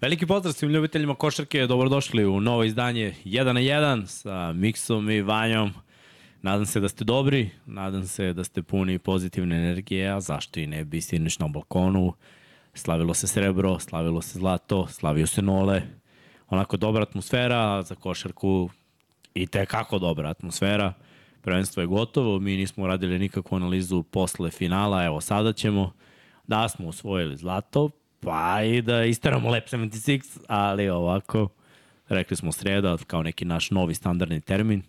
Veliki 0.00 0.26
pozdrav 0.26 0.52
svim 0.52 0.70
ljubiteljima 0.70 1.14
košarke, 1.14 1.66
dobrodošli 1.66 2.26
u 2.26 2.40
novo 2.40 2.64
izdanje 2.64 3.14
1 3.24 3.52
na 3.52 3.60
1 3.60 4.06
sa 4.06 4.52
Miksom 4.52 5.10
i 5.10 5.22
Vanjom. 5.22 5.72
Nadam 6.42 6.66
se 6.66 6.80
da 6.80 6.88
ste 6.88 7.04
dobri, 7.04 7.50
nadam 7.66 8.06
se 8.06 8.32
da 8.32 8.44
ste 8.44 8.62
puni 8.62 8.98
pozitivne 8.98 9.56
energije, 9.56 10.08
a 10.08 10.20
zašto 10.20 10.60
i 10.60 10.66
ne 10.66 10.84
bi 10.84 11.00
siniš 11.00 11.38
na 11.38 11.48
balkonu. 11.48 12.12
Slavilo 12.74 13.14
se 13.14 13.26
srebro, 13.26 13.78
slavilo 13.78 14.22
se 14.22 14.38
zlato, 14.38 14.86
slavio 14.86 15.26
se 15.26 15.42
nole. 15.42 15.82
Onako 16.48 16.76
dobra 16.76 17.02
atmosfera 17.02 17.82
za 17.82 17.94
košarku 17.94 18.70
i 19.34 19.46
te 19.46 19.66
kako 19.66 19.98
dobra 19.98 20.28
atmosfera. 20.28 20.92
Prvenstvo 21.42 21.80
je 21.80 21.86
gotovo, 21.86 22.38
mi 22.38 22.56
nismo 22.56 22.86
radili 22.86 23.18
nikakvu 23.18 23.56
analizu 23.56 24.02
posle 24.02 24.50
finala, 24.50 25.04
evo 25.04 25.20
sada 25.20 25.52
ćemo. 25.52 25.92
Da 26.46 26.68
smo 26.68 26.88
osvojili 26.88 27.36
zlato, 27.36 27.90
pa 28.20 28.62
i 28.62 28.82
da 28.82 29.04
istaramo 29.04 29.50
Lep 29.50 29.68
76, 29.68 30.38
ali 30.48 30.88
ovako, 30.88 31.48
rekli 32.08 32.36
smo 32.36 32.52
sreda 32.52 32.96
kao 33.06 33.22
neki 33.22 33.44
naš 33.44 33.70
novi 33.70 33.94
standardni 33.94 34.40
termin, 34.40 34.82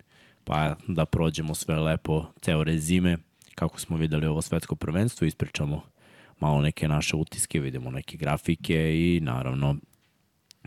pa 0.44 0.76
da 0.88 1.06
prođemo 1.06 1.56
sve 1.56 1.80
lepo, 1.80 2.26
ceo 2.42 2.64
rezime, 2.64 3.18
kako 3.56 3.80
smo 3.80 3.98
videli 3.98 4.28
ovo 4.28 4.42
svetsko 4.42 4.76
prvenstvo, 4.76 5.28
ispričamo 5.28 5.82
malo 6.40 6.62
neke 6.62 6.88
naše 6.88 7.16
utiske, 7.16 7.60
vidimo 7.60 7.92
neke 7.92 8.18
grafike 8.18 8.96
i 8.96 9.20
naravno 9.20 9.76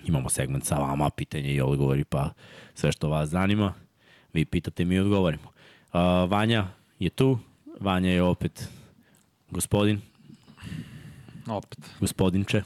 imamo 0.05 0.29
segment 0.29 0.65
sa 0.65 0.75
vama, 0.75 1.11
pitanje 1.11 1.55
i 1.55 1.61
odgovori, 1.61 2.05
pa 2.05 2.31
sve 2.75 2.93
što 2.93 3.09
vas 3.09 3.29
zanima, 3.29 3.75
vi 4.33 4.45
pitate, 4.45 4.85
mi 4.85 4.99
odgovorimo. 4.99 5.45
Uh, 5.45 6.31
Vanja 6.31 6.67
je 6.99 7.11
tu, 7.11 7.39
Vanja 7.81 8.11
je 8.11 8.23
opet 8.23 8.69
gospodin, 9.51 10.01
Opet. 11.47 11.79
gospodinče. 12.01 12.63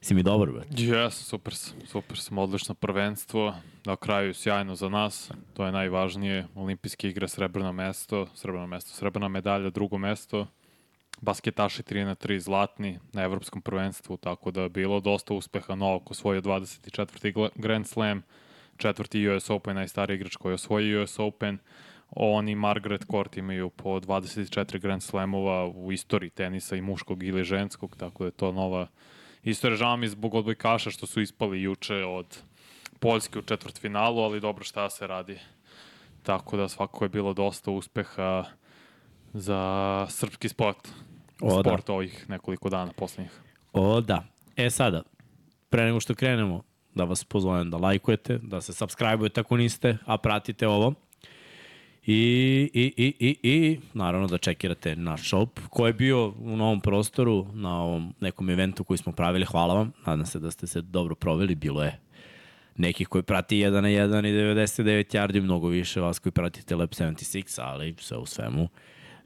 Si 0.00 0.14
mi 0.14 0.22
dobar, 0.22 0.50
brate? 0.52 0.68
Jes, 0.78 1.14
super 1.14 1.54
sam, 1.54 1.76
super 1.86 2.18
sam, 2.18 2.38
odlično 2.38 2.74
prvenstvo, 2.74 3.54
na 3.84 3.96
kraju 3.96 4.34
sjajno 4.34 4.74
za 4.74 4.88
nas, 4.88 5.30
to 5.54 5.66
je 5.66 5.72
najvažnije, 5.72 6.46
olimpijske 6.54 7.08
igre, 7.08 7.28
srebrno 7.28 7.72
mesto, 7.72 8.26
srebrno 8.34 8.66
mesto, 8.66 8.94
srebrna 8.94 9.28
medalja, 9.28 9.70
drugo 9.70 9.98
mesto, 9.98 10.46
basketaši 11.20 11.82
3 11.82 12.04
na 12.04 12.14
3 12.14 12.38
zlatni 12.38 12.98
na 13.12 13.22
evropskom 13.22 13.62
prvenstvu, 13.62 14.16
tako 14.16 14.50
da 14.50 14.62
je 14.62 14.68
bilo 14.68 15.00
dosta 15.00 15.34
uspeha 15.34 15.74
Novak 15.74 16.10
osvojio 16.10 16.42
24. 16.42 17.48
Grand 17.54 17.86
Slam, 17.86 18.22
četvrti 18.76 19.28
US 19.28 19.50
Open, 19.50 19.76
najstariji 19.76 20.14
igrač 20.14 20.36
koji 20.36 20.50
je 20.50 20.54
osvojio 20.54 21.02
US 21.02 21.18
Open, 21.18 21.58
on 22.10 22.48
i 22.48 22.54
Margaret 22.54 23.04
Court 23.10 23.36
imaju 23.36 23.70
po 23.70 24.00
24 24.00 24.80
Grand 24.80 25.02
Slamova 25.02 25.66
u 25.66 25.92
istoriji 25.92 26.30
tenisa 26.30 26.76
i 26.76 26.82
muškog 26.82 27.22
ili 27.22 27.44
ženskog, 27.44 27.96
tako 27.96 28.24
da 28.24 28.28
je 28.28 28.30
to 28.30 28.52
nova 28.52 28.86
istorija. 29.42 29.76
Žao 29.76 29.96
mi 29.96 30.08
zbog 30.08 30.34
odbojkaša 30.34 30.90
što 30.90 31.06
su 31.06 31.20
ispali 31.20 31.62
juče 31.62 31.94
od 31.94 32.42
Poljske 33.00 33.38
u 33.38 33.42
četvrtfinalu, 33.42 34.20
ali 34.20 34.40
dobro 34.40 34.64
šta 34.64 34.90
se 34.90 35.06
radi. 35.06 35.38
Tako 36.22 36.56
da 36.56 36.68
svako 36.68 37.04
je 37.04 37.08
bilo 37.08 37.34
dosta 37.34 37.70
uspeha 37.70 38.44
za 39.32 40.06
srpski 40.10 40.48
sport. 40.48 40.88
O, 41.40 41.62
da. 41.62 41.70
sport 41.70 41.90
ovih 41.90 42.30
nekoliko 42.30 42.68
dana 42.68 42.92
poslednjih. 42.96 43.40
O, 43.72 44.00
da. 44.00 44.24
E 44.56 44.70
sada, 44.70 45.02
pre 45.70 45.84
nego 45.84 46.00
što 46.00 46.14
krenemo, 46.14 46.62
da 46.94 47.04
vas 47.04 47.24
pozovem 47.24 47.70
da 47.70 47.76
lajkujete, 47.76 48.38
da 48.38 48.60
se 48.60 48.72
subscribe-ujete 48.72 49.40
ako 49.40 49.56
niste, 49.56 49.98
a 50.04 50.18
pratite 50.18 50.68
ovo. 50.68 50.94
I, 52.10 52.70
i, 52.74 52.92
i, 52.96 53.14
i, 53.28 53.36
i 53.42 53.80
naravno 53.94 54.26
da 54.26 54.38
čekirate 54.38 54.96
naš 54.96 55.28
shop 55.28 55.60
koji 55.70 55.88
je 55.88 55.92
bio 55.92 56.28
u 56.28 56.56
novom 56.56 56.80
prostoru 56.80 57.46
na 57.52 57.82
ovom 57.82 58.14
nekom 58.20 58.50
eventu 58.50 58.84
koji 58.84 58.98
smo 58.98 59.12
pravili. 59.12 59.44
Hvala 59.44 59.74
vam, 59.74 59.92
nadam 60.06 60.26
se 60.26 60.38
da 60.38 60.50
ste 60.50 60.66
se 60.66 60.80
dobro 60.80 61.14
proveli, 61.14 61.54
bilo 61.54 61.82
je 61.82 61.98
nekih 62.76 63.08
koji 63.08 63.22
prati 63.22 63.56
1 63.56 63.70
na 63.70 63.88
1 63.88 64.28
i 64.28 64.32
99 64.56 65.16
yardi, 65.16 65.42
mnogo 65.42 65.68
više 65.68 66.00
vas 66.00 66.18
koji 66.18 66.32
pratite 66.32 66.76
Lab 66.76 66.90
76, 66.90 67.60
ali 67.62 67.94
sve 67.98 68.16
u 68.16 68.26
svemu 68.26 68.68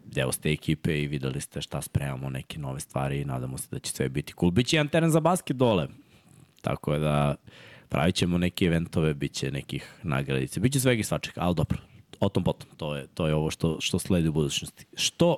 deo 0.04 0.32
ste 0.32 0.52
ekipe 0.52 1.02
i 1.02 1.06
videli 1.06 1.40
ste 1.40 1.60
šta 1.60 1.82
spremamo, 1.82 2.30
neke 2.30 2.58
nove 2.58 2.80
stvari 2.80 3.20
i 3.20 3.24
nadamo 3.24 3.58
se 3.58 3.68
da 3.70 3.78
će 3.78 3.92
sve 3.92 4.08
biti 4.08 4.34
cool. 4.40 4.50
Biće 4.50 4.76
jedan 4.76 4.88
teren 4.88 5.10
za 5.10 5.20
basket 5.20 5.56
dole, 5.56 5.88
tako 6.60 6.98
da 6.98 7.34
pravit 7.88 8.14
ćemo 8.14 8.38
neke 8.38 8.64
eventove, 8.64 9.14
bit 9.14 9.32
će 9.32 9.50
nekih 9.50 9.94
nagradice, 10.02 10.60
bit 10.60 10.72
će 10.72 10.80
svega 10.80 11.00
i 11.00 11.04
svačega, 11.04 11.40
ali 11.40 11.54
dobro, 11.54 11.78
o 12.26 12.28
tom 12.28 12.44
potom, 12.44 12.68
to 12.76 12.96
je, 12.96 13.06
to 13.14 13.26
je 13.26 13.34
ovo 13.34 13.50
što, 13.50 13.80
što 13.80 13.98
sledi 13.98 14.28
u 14.28 14.32
budućnosti. 14.32 14.86
Što 14.96 15.36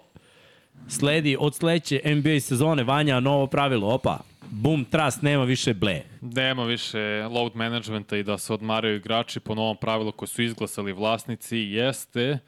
sledi 0.89 1.37
od 1.41 1.55
sledeće 1.55 2.01
NBA 2.05 2.41
sezone, 2.41 2.85
Vanja, 2.85 3.21
novo 3.21 3.47
pravilo, 3.47 3.95
opa, 3.95 4.19
boom, 4.51 4.85
trust, 4.85 5.23
nema 5.23 5.45
više 5.45 5.75
ble. 5.75 6.03
Nema 6.21 6.65
više 6.65 7.27
load 7.31 7.57
managementa 7.57 8.17
i 8.17 8.23
da 8.23 8.39
se 8.39 8.53
odmaraju 8.53 8.97
igrači 8.97 9.41
po 9.41 9.55
novom 9.55 9.77
pravilu 9.77 10.13
koje 10.13 10.29
su 10.29 10.43
izglasali 10.43 10.93
vlasnici 10.93 11.59
jeste 11.59 12.39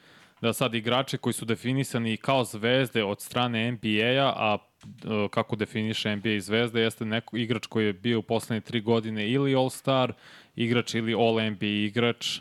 da 0.41 0.53
sad 0.53 0.75
igrači 0.75 1.19
koji 1.19 1.33
su 1.33 1.45
definisani 1.45 2.17
kao 2.17 2.45
zvezde 2.45 3.05
od 3.05 3.21
strane 3.21 3.73
NBA-a, 3.73 4.33
a 4.37 4.59
e, 4.85 5.29
kako 5.31 5.57
definiše 5.57 6.17
NBA 6.17 6.41
zvezda, 6.41 6.81
jeste 6.81 7.05
neko 7.05 7.37
igrač 7.37 7.67
koji 7.67 7.87
je 7.87 7.93
bio 7.93 8.19
u 8.19 8.23
poslednje 8.23 8.61
tri 8.61 8.81
godine 8.81 9.31
ili 9.31 9.55
All-Star 9.55 10.13
igrač 10.57 10.95
ili 10.95 11.15
All-NBA 11.15 11.87
igrač 11.87 12.41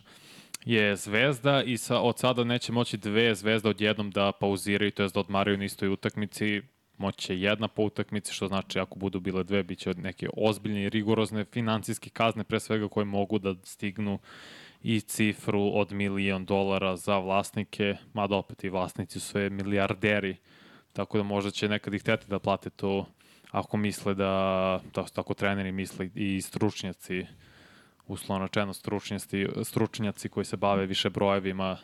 je 0.66 0.96
zvezda 0.96 1.64
i 1.64 1.78
sa, 1.78 2.00
od 2.00 2.20
sada 2.20 2.44
neće 2.44 2.72
moći 2.72 2.98
dve 2.98 3.36
zvezde 3.36 3.70
odjednom 3.70 4.12
da 4.12 4.32
pauziraju, 4.32 4.92
to 4.92 5.04
je 5.04 5.10
da 5.14 5.20
odmaraju 5.20 5.58
na 5.58 5.66
istoj 5.66 5.90
utakmici, 5.90 6.62
moće 6.98 7.40
jedna 7.40 7.68
po 7.68 7.84
utakmici, 7.84 8.34
što 8.34 8.48
znači 8.48 8.80
ako 8.80 9.00
budu 9.00 9.20
bile 9.20 9.44
dve, 9.44 9.64
bit 9.64 9.80
će 9.80 9.94
neke 9.94 10.30
ozbiljne 10.38 10.84
i 10.84 10.90
rigorozne 10.90 11.46
financijske 11.46 12.10
kazne, 12.10 12.44
pre 12.44 12.60
svega 12.60 12.88
koje 12.88 13.06
mogu 13.06 13.40
da 13.40 13.56
stignu 13.64 14.20
i 14.82 15.02
cifru 15.02 15.72
od 15.74 15.92
milion 15.92 16.46
dolara 16.46 16.96
za 16.96 17.18
vlasnike, 17.18 17.96
mada 18.14 18.36
opet 18.36 18.64
i 18.64 18.70
vlasnici 18.70 19.20
su 19.20 19.28
sve 19.28 19.50
milijarderi, 19.50 20.36
tako 20.94 21.18
da 21.18 21.24
možda 21.24 21.52
će 21.52 21.70
nekad 21.70 21.94
ih 21.94 22.02
hteti 22.02 22.28
da 22.28 22.40
plate 22.40 22.70
to 22.70 23.06
ako 23.52 23.78
misle 23.78 24.14
da, 24.14 24.82
da 24.94 25.04
tako 25.04 25.34
treneri 25.34 25.72
misle 25.72 26.10
i 26.16 26.42
stručnjaci, 26.42 27.26
uslovno 28.08 28.74
stručnjaci, 28.74 29.48
stručnjaci 29.64 30.30
koji 30.30 30.46
se 30.46 30.58
bave 30.58 30.86
više 30.86 31.10
brojevima, 31.10 31.78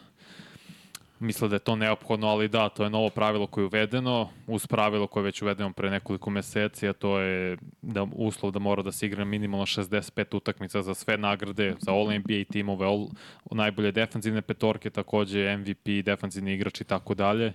misle 1.22 1.48
da 1.48 1.56
je 1.56 1.60
to 1.60 1.76
neophodno, 1.76 2.28
ali 2.28 2.48
da, 2.48 2.70
to 2.70 2.84
je 2.84 2.90
novo 2.90 3.10
pravilo 3.10 3.48
koje 3.48 3.62
je 3.62 3.66
uvedeno, 3.66 4.30
uz 4.48 4.68
pravilo 4.68 5.08
koje 5.08 5.22
je 5.22 5.26
već 5.26 5.42
uvedeno 5.42 5.74
pre 5.74 5.90
nekoliko 5.90 6.30
meseci, 6.30 6.88
a 6.88 6.94
to 6.94 7.20
je 7.20 7.58
da 7.82 8.08
uslov 8.16 8.52
da 8.52 8.60
mora 8.60 8.84
da 8.84 8.92
se 8.92 9.06
igra 9.06 9.26
minimalno 9.26 9.66
65 9.66 10.38
utakmica 10.38 10.82
za 10.82 10.94
sve 10.94 11.18
nagrade, 11.18 11.76
za 11.80 11.92
All 11.92 12.14
NBA 12.14 12.44
timove, 12.52 12.86
all, 12.86 13.08
najbolje 13.52 13.92
defanzivne 13.92 14.42
petorke, 14.42 14.90
takođe 14.90 15.58
MVP, 15.58 16.06
defanzivni 16.06 16.54
igrač 16.54 16.82
i 16.82 16.84
tako 16.84 17.14
dalje. 17.14 17.54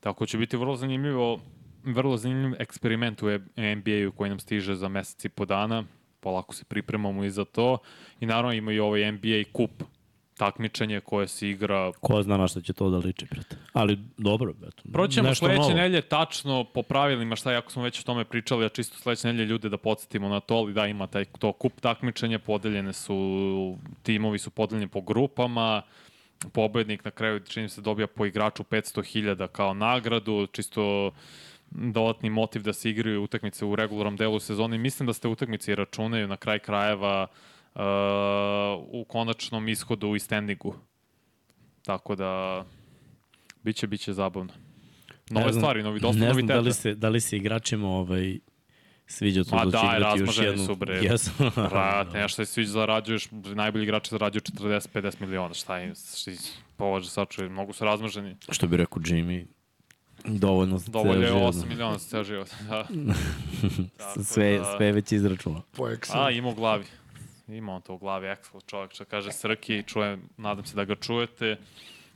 Tako 0.00 0.26
će 0.26 0.38
biti 0.38 0.56
vrlo 0.56 0.76
zanimljivo, 0.76 1.40
vrlo 1.84 2.16
zanimljiv 2.16 2.62
eksperiment 2.62 3.22
u 3.22 3.26
NBA-u 3.56 4.12
koji 4.16 4.30
nam 4.30 4.38
stiže 4.38 4.74
za 4.74 4.88
meseci 4.88 5.28
po 5.28 5.44
dana. 5.44 5.84
Polako 6.20 6.54
se 6.54 6.64
pripremamo 6.64 7.24
i 7.24 7.30
za 7.30 7.44
to. 7.44 7.78
I 8.20 8.26
naravno 8.26 8.52
ima 8.52 8.72
i 8.72 8.80
ovaj 8.80 9.12
NBA 9.12 9.42
kup 9.52 9.70
takmičenje 10.40 11.00
koje 11.00 11.28
se 11.28 11.48
igra... 11.48 11.92
Ko 12.00 12.22
zna 12.22 12.36
na 12.36 12.48
što 12.48 12.60
će 12.60 12.72
to 12.72 12.90
da 12.90 12.96
liči, 12.96 13.26
brate. 13.30 13.56
Ali 13.72 13.98
dobro, 14.16 14.52
brate. 14.52 14.82
Proćemo 14.92 15.34
sledeće 15.34 15.74
nelje 15.74 16.00
tačno 16.00 16.64
po 16.64 16.82
pravilima 16.82 17.36
šta, 17.36 17.52
jako 17.52 17.72
smo 17.72 17.82
već 17.82 18.00
o 18.00 18.02
tome 18.02 18.24
pričali, 18.24 18.64
a 18.64 18.68
čisto 18.68 18.98
sledeće 18.98 19.28
nelje 19.28 19.44
ljude 19.44 19.68
da 19.68 19.76
podsjetimo 19.76 20.28
na 20.28 20.40
to, 20.40 20.54
ali 20.54 20.72
da 20.72 20.86
ima 20.86 21.06
taj 21.06 21.24
to 21.24 21.52
kup 21.52 21.80
takmičenja, 21.80 22.38
podeljene 22.38 22.92
su, 22.92 23.76
timovi 24.02 24.38
su 24.38 24.50
podeljeni 24.50 24.88
po 24.88 25.00
grupama, 25.00 25.82
pobednik 26.52 27.04
na 27.04 27.10
kraju 27.10 27.40
čini 27.40 27.68
se 27.68 27.80
dobija 27.80 28.06
po 28.06 28.26
igraču 28.26 28.62
500.000 28.62 29.46
kao 29.46 29.74
nagradu, 29.74 30.46
čisto 30.52 31.12
dodatni 31.70 32.30
motiv 32.30 32.62
da 32.62 32.72
se 32.72 32.90
igraju 32.90 33.22
utakmice 33.22 33.64
u 33.64 33.76
regularnom 33.76 34.16
delu 34.16 34.40
sezone. 34.40 34.78
Mislim 34.78 35.06
da 35.06 35.12
ste 35.12 35.28
utakmice 35.28 35.72
i 35.72 35.74
računaju 35.74 36.28
na 36.28 36.36
kraj 36.36 36.58
krajeva 36.58 37.26
uh, 37.74 37.80
u 38.88 39.04
konačnom 39.08 39.68
ishodu 39.68 40.14
i 40.14 40.18
standingu. 40.18 40.74
Tako 41.82 42.14
da 42.14 42.64
biće 43.62 43.86
biće 43.86 44.12
zabavno. 44.12 44.52
Nove 45.30 45.46
ne 45.46 45.52
znam, 45.52 45.62
stvari, 45.62 45.82
novi 45.82 46.00
dosta 46.00 46.24
ne 46.24 46.32
znam 46.32 46.46
da 46.46 46.60
li 46.60 46.72
se 46.72 46.94
da 46.94 47.08
li 47.08 47.20
se 47.20 47.36
igračima 47.36 47.88
ovaj 47.88 48.38
sviđa 49.06 49.44
to 49.44 49.64
da, 49.64 49.78
će 49.78 49.86
igrati 49.96 50.20
još 50.20 50.38
jednu. 50.38 50.66
su 50.66 50.74
bre. 50.74 50.98
Jesu. 51.02 51.30
Brate, 51.70 52.18
nešto 52.22 52.44
se 52.44 52.52
sviđa 52.52 52.70
zarađuješ, 52.70 53.28
najbolji 53.30 53.82
igrači 53.82 54.10
zarađuju 54.10 54.40
40-50 54.40 55.20
miliona, 55.20 55.54
šta 55.54 55.80
im, 55.80 55.94
šta 55.94 56.30
považe 56.76 57.10
sačuje, 57.10 57.48
mnogo 57.48 57.72
su 57.72 57.84
razmrženi. 57.84 58.36
Što 58.48 58.66
bi 58.66 58.76
rekao 58.76 59.02
Jimmy, 59.02 59.46
Dovoljno 60.24 60.78
za 60.78 60.90
Dovoljno 60.90 61.26
je 61.26 61.32
8 61.32 61.68
miliona 61.68 61.98
za 61.98 62.08
ceo 62.08 62.24
život. 62.24 62.48
Da. 62.68 62.86
sve, 64.24 64.58
da, 64.58 64.74
sve 64.76 64.92
već 64.92 65.12
izračunao. 65.12 65.62
Po 65.76 65.88
A, 66.14 66.30
ima 66.30 66.48
u 66.48 66.54
glavi. 66.54 66.84
Ima 67.48 67.74
on 67.74 67.82
to 67.82 67.94
u 67.94 67.98
glavi, 67.98 68.26
Excel 68.26 68.66
čovjek 68.66 68.92
što 68.92 69.04
kaže 69.04 69.32
Srki, 69.32 69.82
čujem, 69.86 70.22
nadam 70.36 70.64
se 70.64 70.76
da 70.76 70.84
ga 70.84 70.94
čujete, 70.94 71.56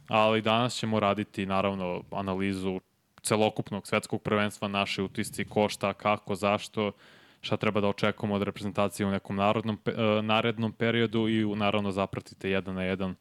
ali 0.08 0.42
danas 0.42 0.74
ćemo 0.74 1.00
raditi 1.00 1.46
naravno 1.46 2.02
analizu 2.10 2.80
celokupnog 3.22 3.86
svetskog 3.86 4.22
prvenstva, 4.22 4.68
naše 4.68 5.02
utisci, 5.02 5.44
ko, 5.44 5.68
šta, 5.68 5.92
kako, 5.92 6.34
zašto, 6.34 6.92
šta 7.40 7.56
treba 7.56 7.80
da 7.80 7.88
očekujemo 7.88 8.34
od 8.34 8.42
reprezentacije 8.42 9.06
u 9.06 9.10
nekom 9.10 9.36
narodnom, 9.36 9.78
e, 9.86 10.22
narednom 10.22 10.72
periodu 10.72 11.28
i 11.28 11.56
naravno 11.56 11.92
zapratite 11.92 12.50
jedan 12.50 12.74
na 12.74 12.82
jedan 12.82 13.14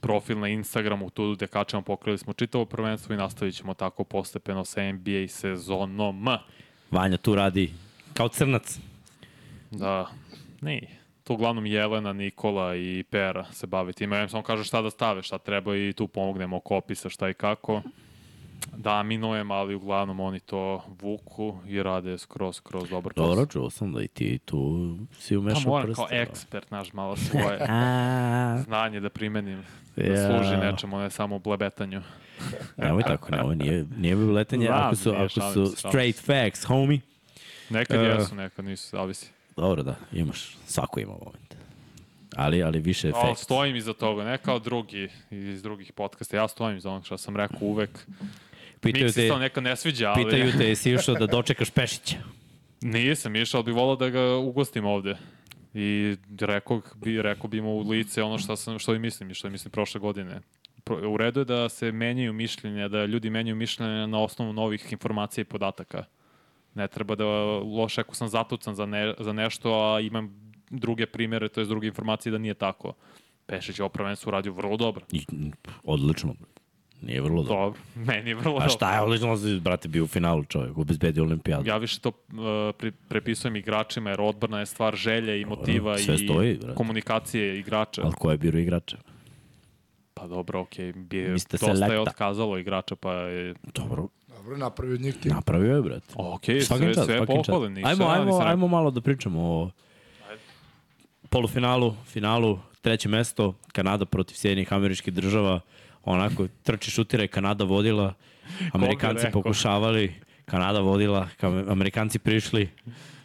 profil 0.00 0.38
na 0.38 0.48
Instagramu, 0.48 1.10
tu 1.10 1.34
gde 1.34 1.46
kačemo 1.46 1.82
pokrili 1.82 2.18
smo 2.18 2.32
čitavo 2.32 2.64
prvenstvo 2.64 3.14
i 3.14 3.16
nastavit 3.16 3.54
ćemo 3.54 3.74
tako 3.74 4.04
postepeno 4.04 4.64
sa 4.64 4.92
NBA 4.92 5.28
sezonom. 5.28 6.28
Vanja 6.90 7.16
tu 7.16 7.34
radi 7.34 7.72
kao 8.14 8.28
crnac. 8.28 8.78
Da, 9.70 10.06
ne, 10.60 10.80
tu 11.24 11.34
uglavnom 11.34 11.66
Jelena, 11.66 12.12
Nikola 12.12 12.76
i 12.76 13.04
Pera 13.10 13.44
se 13.52 13.66
bavi 13.66 13.92
time. 13.92 14.16
Ja 14.16 14.22
im 14.22 14.28
samo 14.28 14.42
kažu 14.42 14.64
šta 14.64 14.82
da 14.82 14.90
stave, 14.90 15.22
šta 15.22 15.38
treba 15.38 15.76
i 15.76 15.92
tu 15.92 16.08
pomognemo 16.08 16.56
oko 16.56 16.76
opisa 16.76 17.08
šta 17.08 17.28
i 17.28 17.34
kako. 17.34 17.82
Da, 18.72 19.02
minujem, 19.02 19.50
ali 19.50 19.74
uglavnom 19.74 20.20
oni 20.20 20.40
to 20.40 20.84
vuku 21.00 21.58
i 21.66 21.82
rade 21.82 22.18
skroz, 22.18 22.56
skroz 22.56 22.88
dobar 22.88 23.12
posao. 23.14 23.28
Dobro, 23.28 23.46
čuo 23.46 23.70
sam 23.70 23.92
da 23.92 24.02
i 24.02 24.08
ti 24.08 24.38
tu 24.38 24.88
si 25.18 25.34
Pa 25.34 25.38
umešao 25.38 25.62
moram 25.66 25.86
prste. 25.86 25.96
kao 25.98 26.08
ekspert, 26.12 26.68
znaš, 26.68 26.92
malo 26.92 27.16
svoje 27.16 27.58
znanje 28.64 29.00
da 29.00 29.08
primenim, 29.08 29.62
da 29.96 30.02
Ja. 30.04 30.26
služi 30.28 30.56
nečemu, 30.56 30.98
ne 30.98 31.10
samo 31.10 31.36
u 31.36 31.40
blebetanju. 31.40 32.02
nemoj 32.76 33.02
tako, 33.02 33.30
nemoj, 33.30 33.56
nije, 33.56 33.86
nije 33.96 34.16
bi 34.16 34.22
letanje 34.24 34.66
Znam, 34.66 34.78
ako 34.78 34.96
su, 34.96 35.10
nije, 35.10 35.20
ako 35.20 35.28
šalim 35.30 35.52
su 35.54 35.76
šalim 35.76 35.76
straight 35.90 36.20
facts, 36.20 36.64
homie. 36.64 37.00
Nekad 37.70 37.96
E. 37.96 38.04
jesu, 38.04 38.34
nekad 38.34 38.64
nisu, 38.64 38.88
zavisi. 38.90 39.30
Dobro, 39.56 39.82
da, 39.82 39.94
imaš, 40.12 40.56
svako 40.66 41.00
ima 41.00 41.12
moment. 41.14 41.56
Ali, 42.36 42.62
ali 42.62 42.78
više 42.78 43.12
Ali 43.14 43.28
facts. 43.28 43.42
stojim 43.42 43.76
iza 43.76 43.92
toga, 43.92 44.24
ne 44.24 44.38
kao 44.38 44.58
drugi 44.58 45.08
iz 45.30 45.62
drugih 45.62 45.92
podcasta. 45.92 46.36
Ja 46.36 46.48
stojim 46.48 46.78
iza 46.78 46.90
onog 46.90 47.04
što 47.06 47.18
sam 47.18 47.36
rekao 47.36 47.58
uvek. 47.60 48.06
Pitaju 48.92 49.12
te, 49.12 49.28
to 49.28 49.38
neka 49.38 49.60
ne 49.60 49.76
sviđa, 49.76 50.08
ali... 50.10 50.24
pitaju 50.24 50.52
te, 50.58 50.68
jesi 50.68 50.92
išao 50.92 51.14
da 51.14 51.26
dočekaš 51.26 51.70
Pešića? 51.70 52.16
Nisam 52.80 53.36
išao, 53.36 53.58
ali 53.58 53.64
bi 53.64 53.72
volao 53.72 53.96
da 53.96 54.10
ga 54.10 54.36
ugostim 54.36 54.84
ovde. 54.84 55.16
I 55.74 56.16
rekao 56.40 56.82
bi, 56.94 57.22
rekao 57.22 57.48
bi 57.48 57.60
mu 57.60 57.70
u 57.76 57.88
lice 57.88 58.22
ono 58.22 58.38
što, 58.38 58.56
sam, 58.56 58.78
što 58.78 58.94
i 58.94 58.98
mislim 58.98 59.30
i 59.30 59.34
što 59.34 59.48
i 59.48 59.50
mislim 59.50 59.70
prošle 59.70 60.00
godine. 60.00 60.40
Pro- 60.84 61.10
U 61.10 61.16
redu 61.16 61.40
je 61.40 61.44
da 61.44 61.68
se 61.68 61.92
menjaju 61.92 62.32
mišljenja, 62.32 62.88
da 62.88 63.04
ljudi 63.04 63.30
menjaju 63.30 63.56
mišljenja 63.56 64.06
na 64.06 64.20
osnovu 64.20 64.52
novih 64.52 64.92
informacija 64.92 65.42
i 65.42 65.44
podataka. 65.44 66.04
Ne 66.74 66.88
treba 66.88 67.14
da 67.14 67.24
loše 67.60 68.00
ako 68.00 68.14
sam 68.14 68.28
zatucan 68.28 68.74
za, 68.74 68.86
ne, 68.86 69.14
za 69.18 69.32
nešto, 69.32 69.74
a 69.74 70.00
imam 70.00 70.52
druge 70.70 71.06
primere, 71.06 71.48
to 71.48 71.60
je 71.60 71.66
druge 71.66 71.86
informacije 71.86 72.32
da 72.32 72.38
nije 72.38 72.54
tako. 72.54 72.92
Pešić 73.46 73.78
je 73.78 73.82
ovo 73.82 73.88
prvenstvo 73.88 74.30
uradio 74.30 74.52
vrlo 74.52 74.76
dobro. 74.76 75.04
I, 75.12 75.24
odlično. 75.84 76.34
Nije 77.02 77.20
vrlo 77.20 77.42
dobro. 77.42 77.56
Dobro, 77.56 77.80
meni 78.08 78.30
je 78.30 78.34
vrlo 78.34 78.56
A 78.56 78.58
dobro. 78.58 78.68
šta 78.68 78.94
je 78.94 79.00
odlično, 79.00 79.60
brate, 79.60 79.88
bio 79.88 80.04
u 80.04 80.06
finalu 80.06 80.44
čovjek, 80.44 80.78
obezbedio 80.78 81.24
olimpijadu. 81.24 81.68
Ja 81.68 81.76
više 81.76 82.00
to 82.00 82.08
uh, 82.08 82.14
pri, 82.78 82.92
prepisujem 82.92 83.56
igračima, 83.56 84.10
jer 84.10 84.20
odbrana 84.20 84.60
je 84.60 84.66
stvar 84.66 84.96
želje 84.96 85.40
i 85.40 85.44
motiva 85.44 85.98
sve 85.98 86.14
i 86.14 86.18
stoji, 86.18 86.56
brate. 86.56 86.74
komunikacije 86.74 87.58
igrača. 87.58 88.02
Ali 88.04 88.12
ko 88.12 88.30
je 88.30 88.38
biro 88.38 88.58
igrača? 88.58 88.96
Pa 90.14 90.26
dobro, 90.26 90.60
okej, 90.60 90.92
okay. 90.92 91.32
Dosta 91.32 91.54
je 91.54 91.58
Selecta. 91.58 92.02
otkazalo 92.02 92.58
igrača, 92.58 92.96
pa 92.96 93.12
je... 93.12 93.54
Dobro, 93.74 94.08
Dobro, 94.46 94.56
napravi 94.56 94.94
od 94.94 95.00
njih 95.00 95.16
tim. 95.16 95.32
napravio 95.32 95.76
je, 95.76 95.82
brate. 95.82 96.14
Okej, 96.14 96.60
Svakim 96.60 96.94
sve, 96.94 97.04
sve 97.04 97.16
svakim 97.16 97.36
čast. 97.36 97.46
pohvale, 97.46 97.70
ništa. 97.70 97.88
Ajmo, 97.88 98.04
ja 98.04 98.12
ajmo, 98.12 98.38
ajmo 98.38 98.68
malo 98.68 98.90
da 98.90 99.00
pričamo 99.00 99.40
o 99.42 99.70
polufinalu, 101.28 101.94
finalu, 102.06 102.58
treće 102.80 103.08
mesto, 103.08 103.54
Kanada 103.72 104.04
protiv 104.04 104.34
Sjedinih 104.34 104.72
američkih 104.72 105.14
država. 105.14 105.60
Onako, 106.06 106.46
trči 106.62 106.90
šutira 106.90 107.24
i 107.24 107.28
Kanada 107.28 107.64
vodila. 107.64 108.14
Amerikanci 108.72 109.26
pokušavali, 109.32 110.14
Kanada 110.44 110.80
vodila, 110.80 111.28
ka- 111.40 111.70
Amerikanci 111.70 112.18
prišli. 112.18 112.68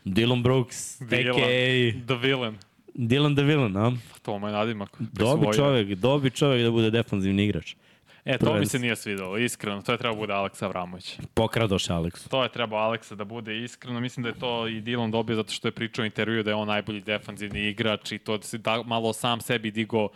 Dylan 0.06 0.44
Brooks, 0.44 1.02
a.k.a. 1.02 1.94
The 2.08 2.16
Villain. 2.16 2.58
Dylan 2.96 3.36
the 3.36 3.44
Villain, 3.44 3.78
a? 3.78 3.92
To 4.22 4.40
mu 4.40 4.48
je 4.48 4.54
nadimak. 4.54 4.90
Dobi 5.00 5.48
čovjek, 5.56 5.88
dobi 5.96 6.30
čovjek 6.30 6.64
da 6.64 6.72
bude 6.72 6.90
defanzivni 6.90 7.46
igrač. 7.46 7.76
E, 8.26 8.38
to 8.38 8.54
mi 8.60 8.66
se 8.66 8.80
nije 8.80 8.96
svidalo, 8.96 9.38
iskreno. 9.38 9.82
To 9.82 9.92
je 9.92 9.98
trebao 9.98 10.16
bude 10.16 10.34
Aleksa 10.34 10.66
Avramović. 10.66 11.20
Pokradoš 11.34 11.90
Aleksu. 11.90 12.30
To 12.30 12.44
je 12.44 12.50
trebao 12.50 12.80
Aleksa 12.80 13.16
da 13.16 13.24
bude 13.24 13.64
iskreno. 13.64 14.00
Mislim 14.00 14.24
da 14.24 14.30
je 14.30 14.40
to 14.40 14.68
i 14.68 14.82
Dylan 14.82 15.12
dobio 15.12 15.36
zato 15.36 15.54
što 15.54 15.68
je 15.68 15.72
pričao 15.72 16.04
u 16.04 16.06
intervju 16.06 16.44
da 16.44 16.50
je 16.52 16.56
on 16.56 16.68
najbolji 16.68 17.02
defanzivni 17.02 17.70
igrač 17.70 18.12
i 18.12 18.18
to 18.18 18.38
da 18.38 18.44
se 18.44 18.58
da, 18.58 18.84
malo 18.86 19.14
sam 19.14 19.42
sebi 19.42 19.72
digo 19.72 20.08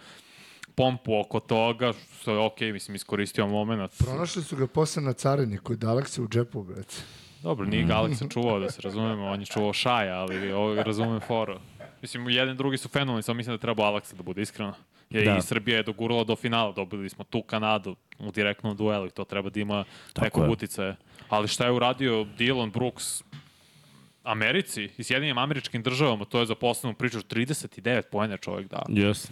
pompu 0.75 1.19
oko 1.19 1.39
toga, 1.39 1.93
što 2.21 2.31
je 2.31 2.39
okej, 2.39 2.71
mislim, 2.71 2.95
iskoristio 2.95 3.47
moment. 3.47 3.91
Pronašli 3.97 4.43
su 4.43 4.55
ga 4.55 4.67
posle 4.67 5.01
na 5.01 5.13
carini 5.13 5.57
kod 5.57 5.83
Aleksa 5.83 6.21
u 6.21 6.27
džepu, 6.27 6.63
brate. 6.63 6.95
Dobro, 7.43 7.65
nije 7.65 7.83
ga 7.83 7.93
Aleksa 7.93 8.27
čuvao, 8.27 8.59
da 8.59 8.71
se 8.71 8.81
razumemo, 8.81 9.25
on 9.25 9.39
je 9.39 9.45
čuvao 9.45 9.73
Šaja, 9.73 10.15
ali 10.15 10.51
ovo 10.51 10.83
razumem 10.83 11.19
foru. 11.19 11.59
Mislim, 12.01 12.29
jedan 12.29 12.53
i 12.53 12.57
drugi 12.57 12.77
su 12.77 12.89
fenomenalni, 12.89 13.23
samo 13.23 13.37
mislim 13.37 13.53
da 13.55 13.61
treba 13.61 13.83
Aleksa 13.83 14.15
da 14.15 14.23
bude 14.23 14.41
iskreno. 14.41 14.73
Jer 15.09 15.25
Da. 15.25 15.37
i 15.37 15.41
Srbija 15.41 15.77
je 15.77 15.83
dogurala 15.83 16.23
do 16.23 16.35
finala, 16.35 16.71
dobili 16.71 17.09
smo 17.09 17.23
tu 17.23 17.41
Kanadu 17.41 17.95
u 18.19 18.31
direktnom 18.31 18.75
duelu 18.77 19.07
i 19.07 19.11
to 19.11 19.23
treba 19.23 19.49
da 19.49 19.59
ima 19.59 19.83
Tako 20.13 20.25
nekog 20.25 20.43
je. 20.43 20.49
uticaja. 20.49 20.95
Ali 21.29 21.47
šta 21.47 21.65
je 21.65 21.71
uradio 21.71 22.13
Dylan 22.37 22.71
Brooks 22.71 23.23
Americi 24.23 24.89
i 24.97 25.03
Sjedinim 25.03 25.37
američkim 25.37 25.83
državama, 25.83 26.25
to 26.25 26.39
je 26.39 26.45
za 26.45 26.55
poslednu 26.55 26.93
priču 26.95 27.19
39 27.19 28.01
pojene 28.11 28.37
čovjek 28.37 28.67
da. 28.69 28.83
Yes. 28.89 29.29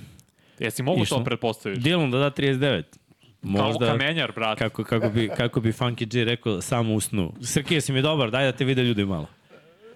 Jesi 0.63 0.83
mogu 0.83 1.03
Išlo. 1.03 1.17
to 1.17 1.23
pretpostaviti? 1.23 1.81
Dylan 1.81 2.11
da 2.11 2.17
da 2.19 2.31
39. 2.31 2.83
Kao 2.83 3.51
Možda, 3.51 3.87
kamenjar, 3.87 4.31
brate. 4.31 4.59
kako, 4.59 4.83
kako, 4.83 5.09
bi, 5.09 5.29
kako 5.29 5.59
bi 5.61 5.71
Funky 5.71 6.05
G 6.07 6.23
rekao, 6.23 6.61
samo 6.61 6.93
usnu. 6.93 7.33
Srkije 7.43 7.81
si 7.81 7.91
mi 7.93 8.01
dobar, 8.01 8.31
daj 8.31 8.45
da 8.45 8.51
te 8.51 8.65
vide 8.65 8.83
ljudi 8.83 9.05
malo. 9.05 9.27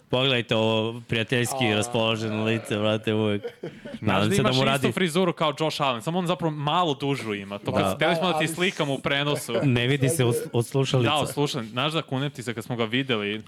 Pogledajte 0.09 0.55
ovo 0.55 1.01
prijateljski 1.01 1.74
raspoloženo 1.74 2.43
lice, 2.43 2.77
brate, 2.77 3.13
uvek. 3.13 3.41
Znaš 3.62 4.01
Nadam 4.01 4.29
da 4.29 4.36
se 4.36 4.41
da 4.43 4.50
imaš 4.50 4.55
mu 4.55 4.62
istu 4.62 4.65
radi... 4.65 4.91
frizuru 4.91 5.33
kao 5.33 5.53
Josh 5.59 5.81
Allen, 5.81 6.01
samo 6.01 6.19
on 6.19 6.27
zapravo 6.27 6.51
malo 6.51 6.93
dužu 6.93 7.33
ima. 7.33 7.57
To 7.57 7.71
Da. 7.71 7.77
da. 7.79 7.93
Hteli 7.95 8.15
smo 8.15 8.31
da 8.31 8.39
ti 8.39 8.47
slikamo 8.47 8.93
u 8.93 9.00
prenosu. 9.00 9.53
Ne 9.63 9.88
vidi 9.88 10.09
se 10.09 10.25
od, 10.25 10.36
od 10.53 10.65
slušalica. 10.65 11.12
Da, 11.12 11.25
slušam, 11.25 11.65
znaš 11.65 11.93
da 11.93 12.01
kunem 12.01 12.31
ti 12.31 12.43
se 12.43 12.53
kad 12.53 12.63
smo 12.63 12.75
ga 12.75 12.86
videli, 12.86 13.41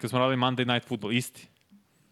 kad 0.00 0.10
smo 0.10 0.18
radili 0.18 0.36
Monday 0.36 0.66
Night 0.66 0.88
Football, 0.88 1.12
isti. 1.12 1.48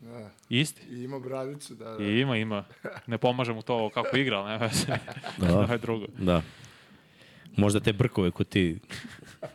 Da. 0.00 0.30
Isti. 0.48 0.82
I 0.90 1.02
ima 1.02 1.18
bradicu, 1.18 1.74
da, 1.74 1.84
da. 1.84 2.04
I 2.04 2.20
ima, 2.20 2.36
ima. 2.36 2.64
Ne 3.06 3.18
pomaže 3.18 3.52
mu 3.52 3.62
to 3.62 3.90
kako 3.94 4.16
igra, 4.16 4.38
ali 4.38 4.50
ne 4.50 4.58
veze. 4.58 4.86
Da. 5.38 5.66
To 5.66 5.72
je 5.72 5.78
drugo. 5.78 6.06
Da. 6.18 6.42
Možda 7.56 7.80
te 7.80 7.92
brkove 7.92 8.30
ko 8.30 8.44
ti... 8.44 8.78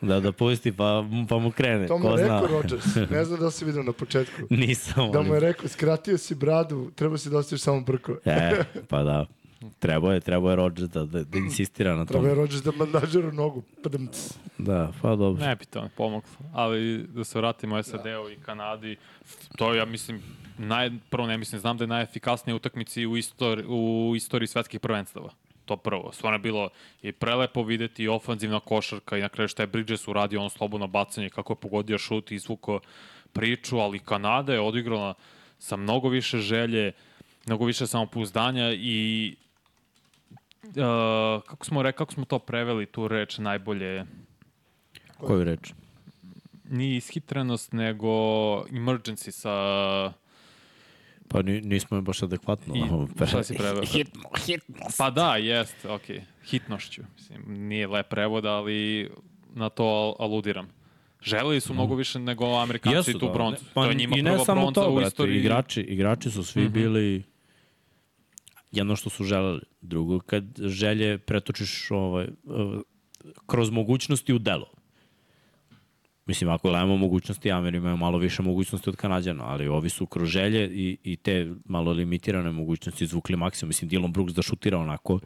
Da, 0.00 0.20
da 0.20 0.32
pusti 0.32 0.72
pa, 0.72 1.04
pa 1.28 1.38
mu 1.38 1.50
krene. 1.50 1.86
To 1.86 1.98
mu 1.98 2.10
je 2.10 2.22
rekao 2.22 2.46
Rodgers. 2.46 2.84
Ne 3.10 3.24
znam 3.24 3.40
da 3.40 3.46
li 3.46 3.52
si 3.52 3.64
vidio 3.64 3.82
na 3.82 3.92
početku. 3.92 4.42
Nisam. 4.50 5.12
Da 5.12 5.22
mu 5.22 5.34
je 5.34 5.40
rekao, 5.40 5.68
skratio 5.68 6.18
si 6.18 6.34
bradu, 6.34 6.90
treba 6.94 7.18
si 7.18 7.30
da 7.30 7.38
ostaviš 7.38 7.62
samo 7.62 7.80
brkove. 7.80 8.18
E, 8.24 8.64
pa 8.88 9.02
da. 9.02 9.26
Trebao 9.78 10.12
je, 10.12 10.20
trebao 10.20 10.50
je 10.50 10.56
Rodgers 10.56 10.90
da, 10.90 11.04
da, 11.04 11.24
da 11.24 11.38
insistira 11.38 11.96
na 11.96 12.04
Treba 12.04 12.20
tom. 12.22 12.28
je 12.28 12.34
Rodgers 12.34 12.62
da 12.62 12.72
mandažira 12.72 13.32
nogu. 13.32 13.62
Pdmc. 13.82 14.38
Da, 14.58 14.92
pa 15.02 15.16
dobro. 15.16 15.46
Ne 15.46 15.56
bi 15.56 15.64
to 15.64 15.88
pomoglo. 15.96 16.30
Ali 16.52 17.06
da 17.08 17.24
se 17.24 17.38
vratimo 17.38 17.82
SAD-u 17.82 18.30
i 18.30 18.36
Kanadi, 18.44 18.96
to 19.56 19.74
ja 19.74 19.84
mislim, 19.84 20.22
naj, 20.58 20.90
prvo 21.10 21.26
ne 21.26 21.38
mislim, 21.38 21.60
znam 21.60 21.76
da 21.76 21.84
je 21.84 21.88
najefikasnija 21.88 22.56
utakmici 22.56 23.06
u, 23.06 23.16
istori, 23.16 23.64
u 23.68 24.12
istoriji 24.16 24.46
svetskih 24.48 24.80
prvenstava. 24.80 25.30
To 25.64 25.76
prvo. 25.76 26.12
Stvarno 26.12 26.34
je 26.34 26.42
bilo 26.42 26.68
i 27.02 27.12
prelepo 27.12 27.62
videti 27.62 28.02
i 28.02 28.08
ofanzivna 28.08 28.60
košarka 28.60 29.18
i 29.18 29.20
na 29.20 29.28
kraju 29.28 29.48
šta 29.48 29.62
je 29.62 29.66
Bridges 29.66 30.08
uradio, 30.08 30.40
ono 30.40 30.48
slobodno 30.48 30.86
bacanje, 30.86 31.30
kako 31.30 31.52
je 31.52 31.56
pogodio 31.56 31.98
šut 31.98 32.30
i 32.30 32.34
izvuko 32.34 32.80
priču, 33.32 33.78
ali 33.78 33.98
Kanada 33.98 34.52
je 34.52 34.60
odigrala 34.60 35.14
sa 35.58 35.76
mnogo 35.76 36.08
više 36.08 36.38
želje, 36.38 36.92
mnogo 37.46 37.64
više 37.64 37.86
samopouzdanja 37.86 38.72
i 38.72 39.34
uh, 40.66 41.42
kako 41.42 41.64
smo 41.66 41.82
rekli, 41.82 41.98
kako 41.98 42.12
smo 42.12 42.24
to 42.24 42.38
preveli 42.38 42.86
tu 42.86 43.08
reč 43.08 43.38
najbolje 43.38 44.04
Koju 45.18 45.44
reč? 45.44 45.72
nije 46.64 46.96
ishitrenost, 46.96 47.72
nego 47.72 48.08
emergency 48.64 49.30
sa... 49.30 49.54
Pa 51.28 51.42
ni, 51.42 51.60
nismo 51.60 51.96
je 51.96 52.02
baš 52.02 52.22
adekvatno. 52.22 52.74
I, 52.76 52.80
pre- 53.16 53.26
šta 53.26 53.42
si 53.42 53.54
preveo? 53.54 53.82
Hitno, 53.84 54.22
hitno. 54.46 54.76
Pa 54.98 55.10
da, 55.10 55.36
jest, 55.36 55.84
ok. 55.84 56.02
Hitnošću. 56.44 57.02
Mislim, 57.14 57.42
nije 57.58 57.86
lep 57.86 58.08
prevod, 58.08 58.46
ali 58.46 59.10
na 59.54 59.68
to 59.68 59.84
al- 59.84 60.14
aludiram. 60.18 60.68
Želeli 61.22 61.60
su 61.60 61.74
mnogo 61.74 61.94
više 61.94 62.18
nego 62.18 62.56
Amerikanci 62.56 63.18
tu 63.18 63.30
bronzu. 63.32 63.64
Pa, 63.74 63.82
to 63.84 63.88
je 63.88 63.94
njima 63.94 64.16
I 64.18 64.22
ne 64.22 64.30
prva 64.30 64.44
samo 64.44 64.60
bronza 64.60 64.80
to, 64.80 64.90
u 64.90 64.94
brate, 64.94 65.08
istoriji. 65.08 65.38
igrači, 65.38 65.80
igrači 65.80 66.30
su 66.30 66.44
svi 66.44 66.68
bili 66.68 67.22
jedno 68.76 68.96
što 68.96 69.10
su 69.10 69.24
želeli. 69.24 69.60
Drugo, 69.80 70.18
kad 70.20 70.44
želje 70.58 71.18
pretočiš 71.18 71.90
ovaj, 71.90 72.26
kroz 73.46 73.70
mogućnosti 73.70 74.32
u 74.32 74.38
delo. 74.38 74.70
Mislim, 76.26 76.50
ako 76.50 76.68
gledamo 76.68 76.96
mogućnosti, 76.96 77.52
Ameri 77.52 77.76
imaju 77.76 77.96
malo 77.96 78.18
više 78.18 78.42
mogućnosti 78.42 78.90
od 78.90 78.96
Kanadjana, 78.96 79.44
ali 79.46 79.68
ovi 79.68 79.88
su 79.88 80.06
kroz 80.06 80.28
želje 80.28 80.70
i, 80.74 80.98
i 81.04 81.16
te 81.16 81.52
malo 81.64 81.92
limitirane 81.92 82.52
mogućnosti 82.52 83.04
izvukli 83.04 83.36
maksimum. 83.36 83.68
Mislim, 83.68 83.90
Dylan 83.90 84.12
Brooks 84.12 84.34
da 84.34 84.42
šutira 84.42 84.78
onako, 84.78 85.20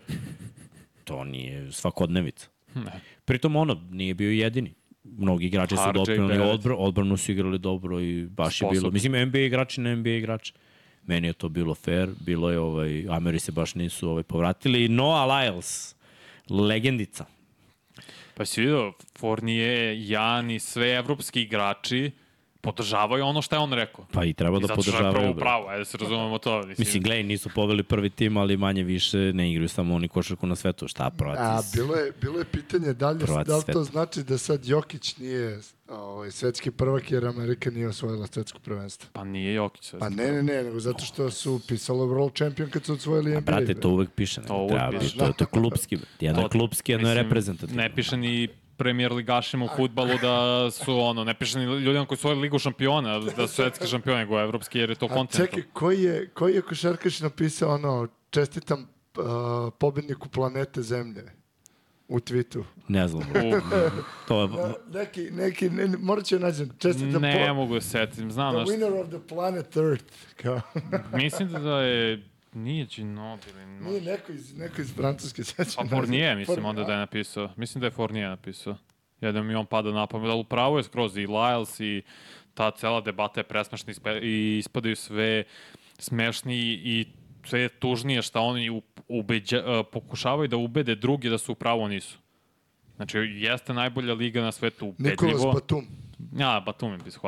to 1.05 1.25
nije 1.25 1.73
svakodnevica. 1.73 2.49
Ne. 2.75 3.01
Pritom 3.25 3.57
ono, 3.57 3.81
nije 3.91 4.15
bio 4.15 4.31
jedini. 4.31 4.75
mnogi 5.05 5.47
igrači 5.47 5.77
su 5.77 5.93
doprinuli 5.95 6.39
odbr, 6.39 6.73
odbranu 6.77 7.17
su 7.17 7.33
igrali 7.33 7.59
dobro 7.59 8.01
i 8.01 8.27
baš 8.27 8.63
je 8.63 8.69
bilo. 8.73 8.91
Mislim, 8.91 9.29
NBA 9.29 9.39
igrači 9.39 9.81
na 9.81 9.95
NBA 9.95 10.11
igrači. 10.11 10.53
Meni 11.09 11.27
je 11.27 11.33
to 11.33 11.49
bilo 11.49 11.75
fair, 11.75 12.11
bilo 12.21 12.51
je, 12.51 12.59
ovaj, 12.59 13.05
Ameri 13.09 13.39
se 13.39 13.53
baš 13.53 13.75
nisu 13.75 14.11
ovaj, 14.11 14.23
povratili. 14.23 14.89
Noah 14.89 15.25
Lyles, 15.29 15.95
legendica. 16.51 17.25
Pa 18.35 18.45
si 18.45 18.61
vidio, 18.61 18.93
Fournier, 19.19 19.97
Jan 19.99 20.51
i 20.51 20.61
sve 20.61 20.93
evropski 20.95 21.43
igrači 21.43 22.11
podržavaju 22.61 23.25
ono 23.25 23.43
što 23.43 23.57
je 23.57 23.61
on 23.61 23.73
rekao. 23.73 24.07
Pa 24.13 24.25
i 24.25 24.33
treba 24.33 24.57
I 24.57 24.61
da 24.61 24.67
zato 24.67 24.83
što 24.83 24.91
je 24.91 24.97
podržavaju. 24.97 25.35
bre. 25.35 25.41
pravo, 25.41 25.69
ajde 25.69 25.79
da 25.79 25.85
se 25.85 25.99
razumemo 25.99 26.39
to. 26.39 26.57
Mislim, 26.59 26.75
Mislim, 26.79 27.03
gledaj, 27.03 27.23
nisu 27.23 27.51
poveli 27.51 27.83
prvi 27.83 28.11
tim, 28.11 28.37
ali 28.37 28.57
manje 28.57 28.83
više 28.83 29.19
ne 29.19 29.51
igraju 29.51 29.69
samo 29.69 29.95
oni 29.95 30.09
košarku 30.09 30.47
na 30.47 30.57
svetu. 30.57 30.89
Šta, 30.89 31.05
A, 31.05 31.11
prvaci? 31.11 31.77
bilo 31.77 31.95
je, 31.95 32.13
bilo 32.13 32.39
je 32.39 32.45
pitanje 32.45 32.93
da 32.93 33.11
li, 33.11 33.19
da 33.47 33.57
li 33.57 33.63
to 33.65 33.85
znači 33.85 34.23
da 34.23 34.39
sad 34.39 34.67
Jokić 34.67 35.17
nije 35.17 35.61
ovaj, 35.89 36.31
svetski 36.31 36.71
prvak 36.71 37.11
jer 37.11 37.27
Amerika 37.27 37.71
nije 37.71 37.89
osvojila 37.89 38.27
svetsko 38.27 38.59
prvenstvo. 38.59 39.11
Pa 39.13 39.25
nije 39.25 39.55
Jokić. 39.55 39.93
Pa 40.01 40.09
ne, 40.09 40.27
ne, 40.27 40.43
ne, 40.43 40.63
nego 40.63 40.81
zato 40.81 41.05
što 41.05 41.31
su 41.31 41.61
pisalo 41.69 42.05
World 42.07 42.37
Champion 42.37 42.71
kad 42.71 42.85
su 42.85 42.93
osvojili 42.93 43.31
NBA. 43.31 43.41
Brate, 43.43 43.65
bre. 43.65 43.75
to 43.75 43.89
uvek 43.89 44.11
piše. 44.11 44.41
Ne? 44.41 44.47
To 44.47 44.55
uvek 44.57 44.81
piše. 44.93 45.19
To, 45.19 45.25
je- 45.25 45.33
to 45.33 45.45
je 45.45 45.49
klubski. 45.49 45.99
Jedno 46.21 46.43
je 46.43 46.49
klubski, 46.49 46.93
jedno 46.93 47.09
je 47.09 47.15
reprezentativno. 47.15 47.83
Ne 47.83 47.95
piše 47.95 48.17
ni 48.17 48.49
premijer 48.79 49.13
ligašima 49.13 49.65
u 49.65 49.69
futbalu 49.77 50.11
da 50.23 50.71
su 50.71 51.01
ono, 51.01 51.25
ne 51.25 51.35
piše 51.35 51.59
ni 51.59 51.65
ljudima 51.65 52.07
koji 52.07 52.19
su 52.19 52.29
ligu 52.31 52.59
šampiona, 52.59 53.19
da 53.19 53.49
su 53.49 53.55
svetski 53.55 53.87
šampioni, 53.87 54.19
nego 54.19 54.41
evropski, 54.41 54.79
jer 54.79 54.91
je 54.91 54.97
to 54.97 55.07
A 55.07 55.09
kontinental. 55.09 55.47
čekaj, 55.47 55.73
koji 55.73 56.03
je, 56.03 56.29
koji 56.35 56.55
je 56.55 56.63
košarkaš 56.63 57.21
napisao 57.21 57.75
ono, 57.75 58.09
čestitam 58.31 58.81
uh, 59.17 59.25
pobedniku 59.79 60.29
planete 60.29 60.83
Zemlje 60.83 61.23
u 62.09 62.19
tweetu? 62.19 62.63
Ne 62.89 63.09
znam. 63.09 63.23
bro. 63.33 63.61
to 64.29 64.43
je, 64.43 64.49
Neki, 64.93 65.31
neki, 65.31 65.71
ne, 65.71 65.89
ne, 65.89 65.97
morat 66.01 66.25
ću 66.25 66.39
nađem, 66.39 66.71
čestitam 66.79 67.23
Ne 67.23 67.47
po, 67.49 67.55
mogu 67.55 67.75
da 67.75 67.81
se 67.81 67.89
setim, 67.89 68.31
znam 68.33 68.55
the 68.55 68.65
da 68.65 68.71
winner 68.71 69.01
of 69.01 69.09
the 69.09 69.29
planet 69.29 69.77
Earth. 69.77 70.05
Kao, 70.37 70.61
mislim 71.13 71.49
da 71.49 71.81
je 71.81 72.29
nije 72.59 72.85
Ginobili. 72.85 73.67
no. 73.67 73.89
nije 73.91 74.01
neko 74.01 74.33
iz, 74.33 74.57
neko 74.57 74.81
iz 74.81 74.95
Francuske 74.95 75.45
seća. 75.45 75.71
Pa 75.77 75.87
Fournier, 75.89 76.37
mislim, 76.37 76.65
onda 76.65 76.85
da 76.85 76.93
je 76.93 76.99
napisao. 76.99 77.51
Mislim 77.57 77.81
da 77.81 77.87
je 77.87 77.91
Fournier 77.91 78.29
napisao. 78.29 78.77
Jedan 79.21 79.47
mi 79.47 79.55
on 79.55 79.67
pada 79.67 79.91
na 79.91 80.07
pamet, 80.07 80.31
ali 80.31 80.41
upravo 80.41 80.79
je 80.79 80.85
skroz 80.85 81.17
i 81.17 81.27
Lyles 81.27 81.85
i 81.85 82.03
ta 82.55 82.71
cela 82.71 83.01
debata 83.01 83.41
je 83.41 83.45
presmešna 83.45 83.93
ispe- 83.93 84.23
i 84.23 84.59
ispadaju 84.59 84.97
sve 84.97 85.45
smešni 85.99 86.57
i 86.85 87.07
sve 87.45 87.61
je 87.61 87.69
tužnije 87.69 88.23
šta 88.23 88.41
oni 88.41 88.83
ubeđa, 89.09 89.59
uh, 89.81 89.87
pokušavaju 89.93 90.49
da 90.49 90.57
ubede 90.57 90.95
drugi 90.95 91.29
da 91.29 91.39
su 91.39 91.53
upravo 91.53 91.89
nisu. 91.89 92.19
Znači, 92.97 93.19
jeste 93.19 93.75
najbolja 93.75 94.15
liga 94.15 94.43
na 94.43 94.53
svetu 94.53 94.87
ubedljivo. 94.87 95.11
Nikolas 95.33 95.55
Batum. 95.55 95.87
Ja, 96.37 96.63
Batum 96.67 96.93
mi 96.93 96.99
bi 96.99 97.11
se 97.11 97.19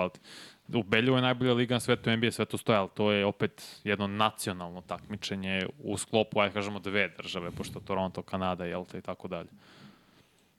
hvaliti. 0.72 0.78
Ubedljivo 0.78 1.16
je 1.16 1.22
najbolja 1.22 1.52
liga 1.52 1.74
na 1.74 1.80
svetu, 1.80 2.10
NBA 2.10 2.30
sve 2.30 2.44
to 2.44 2.56
stoje, 2.56 2.78
ali 2.78 2.88
to 2.94 3.12
je 3.12 3.26
opet 3.26 3.80
jedno 3.84 4.06
nacionalno 4.06 4.80
takmičenje 4.80 5.66
u 5.78 5.96
sklopu, 5.96 6.40
ajde 6.40 6.54
kažemo, 6.54 6.78
dve 6.78 7.08
države, 7.10 7.50
pošto 7.50 7.80
Toronto, 7.80 8.22
Kanada, 8.22 8.64
jel 8.64 8.84
te, 8.84 8.98
i 8.98 9.02
tako 9.02 9.28
dalje. 9.28 9.48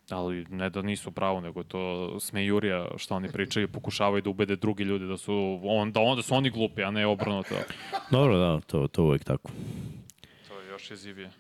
Ali 0.09 0.45
ne 0.45 0.69
da 0.69 0.81
nisu 0.81 1.11
pravo, 1.11 1.41
nego 1.41 1.59
je 1.59 1.63
to 1.63 1.81
smejurija 2.19 2.87
što 2.97 3.15
oni 3.15 3.29
pričaju, 3.29 3.67
pokušavaju 3.67 4.21
da 4.21 4.29
ubede 4.29 4.55
drugi 4.55 4.83
ljudi 4.83 5.07
da 5.07 5.17
su, 5.17 5.59
on, 5.63 5.91
da 5.91 5.99
onda 5.99 6.21
su 6.21 6.35
oni 6.35 6.49
glupi, 6.49 6.83
a 6.83 6.91
ne 6.91 7.05
obrnuto. 7.05 7.55
dobro, 8.11 8.37
da, 8.37 8.59
to, 8.59 8.87
to 8.87 9.03
uvek 9.03 9.23
tako. 9.23 9.49
To 10.47 10.59
je 10.59 10.67
još 10.69 10.91
jezivije. 10.91 11.31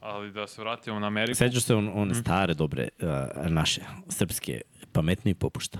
Ali 0.00 0.30
da 0.32 0.46
se 0.46 0.60
vratimo 0.60 0.98
na 0.98 1.06
Ameriku. 1.06 1.34
Sećaš 1.34 1.62
se 1.62 1.74
on, 1.74 1.84
Mhm. 1.84 1.98
one 1.98 2.14
stare, 2.14 2.54
dobre, 2.54 2.88
uh, 2.98 3.08
naše, 3.46 3.80
srpske, 4.08 4.60
pametni 4.92 5.34
popušta. 5.34 5.78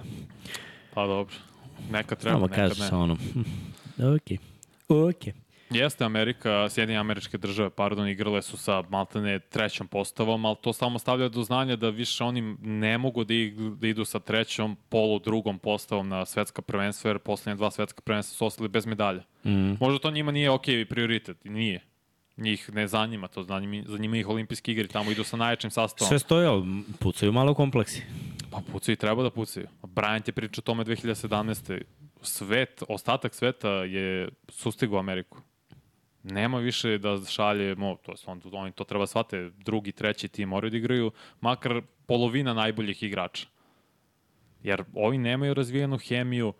Pa 0.95 1.07
dobro. 1.07 1.35
Neka 1.91 2.15
treba, 2.15 2.37
Samo 2.37 2.47
nekad 2.47 2.69
kažeš 2.69 2.91
ne. 2.91 2.97
ono, 2.97 3.17
okej, 4.17 4.39
okej. 4.89 5.33
Jeste 5.71 6.05
Amerika, 6.05 6.69
Sjedinje 6.69 6.99
američke 6.99 7.39
države, 7.39 7.71
pardon, 7.71 8.09
igrale 8.09 8.43
su 8.43 8.57
sa 8.57 8.83
maltene 8.89 9.39
trećom 9.39 9.89
postavom, 9.89 10.45
ali 10.45 10.57
to 10.63 10.73
samo 10.73 10.99
stavlja 10.99 11.29
do 11.29 11.43
znanja 11.43 11.77
da 11.77 11.89
više 11.91 12.25
oni 12.25 12.57
ne 12.63 12.99
mogu 12.99 13.25
da, 13.25 13.35
idu, 13.35 13.71
da 13.71 13.87
idu 13.87 14.05
sa 14.05 14.21
trećom, 14.21 14.77
polu 14.89 15.19
drugom 15.19 15.59
postavom 15.59 16.09
na 16.09 16.25
svetska 16.25 16.63
prvenstva, 16.63 17.11
jer 17.11 17.19
poslednje 17.19 17.57
dva 17.57 17.71
svetska 17.71 18.03
prvenstva 18.03 18.37
su 18.37 18.47
ostali 18.47 18.69
bez 18.69 18.87
medalja. 18.87 19.23
Mm. 19.45 19.73
Možda 19.81 19.99
to 19.99 20.11
njima 20.11 20.33
nije 20.33 20.51
ok 20.51 20.65
prioritet, 20.89 21.45
nije. 21.45 21.81
Njih 22.37 22.73
ne 22.75 22.89
zanima 22.89 23.29
to, 23.29 23.43
za 23.43 23.61
njima, 23.61 23.85
za 23.87 23.99
njima 23.99 24.17
ih 24.17 24.29
olimpijski 24.29 24.73
igri, 24.73 24.89
tamo 24.89 25.11
idu 25.11 25.25
sa 25.25 25.37
najjačim 25.37 25.71
sastavom. 25.71 26.09
Sve 26.09 26.19
stoje, 26.19 26.47
ali 26.47 26.83
pucaju 26.99 27.33
malo 27.33 27.55
kompleksi. 27.55 28.03
Pa 28.51 28.61
pucaju, 28.73 28.97
treba 28.97 29.23
da 29.23 29.31
pucaju. 29.31 29.67
Bryant 29.83 30.29
je 30.29 30.33
pričao 30.33 30.63
o 30.63 30.67
tome 30.67 30.85
2017. 30.85 31.83
Svet, 32.23 32.83
ostatak 32.89 33.35
sveta 33.35 33.71
je 33.71 34.29
sustigao 34.49 34.99
Ameriku. 34.99 35.39
Nema 36.23 36.59
više 36.59 36.99
da 36.99 37.19
šaljemo, 37.29 37.97
to 38.03 38.13
jest 38.13 38.29
on, 38.29 38.41
oni 38.53 38.73
to 38.73 38.85
treba 38.85 39.07
shvate, 39.07 39.51
drugi, 39.59 39.93
treći 39.93 40.29
tim 40.29 40.49
moraju 40.49 40.71
da 40.71 40.77
igraju, 40.77 41.11
makar 41.41 41.83
polovina 42.07 42.55
najboljih 42.55 43.03
igrača. 43.03 43.47
Jer 44.63 44.85
ovi 44.95 45.19
nemaju 45.19 45.55
razvijenu 45.55 45.99
hemiju, 45.99 46.53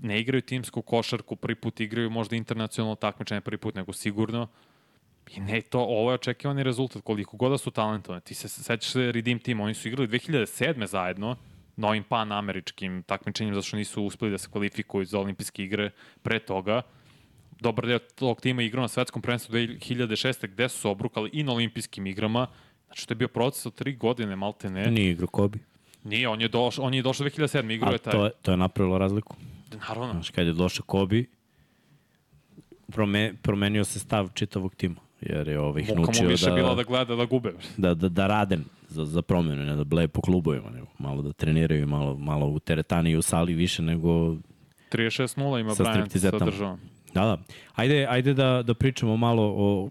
ne 0.00 0.20
igraju 0.20 0.42
timsku 0.42 0.82
košarku, 0.82 1.36
prvi 1.36 1.54
put 1.54 1.80
igraju 1.80 2.10
možda 2.10 2.36
internacionalno 2.36 2.94
takmičenje 2.94 3.40
prvi 3.40 3.58
put, 3.58 3.74
nego 3.74 3.92
sigurno. 3.92 4.48
I 5.36 5.40
ne, 5.40 5.60
to, 5.60 5.80
ovo 5.80 6.10
je 6.10 6.14
očekivani 6.14 6.62
rezultat, 6.62 7.02
koliko 7.02 7.36
god 7.36 7.50
da 7.50 7.58
su 7.58 7.70
talentovani. 7.70 8.20
Ti 8.20 8.34
se 8.34 8.48
sećaš 8.48 8.92
se 8.92 9.12
Redeem 9.12 9.38
Team, 9.38 9.60
oni 9.60 9.74
su 9.74 9.88
igrali 9.88 10.08
2007. 10.08 10.86
zajedno, 10.86 11.36
na 11.76 11.88
ovim 11.88 12.04
pan-američkim 12.04 13.02
takmičenjima, 13.02 13.54
zato 13.54 13.66
što 13.66 13.76
nisu 13.76 14.02
uspeli 14.02 14.30
da 14.30 14.38
se 14.38 14.48
kvalifikuju 14.50 15.04
za 15.04 15.18
olimpijske 15.18 15.64
igre 15.64 15.90
pre 16.22 16.38
toga. 16.38 16.82
Dobar 17.60 17.86
deo 17.86 17.98
tog 17.98 18.40
tima 18.40 18.62
igrao 18.62 18.82
na 18.82 18.88
svetskom 18.88 19.22
prvenstvu 19.22 19.54
2006. 19.54 20.46
gde 20.46 20.68
su 20.68 20.80
se 20.80 20.88
obrukali 20.88 21.30
i 21.32 21.42
na 21.42 21.52
olimpijskim 21.52 22.06
igrama. 22.06 22.46
Znači, 22.86 23.08
to 23.08 23.12
je 23.12 23.16
bio 23.16 23.28
proces 23.28 23.66
od 23.66 23.74
tri 23.74 23.96
godine, 23.96 24.36
malte 24.36 24.70
ne. 24.70 24.90
Nije 24.90 25.10
igrao 25.10 25.26
Kobi. 25.26 25.58
Nije, 26.04 26.28
on 26.28 26.40
je, 26.40 26.48
doš, 26.48 26.78
on 26.78 26.94
je 26.94 27.02
došao 27.02 27.26
2007. 27.26 27.72
igrao 27.72 27.92
je 27.92 27.98
taj. 27.98 28.12
to 28.12 28.24
je, 28.24 28.30
to 28.42 28.50
je 28.50 28.56
napravilo 28.56 28.98
razliku. 28.98 29.36
Naravno. 29.88 30.12
Znaš, 30.12 30.30
kad 30.30 30.46
je 30.46 30.52
došao 30.52 30.84
Kobi, 30.86 31.26
prome, 32.92 33.34
promenio 33.42 33.84
se 33.84 33.98
stav 33.98 34.28
čitavog 34.34 34.74
tima. 34.74 34.96
Jer 35.20 35.48
je 35.48 35.60
ovaj, 35.60 35.82
ih 35.82 35.88
Muka 35.88 36.00
mu 36.00 36.04
naučio 36.06 36.28
više 36.28 36.48
da, 36.48 36.54
bila 36.54 36.74
da 36.74 36.82
gleda 36.82 37.16
da 37.16 37.24
gube. 37.24 37.52
da, 37.76 37.94
da, 37.94 38.08
da 38.08 38.26
rade 38.26 38.58
za, 38.88 39.04
za 39.04 39.22
promjenu, 39.22 39.64
ne 39.64 39.76
da 39.76 39.84
bleje 39.84 40.08
po 40.08 40.20
klubovima, 40.20 40.70
nego 40.70 40.86
malo 40.98 41.22
da 41.22 41.32
treniraju, 41.32 41.86
malo, 41.86 42.16
malo 42.16 42.46
u 42.46 42.58
teretani 42.58 43.10
i 43.10 43.16
u 43.16 43.22
sali 43.22 43.54
više 43.54 43.82
nego 43.82 44.08
36-0 44.92 45.60
ima 45.60 45.74
Sa 45.74 45.84
Bryant 45.84 45.86
sa 45.86 45.92
striptizetama. 45.92 46.44
državom. 46.44 46.78
Da, 47.14 47.20
da. 47.24 47.38
Ajde, 47.74 48.06
ajde 48.10 48.34
da, 48.34 48.62
da 48.62 48.74
pričamo 48.74 49.16
malo 49.16 49.54
o 49.56 49.90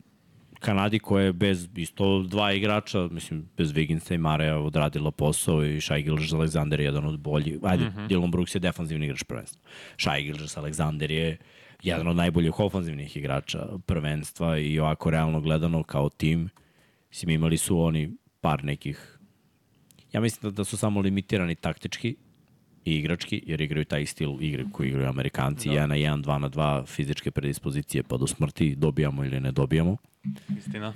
Kanadi 0.63 0.99
koja 0.99 1.25
je 1.25 1.33
bez 1.33 1.67
isto 1.75 2.23
dva 2.23 2.53
igrača, 2.53 3.07
mislim, 3.11 3.49
bez 3.57 3.73
Wigginsa 3.73 4.15
i 4.15 4.17
Mareja 4.17 4.57
odradila 4.57 5.11
posao 5.11 5.65
i 5.65 5.81
Shai 5.81 6.03
Gilgis 6.03 6.31
Alexander 6.31 6.79
je 6.79 6.85
jedan 6.85 7.05
od 7.05 7.19
boljih. 7.19 7.59
Ajde, 7.63 7.85
mm 7.85 7.93
-hmm. 7.95 8.07
Dylan 8.07 8.31
Brooks 8.31 8.55
je 8.55 8.59
defanzivni 8.59 9.05
igrač 9.05 9.23
prvenstva. 9.23 9.61
Shai 9.97 10.23
Gilgis 10.23 10.57
Alexander 10.57 11.11
je 11.11 11.37
jedan 11.83 12.07
od 12.07 12.15
najboljih 12.15 12.59
ofanzivnih 12.59 13.17
igrača 13.17 13.67
prvenstva 13.85 14.57
i 14.57 14.79
ovako 14.79 15.09
realno 15.09 15.41
gledano 15.41 15.83
kao 15.83 16.09
tim. 16.09 16.49
Mislim, 17.09 17.29
imali 17.29 17.57
su 17.57 17.79
oni 17.79 18.17
par 18.41 18.63
nekih 18.63 19.19
Ja 20.13 20.21
mislim 20.21 20.51
da, 20.51 20.55
da 20.55 20.63
su 20.63 20.77
samo 20.77 21.01
limitirani 21.01 21.55
taktički 21.55 22.15
i 22.85 22.95
igrački, 22.95 23.43
jer 23.45 23.61
igraju 23.61 23.85
taj 23.85 24.05
stil 24.05 24.37
igre 24.41 24.65
koji 24.71 24.87
igraju 24.89 25.09
Amerikanci, 25.09 25.69
da. 25.69 25.75
1 25.75 25.85
na 25.85 25.95
1, 25.95 26.23
2 26.23 26.37
na 26.37 26.49
2, 26.49 26.85
fizičke 26.87 27.31
predispozicije 27.31 28.03
pa 28.03 28.17
do 28.17 28.27
smrti, 28.27 28.75
dobijamo 28.75 29.25
ili 29.25 29.39
ne 29.39 29.51
dobijamo. 29.51 29.97
Istina. 30.57 30.93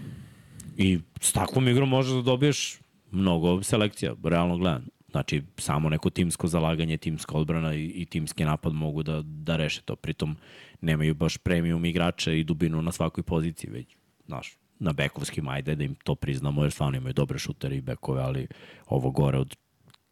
I 0.77 1.00
s 1.22 1.31
takvom 1.31 1.67
igrom 1.67 1.89
možeš 1.89 2.13
da 2.13 2.22
dobiješ 2.22 2.79
mnogo 3.12 3.63
selekcija, 3.63 4.15
realno 4.24 4.57
gledano. 4.57 4.86
Znači, 5.12 5.43
samo 5.57 5.89
neko 5.89 6.10
timsko 6.10 6.48
zalaganje, 6.48 6.98
timska 6.98 7.38
odbrana 7.38 7.75
i, 7.75 7.86
i 7.86 8.05
timski 8.05 8.46
napad 8.46 8.74
mogu 8.74 9.03
da, 9.03 9.22
da 9.22 9.55
reše 9.55 9.81
to. 9.81 9.96
Pritom, 9.96 10.38
nemaju 10.81 11.15
baš 11.15 11.38
premium 11.38 11.86
igrača 11.86 12.31
i 12.31 12.43
dubinu 12.43 12.81
na 12.81 12.91
svakoj 12.91 13.24
poziciji, 13.24 13.69
već, 13.72 13.96
znaš, 14.25 14.57
na 14.79 14.93
bekovskim, 14.93 15.48
ajde 15.48 15.75
da 15.75 15.84
im 15.84 15.96
to 15.96 16.15
priznamo, 16.15 16.63
jer 16.63 16.72
stvarno 16.72 16.98
imaju 16.98 17.13
dobre 17.13 17.39
šutere 17.39 17.77
i 17.77 17.81
bekove, 17.81 18.22
ali 18.22 18.48
ovo 18.88 19.12
gore 19.12 19.38
od 19.38 19.55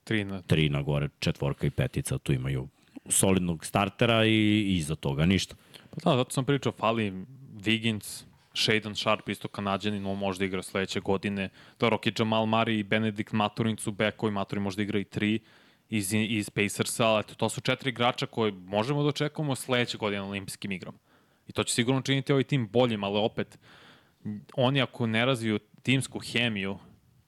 3 0.05 0.23
na 0.23 0.41
tri 0.41 0.69
na 0.69 0.81
gore, 0.81 1.09
četvorka 1.19 1.67
i 1.67 1.69
petica, 1.69 2.17
tu 2.17 2.33
imaju 2.33 2.67
solidnog 3.09 3.65
startera 3.65 4.25
i, 4.25 4.31
i 4.31 4.75
iza 4.75 4.95
toga 4.95 5.25
ništa. 5.25 5.55
Pa 5.89 6.09
da, 6.09 6.17
zato 6.17 6.31
sam 6.31 6.45
pričao, 6.45 6.71
fali 6.71 7.25
Wiggins, 7.53 8.23
Shaden 8.55 8.95
Sharp, 8.95 9.29
isto 9.29 9.47
kanadjanin, 9.47 10.05
on 10.05 10.17
možda 10.17 10.45
igra 10.45 10.63
sledeće 10.63 10.99
godine. 10.99 11.49
Dobro, 11.79 11.95
ok, 11.95 12.19
Jamal 12.19 12.45
Murray 12.45 12.79
i 12.79 12.83
Benedikt 12.83 13.31
Maturin 13.31 13.77
su 13.77 13.91
bekovi, 13.91 14.31
Maturin 14.31 14.63
možda 14.63 14.81
igra 14.81 14.99
i 14.99 15.03
tri 15.03 15.39
iz, 15.89 16.13
iz 16.13 16.49
Pacersa, 16.49 17.07
ali 17.07 17.19
eto, 17.19 17.35
to 17.35 17.49
su 17.49 17.61
četiri 17.61 17.89
igrača 17.89 18.25
koje 18.25 18.51
možemo 18.51 19.03
da 19.03 19.09
očekujemo 19.09 19.55
sledeće 19.55 19.97
godine 19.97 20.21
na 20.21 20.27
olimpijskim 20.27 20.71
igrama. 20.71 20.97
I 21.47 21.51
to 21.51 21.63
će 21.63 21.73
sigurno 21.73 22.01
činiti 22.01 22.31
ovaj 22.31 22.43
tim 22.43 22.67
boljim, 22.67 23.03
ali 23.03 23.17
opet, 23.17 23.59
oni 24.55 24.81
ako 24.81 25.07
ne 25.07 25.25
razviju 25.25 25.59
timsku 25.81 26.19
hemiju 26.19 26.77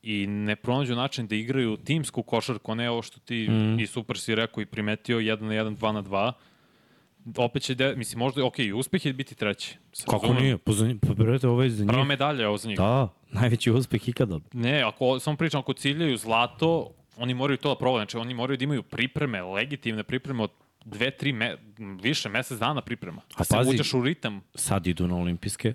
i 0.01 0.27
ne 0.27 0.55
pronađu 0.55 0.95
način 0.95 1.27
da 1.27 1.35
igraju 1.35 1.77
timsku 1.77 2.23
košarku, 2.23 2.75
ne 2.75 2.89
ovo 2.89 3.01
što 3.01 3.19
ti 3.19 3.47
mm. 3.49 3.79
i 3.79 3.87
super 3.87 4.19
si 4.19 4.35
rekao 4.35 4.61
i 4.61 4.65
primetio, 4.65 5.19
1 5.19 5.41
na 5.41 5.53
1, 5.53 5.77
2 5.77 5.91
na 5.91 6.03
2, 6.03 6.31
opet 7.37 7.63
će, 7.63 7.75
de, 7.75 7.95
mislim, 7.95 8.19
možda, 8.19 8.45
ok, 8.45 8.55
uspeh 8.75 9.05
je 9.05 9.13
biti 9.13 9.35
treći. 9.35 9.77
Kako 10.09 10.33
nije? 10.33 10.57
Pa, 10.57 10.71
za, 10.71 10.95
pa 11.07 11.13
brojete, 11.13 11.47
ovo 11.47 11.63
je 11.63 11.69
za 11.69 11.83
njih. 11.83 11.89
Prva 11.89 12.03
medalja 12.03 12.41
je 12.41 12.47
ovo 12.47 12.57
za 12.57 12.69
njih. 12.69 12.77
Da, 12.77 13.09
najveći 13.31 13.71
uspeh 13.71 14.09
ikada. 14.09 14.39
Ne, 14.53 14.81
ako 14.81 15.19
samo 15.19 15.37
pričam, 15.37 15.59
ako 15.59 15.73
ciljaju 15.73 16.17
zlato, 16.17 16.91
oni 17.17 17.33
moraju 17.33 17.57
to 17.57 17.69
da 17.69 17.75
probaju. 17.75 17.99
Znači, 17.99 18.17
oni 18.17 18.33
moraju 18.33 18.57
da 18.57 18.63
imaju 18.63 18.83
pripreme, 18.83 19.41
legitimne 19.41 20.03
pripreme 20.03 20.43
od 20.43 20.51
dve, 20.85 21.11
tri, 21.11 21.33
me, 21.33 21.57
više, 22.01 22.29
mesec 22.29 22.59
dana 22.59 22.81
priprema. 22.81 23.21
Da 23.29 23.35
A 23.37 23.43
se 23.43 23.55
pazi, 23.55 23.69
uđeš 23.69 23.93
u 23.93 24.01
ritam. 24.01 24.41
Sad 24.55 24.87
idu 24.87 25.07
na 25.07 25.15
olimpijske, 25.15 25.73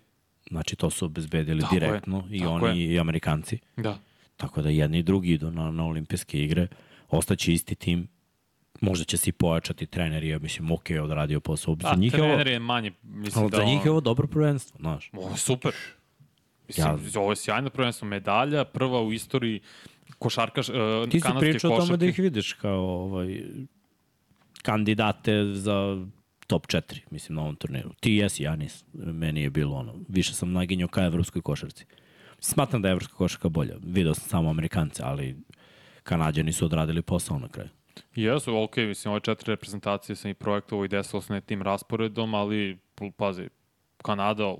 znači 0.51 0.77
to 0.77 0.91
su 0.91 1.05
obezbedili 1.05 1.61
tako 1.61 1.75
direktno 1.75 2.25
je, 2.31 2.39
i 2.39 2.47
oni 2.47 2.81
je. 2.81 2.95
i 2.95 2.99
Amerikanci. 2.99 3.59
Da. 3.77 3.99
Tako 4.37 4.63
da 4.63 4.69
jedni 4.69 4.99
i 4.99 5.03
drugi 5.03 5.33
idu 5.33 5.51
na, 5.51 5.71
na 5.71 5.85
olimpijske 5.85 6.43
igre, 6.45 6.67
ostaće 7.09 7.53
isti 7.53 7.75
tim, 7.75 8.09
možda 8.83 9.05
će 9.05 9.17
se 9.17 9.31
i 9.31 9.33
pojačati 9.33 9.87
treneri, 9.87 10.29
ja 10.29 10.39
mislim, 10.39 10.71
ok, 10.73 10.87
odradio 11.03 11.41
posao. 11.41 11.77
Za 11.81 11.95
njih 11.97 12.13
trener 12.13 12.47
je 12.47 12.59
manje, 12.59 12.93
mislim 13.03 13.49
da... 13.49 13.57
Za 13.57 13.65
njih 13.65 13.85
je 13.85 13.91
ovo 13.91 14.01
dobro 14.01 14.27
prvenstvo, 14.27 14.79
znaš. 14.81 15.11
Ovo 15.13 15.31
je 15.31 15.37
super. 15.37 15.73
Mislim, 16.69 16.87
ja. 16.87 17.21
ovo 17.21 17.33
je 17.33 17.37
sjajno 17.37 17.71
prvenstvo, 17.71 18.09
medalja, 18.09 18.65
prva 18.65 19.03
u 19.03 19.13
istoriji 19.13 19.61
košarkaš, 20.19 20.69
uh, 20.69 20.75
Ti 21.11 21.21
si 21.21 21.29
pričao 21.41 21.73
o 21.73 21.81
tome 21.81 21.97
da 21.97 22.07
ih 22.07 22.19
vidiš 22.19 22.53
kao 22.53 22.85
ovaj, 22.85 23.43
kandidate 24.63 25.45
za 25.45 26.07
top 26.47 26.67
4, 26.67 27.01
mislim, 27.11 27.37
na 27.37 27.43
ovom 27.43 27.57
turniru. 27.57 27.91
Ti 28.01 28.13
jesi, 28.13 28.43
ja 28.43 28.57
nis. 28.57 28.85
Meni 28.93 29.43
je 29.43 29.51
bilo 29.51 29.77
ono, 29.77 29.95
više 30.09 30.35
sam 30.35 30.53
naginjao 30.53 30.89
ka 30.89 31.05
evropskoj 31.05 31.43
košarci. 31.43 31.85
Smatram 32.41 32.83
da 32.83 32.89
je 32.89 32.93
evropska 32.93 33.17
košarka 33.17 33.49
bolja. 33.49 33.77
Video 33.83 34.15
sam 34.15 34.29
samo 34.29 34.51
Amerikance, 34.51 35.03
ali 35.07 35.37
Kanadjani 36.03 36.53
su 36.53 36.65
odradili 36.65 37.03
posao 37.03 37.39
na 37.39 37.49
kraju. 37.49 37.69
Jesu, 38.15 38.57
ok, 38.57 38.77
mislim, 38.77 39.13
ove 39.13 39.21
četiri 39.21 39.53
reprezentacije 39.53 40.17
sam 40.17 40.31
i 40.31 40.35
projektovao 40.35 40.85
i 40.85 40.89
desilo 40.89 41.23
se 41.23 41.41
tim 41.41 41.63
rasporedom, 41.63 42.35
ali, 42.35 42.79
pazi, 43.17 43.49
Kanada, 44.03 44.55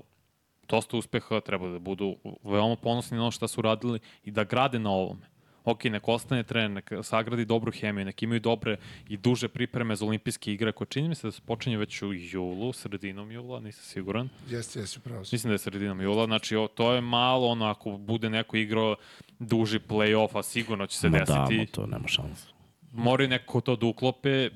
dosta 0.67 0.97
uspeha, 0.97 1.41
treba 1.41 1.69
da 1.69 1.79
budu 1.79 2.15
veoma 2.43 2.75
ponosni 2.75 3.17
na 3.17 3.23
ono 3.23 3.31
šta 3.31 3.47
su 3.47 3.61
radili 3.61 3.99
i 4.23 4.31
da 4.31 4.43
grade 4.43 4.79
na 4.79 4.89
ovome 4.89 5.33
ok, 5.63 5.83
nek 5.83 6.07
ostane 6.07 6.43
trener, 6.43 6.71
nek 6.71 6.91
sagradi 7.03 7.45
dobru 7.45 7.71
hemiju, 7.71 8.05
nek 8.05 8.23
imaju 8.23 8.39
dobre 8.39 8.77
i 9.09 9.17
duže 9.17 9.47
pripreme 9.47 9.95
za 9.95 10.05
olimpijske 10.05 10.53
igre, 10.53 10.71
koje 10.71 10.87
čini 10.87 11.09
mi 11.09 11.15
se 11.15 11.27
da 11.27 11.31
se 11.31 11.41
počinje 11.41 11.77
već 11.77 12.01
u 12.01 12.13
julu, 12.13 12.73
sredinom 12.73 13.31
jula, 13.31 13.59
nisam 13.59 13.83
siguran. 13.83 14.29
Jeste, 14.49 14.79
jeste, 14.79 14.99
pravo. 14.99 15.19
Mislim 15.19 15.49
da 15.49 15.53
je 15.53 15.57
sredinom 15.57 16.01
jula, 16.01 16.25
znači 16.25 16.55
o, 16.55 16.67
to 16.67 16.93
je 16.93 17.01
malo, 17.01 17.47
ono, 17.47 17.65
ako 17.65 17.91
bude 17.91 18.29
neko 18.29 18.57
igrao 18.57 18.95
duži 19.39 19.79
play-off, 19.79 20.39
a 20.39 20.43
sigurno 20.43 20.87
će 20.87 20.97
se 20.97 21.09
Ma 21.09 21.17
desiti. 21.17 21.57
Da, 21.57 21.71
to 21.71 21.87
nema 21.87 22.07
šansa. 22.07 22.52
Moraju 22.93 23.29
neko 23.29 23.61
to 23.61 23.75
da 23.75 23.85
uklope 23.85 24.49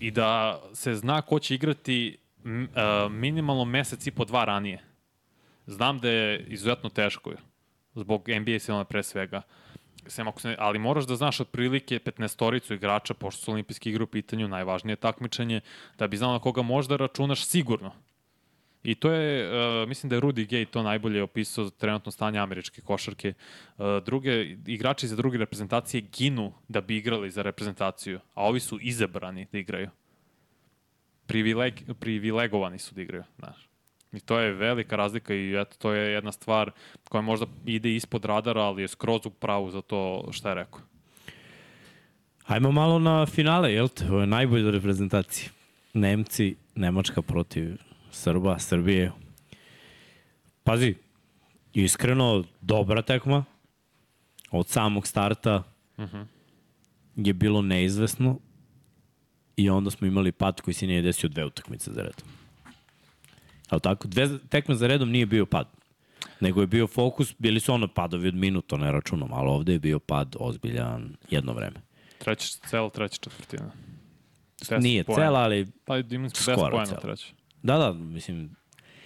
i 0.00 0.10
da 0.10 0.60
se 0.74 0.94
zna 0.94 1.22
ko 1.22 1.38
će 1.38 1.54
igrati 1.54 2.18
minimalno 3.10 3.64
mesec 3.64 4.06
i 4.06 4.10
po 4.10 4.24
dva 4.24 4.44
ranije. 4.44 4.82
Znam 5.66 5.98
da 5.98 6.10
je 6.10 6.46
izuzetno 6.48 6.90
teško, 6.90 7.32
zbog 7.94 8.28
NBA 8.28 8.58
silona 8.58 8.84
pre 8.84 9.02
svega 9.02 9.42
sem 10.06 10.28
ako 10.28 10.40
se, 10.40 10.56
ali 10.58 10.78
moraš 10.78 11.06
da 11.06 11.16
znaš 11.16 11.40
otprilike 11.40 11.98
15-toricu 11.98 12.74
igrača, 12.74 13.14
pošto 13.14 13.44
su 13.44 13.52
olimpijski 13.52 13.90
igre 13.90 14.04
u 14.04 14.06
pitanju, 14.06 14.48
najvažnije 14.48 14.96
takmičenje, 14.96 15.60
da 15.98 16.06
bi 16.06 16.16
znao 16.16 16.32
na 16.32 16.38
koga 16.38 16.62
možda 16.62 16.96
računaš 16.96 17.46
sigurno. 17.46 17.92
I 18.84 18.94
to 18.94 19.10
je, 19.10 19.48
uh, 19.48 19.88
mislim 19.88 20.10
da 20.10 20.16
je 20.16 20.22
Rudy 20.22 20.46
Gay 20.46 20.64
to 20.64 20.82
najbolje 20.82 21.22
opisao 21.22 21.70
trenutno 21.70 22.12
stanje 22.12 22.38
američke 22.38 22.80
košarke. 22.80 23.32
Uh, 23.78 23.84
druge, 24.04 24.56
igrači 24.66 25.08
za 25.08 25.16
druge 25.16 25.38
reprezentacije 25.38 26.00
ginu 26.00 26.52
da 26.68 26.80
bi 26.80 26.96
igrali 26.96 27.30
za 27.30 27.42
reprezentaciju, 27.42 28.20
a 28.34 28.44
ovi 28.44 28.60
su 28.60 28.78
izabrani 28.80 29.46
da 29.52 29.58
igraju. 29.58 29.90
Privileg, 31.26 31.74
privilegovani 32.00 32.78
su 32.78 32.94
da 32.94 33.02
igraju, 33.02 33.24
znaš. 33.38 33.68
I 34.12 34.20
to 34.20 34.38
je 34.38 34.52
velika 34.52 34.96
razlika 34.96 35.34
i 35.34 35.60
eto, 35.60 35.76
to 35.78 35.92
je 35.92 36.12
jedna 36.12 36.32
stvar 36.32 36.70
koja 37.08 37.22
možda 37.22 37.46
ide 37.66 37.94
ispod 37.94 38.24
radara, 38.24 38.60
ali 38.60 38.82
je 38.82 38.88
skroz 38.88 39.26
u 39.26 39.30
pravu 39.30 39.70
za 39.70 39.82
to 39.82 40.28
šta 40.32 40.48
je 40.48 40.54
rekao. 40.54 40.80
Hajmo 42.44 42.72
malo 42.72 42.98
na 42.98 43.26
finale, 43.26 43.72
jel 43.72 43.88
te? 43.88 44.04
Ovo 44.10 44.20
je 44.20 44.26
najbolja 44.26 44.70
reprezentacija. 44.70 45.50
Nemci, 45.94 46.56
Nemačka 46.74 47.22
protiv 47.22 47.76
Srba, 48.14 48.58
Srbije. 48.58 49.12
Pazi, 50.62 50.94
iskreno, 51.72 52.44
dobra 52.60 53.02
tekma. 53.02 53.44
Od 54.50 54.68
samog 54.68 55.06
starta 55.06 55.62
uh. 55.96 56.04
-huh. 56.04 56.26
je 57.16 57.32
bilo 57.32 57.62
neizvesno 57.62 58.38
i 59.56 59.70
onda 59.70 59.90
smo 59.90 60.06
imali 60.06 60.32
pad 60.32 60.60
koji 60.60 60.74
se 60.74 60.86
nije 60.86 61.02
desio 61.02 61.28
dve 61.28 61.44
utakmice 61.44 61.92
za 61.92 62.02
redom. 62.02 62.28
Ali 63.68 63.80
tako? 63.80 64.08
Dve 64.08 64.38
tekme 64.48 64.74
za 64.74 64.86
redom 64.86 65.10
nije 65.10 65.26
bio 65.26 65.46
pad. 65.46 65.68
Nego 66.40 66.60
je 66.60 66.66
bio 66.66 66.86
fokus, 66.86 67.34
bili 67.38 67.60
su 67.60 67.72
ono 67.72 67.88
padovi 67.88 68.28
od 68.28 68.34
minuta, 68.34 68.76
ne 68.76 68.92
računom, 68.92 69.32
ali 69.32 69.48
ovde 69.48 69.72
je 69.72 69.78
bio 69.78 69.98
pad 69.98 70.36
ozbiljan 70.38 71.16
jedno 71.30 71.52
vreme. 71.52 71.80
Treća, 72.18 72.46
cela 72.68 72.90
treća 72.90 73.18
četvrtina. 73.20 73.70
Nije 74.80 75.04
poena. 75.04 75.22
cela, 75.22 75.40
ali 75.40 75.66
pa, 75.84 75.98
imali 75.98 76.30
smo 76.30 76.54
10 76.54 76.70
pojena 76.70 77.00
treća. 77.00 77.26
Da, 77.64 77.78
da, 77.78 77.92
mislim, 77.92 78.56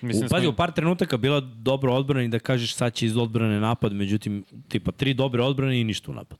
Mislim, 0.00 0.26
u, 0.26 0.28
pazi, 0.28 0.44
smo... 0.44 0.50
u 0.50 0.56
par 0.56 0.72
trenutaka 0.72 1.16
bila 1.16 1.40
dobra 1.40 1.92
odbrana 1.92 2.24
i 2.24 2.28
da 2.28 2.38
kažeš 2.38 2.74
sad 2.74 2.94
će 2.94 3.06
iz 3.06 3.16
odbrane 3.16 3.60
napad, 3.60 3.92
međutim, 3.92 4.44
tipa, 4.68 4.92
tri 4.92 5.14
dobre 5.14 5.42
odbrane 5.42 5.80
i 5.80 5.84
ništa 5.84 6.10
u 6.10 6.14
napad. 6.14 6.38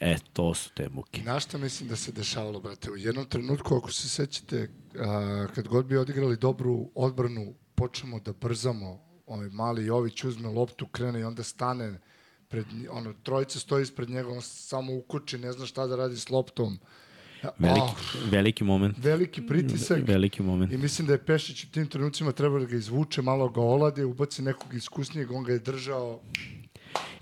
E, 0.00 0.16
to 0.32 0.54
su 0.54 0.70
te 0.74 0.88
muke. 0.88 1.22
Na 1.22 1.40
šta 1.40 1.58
mislim 1.58 1.88
da 1.88 1.96
se 1.96 2.12
dešavalo, 2.12 2.60
brate? 2.60 2.90
U 2.90 2.96
jednom 2.96 3.24
trenutku, 3.24 3.76
ako 3.76 3.92
se 3.92 4.08
sećate, 4.08 4.68
a, 4.98 5.46
kad 5.54 5.68
god 5.68 5.86
bi 5.86 5.96
odigrali 5.96 6.36
dobru 6.36 6.90
odbranu, 6.94 7.54
počnemo 7.74 8.20
da 8.20 8.32
brzamo. 8.32 9.00
Ovaj 9.26 9.48
mali 9.48 9.86
Jović 9.86 10.24
uzme 10.24 10.48
loptu, 10.48 10.86
krene 10.86 11.20
i 11.20 11.24
onda 11.24 11.42
stane 11.42 12.00
pred, 12.48 12.66
ono, 12.90 13.12
trojica 13.22 13.58
stoji 13.58 13.82
ispred 13.82 14.10
njega, 14.10 14.28
on 14.28 14.42
samo 14.42 14.96
ukuči, 14.96 15.38
ne 15.38 15.52
zna 15.52 15.66
šta 15.66 15.86
da 15.86 15.96
radi 15.96 16.16
s 16.16 16.30
loptom. 16.30 16.78
Veliki, 17.58 17.80
oh, 17.80 18.30
veliki 18.30 18.64
moment. 18.64 18.98
Veliki 18.98 19.46
pritisak. 19.46 20.08
Veliki 20.08 20.42
moment. 20.42 20.72
I 20.72 20.76
mislim 20.76 21.06
da 21.06 21.12
je 21.12 21.24
Pešić 21.24 21.64
u 21.64 21.70
tim 21.70 21.86
trenucima 21.86 22.32
treba 22.32 22.58
da 22.58 22.64
ga 22.64 22.76
izvuče, 22.76 23.22
malo 23.22 23.48
ga 23.48 23.60
olade, 23.60 24.04
ubaci 24.04 24.42
nekog 24.42 24.74
iskusnijeg, 24.74 25.30
on 25.30 25.44
ga 25.44 25.52
je 25.52 25.58
držao 25.58 26.20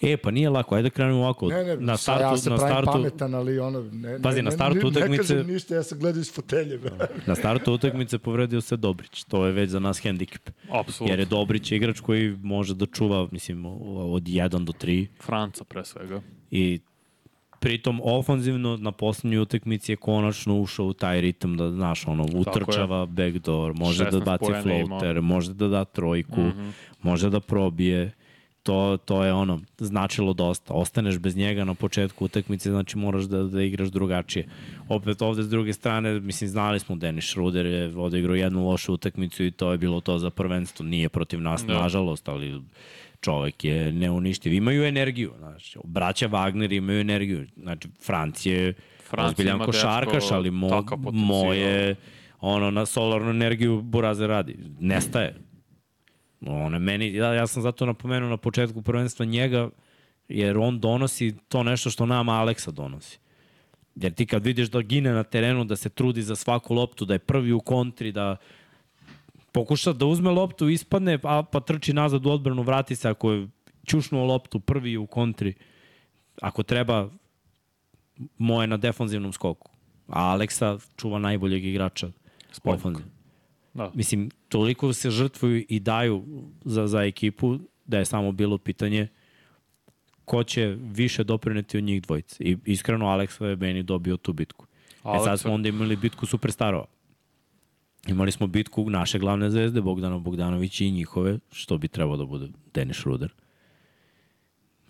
E, 0.03 0.17
pa 0.17 0.31
nije 0.31 0.51
lako, 0.51 0.75
ajde 0.75 0.89
da 0.89 0.91
krenemo 0.91 1.19
ovako. 1.19 1.49
Ne, 1.49 1.65
ne, 1.65 1.77
na 1.77 1.97
startu, 1.97 2.23
ja 2.23 2.37
se 2.37 2.51
na 2.51 2.59
startu, 2.59 2.93
pametan, 2.93 3.35
ali 3.35 3.59
ono... 3.59 3.83
Ne, 3.93 4.19
pazi, 4.23 4.37
ne, 4.37 4.43
na 4.43 4.51
startu 4.51 4.79
ne, 4.79 4.87
utakmice... 4.87 5.23
Ne 5.23 5.29
kažem 5.29 5.55
ništa, 5.55 5.75
ja 5.75 5.83
sam 5.83 5.99
gledao 5.99 6.21
iz 6.21 6.35
fotelje. 6.35 6.81
na 7.27 7.35
startu 7.35 7.73
utakmice 7.73 8.19
povredio 8.19 8.61
se 8.61 8.77
Dobrić, 8.77 9.25
to 9.25 9.47
je 9.47 9.53
već 9.53 9.71
za 9.71 9.81
nas 9.81 9.99
hendikep. 9.99 10.51
Apsolutno. 10.71 11.13
Jer 11.13 11.19
je 11.19 11.27
Dobrić 11.27 11.73
igrač 11.73 12.01
koji 12.01 12.37
može 12.43 12.75
da 12.75 12.87
čuva, 12.87 13.29
mislim, 13.33 13.67
od 13.67 14.23
1 14.23 14.65
do 14.65 14.73
3. 14.73 15.07
Franca 15.21 15.65
pre 15.65 15.85
svega. 15.85 16.21
I 16.51 16.81
pritom 17.63 18.01
ofanzivno 18.05 18.77
na 18.77 18.93
poslednjoj 18.93 19.41
utakmici 19.43 19.93
je 19.93 19.97
konačno 19.97 20.61
ušao 20.61 20.87
u 20.87 20.93
taj 20.93 21.21
ritam 21.21 21.57
da 21.57 21.71
znaš 21.71 22.07
ono 22.07 22.27
utrčava 22.35 23.07
backdoor, 23.07 23.75
može 23.75 24.11
da 24.11 24.21
baci 24.21 24.53
floater, 24.63 25.23
može 25.23 25.55
da 25.55 25.69
da 25.69 25.85
trojku, 25.85 26.41
mm 26.41 26.53
-hmm. 26.53 26.73
može 27.03 27.31
da 27.31 27.41
probije 27.41 28.13
to, 28.63 28.99
to 29.05 29.25
je 29.25 29.33
ono, 29.33 29.61
značilo 29.79 30.33
dosta. 30.33 30.75
Ostaneš 30.75 31.19
bez 31.19 31.37
njega 31.37 31.65
na 31.65 31.75
početku 31.75 32.25
utakmice, 32.25 32.71
znači 32.71 32.99
moraš 32.99 33.25
da, 33.25 33.43
da 33.43 33.63
igraš 33.63 33.89
drugačije. 33.89 34.49
Opet 34.89 35.23
ovde 35.23 35.43
s 35.43 35.49
druge 35.49 35.73
strane, 35.73 36.21
mislim, 36.21 36.51
znali 36.51 36.81
smo 36.81 36.97
Denis 36.97 37.25
Schruder 37.29 37.67
je 37.67 37.97
odigrao 37.97 38.35
jednu 38.35 38.69
lošu 38.69 38.95
utakmicu 38.95 39.45
i 39.45 39.51
to 39.51 39.73
je 39.73 39.79
bilo 39.79 40.01
to 40.01 40.19
za 40.19 40.31
prvenstvo. 40.31 40.87
Nije 40.87 41.09
protiv 41.09 41.41
nas, 41.41 41.65
da. 41.67 41.83
nažalost, 41.83 42.29
ali 42.29 42.63
čovek 43.23 43.65
je 43.65 43.93
neuništiv. 43.93 44.53
Imaju 44.53 44.85
energiju, 44.85 45.33
znači, 45.39 45.79
braća 45.85 46.29
Wagner 46.29 46.77
imaju 46.77 47.01
energiju. 47.01 47.47
Znači, 47.57 47.89
Franc 48.07 48.47
je 48.47 48.75
ozbiljan 49.19 49.59
košarkaš, 49.59 50.31
ali 50.31 50.51
mo, 50.51 50.85
moje 51.13 51.97
ono, 52.41 52.71
na 52.71 52.87
solarnu 52.87 53.31
energiju 53.31 53.83
Buraze 53.83 54.27
radi. 54.27 54.57
Nestaje 54.81 55.37
Ono, 56.47 56.79
meni, 56.79 57.15
ja, 57.15 57.35
ja 57.35 57.47
sam 57.47 57.63
zato 57.63 57.87
napomenuo 57.87 58.29
na 58.29 58.37
početku 58.37 58.83
prvenstva 58.83 59.27
njega, 59.27 59.71
jer 60.29 60.59
on 60.59 60.81
donosi 60.81 61.35
to 61.49 61.63
nešto 61.63 61.91
što 61.91 62.07
nama 62.07 62.33
Aleksa 62.33 62.71
donosi. 62.71 63.19
Jer 63.95 64.15
ti 64.15 64.27
kad 64.27 64.45
vidiš 64.45 64.71
da 64.71 64.81
gine 64.81 65.13
na 65.13 65.23
terenu, 65.23 65.65
da 65.65 65.77
se 65.77 65.89
trudi 65.89 66.23
za 66.23 66.37
svaku 66.37 66.75
loptu, 66.75 67.05
da 67.05 67.15
je 67.15 67.19
prvi 67.19 67.53
u 67.53 67.61
kontri, 67.61 68.13
da 68.13 68.37
pokuša 69.53 69.93
da 69.93 70.07
uzme 70.07 70.31
loptu, 70.31 70.69
ispadne, 70.69 71.19
a 71.23 71.43
pa 71.43 71.61
trči 71.61 71.93
nazad 71.93 72.27
u 72.27 72.31
odbranu, 72.31 72.63
vrati 72.63 72.97
se 72.97 73.09
ako 73.09 73.33
je 73.33 73.49
čušnuo 73.87 74.25
loptu, 74.25 74.61
prvi 74.61 74.97
u 74.97 75.07
kontri. 75.07 75.55
Ako 76.41 76.63
treba, 76.63 77.09
moje 78.39 78.67
na 78.67 78.77
defanzivnom 78.77 79.33
skoku. 79.33 79.71
A 80.09 80.33
Aleksa 80.33 80.79
čuva 80.97 81.19
najboljeg 81.19 81.65
igrača 81.65 82.11
ofanzivno. 82.65 83.13
Da. 83.75 83.91
Mislim, 83.95 84.31
toliko 84.49 84.93
se 84.93 85.11
žrtvuju 85.11 85.65
i 85.69 85.81
daju 85.81 86.25
za, 86.65 86.87
za 86.87 87.03
ekipu 87.03 87.59
da 87.85 87.99
je 87.99 88.05
samo 88.05 88.33
bilo 88.33 88.59
pitanje 88.59 89.09
ko 90.25 90.45
će 90.45 90.77
više 90.81 91.25
doprineti 91.25 91.79
od 91.79 91.85
njih 91.85 92.03
dvojice. 92.03 92.45
I 92.45 92.57
iskreno, 92.65 93.07
Aleksa 93.07 93.47
je 93.47 93.57
meni 93.57 93.83
dobio 93.83 94.17
tu 94.17 94.33
bitku. 94.33 94.67
Alexa... 95.03 95.23
E 95.23 95.25
sad 95.25 95.41
smo 95.41 95.53
onda 95.53 95.69
imali 95.69 95.97
bitku 95.97 96.27
superstarova. 96.27 96.87
Imali 98.07 98.33
smo 98.33 98.47
bitku 98.47 98.91
naše 98.91 99.19
glavne 99.19 99.51
zvezde, 99.51 99.81
Bogdana 99.81 100.19
Bogdanović 100.19 100.81
i 100.81 100.91
njihove, 100.91 101.39
što 101.53 101.79
bi 101.79 101.89
trebao 101.89 102.17
da 102.17 102.25
bude 102.25 102.49
Denis 102.75 102.97
Schroeder. 102.97 103.33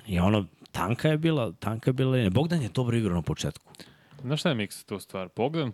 I 0.06 0.18
ono, 0.18 0.46
tanka 0.72 1.08
je 1.08 1.18
bila, 1.18 1.52
tanka 1.52 1.90
je 1.90 1.92
bila. 1.92 2.30
Bogdan 2.30 2.62
je 2.62 2.68
dobro 2.68 2.96
igrao 2.96 3.14
na 3.14 3.22
početku. 3.22 3.72
Znaš 4.22 4.40
šta 4.40 4.48
je 4.48 4.54
miks 4.54 4.84
tu 4.84 4.98
stvar? 4.98 5.28
Bogdan 5.36 5.72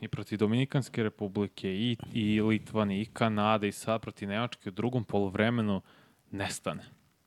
i 0.00 0.08
protiv 0.08 0.38
Dominikanske 0.38 1.02
republike 1.02 1.70
i, 1.70 1.96
i 2.12 2.40
Litvani 2.40 3.00
i 3.00 3.04
Kanade 3.04 3.68
i 3.68 3.72
sad 3.72 4.00
protiv 4.00 4.28
Nemačke 4.28 4.68
u 4.68 4.72
drugom 4.72 5.04
polovremenu 5.04 5.82
nestane. 6.30 6.82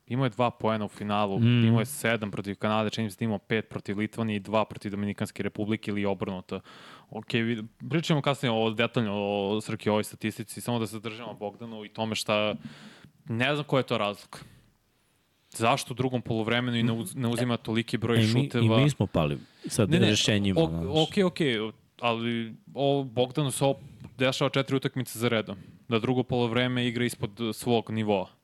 Imao 0.08 0.26
je 0.26 0.30
dva 0.30 0.52
poena 0.52 0.86
u 0.86 0.88
finalu, 0.88 1.40
mm. 1.40 1.66
imao 1.68 1.80
je 1.80 1.86
sedam 1.86 2.32
protiv 2.32 2.56
Kanade, 2.56 2.90
čini 2.90 3.12
se 3.12 3.18
da 3.20 3.26
imao 3.26 3.38
pet 3.38 3.70
protiv 3.70 3.98
Litvani 3.98 4.36
i 4.36 4.40
dva 4.40 4.66
protiv 4.66 4.92
Dominikanske 4.92 5.44
republike 5.44 5.92
ili 5.92 6.06
obrnuto. 6.06 6.60
Ok, 7.10 7.28
pričamo 7.90 8.22
kasnije 8.22 8.52
o 8.52 8.70
detaljno 8.70 9.14
o 9.16 9.62
Srki 9.62 9.90
ovoj 9.90 10.04
statistici, 10.04 10.62
samo 10.62 10.80
da 10.80 10.88
se 10.88 11.00
držimo 11.00 11.34
Bogdanu 11.34 11.86
i 11.86 11.90
tome 11.90 12.16
šta, 12.16 12.56
ne 13.26 13.56
znam 13.56 13.66
koja 13.66 13.80
je 13.80 13.84
to 13.84 13.98
razlika. 13.98 14.40
Zašto 15.50 15.94
u 15.94 15.96
drugom 15.96 16.22
polovremenu 16.22 16.78
i 16.78 16.84
ne, 16.84 16.92
uz, 16.92 17.16
ne 17.16 17.28
uzima 17.28 17.58
toliki 17.58 17.98
broj 17.98 18.18
e, 18.18 18.22
mi, 18.22 18.28
šuteva? 18.28 18.80
I 18.80 18.84
mi 18.84 18.90
smo 18.90 19.08
pali 19.08 19.38
ne, 19.78 20.00
ne, 20.00 20.10
rešenjima. 20.10 20.62
Ok, 20.90 21.26
ok, 21.26 21.38
ali 22.02 22.56
o 22.74 23.04
Bogdanu 23.04 23.52
se 23.52 23.66
dešava 24.18 24.50
četiri 24.50 24.76
utakmice 24.76 25.20
za 25.20 25.28
redom. 25.28 25.58
Da 25.90 26.00
drugo 26.00 26.24
polovreme 26.24 26.88
igra 26.88 27.06
ispod 27.06 27.32
svog 27.54 27.92
nivoa. 27.92 28.37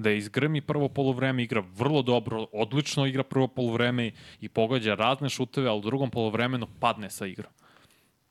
Da 0.00 0.10
izgrmi 0.10 0.60
prvo 0.60 0.88
polovreme, 0.88 1.42
igra 1.42 1.62
vrlo 1.76 2.02
dobro, 2.02 2.46
odlično 2.52 3.06
igra 3.06 3.22
prvo 3.22 3.48
polovreme 3.48 4.12
i 4.40 4.48
pogađa 4.48 4.94
razne 4.94 5.28
šuteve, 5.28 5.68
ali 5.68 5.78
u 5.78 5.82
drugom 5.82 6.10
polovremenu 6.10 6.66
padne 6.80 7.10
sa 7.10 7.26
igra. 7.26 7.50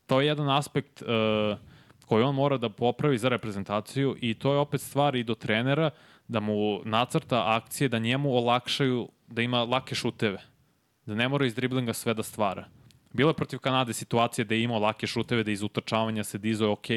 To 0.05 0.21
je 0.21 0.27
jedan 0.27 0.49
aspekt 0.49 1.01
uh, 1.01 1.07
koji 2.05 2.23
on 2.23 2.35
mora 2.35 2.57
da 2.57 2.69
popravi 2.69 3.17
za 3.17 3.29
reprezentaciju 3.29 4.15
i 4.21 4.33
to 4.33 4.53
je 4.53 4.59
opet 4.59 4.81
stvar 4.81 5.15
i 5.15 5.23
do 5.23 5.35
trenera 5.35 5.91
da 6.27 6.39
mu 6.39 6.81
nacrta 6.85 7.43
akcije 7.55 7.89
da 7.89 7.99
njemu 7.99 8.33
olakšaju 8.33 9.09
da 9.27 9.41
ima 9.41 9.63
lake 9.63 9.95
šuteve. 9.95 10.41
Da 11.05 11.15
ne 11.15 11.27
mora 11.29 11.45
iz 11.45 11.55
driblinga 11.55 11.93
sve 11.93 12.13
da 12.13 12.23
stvara 12.23 12.65
Bilo 13.13 13.29
je 13.29 13.33
protiv 13.33 13.59
Kanade 13.59 13.93
situacije 13.93 14.45
da 14.45 14.55
je 14.55 14.63
imao 14.63 14.79
lake 14.79 15.07
šuteve, 15.07 15.43
da 15.43 15.51
iz 15.51 15.63
utrčavanja 15.63 16.23
se 16.23 16.37
dizuje 16.37 16.69
ok, 16.69 16.87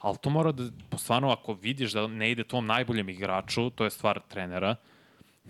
ali 0.00 0.16
to 0.20 0.30
mora 0.30 0.52
da, 0.52 0.64
stvarno, 0.98 1.30
ako 1.30 1.54
vidiš 1.54 1.92
da 1.92 2.06
ne 2.06 2.30
ide 2.30 2.44
tom 2.44 2.66
najboljem 2.66 3.08
igraču, 3.08 3.70
to 3.70 3.84
je 3.84 3.90
stvar 3.90 4.20
trenera, 4.28 4.76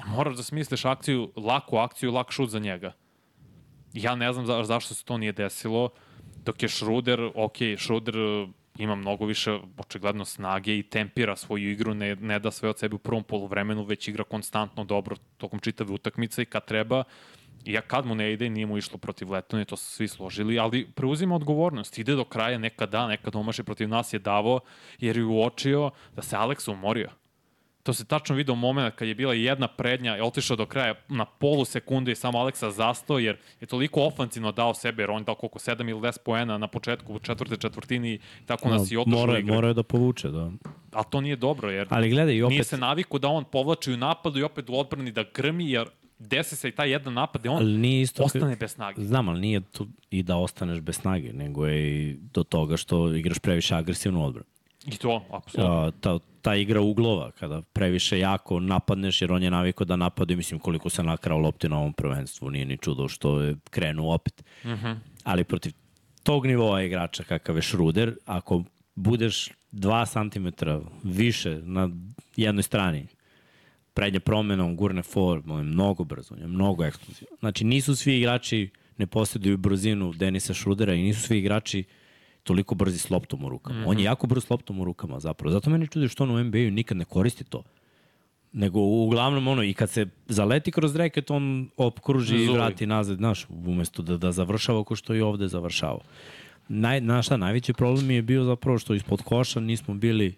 moraš 0.06 0.36
da 0.36 0.42
smisliš 0.42 0.84
akciju, 0.84 1.32
laku 1.36 1.76
akciju, 1.76 2.12
lak 2.12 2.30
šut 2.30 2.50
za 2.50 2.58
njega. 2.58 2.92
Ja 3.92 4.14
ne 4.14 4.32
znam 4.32 4.46
za, 4.46 4.64
zašto 4.64 4.94
se 4.94 5.04
to 5.04 5.18
nije 5.18 5.32
desilo, 5.32 5.90
dok 6.44 6.62
je 6.62 6.68
Schruder, 6.68 7.30
ok, 7.34 7.56
Schruder 7.78 8.18
uh, 8.18 8.48
ima 8.78 8.94
mnogo 8.94 9.24
više 9.26 9.58
očigledno 9.78 10.24
snage 10.24 10.78
i 10.78 10.82
tempira 10.82 11.36
svoju 11.36 11.70
igru, 11.70 11.94
ne, 11.94 12.16
ne 12.16 12.38
da 12.38 12.50
sve 12.50 12.68
od 12.68 12.78
sebe 12.78 12.94
u 12.94 12.98
prvom 12.98 13.24
polovremenu, 13.24 13.84
već 13.84 14.08
igra 14.08 14.24
konstantno 14.24 14.84
dobro 14.84 15.16
tokom 15.36 15.60
čitave 15.60 15.92
utakmice 15.92 16.42
i 16.42 16.46
kad 16.46 16.64
treba, 16.64 17.04
I 17.64 17.72
ja 17.72 17.80
kad 17.80 18.06
mu 18.06 18.14
ne 18.14 18.32
ide, 18.32 18.50
nije 18.50 18.66
mu 18.66 18.78
išlo 18.78 18.98
protiv 18.98 19.30
Letone, 19.30 19.64
to 19.64 19.76
su 19.76 19.84
svi 19.84 20.08
složili, 20.08 20.58
ali 20.58 20.86
preuzima 20.94 21.34
odgovornost, 21.34 21.98
ide 21.98 22.14
do 22.14 22.24
kraja, 22.24 22.58
neka 22.58 22.86
da, 22.86 23.06
neka 23.06 23.30
domaše 23.30 23.62
protiv 23.62 23.88
nas 23.88 24.12
je 24.12 24.18
davo, 24.18 24.60
jer 24.98 25.16
je 25.16 25.24
uočio 25.24 25.90
da 26.16 26.22
se 26.22 26.36
Aleksa 26.36 26.72
umorio. 26.72 27.10
To 27.82 27.92
se 27.92 28.04
tačno 28.04 28.36
vidio 28.36 28.54
moment 28.54 28.94
kad 28.94 29.08
je 29.08 29.14
bila 29.14 29.34
jedna 29.34 29.68
prednja, 29.68 30.14
je 30.14 30.22
otišao 30.22 30.56
do 30.56 30.66
kraja 30.66 30.94
na 31.08 31.24
polu 31.24 31.64
sekunde 31.64 32.12
i 32.12 32.14
samo 32.14 32.38
Aleksa 32.38 32.70
zastao, 32.70 33.18
jer 33.18 33.36
je 33.60 33.66
toliko 33.66 34.00
ofanzivno 34.00 34.52
dao 34.52 34.74
sebe, 34.74 35.02
jer 35.02 35.10
on 35.10 35.24
dao 35.24 35.34
koliko 35.34 35.58
7 35.58 35.90
ili 35.90 36.00
10 36.00 36.18
poena 36.24 36.58
na 36.58 36.66
početku 36.66 37.14
u 37.14 37.18
četvrte 37.18 37.56
četvrtini 37.56 38.14
i 38.14 38.46
tako 38.46 38.68
nas 38.68 38.90
no, 38.90 38.94
i 38.94 38.96
otišao 38.96 39.26
mora, 39.26 39.40
Mora 39.44 39.72
da 39.72 39.82
povuče, 39.82 40.28
da. 40.28 40.50
A 40.92 41.02
to 41.02 41.20
nije 41.20 41.36
dobro, 41.36 41.70
jer 41.70 41.86
Ali 41.90 42.10
gledaj, 42.10 42.42
opet... 42.42 42.50
nije 42.50 42.64
se 42.64 42.78
naviku 42.78 43.18
da 43.18 43.28
on 43.28 43.44
povlači 43.44 43.92
u 43.92 43.96
napadu 43.96 44.38
i 44.38 44.42
opet 44.42 44.70
u 44.70 44.78
odbrani 44.78 45.12
da 45.12 45.24
grmi, 45.34 45.70
jer 45.70 45.88
desi 46.18 46.56
se 46.56 46.68
i 46.68 46.72
taj 46.72 46.90
jedan 46.90 47.14
napad 47.14 47.40
gde 47.40 47.50
on 47.50 47.56
ali 47.56 47.78
nije 47.78 48.02
isto, 48.02 48.22
ostane 48.22 48.56
bez 48.56 48.72
snage. 48.72 49.04
Znam, 49.04 49.28
ali 49.28 49.40
nije 49.40 49.60
tu 49.60 49.86
i 50.10 50.22
da 50.22 50.36
ostaneš 50.36 50.80
bez 50.80 50.96
snage, 50.96 51.32
nego 51.32 51.66
je 51.66 52.08
i 52.08 52.16
do 52.32 52.42
toga 52.42 52.76
što 52.76 53.14
igraš 53.14 53.38
previše 53.38 53.74
agresivnu 53.74 54.26
odbranu. 54.26 54.46
I 54.86 54.96
to, 54.96 55.24
apsolutno. 55.30 55.92
Ta, 56.00 56.18
ta 56.42 56.54
igra 56.54 56.80
uglova, 56.80 57.30
kada 57.30 57.62
previše 57.72 58.18
jako 58.18 58.60
napadneš, 58.60 59.22
jer 59.22 59.32
on 59.32 59.42
je 59.42 59.50
naviko 59.50 59.84
da 59.84 59.96
napada 59.96 60.32
i 60.32 60.36
mislim 60.36 60.60
koliko 60.60 60.90
se 60.90 61.02
nakrao 61.02 61.38
lopti 61.38 61.68
na 61.68 61.78
ovom 61.78 61.92
prvenstvu, 61.92 62.50
nije 62.50 62.64
ni 62.64 62.76
čudo 62.76 63.08
što 63.08 63.40
je 63.40 63.56
krenuo 63.70 64.14
opet. 64.14 64.44
Uh 64.64 64.70
mhm. 64.70 64.86
-huh. 64.86 64.96
Ali 65.24 65.44
protiv 65.44 65.72
tog 66.22 66.46
nivoa 66.46 66.82
igrača 66.82 67.22
kakav 67.22 67.56
je 67.56 67.62
Šruder, 67.62 68.16
ako 68.24 68.62
budeš 68.94 69.48
2 69.72 70.30
cm 70.30 70.66
više 71.02 71.60
na 71.62 71.90
jednoj 72.36 72.62
strani, 72.62 73.06
prednja 73.96 74.20
promena, 74.20 74.64
on 74.64 74.76
gurne 74.76 75.02
form, 75.02 75.50
on 75.50 75.58
je 75.58 75.64
mnogo 75.64 76.04
brzo, 76.04 76.34
on 76.34 76.40
je 76.40 76.46
mnogo 76.46 76.84
eksplozivan. 76.84 77.38
Znači, 77.40 77.64
nisu 77.64 77.96
svi 77.96 78.18
igrači, 78.18 78.70
ne 78.98 79.06
posjeduju 79.06 79.56
brzinu 79.56 80.12
Denisa 80.12 80.54
Šrudera 80.54 80.94
i 80.94 81.02
nisu 81.02 81.20
svi 81.20 81.38
igrači 81.38 81.84
toliko 82.42 82.74
brzi 82.74 82.98
s 82.98 83.10
loptom 83.10 83.44
u 83.44 83.48
rukama. 83.48 83.78
Mm 83.78 83.82
-hmm. 83.82 83.88
On 83.88 83.98
je 83.98 84.04
jako 84.04 84.26
brz 84.26 84.44
s 84.44 84.50
loptom 84.50 84.80
u 84.80 84.84
rukama 84.84 85.20
zapravo. 85.20 85.52
Zato 85.52 85.70
meni 85.70 85.88
čudi 85.88 86.08
što 86.08 86.24
on 86.24 86.30
u 86.30 86.44
NBA-u 86.44 86.70
nikad 86.70 86.96
ne 86.96 87.04
koristi 87.04 87.44
to. 87.44 87.62
Nego 88.52 88.80
uglavnom 88.80 89.48
ono, 89.48 89.62
i 89.62 89.74
kad 89.74 89.90
se 89.90 90.06
zaleti 90.26 90.72
kroz 90.72 90.96
reket, 90.96 91.30
on 91.30 91.68
opkruži 91.76 92.36
i 92.36 92.48
vrati 92.48 92.86
nazad, 92.86 93.16
znaš, 93.16 93.46
umesto 93.48 94.02
da, 94.02 94.16
da 94.16 94.32
završava 94.32 94.84
ko 94.84 94.96
što 94.96 95.14
i 95.14 95.20
ovde 95.20 95.48
završava. 95.48 96.00
Naj, 96.68 97.00
na 97.00 97.22
šta, 97.22 97.36
najveći 97.36 97.72
problem 97.72 98.10
je 98.10 98.22
bio 98.22 98.44
zapravo 98.44 98.78
što 98.78 98.94
ispod 98.94 99.22
koša 99.22 99.60
nismo 99.60 99.94
bili 99.94 100.34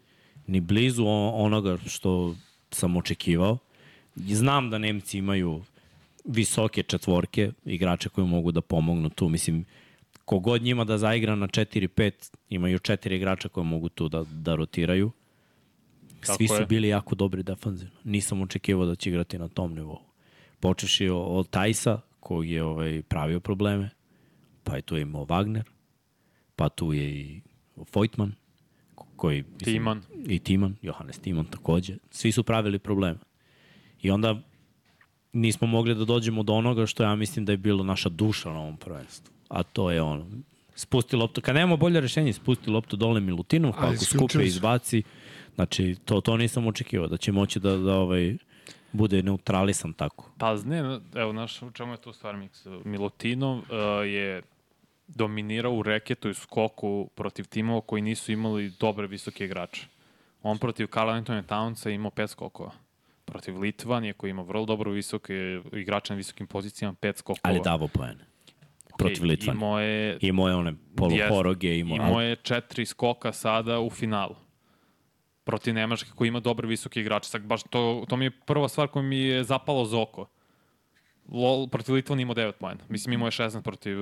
ni 0.47 0.61
blizu 0.61 1.05
onoga 1.35 1.77
što 1.87 2.35
sam 2.71 2.97
očekivao. 2.97 3.59
Znam 4.17 4.71
da 4.71 4.79
Nemci 4.79 5.19
imaju 5.19 5.63
visoke 6.25 6.83
četvorke, 6.83 7.53
igrače 7.65 8.09
koji 8.09 8.27
mogu 8.27 8.53
da 8.53 8.61
pomognu 8.61 9.11
tu. 9.11 9.29
Mislim, 9.29 9.65
kogod 10.25 10.63
njima 10.63 10.85
da 10.85 10.99
zaigra 10.99 11.35
na 11.35 11.49
4-5, 11.49 12.33
imaju 12.49 12.79
četiri 12.79 13.17
igrača 13.17 13.49
koji 13.49 13.67
mogu 13.67 13.89
tu 13.89 14.09
da, 14.09 14.25
da 14.31 14.55
rotiraju. 14.55 15.11
Svi 16.23 16.47
Tako 16.47 16.57
su 16.57 16.63
je. 16.63 16.67
bili 16.67 16.89
jako 16.89 17.15
dobri 17.15 17.43
defanzivno. 17.43 17.95
Nisam 18.05 18.43
očekivao 18.43 18.87
da 18.87 18.95
će 18.95 19.11
igrati 19.11 19.39
na 19.39 19.49
tom 19.49 19.75
nivou. 19.75 19.99
Počeši 20.61 21.09
od 21.09 21.51
Tajsa, 21.51 22.01
koji 22.21 22.51
je 22.51 22.63
ovaj, 22.63 23.03
pravio 23.03 23.41
probleme, 23.41 23.91
pa 24.65 24.77
je 24.77 24.83
tu 24.83 24.97
imao 24.97 25.25
Wagner, 25.27 25.63
pa 26.57 26.69
tu 26.69 26.93
je 26.93 27.21
i 27.21 27.41
Vojtman, 27.95 28.35
koji... 29.19 29.43
Mislim, 29.43 29.75
Timon. 29.75 30.03
I 30.27 30.39
Timon, 30.39 30.77
Johannes 30.83 31.19
Timon 31.19 31.45
takođe. 31.45 31.97
Svi 32.11 32.33
su 32.33 32.43
pravili 32.43 32.79
probleme. 32.79 33.19
I 34.03 34.11
onda 34.11 34.43
nismo 35.33 35.67
mogli 35.67 35.95
da 35.95 36.05
dođemo 36.05 36.43
do 36.43 36.53
onoga 36.53 36.87
što 36.87 37.03
ja 37.03 37.17
mislim 37.17 37.45
da 37.45 37.53
je 37.53 37.57
bilo 37.57 37.85
naša 37.85 38.09
duša 38.09 38.53
na 38.53 38.61
ovom 38.61 38.77
prvenstvu. 38.77 39.35
A 39.49 39.63
to 39.63 39.91
je 39.91 40.03
ono, 40.03 40.27
spusti 40.75 41.17
loptu. 41.17 41.41
Kad 41.41 41.55
nemamo 41.55 41.77
bolje 41.77 42.01
rešenje, 42.01 42.33
spusti 42.33 42.71
loptu 42.71 42.97
dole 42.97 43.21
Milutinu, 43.21 43.73
pa 43.73 43.87
ako 43.87 44.05
skupe 44.05 44.45
izbaci. 44.45 45.03
Znači, 45.55 45.97
to, 46.05 46.21
to 46.21 46.37
nisam 46.37 46.67
očekivao, 46.67 47.09
da 47.09 47.17
će 47.17 47.33
moći 47.33 47.61
da, 47.61 47.77
da 47.77 47.95
ovaj, 47.95 48.37
bude 48.93 49.23
neutralisan 49.23 49.93
tako. 49.93 50.31
Pa 50.39 50.55
ne, 50.55 51.01
evo, 51.15 51.33
naš, 51.33 51.63
u 51.63 51.71
čemu 51.71 51.93
je 51.93 52.01
tu 52.01 52.13
stvar 52.13 52.37
Miks? 52.37 52.67
Milutinov 52.85 53.57
uh, 53.57 53.65
je 54.07 54.43
dominirao 55.09 55.73
u 55.73 55.83
reketu 55.83 56.29
i 56.29 56.35
skoku 56.35 57.11
protiv 57.15 57.45
timova 57.45 57.81
koji 57.81 58.03
nisu 58.03 58.33
imali 58.33 58.73
dobre 58.81 59.07
visoke 59.07 59.45
igrače. 59.45 59.87
On 60.43 60.59
protiv 60.59 60.87
Carl 60.87 61.11
Anthony 61.11 61.43
Townsa 61.43 61.91
imao 61.95 62.11
pet 62.11 62.31
skokova. 62.31 62.73
Protiv 63.25 63.59
Litvanije 63.59 64.13
koji 64.13 64.31
ima 64.31 64.43
vrlo 64.43 64.65
dobro 64.65 64.91
visoke 64.91 65.61
igrače 65.73 66.13
na 66.13 66.17
visokim 66.17 66.47
pozicijama, 66.47 66.95
pet 67.01 67.17
skokova. 67.17 67.41
Ali 67.43 67.61
davo 67.65 67.89
poene. 67.89 68.25
Protiv 68.99 69.23
okay, 69.23 69.29
Litvanije. 69.29 69.57
Imao 69.57 69.81
je... 69.81 70.19
Imao 70.21 70.49
je 70.49 70.55
one 70.55 70.75
poluhoroge. 70.97 71.79
Imao, 71.79 71.97
imao 71.97 72.21
je 72.21 72.37
četiri 72.37 72.87
skoka 72.87 73.33
sada 73.33 73.81
u 73.81 73.91
finalu 73.91 74.35
protiv 75.49 75.75
Nemačke 75.75 76.11
koji 76.15 76.29
ima 76.29 76.41
dobre 76.41 76.69
visoke 76.69 77.01
igrače. 77.01 77.29
Sad, 77.29 77.43
baš 77.43 77.63
to, 77.63 78.05
to 78.09 78.17
mi 78.17 78.25
je 78.25 78.31
prva 78.31 78.69
stvar 78.69 78.89
koja 78.89 79.03
mi 79.03 79.19
je 79.19 79.45
zapalo 79.45 79.85
za 79.85 80.01
oko 80.01 80.27
Lol, 81.29 81.67
protiv 81.69 81.95
Litvana 81.95 82.23
imao 82.23 82.35
9 82.35 82.53
pojena. 82.53 82.81
Mislim, 82.89 83.13
imao 83.13 83.27
je 83.27 83.31
16 83.31 83.63
protiv 83.63 83.97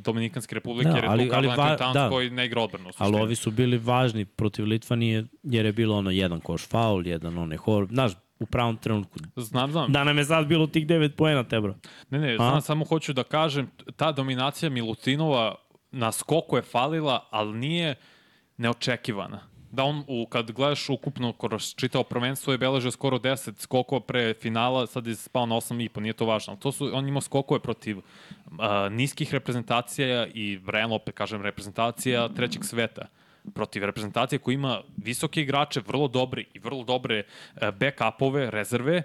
Dominikanske 0.00 0.54
republike, 0.54 0.90
da, 0.90 0.96
jer 0.96 1.04
je 1.04 1.10
ali, 1.10 1.28
tu 1.28 1.34
ali, 1.34 1.48
va, 1.48 1.76
Towns 1.78 1.92
da. 1.92 2.08
koji 2.08 2.30
ne 2.30 2.46
igra 2.46 2.62
odbranu. 2.62 2.90
Ali 2.98 3.20
ovi 3.20 3.36
su 3.36 3.50
bili 3.50 3.78
važni 3.78 4.24
protiv 4.24 4.64
Litvanije, 4.64 5.24
jer 5.42 5.66
je 5.66 5.72
bilo 5.72 5.96
ono 5.96 6.10
jedan 6.10 6.40
koš 6.40 6.68
faul, 6.68 7.06
jedan 7.06 7.38
onaj 7.38 7.56
hor. 7.56 7.86
Znaš, 7.90 8.12
u 8.40 8.46
pravom 8.46 8.76
trenutku. 8.76 9.18
Znam, 9.36 9.72
znam. 9.72 9.92
Da 9.92 10.04
nam 10.04 10.18
je 10.18 10.24
sad 10.24 10.46
bilo 10.46 10.66
tih 10.66 10.86
9 10.86 11.08
pojena, 11.08 11.44
tebro. 11.44 11.74
Ne, 12.10 12.18
ne, 12.18 12.36
znam, 12.36 12.60
samo 12.60 12.84
hoću 12.84 13.12
da 13.12 13.22
kažem, 13.22 13.70
ta 13.96 14.12
dominacija 14.12 14.70
Milutinova 14.70 15.54
na 15.90 16.12
skoku 16.12 16.56
je 16.56 16.62
falila, 16.62 17.28
ali 17.30 17.58
nije 17.58 17.94
neočekivana. 18.56 19.40
Da 19.72 19.84
on, 19.84 20.04
u, 20.06 20.26
kad 20.26 20.50
gledaš 20.50 20.88
ukupno 20.88 21.32
kroz 21.32 21.74
čitao 21.74 22.04
prvenstvo, 22.04 22.52
je 22.52 22.58
beležio 22.58 22.90
skoro 22.90 23.18
10 23.18 23.58
skokova 23.58 24.00
pre 24.00 24.34
finala, 24.34 24.86
sad 24.86 25.06
je 25.06 25.16
spao 25.16 25.46
na 25.46 25.54
8,5, 25.54 26.00
nije 26.00 26.12
to 26.12 26.26
važno. 26.26 26.56
To 26.56 26.72
su, 26.72 26.90
on 26.92 27.08
ima 27.08 27.20
skokove 27.20 27.60
protiv 27.60 27.98
uh, 27.98 28.04
niskih 28.90 29.32
reprezentacija 29.32 30.26
i 30.26 30.60
realno, 30.66 30.96
opet 30.96 31.14
kažem, 31.14 31.42
reprezentacija 31.42 32.28
trećeg 32.28 32.64
sveta 32.64 33.06
protiv 33.54 33.84
reprezentacije 33.84 34.38
koja 34.38 34.54
ima 34.54 34.80
visoke 34.96 35.42
igrače, 35.42 35.80
vrlo 35.86 36.08
dobri 36.08 36.46
i 36.54 36.58
vrlo 36.58 36.84
dobre 36.84 37.22
uh, 37.22 37.62
back-upove, 37.62 38.50
rezerve, 38.50 39.02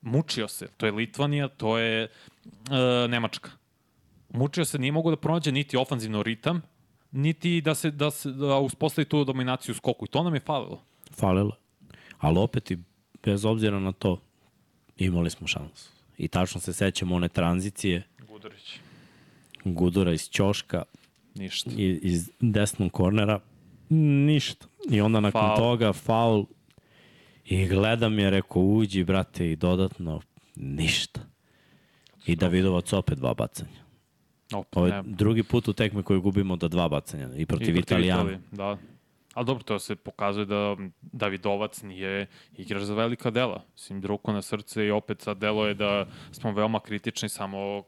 mučio 0.00 0.48
se. 0.48 0.68
To 0.76 0.86
je 0.86 0.92
Litvanija, 0.92 1.48
to 1.48 1.78
je 1.78 2.08
uh, 2.44 3.10
Nemačka. 3.10 3.50
Mučio 4.28 4.64
se, 4.64 4.78
nije 4.78 4.92
mogu 4.92 5.10
da 5.10 5.16
pronađe 5.16 5.52
niti 5.52 5.76
ofanzivno 5.76 6.22
ritam, 6.22 6.62
niti 7.16 7.60
da 7.60 7.74
se 7.74 7.90
da 7.90 8.10
se 8.10 8.30
da 8.32 8.58
uspostavi 8.58 9.04
tu 9.04 9.24
dominaciju 9.24 9.72
u 9.72 9.76
skoku 9.76 10.04
i 10.04 10.08
to 10.08 10.22
nam 10.22 10.34
je 10.34 10.40
falilo. 10.40 10.82
Falilo. 11.10 11.56
Ali 12.18 12.38
opet 12.38 12.70
i 12.70 12.78
bez 13.24 13.44
obzira 13.44 13.80
na 13.80 13.92
to 13.92 14.20
imali 14.96 15.30
smo 15.30 15.46
šansu. 15.46 15.90
I 16.18 16.28
tačno 16.28 16.60
se 16.60 16.72
sećamo 16.72 17.14
one 17.14 17.28
tranzicije 17.28 18.02
Gudurić. 18.28 18.78
Gudura 19.64 20.12
iz 20.12 20.30
Ćoška 20.30 20.82
Ništa. 21.34 21.70
i, 21.76 22.00
iz 22.02 22.30
desnog 22.40 22.92
kornera 22.92 23.40
ništa. 23.88 24.66
I 24.90 25.00
onda 25.00 25.20
nakon 25.20 25.40
Faul. 25.40 25.56
toga 25.56 25.92
faul 25.92 26.46
i 27.44 27.66
gledam 27.66 28.18
je, 28.18 28.30
rekao 28.30 28.62
uđi 28.62 29.04
brate 29.04 29.50
i 29.52 29.56
dodatno 29.56 30.20
ništa. 30.56 31.20
I 32.26 32.36
Davidovac 32.36 32.92
opet 32.92 33.18
dva 33.18 33.34
bacanja. 33.34 33.85
Ovo 34.52 34.86
je 34.86 34.92
ne. 34.92 35.02
drugi 35.04 35.42
put 35.42 35.68
u 35.68 35.72
tekmi 35.72 36.02
koju 36.02 36.20
gubimo 36.20 36.56
da 36.56 36.68
dva 36.68 36.88
bacanja 36.88 37.28
i 37.36 37.46
protiv, 37.46 37.76
I 37.76 37.78
Italijana. 37.78 38.22
Italije, 38.22 38.40
Da. 38.52 38.76
Ali 39.34 39.46
dobro, 39.46 39.62
to 39.64 39.78
se 39.78 39.96
pokazuje 39.96 40.46
da 40.46 40.76
Davidovac 41.02 41.82
nije 41.82 42.26
igrač 42.54 42.82
za 42.82 42.94
velika 42.94 43.30
dela. 43.30 43.62
Mislim, 43.72 44.02
ruku 44.02 44.32
na 44.32 44.42
srce 44.42 44.86
i 44.86 44.90
opet 44.90 45.20
sad 45.20 45.38
delo 45.38 45.66
je 45.66 45.74
da 45.74 46.06
smo 46.32 46.52
veoma 46.52 46.80
kritični, 46.80 47.28
samo 47.28 47.82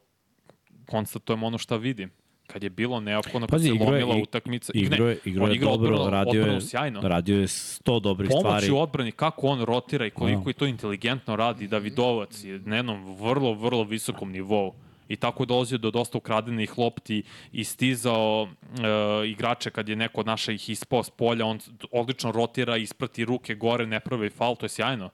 konstatujemo 0.86 1.46
ono 1.46 1.58
šta 1.58 1.76
vidim. 1.76 2.10
Kad 2.46 2.62
je 2.62 2.70
bilo 2.70 3.00
neophodno, 3.00 3.40
kad 3.40 3.50
Pazi, 3.50 3.68
se 3.68 3.74
igro 3.74 3.84
je- 3.86 3.90
lomila 3.92 4.16
i- 4.16 4.22
utakmica. 4.22 4.72
Igro 4.74 5.08
je, 5.08 5.18
igro 5.24 5.44
on 5.44 5.50
je 5.50 5.56
igra 5.56 5.68
dobro, 5.68 5.88
odbranu- 5.90 6.10
radio 6.10 6.32
je, 6.32 6.40
odbranu 6.40 6.60
sjajno. 6.60 7.00
radio 7.02 7.40
je 7.40 7.48
sto 7.48 8.00
dobrih 8.00 8.28
Pomoć 8.30 8.42
stvari. 8.42 8.70
u 8.70 8.78
odbrani, 8.78 9.12
kako 9.12 9.46
on 9.46 9.62
rotira 9.62 10.06
i 10.06 10.10
koliko 10.10 10.42
Da. 10.42 10.50
je 10.50 10.54
to 10.54 10.66
inteligentno 10.66 11.36
radi. 11.36 11.68
Davidovac 11.68 12.44
je 12.44 12.58
na 12.58 12.76
jednom 12.76 13.16
vrlo, 13.16 13.54
vrlo 13.54 13.84
visokom 13.84 14.32
nivou. 14.32 14.74
I 15.08 15.16
tako 15.16 15.42
je 15.42 15.46
dolazio 15.46 15.78
do 15.78 15.90
dosta 15.90 16.18
ukradenih 16.18 16.78
lopti 16.78 17.22
i 17.52 17.64
stizao 17.64 18.48
e, 18.48 19.28
igrače 19.28 19.70
kad 19.70 19.88
je 19.88 19.96
neko 19.96 20.20
od 20.20 20.26
naša 20.26 20.52
ih 20.52 20.70
ispao 20.70 21.02
s 21.02 21.10
polja, 21.10 21.46
on 21.46 21.58
odlično 21.92 22.32
rotira, 22.32 22.76
isprati 22.76 23.24
ruke 23.24 23.54
gore, 23.54 23.86
ne 23.86 24.00
pravi 24.00 24.30
faul, 24.30 24.56
to 24.56 24.66
je 24.66 24.70
sjajno. 24.70 25.10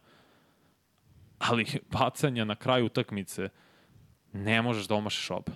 Ali 1.39 1.67
bacanja 1.91 2.45
na 2.45 2.55
kraju 2.55 2.87
utakmice 2.87 3.49
ne 4.33 4.63
možeš 4.63 4.87
da 4.87 4.95
omašeš 4.95 5.31
oba. 5.31 5.53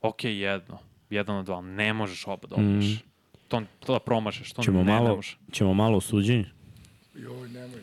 Ok, 0.00 0.24
jedno, 0.24 0.78
jedan 1.10 1.36
od 1.36 1.44
dva, 1.44 1.60
ne 1.60 1.92
možeš 1.92 2.26
oba 2.26 2.48
da 2.48 2.56
omašeš. 2.56 2.98
To, 3.48 3.62
to 3.80 3.92
da 3.92 3.98
promašeš, 3.98 4.52
to 4.52 4.62
Ćemo 4.62 4.78
ne, 4.78 4.84
ne 4.84 4.92
malo, 4.92 5.16
možeš. 5.16 5.38
ćemo 5.52 5.74
malo 5.74 5.96
u 5.96 6.00
suđenju. 6.00 6.44
Joj, 7.14 7.48
nemoj. 7.48 7.80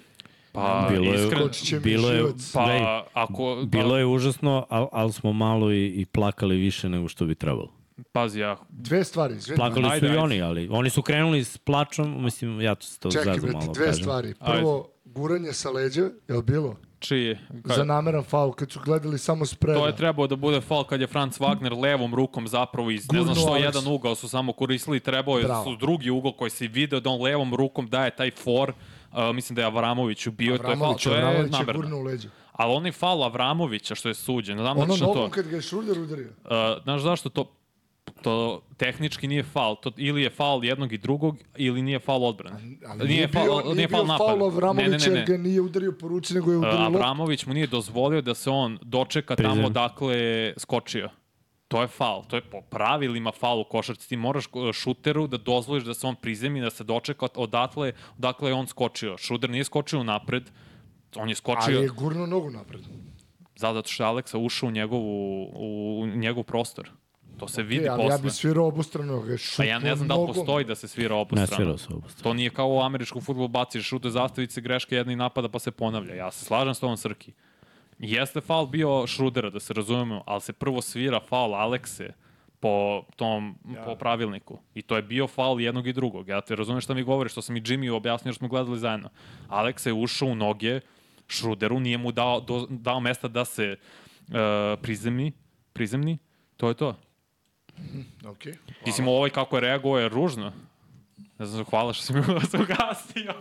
Pa, 0.58 0.88
Bilo 0.90 1.06
je- 1.06 1.80
bilo 1.80 2.10
je-. 2.10 2.24
Pa, 2.54 2.66
Gledaj, 2.66 3.02
ako... 3.14 3.64
Bilo 3.66 3.98
je 3.98 4.06
užasno, 4.06 4.66
ali 4.70 4.88
al 4.92 5.12
smo 5.12 5.34
malo 5.34 5.72
i, 5.72 5.86
i 5.88 6.06
plakali 6.06 6.56
više 6.58 6.90
nego 6.90 7.08
što 7.08 7.26
bi 7.26 7.36
trebalo. 7.36 7.72
Pazi, 8.12 8.40
ja, 8.40 8.58
Dve 8.70 9.04
stvari, 9.04 9.36
izvini. 9.36 9.58
Plakali 9.58 9.86
Ajde, 9.86 10.00
su 10.00 10.06
i 10.06 10.10
ajde. 10.10 10.20
oni, 10.20 10.42
ali 10.42 10.68
oni 10.72 10.90
su 10.90 11.02
krenuli 11.02 11.44
s 11.44 11.58
plačom, 11.58 12.24
mislim, 12.24 12.62
ja 12.62 12.76
to 12.76 12.84
se 12.84 13.00
to 13.00 13.12
Čekaj, 13.12 13.34
brate, 13.34 13.52
malo 13.54 13.74
dve 13.74 13.86
kažem. 13.86 14.02
stvari. 14.02 14.34
Prvo, 14.36 14.88
guranje 15.06 15.54
sa 15.54 15.70
leđa, 15.70 16.02
je 16.28 16.36
li 16.36 16.44
bilo? 16.44 16.76
čije? 17.00 17.40
Za 17.66 17.84
nameran 17.84 18.24
faul, 18.24 18.52
kad 18.52 18.72
su 18.72 18.80
gledali 18.86 19.18
samo 19.18 19.46
spreda. 19.46 19.80
To 19.80 19.88
je 19.88 19.96
trebao 19.96 20.28
da 20.28 20.36
bude 20.36 20.62
faul 20.62 20.84
kad 20.84 21.02
je 21.02 21.08
Franz 21.08 21.38
Wagner 21.38 21.82
levom 21.82 22.16
rukom 22.16 22.48
zapravo 22.48 22.92
iz 22.92 23.12
ne 23.12 23.22
znam 23.24 23.36
što 23.36 23.46
Alex. 23.46 23.62
jedan 23.62 23.88
ugao 23.88 24.16
su 24.16 24.30
samo 24.30 24.54
koristili, 24.54 25.00
trebao 25.00 25.38
je 25.38 25.44
Bravo. 25.44 25.64
su 25.64 25.76
drugi 25.76 26.10
ugao 26.10 26.32
koji 26.32 26.52
se 26.52 26.68
video 26.68 27.00
da 27.00 27.10
on 27.10 27.22
levom 27.22 27.56
rukom 27.56 27.88
daje 27.88 28.12
taj 28.12 28.32
for, 28.34 28.74
uh, 29.18 29.36
mislim 29.36 29.56
da 29.56 29.62
je 29.62 29.66
Avramović 29.66 30.28
ubio, 30.28 30.58
to 30.58 30.64
je 30.64 30.72
Avramović, 30.72 31.04
to 31.04 31.14
je 31.14 31.18
Avramović 31.18 31.54
je 31.54 31.66
namerno. 31.66 31.98
u 31.98 32.04
leđa. 32.04 32.30
Ali 32.52 32.74
onaj 32.74 32.92
faul 32.92 33.24
Avramovića 33.24 33.96
što 33.96 34.08
je 34.10 34.14
suđen, 34.14 34.58
znam 34.58 34.78
Ono 34.78 34.96
što 34.96 35.06
to. 35.06 35.30
kad 35.30 35.48
ga 35.48 35.56
je 35.56 35.62
Šruder 35.62 36.00
udario. 36.00 36.30
Uh, 36.44 36.84
znaš 36.84 37.02
zašto 37.02 37.30
to 37.30 37.54
to 38.22 38.62
tehnički 38.78 39.28
nije 39.28 39.44
faul, 39.44 39.76
to 39.76 39.92
ili 39.98 40.22
je 40.22 40.30
faul 40.30 40.66
jednog 40.66 40.94
i 40.94 40.98
drugog 40.98 41.38
ili 41.56 41.82
nije 41.82 42.00
faul 42.00 42.26
odbrane. 42.26 42.60
Ali 42.88 43.08
nije, 43.08 43.28
bio, 43.28 43.74
nije, 43.76 43.88
bio 43.88 44.06
faul 44.18 44.44
Avramovića 44.46 45.12
jer 45.12 45.26
ga 45.26 45.38
nije 45.38 45.62
udario 45.62 45.94
po 46.00 46.08
ruci, 46.08 46.34
nego 46.34 46.52
je 46.52 46.58
udario. 46.58 46.80
Avramović 46.80 47.46
mu 47.46 47.54
nije 47.54 47.68
dozvolio 47.68 48.22
da 48.22 48.34
se 48.34 48.50
on 48.50 48.80
dočeka 48.82 49.36
tamo 49.36 49.70
Prizem. 49.72 50.10
je 50.10 50.54
skočio. 50.58 51.10
To 51.68 51.82
je 51.82 51.88
faul, 51.88 52.24
to 52.28 52.36
je 52.36 52.42
po 52.42 52.62
pravilima 52.62 53.32
faul 53.32 53.62
u 53.62 53.64
košarci. 53.64 54.10
Ti 54.10 54.18
moraš 54.18 54.46
uh, 54.54 54.72
šuteru 54.74 55.28
da 55.28 55.38
dozvoliš 55.38 55.84
da 55.84 55.94
se 55.94 56.08
on 56.08 56.16
prizemi, 56.16 56.62
da 56.62 56.70
se 56.70 56.84
dočeka 56.84 57.28
odatle, 57.36 57.92
odakle 58.18 58.50
je 58.50 58.54
on 58.54 58.68
skočio. 58.68 59.18
Šuter 59.18 59.50
nije 59.50 59.64
skočio 59.64 60.04
napred, 60.04 60.44
on 61.16 61.30
je 61.30 61.36
skočio 61.36 61.76
Ali 61.76 61.84
je 61.84 61.90
gurnuo 61.90 62.26
nogu 62.26 62.50
napred. 62.50 62.82
zato 63.56 63.90
što 63.90 64.04
je 64.04 64.08
Aleksa 64.08 64.38
ušao 64.38 64.68
u, 64.68 64.72
njegovu, 64.72 65.44
u, 65.44 66.00
u 66.02 66.08
njegov 66.08 66.44
prostor. 66.44 66.90
To 67.38 67.48
se 67.48 67.64
vidi 67.64 67.86
E, 67.86 67.90
ali 67.90 67.98
posle. 67.98 68.14
ja 68.14 68.18
bi 68.18 68.30
svirao 68.30 68.68
obostrano. 68.68 69.24
Pa 69.58 69.64
ja 69.64 69.80
ne 69.80 69.96
znam 69.96 70.08
da 70.08 70.16
li 70.16 70.28
postoji 70.28 70.66
da 70.66 70.76
se 70.76 70.88
svira 70.88 71.16
Ne 71.16 71.22
obostrano. 71.22 71.48
svirao 71.48 71.78
se 71.78 71.88
obostrano. 71.94 72.24
To 72.24 72.34
nije 72.34 72.50
kao 72.50 72.70
u 72.70 72.82
američkom 72.82 73.22
futbolu 73.22 73.48
baciš 73.48 73.86
šute 73.86 74.10
zastavice, 74.10 74.62
greške 74.62 74.96
jedna 74.96 75.14
i 75.14 75.16
napada 75.16 75.50
pa 75.50 75.60
se 75.60 75.72
ponavlja. 75.72 76.16
Ja 76.16 76.32
se 76.32 76.46
slažem 76.46 76.74
s 76.74 76.80
tom 76.80 76.98
Srki. 76.98 77.34
Jeste 78.00 78.42
faul 78.42 78.68
bio 78.68 79.08
Šrudera, 79.08 79.50
da 79.50 79.60
se 79.60 79.74
razumemo, 79.74 80.24
ali 80.26 80.42
se 80.42 80.54
prvo 80.54 80.82
svira 80.82 81.20
faul 81.20 81.56
Alekse 81.56 82.14
po 82.60 83.04
tom 83.16 83.56
ja. 83.76 83.84
po 83.84 83.96
pravilniku. 83.96 84.60
I 84.76 84.82
to 84.82 84.96
je 84.96 85.02
bio 85.02 85.28
faul 85.28 85.62
jednog 85.62 85.88
i 85.88 85.94
drugog. 85.94 86.28
Ja 86.28 86.42
te 86.42 86.56
razumem 86.56 86.82
šta 86.82 86.94
mi 86.94 87.04
govoriš, 87.04 87.32
što 87.32 87.42
sam 87.42 87.58
i 87.58 87.62
Jimmy 87.62 87.92
objasnio 87.92 88.30
jer 88.30 88.36
smo 88.36 88.48
gledali 88.48 88.80
zajedno. 88.80 89.10
Aleksa 89.48 89.90
je 89.90 89.94
ušao 89.94 90.28
u 90.28 90.36
noge 90.36 90.80
Šruderu, 91.28 91.80
nije 91.80 91.98
mu 91.98 92.12
dao, 92.12 92.40
do, 92.40 92.68
dao 92.70 93.00
mesta 93.00 93.28
da 93.28 93.46
se 93.46 93.76
uh, 94.28 94.36
prizemni, 94.82 95.32
prizemni, 95.74 96.18
to 96.58 96.68
je 96.68 96.74
to. 96.74 96.96
Okay. 98.22 98.56
Mislim, 98.86 99.08
ovaj 99.08 99.30
kako 99.30 99.58
je 99.58 99.62
reagovao 99.62 100.00
je 100.00 100.10
ružno. 100.10 100.54
Ne 101.40 101.46
znam, 101.46 101.66
hvala 101.66 101.94
što 101.94 102.04
si 102.04 102.14
mi 102.14 102.20
vas 102.20 102.54
ugasio. 102.54 103.34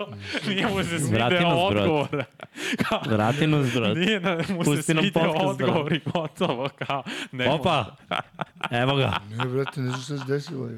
Nije 0.49 0.67
mu 0.67 0.83
se 0.83 0.99
svideo 0.99 1.11
brate. 1.19 1.47
odgovor. 1.47 2.25
Kao, 2.79 3.01
Vrati 3.07 3.47
nas, 3.47 3.73
brat. 3.75 3.97
Nije 3.97 4.21
na, 4.21 4.35
mu 4.37 4.43
se 4.43 4.55
Pusti 4.65 4.83
svideo 4.83 5.03
podcast, 5.15 5.59
brate. 5.59 5.65
odgovor 5.65 5.93
i 5.93 6.01
gotovo. 6.07 6.69
Kao, 6.79 7.03
ne 7.33 7.51
Opa! 7.51 7.85
Evo 8.71 8.97
ga. 8.97 9.13
Ne, 9.31 9.45
brate, 9.47 9.81
ne 9.81 9.89
znam 9.89 10.01
šta 10.01 10.19
se 10.19 10.25
desilo. 10.29 10.69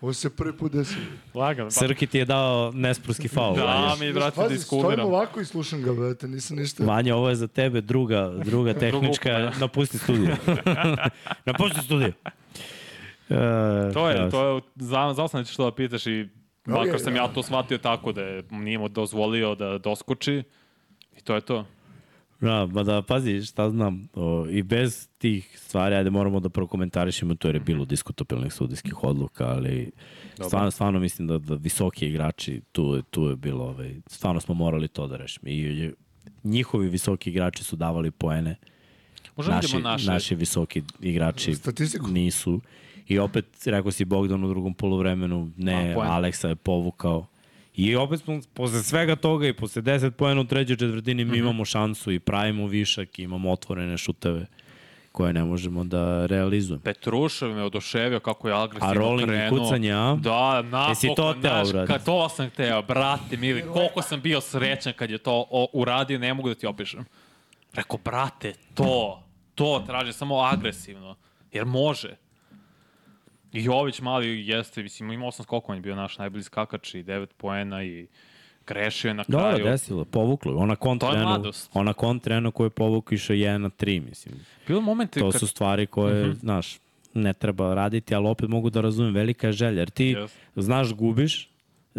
Ovo 0.00 0.12
se 0.12 0.30
prvi 0.30 0.52
put 0.52 0.72
desilo. 0.72 1.04
Lagano. 1.34 1.66
Pa, 1.66 1.70
Srki 1.70 2.06
ti 2.06 2.18
je 2.18 2.24
dao 2.24 2.72
nesprski 2.74 3.28
faul. 3.28 3.56
da, 3.56 3.96
mi, 4.00 4.12
brate, 4.12 4.36
da 4.36 4.42
Pazi, 4.42 4.58
stojim 4.58 4.80
iskuliram. 4.80 5.06
ovako 5.06 5.40
i 5.40 5.44
slušam 5.44 5.82
ga, 5.82 5.92
brate, 5.92 6.28
nisam 6.28 6.56
ništa. 6.56 6.84
Vanja, 6.84 7.16
ovo 7.16 7.28
je 7.28 7.34
za 7.34 7.46
tebe 7.48 7.80
druga, 7.80 8.30
druga 8.44 8.74
tehnička. 8.74 9.50
Napusti 9.60 9.98
studio. 9.98 10.36
Napusti 11.46 11.80
studio. 11.80 12.12
Uh, 13.28 13.36
To 13.92 14.08
je, 14.08 14.30
to 14.30 14.48
je, 14.48 14.62
za, 14.76 15.12
za 15.12 15.28
sam 15.28 15.44
što 15.44 15.64
da 15.64 15.72
pitaš 15.72 16.06
i 16.06 16.28
makar 16.68 17.00
sam 17.00 17.12
da. 17.12 17.18
ja 17.20 17.28
to 17.28 17.42
shvatio 17.42 17.78
tako 17.78 18.12
da 18.12 18.22
je, 18.22 18.42
nije 18.50 18.78
mu 18.78 18.88
dozvolio 18.88 19.54
da 19.54 19.78
doskoči 19.78 20.42
i 21.18 21.20
to 21.20 21.34
je 21.34 21.40
to. 21.40 21.66
Da, 22.40 22.68
ba 22.72 22.82
da, 22.82 23.02
pazi, 23.02 23.42
šta 23.42 23.70
znam, 23.70 24.08
o, 24.14 24.46
i 24.50 24.62
bez 24.62 25.08
tih 25.18 25.58
stvari, 25.58 25.94
ajde 25.94 26.10
moramo 26.10 26.40
da 26.40 26.48
prokomentarišemo 26.48 27.34
to 27.34 27.48
jer 27.48 27.54
je 27.54 27.60
bilo 27.60 27.84
diskutabilnih 27.84 28.52
sudijskih 28.52 29.04
odluka, 29.04 29.46
ali 29.46 29.90
stvarno, 30.46 30.70
stvarno 30.70 31.00
mislim 31.00 31.28
da, 31.28 31.38
da 31.38 31.54
visoki 31.54 32.06
igrači, 32.06 32.60
tu, 32.72 33.02
tu 33.02 33.24
je 33.24 33.36
bilo, 33.36 33.64
ovaj, 33.64 33.94
stvarno 34.06 34.40
smo 34.40 34.54
morali 34.54 34.88
to 34.88 35.06
da 35.06 35.16
rešimo. 35.16 35.48
I, 35.48 35.54
i 35.54 35.92
njihovi 36.44 36.88
visoki 36.88 37.30
igrači 37.30 37.64
su 37.64 37.76
davali 37.76 38.10
poene, 38.10 38.56
Možemo 39.36 39.56
naši, 39.56 39.66
idemo 39.68 39.88
naše. 39.88 40.10
naši 40.10 40.34
visoki 40.34 40.82
igrači 41.00 41.54
Statistiku. 41.54 42.08
nisu. 42.08 42.60
I 43.08 43.18
opet, 43.18 43.44
rekao 43.64 43.90
si 43.90 44.04
Bogdan 44.04 44.44
u 44.44 44.48
drugom 44.48 44.74
polovremenu, 44.74 45.50
ne. 45.56 45.94
Aleksa 45.94 46.48
je 46.48 46.54
povukao. 46.54 47.26
I 47.74 47.96
opet 47.96 48.20
smo, 48.20 48.40
posle 48.54 48.82
svega 48.82 49.16
toga 49.16 49.48
i 49.48 49.52
posle 49.52 49.82
10 49.82 50.10
poena 50.10 50.40
u 50.40 50.44
trećoj 50.44 50.76
četvrtini 50.76 51.24
mi 51.24 51.38
imamo 51.38 51.64
šansu 51.64 52.12
i 52.12 52.18
pravimo 52.18 52.66
višak, 52.66 53.18
i 53.18 53.22
imamo 53.22 53.52
otvorene 53.52 53.98
šuteve 53.98 54.46
koje 55.12 55.32
ne 55.32 55.44
možemo 55.44 55.84
da 55.84 56.26
realizujemo. 56.26 56.82
Petrušev 56.82 57.54
me 57.54 57.62
oduševio 57.62 58.20
kako 58.20 58.48
je 58.48 58.54
agresivno 58.54 58.90
A 58.90 58.92
rolling 58.92 59.28
i 59.28 59.32
krenuo. 59.32 59.58
kucanje, 59.58 59.92
a? 59.92 60.16
Da, 60.20 60.62
napokon, 60.62 60.90
Jesi 60.90 61.08
to 61.16 61.34
teo, 61.42 61.64
znaš? 61.64 61.86
Kad 61.86 62.04
to 62.04 62.28
sam 62.28 62.50
teo, 62.50 62.82
brate 62.82 63.36
mili, 63.36 63.64
koliko 63.72 64.02
sam 64.02 64.20
bio 64.20 64.40
srećan 64.40 64.92
kad 64.96 65.10
je 65.10 65.18
to 65.18 65.46
o, 65.50 65.68
uradio, 65.72 66.18
ne 66.18 66.34
mogu 66.34 66.48
da 66.48 66.54
ti 66.54 66.66
opišem. 66.66 67.04
Rekao, 67.74 67.98
brate, 68.04 68.52
to, 68.74 69.22
to 69.54 69.84
traže 69.86 70.12
samo 70.12 70.38
agresivno, 70.38 71.16
jer 71.52 71.64
može. 71.64 72.16
I 73.52 73.64
Jović 73.64 74.00
mali 74.00 74.48
jeste, 74.48 74.82
mislim, 74.82 75.12
imao 75.12 75.32
sam 75.32 75.42
skokova, 75.42 75.72
on 75.72 75.78
je 75.78 75.82
bio 75.82 75.96
naš 75.96 76.18
najbolji 76.18 76.42
skakač 76.42 76.94
i 76.94 77.04
9 77.04 77.26
poena 77.28 77.82
i 77.84 78.06
grešio 78.66 79.08
je 79.08 79.14
na 79.14 79.24
Dobro, 79.28 79.48
kraju. 79.48 79.64
desilo, 79.64 80.04
povuklo. 80.04 80.52
je. 80.52 80.56
Ona 80.56 81.24
mladost. 81.24 81.70
ona 81.74 81.92
kontra 81.92 82.36
eno 82.36 82.50
koju 82.50 82.66
je 82.66 82.70
povukao 82.70 83.14
išao 83.14 83.36
1 83.36 83.56
na 83.58 83.70
3, 83.70 84.00
mislim. 84.00 84.34
Bilo 84.66 84.80
momente 84.80 85.20
To 85.20 85.30
kad... 85.30 85.40
su 85.40 85.46
stvari 85.46 85.86
koje, 85.86 86.24
Mhm. 86.24 86.32
znaš, 86.32 86.78
ne 87.14 87.32
treba 87.32 87.74
raditi, 87.74 88.14
ali 88.14 88.28
opet 88.28 88.48
mogu 88.48 88.70
da 88.70 88.80
razumem, 88.80 89.14
velika 89.14 89.46
je 89.46 89.52
želja. 89.52 89.78
Jer 89.78 89.90
ti 89.90 90.14
Yes. 90.14 90.28
znaš 90.56 90.92
gubiš, 90.92 91.48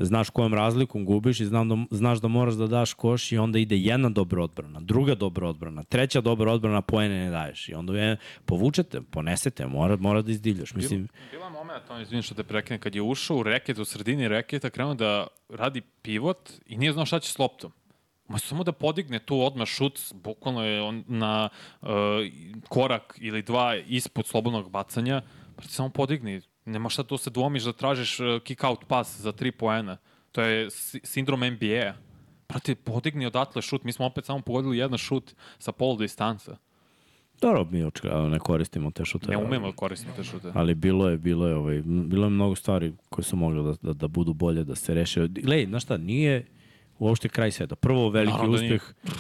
znaš 0.06 0.30
kojom 0.30 0.54
razlikom 0.54 1.06
gubiš 1.06 1.40
i 1.40 1.46
znam 1.46 1.70
da, 1.70 1.76
znaš 1.92 2.22
da 2.22 2.28
moraš 2.28 2.54
da 2.54 2.68
daš 2.68 2.94
koš 2.94 3.32
i 3.32 3.38
onda 3.38 3.60
ide 3.60 3.78
jedna 3.78 4.10
dobra 4.10 4.44
odbrana, 4.44 4.80
druga 4.80 5.16
dobra 5.16 5.50
odbrana, 5.50 5.84
treća 5.84 6.22
dobra 6.22 6.52
odbrana, 6.52 6.82
poene 6.82 7.26
ne 7.26 7.30
daješ. 7.30 7.70
I 7.70 7.74
onda 7.74 8.00
je, 8.00 8.18
povučete, 8.46 9.02
ponesete, 9.02 9.68
mora, 9.68 9.96
mora 9.96 10.22
da 10.22 10.32
izdivljaš. 10.32 10.74
Mislim, 10.74 11.08
Bila 11.32 11.46
je 11.46 11.52
moment, 11.52 11.84
on 11.90 12.02
izvini 12.02 12.22
što 12.22 12.36
te 12.36 12.44
prekine, 12.44 12.80
kad 12.80 12.96
je 12.96 13.02
ušao 13.02 13.38
u 13.38 13.44
reket, 13.44 13.78
u 13.78 13.86
sredini 13.86 14.28
reketa, 14.28 14.70
krenuo 14.70 14.94
da 14.94 15.28
radi 15.50 15.82
pivot 15.82 16.52
i 16.66 16.78
nije 16.78 16.94
znao 16.94 17.06
šta 17.06 17.20
će 17.20 17.32
s 17.32 17.40
loptom. 17.40 17.72
Ma 18.28 18.38
samo 18.38 18.64
da 18.64 18.72
podigne 18.72 19.20
tu 19.20 19.42
odmah 19.42 19.68
šut, 19.68 20.00
bukvalno 20.14 20.66
je 20.66 20.82
on 20.82 21.04
na 21.08 21.50
uh, 21.82 21.88
korak 22.68 23.18
ili 23.22 23.42
dva 23.42 23.76
ispod 23.76 24.28
slobodnog 24.28 24.70
bacanja, 24.70 25.22
pa 25.56 25.62
ti 25.62 25.68
samo 25.68 25.90
podigni. 25.90 26.42
Nema 26.70 26.90
šta 26.90 27.04
tu 27.04 27.18
se 27.18 27.30
dvomiš 27.30 27.64
da 27.64 27.74
tražiš 27.74 28.20
uh, 28.20 28.26
kick-out 28.26 28.86
pas 28.88 29.20
za 29.20 29.32
tri 29.32 29.52
poena. 29.52 29.98
To 30.32 30.42
je 30.42 30.70
si- 30.70 31.02
sindrom 31.04 31.40
NBA-a. 31.40 31.94
Prati, 32.48 32.76
podigni 32.76 33.26
odatle 33.26 33.62
šut. 33.62 33.84
Mi 33.84 33.92
smo 33.92 34.06
opet 34.06 34.26
samo 34.26 34.42
pogodili 34.42 34.78
jedan 34.78 34.98
šut 34.98 35.36
sa 35.60 35.72
polu 35.72 35.98
distanca. 35.98 36.58
dobro, 37.42 37.68
mi 37.72 37.92
ne 38.30 38.40
koristimo 38.40 38.92
te 38.92 39.06
šute. 39.06 39.28
Ne 39.32 39.38
umemo 39.38 39.68
da 39.68 39.76
koristimo 39.76 40.14
te 40.16 40.24
šute. 40.24 40.52
ali 40.54 40.76
bilo 40.76 41.10
je 41.10 41.18
bilo 41.18 41.48
je 41.48 41.56
ovaj 41.56 41.82
bilo 41.86 42.26
je 42.26 42.30
mnogo 42.30 42.56
stvari 42.56 42.94
koje 43.10 43.26
su 43.26 43.36
mogle 43.36 43.64
da 43.64 43.76
da, 43.82 43.94
da 43.94 44.08
budu 44.08 44.34
bolje 44.34 44.64
da 44.64 44.76
se 44.76 44.94
reše. 44.94 45.28
Glej, 45.28 45.66
znaš 45.66 45.84
šta, 45.84 45.98
nije 45.98 46.46
uopšte 47.00 47.30
kraj 47.30 47.52
sveta. 47.52 47.76
Prvo 47.76 48.10
veliki 48.10 48.32
Naravno 48.34 48.58
da 48.58 48.64
uspeh 48.64 48.84
oli, 48.84 49.14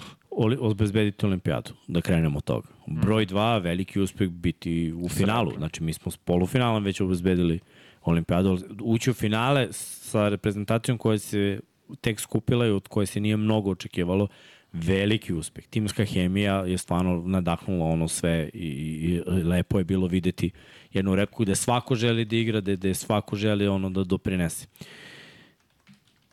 obezbediti 0.59 1.25
olimpijadu, 1.25 1.71
da 1.87 2.01
krenemo 2.01 2.37
od 2.37 2.43
toga. 2.43 2.67
Mhm. 2.87 3.01
Broj 3.01 3.25
dva, 3.25 3.57
veliki 3.57 3.99
uspeh 3.99 4.29
biti 4.29 4.93
u 4.93 5.09
finalu. 5.09 5.51
Znači, 5.57 5.83
mi 5.83 5.93
smo 5.93 6.11
s 6.11 6.17
polufinalom 6.17 6.83
već 6.83 7.01
obezbedili 7.01 7.59
olimpijadu. 8.01 8.59
Ući 8.81 9.11
u 9.11 9.13
finale 9.13 9.67
sa 9.71 10.29
reprezentacijom 10.29 10.97
koja 10.97 11.19
se 11.19 11.59
tek 12.01 12.19
skupila 12.19 12.67
i 12.67 12.69
od 12.69 12.87
koje 12.87 13.05
se 13.05 13.19
nije 13.19 13.37
mnogo 13.37 13.71
očekivalo, 13.71 14.27
veliki 14.73 15.33
uspeh. 15.33 15.67
Timska 15.67 16.05
hemija 16.05 16.55
je 16.65 16.77
stvarno 16.77 17.23
nadahnula 17.25 17.85
ono 17.85 18.07
sve 18.07 18.49
i, 18.53 18.67
i, 18.67 19.21
i 19.39 19.43
lepo 19.43 19.77
je 19.77 19.83
bilo 19.83 20.07
videti 20.07 20.51
jednu 20.93 21.15
repku 21.15 21.43
gde 21.43 21.55
svako 21.55 21.95
želi 21.95 22.25
da 22.25 22.35
igra, 22.35 22.61
gde, 22.61 22.75
gde 22.75 22.93
svako 22.93 23.35
želi 23.35 23.67
ono 23.67 23.89
da 23.89 24.03
doprinese. 24.03 24.67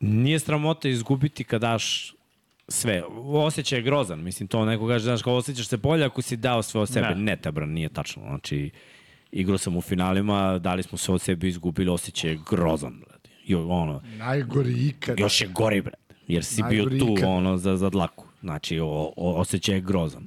Nije 0.01 0.39
sramota 0.39 0.89
izgubiti 0.89 1.45
kad 1.45 1.61
daš 1.61 2.16
sve. 2.69 3.03
Osjećaj 3.33 3.79
je 3.79 3.83
grozan. 3.83 4.23
Mislim, 4.23 4.49
to 4.49 4.65
neko 4.65 4.89
kaže, 4.89 5.05
znaš, 5.05 5.23
kao 5.23 5.35
osjećaš 5.37 5.67
se 5.69 5.77
bolje 5.77 6.05
ako 6.05 6.23
si 6.23 6.37
dao 6.37 6.63
sve 6.63 6.81
od 6.81 6.89
sebe. 6.89 7.07
Ne. 7.09 7.15
Ne, 7.15 7.23
ne 7.23 7.37
tabra, 7.37 7.67
nije 7.67 7.89
tačno. 7.89 8.23
Znači, 8.23 8.71
igrao 9.33 9.59
sam 9.59 9.77
u 9.77 9.81
finalima, 9.81 10.59
dali 10.59 10.83
smo 10.83 10.99
sve 10.99 11.15
od 11.15 11.21
sebe, 11.21 11.49
izgubili, 11.49 11.91
osjećaj 11.91 12.31
je 12.31 12.39
grozan. 12.51 13.01
brate. 13.07 13.31
Jo, 13.45 13.69
ono, 13.69 14.03
Najgori 14.19 14.87
ikad. 14.87 15.19
još 15.21 15.41
je 15.41 15.49
gori, 15.49 15.81
bre. 15.81 15.95
Jer 16.29 16.45
si 16.45 16.61
Najgori 16.63 16.97
bio 16.97 17.07
tu, 17.07 17.13
ikad. 17.13 17.29
ono, 17.29 17.57
za, 17.57 17.77
za 17.77 17.91
dlaku. 17.91 18.27
Znači, 18.41 18.79
o, 18.81 18.87
o, 19.17 19.41
osjećaj 19.41 19.75
je 19.75 19.81
grozan. 19.81 20.27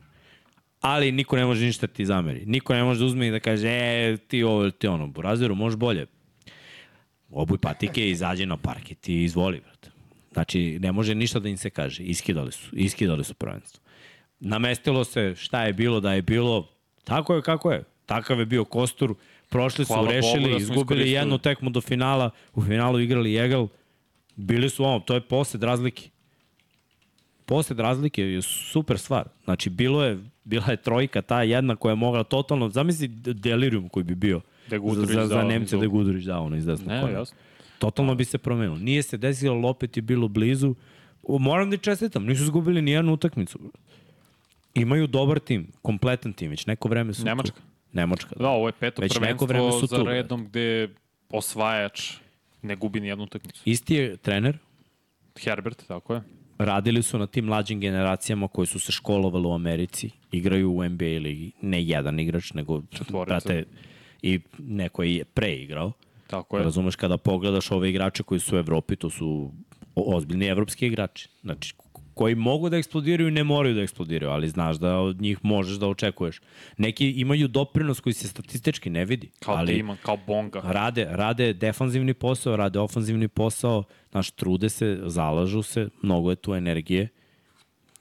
Ali 0.82 1.12
niko 1.12 1.36
ne 1.36 1.46
može 1.46 1.66
ništa 1.66 1.88
ti 1.88 2.06
zameri. 2.06 2.46
Niko 2.46 2.74
ne 2.74 2.84
može 2.84 3.00
da 3.00 3.06
uzme 3.06 3.28
i 3.28 3.32
da 3.32 3.40
kaže, 3.40 3.68
e, 3.70 4.18
ti 4.28 4.44
ovo 4.44 4.62
ili 4.62 4.72
ti 4.72 4.88
ono, 4.88 5.08
Burazeru, 5.08 5.56
možeš 5.56 5.78
bolje. 5.78 6.06
Obuj 7.30 7.58
patike, 7.58 8.10
izađe 8.10 8.46
na 8.46 8.58
parket 8.58 9.10
i 9.10 9.24
izvoli, 9.24 9.60
brate. 9.62 9.89
Znači, 10.34 10.80
ne 10.82 10.92
može 10.92 11.16
ništa 11.16 11.40
da 11.40 11.50
im 11.50 11.58
se 11.58 11.70
kaže. 11.70 12.04
Iskidali 12.04 12.52
su. 12.52 12.76
Iskidali 12.76 13.24
su 13.24 13.34
prvenstvo. 13.34 13.82
Namestilo 14.40 15.04
se 15.04 15.36
šta 15.36 15.64
je 15.64 15.74
bilo 15.74 16.00
da 16.00 16.14
je 16.14 16.22
bilo. 16.22 16.68
Tako 17.04 17.36
je 17.36 17.42
kako 17.42 17.72
je. 17.72 17.84
Takav 18.06 18.40
je 18.40 18.46
bio 18.46 18.66
Kostur. 18.66 19.16
Prošli 19.50 19.86
su, 19.86 19.94
Hvala 19.94 20.02
Bogu 20.02 20.16
rešili, 20.16 20.54
da 20.54 20.60
smo 20.60 20.74
izgubili 20.74 21.12
jednu 21.12 21.38
tekmu 21.38 21.70
do 21.70 21.82
finala. 21.82 22.30
U 22.54 22.62
finalu 22.62 23.00
igrali 23.00 23.38
Egal. 23.38 23.68
Bili 24.36 24.70
su 24.70 24.86
ono, 24.86 25.00
to 25.00 25.14
je 25.14 25.22
posled 25.22 25.64
razlike. 25.64 26.10
Posled 27.46 27.80
razlike 27.80 28.24
je 28.24 28.42
super 28.42 29.00
stvar. 29.00 29.28
Znači, 29.44 29.70
bilo 29.70 30.04
je, 30.04 30.20
bila 30.44 30.66
je 30.68 30.78
trojka, 30.78 31.22
ta 31.22 31.44
jedna 31.44 31.76
koja 31.76 31.92
je 31.92 31.96
mogla 31.96 32.24
totalno, 32.24 32.70
zamisli 32.70 33.08
delirium 33.08 33.90
koji 33.90 34.04
bi 34.04 34.16
bio 34.16 34.42
Da 34.70 34.78
za, 34.94 35.06
za, 35.06 35.28
za 35.28 35.44
Nemce 35.44 35.76
iz 35.76 35.80
da 35.80 35.86
je 35.86 35.90
Gudurić 35.90 36.24
dao 36.24 36.44
ono 36.44 36.56
iz 36.56 36.66
desnog 36.66 36.90
Ne, 36.90 37.12
jasno. 37.12 37.38
Totalno 37.80 38.16
bi 38.16 38.26
se 38.26 38.38
promenilo. 38.38 38.78
Nije 38.78 39.04
se 39.04 39.18
desilo, 39.18 39.56
ali 39.56 39.66
opet 39.68 39.98
je 39.98 40.02
bilo 40.02 40.28
blizu. 40.28 40.76
Moram 41.28 41.70
da 41.70 41.78
čestitam, 41.78 42.26
nisu 42.26 42.44
izgubili 42.44 42.82
ni 42.82 42.92
jednu 42.92 43.14
utakmicu. 43.14 43.60
Imaju 44.76 45.08
dobar 45.08 45.40
tim, 45.40 45.68
kompletan 45.82 46.34
tim, 46.34 46.50
već 46.50 46.66
neko 46.66 46.88
vreme 46.90 47.14
su 47.14 47.26
Nemačka. 47.26 47.56
tu. 47.56 47.62
Nemačka. 47.94 48.36
Da, 48.40 48.50
ovo 48.50 48.68
je 48.68 48.74
peto 48.80 49.02
Već 49.02 49.20
neko 49.20 49.48
prvenstvo 49.48 49.78
vreme 49.78 49.80
su 49.80 49.88
za 49.88 49.98
tu, 49.98 50.06
redom 50.06 50.46
gde 50.46 50.90
osvajač 51.30 52.14
ne 52.62 52.76
gubi 52.76 53.00
ni 53.00 53.08
jednu 53.08 53.24
utakmicu. 53.24 53.62
Isti 53.66 53.96
je 53.96 54.18
trener, 54.18 54.58
Herbert, 55.44 55.88
tako 55.88 56.14
je. 56.14 56.22
radili 56.58 57.04
su 57.04 57.18
na 57.20 57.28
tim 57.28 57.46
mlađim 57.46 57.80
generacijama 57.80 58.48
koji 58.48 58.68
su 58.68 58.80
se 58.80 58.92
školovali 58.92 59.48
u 59.48 59.54
Americi, 59.54 60.10
igraju 60.32 60.72
u 60.72 60.90
NBA 60.90 61.06
ligi, 61.06 61.52
ne 61.62 61.84
jedan 61.84 62.20
igrač, 62.20 62.54
nego 62.54 62.82
Četvorica. 62.92 63.26
brate, 63.26 63.64
i 64.22 64.40
neko 64.58 65.04
je 65.04 65.26
pre 65.26 65.54
igrao. 65.54 65.92
Tako 66.30 66.58
je. 66.58 66.64
Razumeš, 66.64 66.96
kada 66.96 67.18
pogledaš 67.18 67.72
ove 67.72 67.90
igrače 67.90 68.24
koji 68.24 68.40
su 68.40 68.56
u 68.56 68.60
Evropi, 68.60 68.96
to 68.96 69.10
su 69.10 69.52
ozbiljni 69.96 70.46
evropski 70.46 70.88
igrači. 70.88 71.30
Znači, 71.42 71.74
koji 72.14 72.36
mogu 72.36 72.70
da 72.70 72.78
eksplodiraju 72.78 73.28
i 73.28 73.32
ne 73.32 73.44
moraju 73.44 73.76
da 73.76 73.82
eksplodiraju, 73.82 74.32
ali 74.32 74.50
znaš 74.50 74.78
da 74.78 74.98
od 74.98 75.22
njih 75.22 75.40
možeš 75.44 75.78
da 75.78 75.88
očekuješ. 75.88 76.42
Neki 76.78 77.12
imaju 77.12 77.48
doprinos 77.48 78.00
koji 78.00 78.14
se 78.14 78.28
statistički 78.28 78.90
ne 78.90 79.06
vidi, 79.06 79.32
Kao 79.40 79.56
ali 79.56 79.74
Timon, 79.74 79.98
kao 80.02 80.18
Bonga. 80.28 80.62
rade, 80.64 81.08
rade 81.10 81.54
defanzivni 81.54 82.14
posao, 82.14 82.56
rade 82.56 82.80
ofanzivni 82.80 83.28
posao, 83.28 83.84
znaš, 84.12 84.32
trude 84.32 84.70
se, 84.70 85.00
zalažu 85.06 85.62
se, 85.62 85.90
mnogo 86.02 86.30
je 86.30 86.36
tu 86.36 86.54
energije 86.56 87.08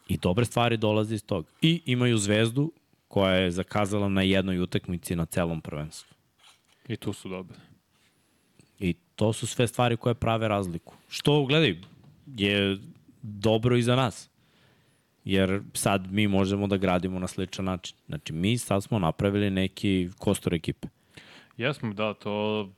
i 0.08 0.16
dobre 0.16 0.44
stvari 0.44 0.76
dolaze 0.76 1.14
iz 1.14 1.24
toga. 1.24 1.48
I 1.62 1.82
imaju 1.86 2.18
zvezdu 2.18 2.72
koja 3.08 3.34
je 3.34 3.50
zakazala 3.50 4.08
na 4.08 4.22
jednoj 4.22 4.60
utakmici 4.60 5.16
na 5.16 5.26
celom 5.26 5.60
prvenstvu. 5.60 6.14
I 6.88 6.96
tu 6.96 7.12
su 7.12 7.28
dobri. 7.28 7.56
To 9.18 9.32
su 9.32 9.46
sve 9.46 9.66
stvari 9.66 9.96
koje 9.96 10.14
prave 10.14 10.48
razliku. 10.48 10.94
Što, 11.08 11.44
gledaj, 11.44 11.76
je 12.26 12.78
dobro 13.22 13.76
i 13.76 13.82
za 13.82 13.96
nas. 13.96 14.30
Jer 15.24 15.62
sad 15.74 16.12
mi 16.12 16.28
možemo 16.28 16.66
da 16.66 16.76
gradimo 16.76 17.18
na 17.18 17.26
sličan 17.26 17.64
način. 17.64 17.96
Znači, 18.06 18.32
mi 18.32 18.58
sad 18.58 18.82
smo 18.82 18.98
napravili 18.98 19.50
neki 19.50 20.10
kostor 20.18 20.54
ekipe. 20.54 20.88
Jesmo, 21.56 21.94
da, 21.94 22.14
to... 22.14 22.68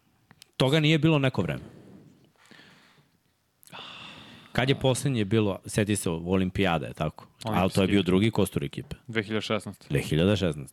Toga 0.57 0.81
nije 0.81 0.99
bilo 0.99 1.19
neko 1.19 1.43
vreme. 1.43 1.63
Kad 4.53 4.69
je 4.69 4.81
poslednje 4.81 5.25
bilo, 5.25 5.59
seti 5.67 5.97
se, 5.97 6.11
olimpijada 6.11 6.87
je 6.87 6.95
tako, 6.95 7.27
ali 7.45 7.71
to 7.71 7.83
je 7.83 7.89
bio 7.89 8.03
drugi 8.03 8.31
kostur 8.31 8.65
ekipe, 8.65 8.97
2016. 9.09 9.73
2016. 9.91 10.67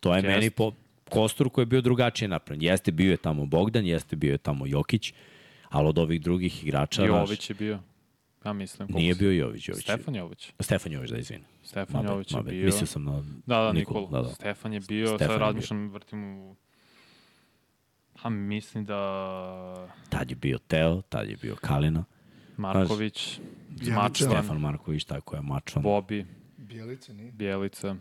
To 0.00 0.14
je 0.14 0.16
Jeste. 0.16 0.28
meni 0.28 0.50
po, 0.50 0.72
kostur 1.10 1.50
koji 1.50 1.62
je 1.62 1.66
bio 1.66 1.80
drugačije 1.80 2.28
napravljen. 2.28 2.70
Jeste 2.70 2.92
bio 2.92 3.10
je 3.10 3.16
tamo 3.16 3.46
Bogdan, 3.46 3.86
jeste 3.86 4.16
bio 4.16 4.32
je 4.32 4.38
tamo 4.38 4.66
Jokić, 4.66 5.12
ali 5.68 5.88
od 5.88 5.98
ovih 5.98 6.20
drugih 6.22 6.64
igrača, 6.64 7.06
znaš, 7.06 7.28
Jović 7.28 7.50
je 7.50 7.54
bio. 7.54 7.78
Ja 8.44 8.52
mislim. 8.52 8.88
koliko 8.88 8.98
nije 8.98 9.14
bio 9.14 9.30
Jović. 9.30 9.68
Jović. 9.68 9.82
Stefan 9.82 10.14
Jović. 10.14 10.52
Stefan 10.60 10.92
Jović, 10.92 11.10
da 11.10 11.18
izvini. 11.18 11.44
Stefan 11.62 11.96
Mabe, 12.02 12.08
Jović 12.08 12.32
je 12.32 12.36
mabe. 12.36 12.50
bio. 12.50 12.64
Mislio 12.64 12.86
sam 12.86 13.04
na 13.04 13.22
Da, 13.46 13.60
da, 13.60 13.72
Nikolu. 13.72 14.00
Nikolu. 14.00 14.22
Da, 14.22 14.28
da. 14.28 14.34
Stefan 14.34 14.72
je 14.72 14.80
bio, 14.80 15.06
Stefan 15.06 15.18
sad 15.18 15.28
bio. 15.28 15.38
razmišljam, 15.38 15.90
vrtim 15.90 16.38
u... 16.38 16.56
Ha, 18.18 18.28
mislim 18.28 18.84
da 18.84 19.88
Tad 20.08 20.30
je 20.30 20.36
bio 20.36 20.58
Teo, 20.58 21.02
tad 21.02 21.28
je 21.28 21.36
bio 21.42 21.56
Kalina, 21.56 22.04
Marković, 22.56 23.40
Bjelica. 23.68 24.02
Mačvan, 24.02 24.30
Stefan 24.30 24.60
Marković, 24.60 25.04
tako 25.04 25.36
je, 25.36 25.42
Mačvan. 25.42 25.82
Bobi, 25.82 26.26
Bijelica 26.56 27.12
nije. 27.12 27.32
Bijelica. 27.32 27.96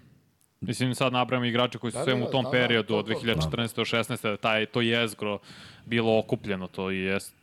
Mislim, 0.67 0.95
sad 0.95 1.13
nabrajamo 1.13 1.45
igrače 1.45 1.77
koji 1.77 1.91
su 1.91 1.97
Da, 1.97 2.03
sve 2.03 2.15
da, 2.15 2.25
u 2.25 2.31
tom 2.31 2.43
da, 2.43 2.49
da, 2.49 2.51
periodu 2.51 2.87
to, 2.87 2.97
od 2.97 3.07
to. 3.07 3.13
2014. 3.13 3.75
do 3.75 3.81
16. 3.81 4.37
Taj, 4.37 4.65
to 4.65 4.81
jezgro 4.81 5.39
bilo 5.85 6.19
okupljeno, 6.19 6.67
to 6.67 6.89
jest, 6.89 7.33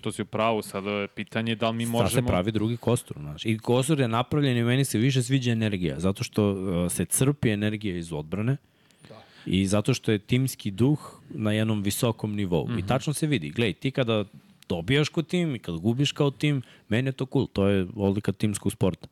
to 0.00 0.12
si 0.12 0.22
u 0.22 0.24
pravu, 0.24 0.62
sad 0.62 0.84
je 0.84 1.06
pitanje 1.06 1.54
da 1.54 1.70
li 1.70 1.76
mi 1.76 1.84
Sad 1.84 1.92
možemo... 1.92 2.22
se 2.22 2.26
pravi 2.26 2.52
drugi 2.52 2.76
kostur, 2.76 3.16
znaš. 3.20 3.46
I 3.46 3.58
kostur 3.58 4.00
je 4.00 4.08
napravljen 4.08 4.56
i 4.56 4.62
meni 4.62 4.84
se 4.84 4.98
više 4.98 5.22
sviđa 5.22 5.52
energija, 5.52 6.00
zato 6.00 6.24
što 6.24 6.52
uh, 6.52 6.92
se 6.92 7.04
crpi 7.04 7.50
energija 7.50 7.96
iz 7.96 8.12
odbrane 8.12 8.56
i 9.46 9.66
zato 9.66 9.94
što 9.94 10.12
je 10.12 10.18
timski 10.18 10.70
duh 10.70 11.20
na 11.30 11.52
jednom 11.52 11.82
visokom 11.82 12.34
nivou. 12.34 12.68
Mm 12.68 12.72
-hmm. 12.72 12.84
I 12.84 12.86
tačno 12.86 13.12
se 13.12 13.26
vidi. 13.26 13.50
Glej, 13.50 13.72
ti 13.72 13.90
kada 13.90 14.24
dobijaš 14.68 15.08
kao 15.08 15.22
tim 15.22 15.54
i 15.54 15.58
kada 15.58 15.78
gubiš 15.78 16.12
kao 16.12 16.30
tim, 16.30 16.62
meni 16.88 17.08
je 17.08 17.12
to 17.12 17.26
cool. 17.32 17.46
To 17.46 17.66
je 17.66 17.86
odlika 17.96 18.32
timskog 18.32 18.72
sporta. 18.72 19.08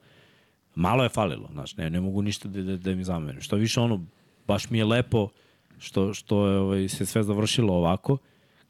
Malo 0.77 1.03
je 1.03 1.09
falilo, 1.09 1.49
znaš, 1.53 1.77
ne, 1.77 1.91
ne 1.91 2.01
mogu 2.01 2.23
ništa 2.23 2.49
da, 2.49 2.63
da, 2.63 2.77
da 2.77 2.95
mi 2.95 3.05
zamerim. 3.05 3.41
Što 3.41 3.57
više 3.57 3.81
ono, 3.81 4.05
baš 4.47 4.71
mi 4.71 4.79
je 4.79 4.85
lepo 4.85 5.29
što, 5.79 6.15
što 6.15 6.49
je, 6.49 6.59
ovaj, 6.59 6.89
se 6.89 7.07
sve 7.07 7.23
završilo 7.23 7.75
ovako 7.75 8.19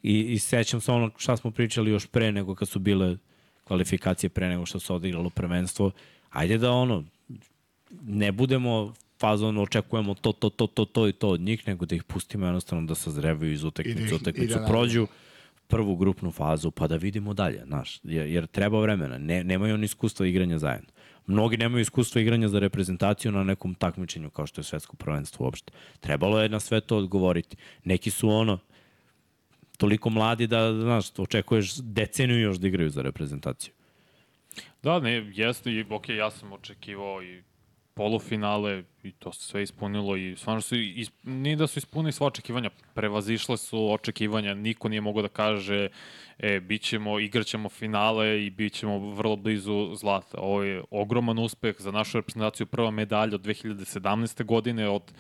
i, 0.03 0.21
i 0.21 0.39
sećam 0.39 0.81
se 0.81 0.93
ono 0.93 1.11
šta 1.17 1.37
smo 1.37 1.51
pričali 1.51 1.91
još 1.91 2.07
pre 2.07 2.33
nego 2.33 2.55
kad 2.55 2.69
su 2.69 2.79
bile 2.79 3.17
kvalifikacije 3.65 4.31
pre 4.31 4.49
nego 4.49 4.67
što 4.67 4.81
se 4.81 4.93
odigralo 4.93 5.31
prvenstvo. 5.31 5.91
Ajde 6.31 6.59
da 6.59 6.73
ono, 6.73 7.05
ne 8.03 8.33
budemo 8.33 8.95
fazon 9.21 9.59
očekujemo 9.59 10.15
to, 10.15 10.33
to, 10.33 10.51
to, 10.51 10.67
to, 10.67 10.85
to 10.85 11.09
i 11.09 11.13
to 11.13 11.29
od 11.29 11.41
njih, 11.41 11.69
nego 11.69 11.87
da 11.87 11.95
ih 11.95 12.05
pustimo 12.05 12.47
jednostavno 12.47 12.87
da 12.87 12.95
sazrevaju 12.95 13.53
iz 13.53 13.63
da 13.63 13.69
utekmice, 13.69 14.15
utekmicu 14.15 14.59
da 14.59 14.67
prođu 14.67 15.07
prvu 15.67 15.97
grupnu 15.97 16.31
fazu, 16.31 16.71
pa 16.71 16.87
da 16.87 16.97
vidimo 16.97 17.35
dalje, 17.35 17.63
znaš, 17.67 18.01
jer, 18.03 18.27
jer 18.27 18.47
treba 18.47 18.81
vremena, 18.81 19.19
ne, 19.19 19.45
nemaju 19.45 19.75
oni 19.75 19.85
iskustva 19.85 20.27
igranja 20.27 20.59
zajedno. 20.59 20.89
Mnogi 21.27 21.57
nemaju 21.57 21.83
iskustva 21.83 22.21
igranja 22.21 22.49
za 22.49 22.59
reprezentaciju 22.59 23.33
na 23.33 23.45
nekom 23.45 23.75
takmičenju 23.75 24.31
kao 24.31 24.47
što 24.47 24.61
je 24.61 24.65
svetsko 24.65 24.97
prvenstvo 24.97 25.45
uopšte. 25.45 25.73
Trebalo 26.01 26.41
je 26.43 26.49
na 26.49 26.61
sve 26.61 26.81
to 26.81 26.97
odgovoriti. 26.97 27.57
Neki 27.85 28.11
su 28.11 28.29
ono, 28.29 28.59
toliko 29.79 30.11
mladi 30.11 30.47
da, 30.47 30.73
znaš, 30.73 31.07
očekuješ 31.19 31.75
deceniju 31.77 32.41
još 32.41 32.57
da 32.57 32.69
igraju 32.69 32.91
za 32.91 33.03
reprezentaciju. 33.03 33.73
Da, 34.83 35.01
ne, 35.01 35.33
jeste 35.35 35.73
i 35.73 35.85
ok, 35.91 36.09
ja 36.09 36.31
sam 36.31 36.53
očekivao 36.53 37.23
i 37.23 37.43
polufinale 37.97 38.83
i 39.03 39.13
to 39.13 39.33
se 39.33 39.43
sve 39.43 39.63
ispunilo 39.63 40.17
i 40.17 40.35
stvarno 40.37 40.61
su, 40.61 40.77
is, 40.77 41.11
nije 41.23 41.57
da 41.57 41.67
su 41.67 41.79
ispunili 41.79 42.13
sva 42.13 42.27
očekivanja, 42.27 42.71
prevazišle 42.95 43.57
su 43.57 43.93
očekivanja, 43.93 44.55
niko 44.55 44.89
nije 44.89 45.01
mogao 45.01 45.23
da 45.23 45.29
kaže 45.29 45.89
e, 46.39 46.61
bit 46.61 46.83
ćemo, 46.83 47.19
igraćemo 47.21 47.69
finale 47.69 48.45
i 48.47 48.51
bit 48.51 48.73
ćemo 48.73 48.99
vrlo 49.15 49.37
blizu 49.37 49.95
zlata. 49.95 50.39
Ovo 50.41 50.63
je 50.63 50.83
ogroman 50.91 51.39
uspeh 51.39 51.77
za 51.79 51.91
našu 51.91 52.19
reprezentaciju, 52.19 52.67
prva 52.67 52.91
medalja 52.91 53.35
od 53.35 53.47
2017. 53.47 54.45
godine 54.45 54.89
od 54.89 55.13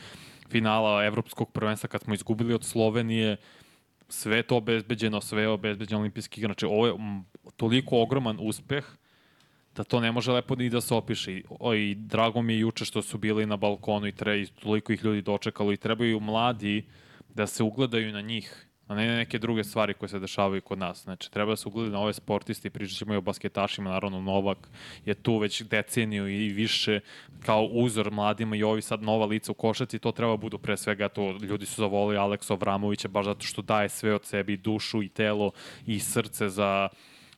finala 0.49 1.05
evropskog 1.05 1.53
prvenstva 1.53 1.89
kad 1.89 2.03
smo 2.03 2.15
izgubili 2.15 2.55
od 2.55 2.65
Slovenije, 2.65 3.37
sve 4.09 4.43
to 4.43 4.57
obezbeđeno, 4.57 5.21
sve 5.21 5.43
je 5.43 5.49
obezbeđeno 5.49 6.01
olimpijski 6.01 6.41
igra. 6.41 6.49
Znači, 6.49 6.67
ovo 6.67 6.87
je 6.87 6.95
toliko 7.57 8.03
ogroman 8.03 8.37
uspeh 8.41 8.85
da 9.77 9.85
to 9.85 10.01
ne 10.01 10.13
može 10.13 10.33
lepo 10.33 10.55
ni 10.55 10.71
da 10.71 10.81
se 10.81 10.95
opiše. 10.95 11.41
O, 11.61 11.75
i 11.75 11.95
drago 11.95 12.43
mi 12.43 12.53
je 12.53 12.61
juče 12.61 12.85
što 12.85 13.03
su 13.03 13.19
bili 13.19 13.47
na 13.47 13.57
balkonu 13.57 14.07
i, 14.07 14.13
tre, 14.13 14.41
i 14.41 14.47
toliko 14.47 14.93
ih 14.93 15.05
ljudi 15.05 15.23
dočekalo 15.23 15.73
i 15.73 15.77
trebaju 15.77 16.21
mladi 16.21 16.85
da 17.35 17.47
se 17.47 17.63
ugledaju 17.63 18.13
na 18.13 18.21
njih, 18.21 18.67
a 18.87 18.95
ne 18.95 19.07
na 19.09 19.17
neke 19.17 19.39
druge 19.39 19.65
stvari 19.65 19.95
koje 19.95 20.09
se 20.09 20.19
dešavaju 20.19 20.63
kod 20.63 20.79
nas. 20.79 21.03
Znači, 21.03 21.31
treba 21.31 21.53
da 21.53 21.57
se 21.57 21.69
ugledaju 21.69 21.93
na 21.93 22.01
ove 22.01 22.13
sportiste 22.13 22.71
pričat 22.71 22.99
ćemo 22.99 23.15
i 23.15 23.17
o 23.17 23.21
basketašima, 23.21 23.91
naravno 23.91 24.21
Novak 24.21 24.69
je 25.05 25.15
tu 25.15 25.39
već 25.39 25.63
deceniju 25.63 26.29
i 26.29 26.49
više 26.49 27.01
kao 27.41 27.65
uzor 27.65 28.11
mladima 28.11 28.57
i 28.57 28.63
ovi 28.63 28.83
sad 28.83 29.03
nova 29.03 29.27
lica 29.27 29.53
u 29.53 29.55
košaci, 29.55 29.99
to 29.99 30.13
treba 30.13 30.33
da 30.33 30.37
budu 30.37 30.59
pre 30.59 30.77
svega 30.77 31.09
to, 31.09 31.39
ljudi 31.43 31.67
su 31.67 31.83
zavolili 31.83 32.17
Aleksa 32.17 32.55
Avramovića 32.55 33.09
baš 33.09 33.25
zato 33.25 33.47
što 33.47 33.63
daje 33.63 33.89
sve 33.89 34.15
od 34.15 34.25
sebi, 34.25 34.57
dušu 34.57 35.03
i 35.03 35.09
telo 35.09 35.51
i 35.87 36.01
srce 36.01 36.49
za 36.49 36.89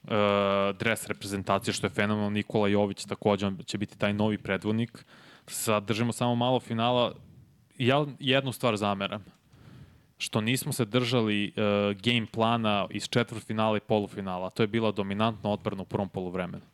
uh, 0.08 0.76
dres 0.78 1.06
reprezentacije, 1.06 1.74
što 1.74 1.86
je 1.86 1.90
fenomenal 1.90 2.32
Nikola 2.32 2.68
Jović, 2.68 3.04
takođe 3.04 3.46
on 3.46 3.58
će 3.66 3.78
biti 3.78 3.98
taj 3.98 4.12
novi 4.12 4.38
predvodnik. 4.38 5.04
Sad 5.46 5.84
držimo 5.84 6.12
samo 6.12 6.34
malo 6.34 6.60
finala. 6.60 7.14
Ja 7.78 8.06
jednu 8.18 8.52
stvar 8.52 8.76
zameram 8.76 9.24
što 10.18 10.40
nismo 10.40 10.72
se 10.72 10.84
držali 10.84 11.52
uh, 11.56 11.62
game 12.02 12.26
plana 12.32 12.86
iz 12.90 13.08
četvrtfinala 13.08 13.76
i 13.76 13.80
polufinala. 13.80 14.50
To 14.50 14.62
je 14.62 14.66
bila 14.66 14.92
dominantna 14.92 15.50
odbrana 15.50 15.82
u 15.82 15.86
prvom 15.86 16.08
poluvremenu. 16.08 16.64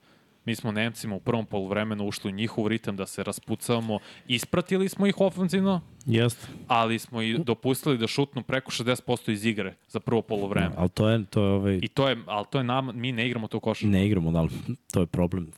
Mi 0.45 0.55
smo 0.55 0.73
Nemcima 0.73 1.15
u 1.17 1.21
prvom 1.21 1.47
poluvremenu 1.47 2.07
ušli 2.07 2.29
u 2.29 2.35
njihov 2.35 2.69
ritam 2.69 2.97
da 2.97 3.07
se 3.07 3.23
raspucavamo. 3.23 3.99
Ispratili 4.27 4.89
smo 4.89 5.07
ih 5.07 5.21
ofenzivno, 5.21 5.81
Jeste. 6.07 6.47
ali 6.69 6.99
smo 6.99 7.23
i 7.23 7.39
dopustili 7.39 7.99
da 7.99 8.07
šutnu 8.07 8.43
preko 8.43 8.71
60% 8.71 9.31
iz 9.33 9.45
igre 9.45 9.75
za 9.89 10.01
prvo 10.01 10.23
poluvreme. 10.23 10.71
Ali 10.77 10.89
to 10.89 11.09
je, 11.09 11.25
to 11.25 11.43
je 11.43 11.51
ovaj, 11.51 11.79
I 11.83 11.89
to 11.89 12.09
je, 12.09 12.17
ali 12.27 12.47
to 12.51 12.59
je 12.59 12.65
nam, 12.65 12.91
mi 12.95 13.13
ne 13.13 13.27
igramo 13.27 13.49
to 13.49 13.61
košarku. 13.61 13.91
ne 13.91 14.07
igramo, 14.07 14.33
da 14.33 14.43
li, 14.43 14.51
to 14.93 15.01
je 15.01 15.07
problem 15.07 15.51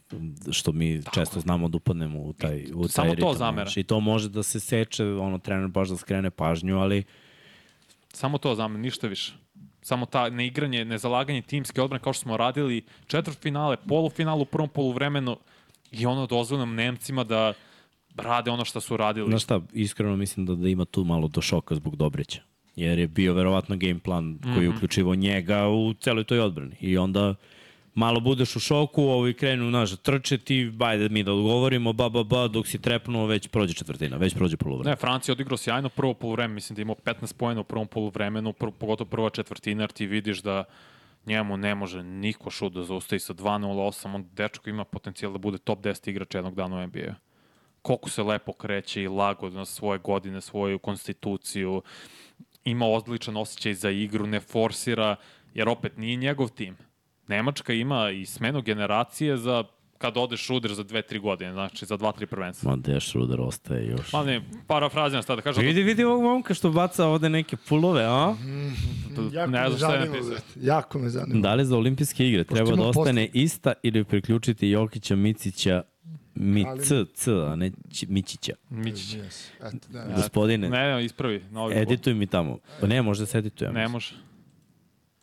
što 0.51 0.73
mi 0.73 1.03
Tako. 1.03 1.15
često 1.15 1.41
znamo 1.41 1.69
da 1.69 1.77
upadnemo 1.77 2.19
u 2.21 2.33
taj, 2.33 2.65
u 2.75 2.83
taj 2.83 2.89
Samo 2.89 3.09
to 3.09 3.15
ritam, 3.15 3.35
zamera. 3.35 3.65
znaš. 3.65 3.77
I 3.77 3.85
to 3.85 4.01
može 4.01 4.29
da 4.29 4.43
se 4.43 4.61
seče, 4.61 5.05
ono, 5.05 5.39
trener 5.39 5.69
baš 5.69 5.89
da 5.89 5.97
skrene 5.97 6.31
pažnju, 6.31 6.79
ali 6.79 7.05
Samo 8.13 8.39
to 8.39 8.55
znam, 8.55 8.81
ništa 8.81 9.07
više. 9.09 9.33
Samo 9.87 10.07
ta 10.07 10.31
neigranje, 10.31 10.85
nezalaganje 10.85 11.43
timske 11.43 11.83
odbrane 11.83 12.03
kao 12.03 12.13
što 12.13 12.23
smo 12.23 12.37
radili 12.37 12.83
četvrt 13.07 13.39
finale, 13.39 13.77
polufinal 13.89 14.41
u 14.41 14.45
prvom 14.45 14.69
poluvremenu 14.69 15.37
i 15.93 16.07
ono 16.07 16.27
dozvoljeno 16.27 16.73
Nemcima 16.73 17.25
da 17.25 17.53
rade 18.17 18.51
ono 18.51 18.65
što 18.65 18.81
su 18.81 18.97
radili. 18.97 19.29
Znaš 19.29 19.43
šta, 19.43 19.61
iskreno 19.73 20.17
mislim 20.17 20.47
da, 20.47 20.55
da 20.55 20.69
ima 20.69 20.85
tu 20.85 21.05
malo 21.05 21.29
do 21.29 21.41
šoka 21.41 21.75
zbog 21.75 21.97
Dobrića. 21.97 22.43
Jer 22.77 22.99
je 22.99 23.09
bio 23.09 23.35
verovatno 23.35 23.77
game 23.77 23.99
plan 23.99 24.39
koji 24.43 24.53
Mhm. 24.53 24.63
je 24.63 24.69
uključivo 24.69 25.15
njega 25.15 25.69
u 25.69 25.95
celoj 25.95 26.25
toj 26.25 26.41
odbrani. 26.41 26.77
I 26.81 26.99
onda 26.99 27.35
malo 27.97 28.21
budeš 28.21 28.57
u 28.57 28.61
šoku, 28.61 29.03
ovi 29.03 29.35
krenu, 29.35 29.71
znaš, 29.71 29.97
trče 29.97 30.39
ti, 30.39 30.71
bajde 30.75 31.09
mi 31.09 31.23
da 31.23 31.33
odgovorimo, 31.33 31.93
ba, 31.93 32.09
ba, 32.09 32.25
ba, 32.25 32.49
dok 32.49 32.67
si 32.67 32.79
trepnuo, 32.79 33.27
već 33.27 33.49
prođe 33.49 33.75
četvrtina, 33.75 34.17
već 34.17 34.35
prođe 34.35 34.57
polovreme. 34.57 34.91
Ne, 34.91 34.97
Francija 34.97 35.33
odigrao 35.33 35.57
sjajno 35.57 35.89
prvo 35.89 36.15
poluvreme, 36.15 36.55
mislim 36.55 36.75
da 36.75 36.81
je 36.81 36.83
imao 36.83 36.97
15 37.05 37.35
pojena 37.37 37.61
u 37.61 37.65
prvom 37.65 37.87
poluvremenu, 37.87 38.53
pr 38.53 38.67
pogotovo 38.79 39.11
prva 39.11 39.31
četvrtina, 39.31 39.83
jer 39.83 39.91
ti 39.91 40.07
vidiš 40.07 40.43
da 40.43 40.65
njemu 41.27 41.57
ne 41.57 41.75
može 41.75 42.03
niko 42.03 42.51
šut 42.51 42.73
da 42.73 42.83
zaustavi 42.83 43.21
sa 43.21 43.35
2-0-8, 43.35 44.15
on 44.15 44.29
dečko 44.33 44.71
ima 44.71 44.85
potencijal 44.85 45.33
da 45.33 45.39
bude 45.39 45.59
top 45.59 45.79
10 45.79 46.11
igrač 46.11 46.35
jednog 46.35 46.55
dana 46.55 46.77
u 46.77 46.87
NBA-u. 46.87 47.15
Koliko 47.83 48.11
se 48.11 48.23
lepo 48.23 48.53
kreće 48.53 49.03
i 49.03 49.09
lagodno 49.09 49.65
svoje 49.65 49.99
godine, 49.99 50.41
svoju 50.41 50.79
konstituciju, 50.79 51.83
ima 52.65 52.87
odličan 52.87 53.37
osjećaj 53.37 53.75
za 53.75 53.91
igru, 53.91 54.27
ne 54.27 54.41
forsira, 54.41 55.17
jer 55.55 55.69
opet 55.69 55.97
nije 55.97 56.17
njegov 56.17 56.49
tim. 56.49 56.77
Nemačka 57.29 57.73
ima 57.73 58.11
i 58.11 58.27
smenu 58.27 58.63
generacije 58.63 59.37
za 59.37 59.65
kad 59.99 60.17
odeš 60.17 60.41
šuder 60.41 60.75
za 60.75 60.85
2-3 60.85 61.21
godine, 61.21 61.53
znači 61.53 61.87
za 61.87 61.99
2-3 61.99 62.27
prvenstva. 62.27 62.71
Ma, 62.71 62.77
Deš 62.77 63.13
Ruder 63.13 63.41
ostaje 63.41 63.87
još. 63.87 64.13
Ma 64.13 64.25
ne, 64.25 64.41
parafrazijam 64.67 65.23
sad 65.23 65.37
da 65.37 65.43
kažem. 65.43 65.65
Vidi, 65.65 65.83
vidi 65.83 66.05
ovog 66.05 66.23
momka 66.23 66.55
što 66.55 66.71
baca 66.71 67.07
ovde 67.07 67.29
neke 67.29 67.57
pulove, 67.59 68.05
a? 68.05 68.35
Jako 69.33 69.51
ne 69.51 69.69
znam 69.69 69.79
šta 69.79 69.95
je 69.95 70.01
napisao. 70.01 70.29
brate. 70.29 70.45
Jako 70.57 70.99
me 70.99 71.09
zanima. 71.09 71.41
Da 71.41 71.55
li 71.55 71.65
za 71.65 71.77
olimpijske 71.77 72.29
igre 72.29 72.45
treba 72.45 72.69
ima 72.69 72.77
da 72.77 72.89
ostane 72.91 73.29
ista 73.33 73.73
ili 73.83 74.05
priključiti 74.05 74.69
Jokića, 74.69 75.17
Micića, 75.17 75.83
Mi, 76.35 76.65
Ali- 76.67 76.85
C, 76.85 77.05
C, 77.15 77.33
a 77.33 77.57
ne 77.57 77.71
Ć- 77.91 78.09
Mićića. 78.09 78.53
Mićić. 78.71 79.15
Yes. 79.15 79.49
Eto, 79.59 79.89
da, 79.89 80.13
Gospodine, 80.17 80.69
Ne, 80.71 80.95
ne, 80.95 81.05
ispravi. 81.05 81.43
Novi 81.51 81.75
edituj 81.75 82.15
mi 82.15 82.27
tamo. 82.27 82.59
Pa 82.81 82.87
ne, 82.87 83.03
možda 83.03 83.27
se 83.27 83.39
edituje. 83.39 83.73
Ne 83.73 83.89
može. 83.89 84.15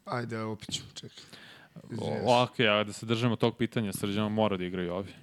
Ajde, 0.05 0.39
opet 0.39 0.71
ću, 0.71 0.81
čekaj. 0.93 1.23
O, 1.97 2.43
ok, 2.43 2.59
a 2.59 2.84
da 2.84 2.93
se 2.93 3.05
držimo 3.05 3.36
tog 3.36 3.57
pitanja, 3.57 3.93
Srđano 3.93 4.30
mora 4.30 4.57
da 4.57 4.65
igraju 4.65 4.93
ovi. 4.93 5.13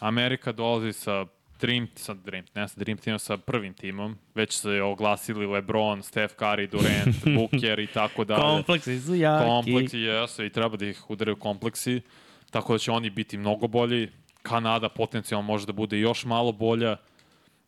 Amerika 0.00 0.52
dolazi 0.52 0.92
sa 0.92 1.26
Dream, 1.60 1.88
sa 1.94 2.14
Dream, 2.14 2.44
ne 2.54 2.68
sa 2.68 2.80
Dream 2.80 2.98
timom, 2.98 3.18
sa 3.18 3.36
prvim 3.36 3.74
timom. 3.74 4.16
Već 4.34 4.52
se 4.52 4.82
oglasili 4.82 5.46
LeBron, 5.46 6.02
Steph 6.02 6.34
Curry, 6.38 6.70
Durant, 6.70 7.16
Booker 7.36 7.78
i 7.78 7.86
tako 7.86 8.24
dalje. 8.24 8.42
Kompleksi 8.42 9.00
su 9.00 9.14
jaki. 9.14 9.44
Kompleksi 9.46 9.98
jesu 9.98 10.44
i 10.44 10.50
treba 10.50 10.76
da 10.76 10.86
ih 10.86 11.10
udaraju 11.10 11.36
kompleksi. 11.36 12.00
Tako 12.50 12.72
da 12.72 12.78
će 12.78 12.90
oni 12.90 13.10
biti 13.10 13.38
mnogo 13.38 13.66
bolji. 13.66 14.08
Kanada 14.42 14.88
potencijalno 14.88 15.46
može 15.46 15.66
da 15.66 15.72
bude 15.72 15.98
još 15.98 16.24
malo 16.24 16.52
bolja 16.52 16.96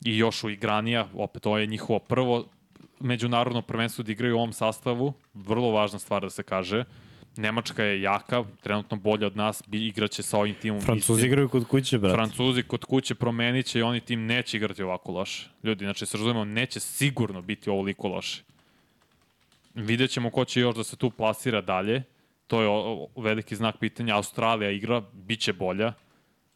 i 0.04 0.18
još 0.18 0.44
uigranija. 0.44 1.08
Opet, 1.14 1.46
ovo 1.46 1.58
je 1.58 1.66
njihovo 1.66 1.98
prvo 1.98 2.44
međunarodno 3.00 3.62
prvenstvo 3.62 4.04
da 4.04 4.12
igraju 4.12 4.34
u 4.34 4.38
ovom 4.38 4.52
sastavu. 4.52 5.12
Vrlo 5.34 5.70
važna 5.70 5.98
stvar 5.98 6.22
da 6.22 6.30
se 6.30 6.42
kaže. 6.42 6.84
Nemačka 7.36 7.84
je 7.84 8.02
jaka, 8.02 8.44
trenutno 8.62 8.96
bolja 8.96 9.26
od 9.26 9.36
nas, 9.36 9.62
bi- 9.66 9.86
igraće 9.86 10.22
sa 10.22 10.38
ovim 10.38 10.54
timom. 10.54 10.80
Francuzi 10.80 11.26
igraju 11.26 11.48
kod 11.48 11.64
kuće, 11.66 11.98
brate. 11.98 12.14
Francuzi 12.14 12.62
kod 12.62 12.84
kuće 12.84 13.14
promenit 13.14 13.66
će 13.66 13.78
i 13.78 13.82
oni 13.82 14.00
tim 14.00 14.26
neće 14.26 14.56
igrati 14.56 14.82
ovako 14.82 15.12
loše. 15.12 15.48
Ljudi, 15.62 15.84
znači, 15.84 16.06
se 16.06 16.16
razumemo, 16.16 16.44
neće 16.44 16.80
sigurno 16.80 17.42
biti 17.42 17.70
ovoliko 17.70 18.08
loše. 18.08 18.42
Vidjet 19.74 20.10
ćemo 20.10 20.30
ko 20.30 20.44
će 20.44 20.60
još 20.60 20.76
da 20.76 20.84
se 20.84 20.96
tu 20.96 21.10
plasira 21.10 21.60
dalje. 21.60 22.02
To 22.46 22.62
je 22.62 22.68
veliki 23.16 23.56
znak 23.56 23.76
pitanja. 23.78 24.16
Australija 24.16 24.70
igra, 24.70 25.00
bit 25.12 25.40
će 25.40 25.52
bolja. 25.52 25.92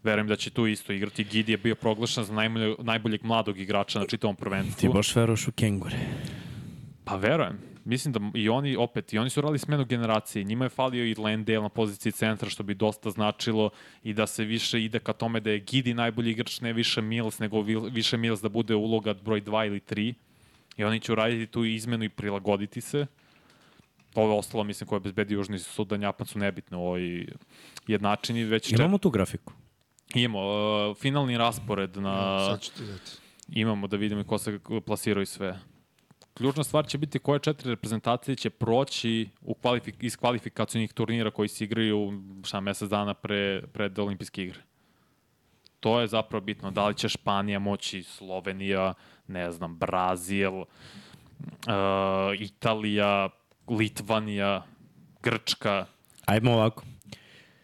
Verujem 0.02 0.26
da 0.28 0.36
će 0.36 0.50
tu 0.50 0.66
isto 0.66 0.92
igrati. 0.92 1.24
Gidi 1.24 1.52
je 1.52 1.58
bio 1.58 1.74
proglašen 1.74 2.24
za 2.24 2.34
najboljeg, 2.34 2.74
najboljeg 2.78 3.24
mladog 3.24 3.58
igrača 3.60 3.98
na 3.98 4.06
čitavom 4.06 4.36
prvenstvu. 4.36 4.80
Ti 4.80 4.94
baš 4.94 5.16
veroš 5.16 5.48
u 5.48 5.52
kengure. 5.52 5.96
Pa 7.04 7.16
verujem. 7.16 7.58
Mislim 7.84 8.12
da 8.12 8.20
i 8.34 8.48
oni, 8.48 8.76
opet, 8.76 9.12
i 9.12 9.18
oni 9.18 9.30
su 9.30 9.40
radili 9.40 9.58
smenu 9.58 9.84
generacije. 9.84 10.44
Njima 10.44 10.64
je 10.64 10.68
falio 10.68 11.04
i 11.04 11.14
Landale 11.14 11.60
na 11.60 11.68
poziciji 11.68 12.12
centra, 12.12 12.48
što 12.48 12.62
bi 12.62 12.74
dosta 12.74 13.10
značilo 13.10 13.70
i 14.02 14.12
da 14.12 14.26
se 14.26 14.44
više 14.44 14.84
ide 14.84 14.98
ka 14.98 15.12
tome 15.12 15.40
da 15.40 15.50
je 15.50 15.58
Gidi 15.60 15.94
najbolji 15.94 16.30
igrač, 16.30 16.60
ne 16.60 16.72
više 16.72 17.02
Mills, 17.02 17.38
nego 17.38 17.60
vi- 17.60 17.90
više 17.90 18.16
Mills 18.16 18.40
da 18.40 18.48
bude 18.48 18.74
uloga 18.74 19.14
broj 19.14 19.40
2 19.40 19.66
ili 19.66 19.80
3. 19.80 20.14
I 20.76 20.84
oni 20.84 21.00
će 21.00 21.12
uraditi 21.12 21.46
tu 21.46 21.64
izmenu 21.64 22.04
i 22.04 22.08
prilagoditi 22.08 22.80
se. 22.80 23.06
Ovo 24.14 24.38
ostalo, 24.38 24.64
mislim, 24.64 24.88
koje 24.88 25.00
bezbedi 25.00 25.34
Južni 25.34 25.58
Sudan, 25.58 26.02
Japan 26.02 26.26
su 26.26 26.38
nebitne 26.38 26.76
u 26.76 26.80
ovoj 26.80 27.26
jednačini. 27.86 28.44
Već 28.44 28.72
Imamo 28.72 28.98
tu 28.98 29.10
grafiku. 29.10 29.52
imamo 30.14 30.40
uh, 30.90 30.96
finalni 30.96 31.38
raspored 31.38 31.96
na... 31.96 32.40
Sad 32.40 32.60
ću 32.60 32.72
ti 32.72 32.82
dati. 32.82 33.10
Imamo 33.50 33.86
da 33.86 33.96
vidimo 33.96 34.24
ko 34.24 34.38
se 34.38 34.58
plasirao 34.86 35.22
i 35.22 35.26
sve. 35.26 35.58
Ključna 36.34 36.64
stvar 36.64 36.86
će 36.86 36.98
biti 36.98 37.18
koje 37.18 37.38
četiri 37.38 37.70
reprezentacije 37.70 38.36
će 38.36 38.50
proći 38.50 39.28
u 39.42 39.54
kvalifik, 39.54 39.94
iz 40.00 40.16
kvalifikacijnih 40.16 40.92
turnira 40.92 41.30
koji 41.30 41.48
se 41.48 41.64
igraju 41.64 42.22
šta 42.44 42.60
mesec 42.60 42.88
dana 42.90 43.14
pre, 43.14 43.62
pred 43.72 43.98
olimpijske 43.98 44.42
igre. 44.42 44.60
To 45.80 46.00
je 46.00 46.06
zapravo 46.06 46.44
bitno. 46.44 46.70
Da 46.70 46.86
li 46.86 46.94
će 46.94 47.08
Španija 47.08 47.58
moći, 47.58 48.02
Slovenija, 48.02 48.94
ne 49.26 49.52
znam, 49.52 49.76
Brazil, 49.78 50.52
uh, 50.54 50.66
Italija, 52.38 53.28
Litvanija, 53.68 54.62
Grčka. 55.22 55.86
Ajmo 56.26 56.52
ovako. 56.52 56.84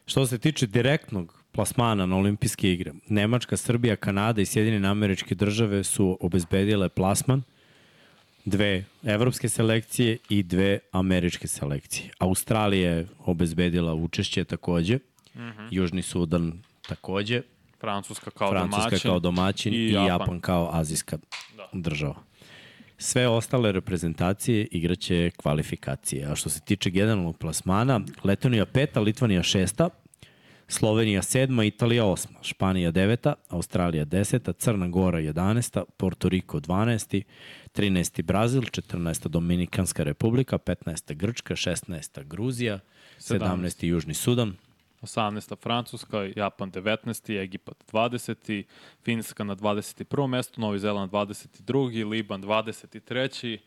Što 0.06 0.26
se 0.26 0.38
tiče 0.38 0.66
direktnog 0.66 1.44
plasmana 1.52 2.06
na 2.06 2.16
olimpijske 2.16 2.72
igre, 2.72 2.92
Nemačka, 3.08 3.56
Srbija, 3.56 3.96
Kanada 3.96 4.40
i 4.40 4.46
Sjedinjene 4.46 4.88
američke 4.88 5.34
države 5.34 5.84
su 5.84 6.18
obezbedile 6.20 6.88
plasman 6.88 7.42
dve 8.44 8.84
evropske 9.02 9.48
selekcije 9.48 10.18
i 10.28 10.42
dve 10.42 10.78
američke 10.92 11.48
selekcije. 11.48 12.10
Australija 12.18 12.90
je 12.90 13.06
obezbedila 13.18 13.94
učešće 13.94 14.44
takođe, 14.44 14.96
mm 14.96 15.38
-hmm. 15.38 15.68
Južni 15.70 16.02
Sudan 16.02 16.62
takođe, 16.88 17.42
Francuska 17.80 18.30
kao 18.30 18.50
Francuska 18.50 18.90
domaćin. 18.90 19.10
kao 19.10 19.18
domaćin 19.18 19.74
i, 19.74 19.76
i 19.76 19.80
i 19.80 19.92
Japan. 19.92 20.06
Japan 20.06 20.40
kao 20.40 20.70
azijska 20.72 21.18
da. 21.56 21.68
država. 21.72 22.16
Sve 22.98 23.28
ostale 23.28 23.72
reprezentacije 23.72 24.66
igraće 24.70 25.30
kvalifikacije. 25.36 26.26
A 26.26 26.36
što 26.36 26.48
se 26.48 26.60
tiče 26.60 26.90
generalnog 26.90 27.38
plasmana, 27.38 28.00
Letonija 28.24 28.66
peta, 28.66 29.00
Litvanija 29.00 29.42
šesta, 29.42 29.88
Slovenija 30.70 31.22
sedma, 31.22 31.64
Italija 31.64 32.04
osma, 32.04 32.38
Španija 32.42 32.90
deveta, 32.90 33.34
Australija 33.48 34.04
deseta, 34.04 34.52
Crna 34.52 34.88
Gora 34.88 35.20
11, 35.20 35.82
Porto 35.96 36.28
Riko 36.28 36.60
12, 36.60 37.22
13. 37.72 38.22
Brazil, 38.22 38.62
14. 38.62 39.28
Dominikanska 39.28 40.02
republika, 40.02 40.58
15. 40.58 41.14
Grčka, 41.14 41.56
16. 41.56 42.24
Gruzija, 42.24 42.78
17. 43.18 43.44
17. 43.44 43.86
Južni 43.86 44.14
Sudan, 44.14 44.56
18. 45.02 45.56
Francuska, 45.62 46.28
Japan 46.36 46.70
19. 46.70 47.42
Egipat 47.42 47.84
20. 47.92 48.64
Finska 49.02 49.44
na 49.44 49.56
21. 49.56 50.26
mestu, 50.26 50.60
Novi 50.60 50.78
Zeland 50.78 51.12
22. 51.12 52.10
Liban 52.10 52.42
23. 52.42 53.58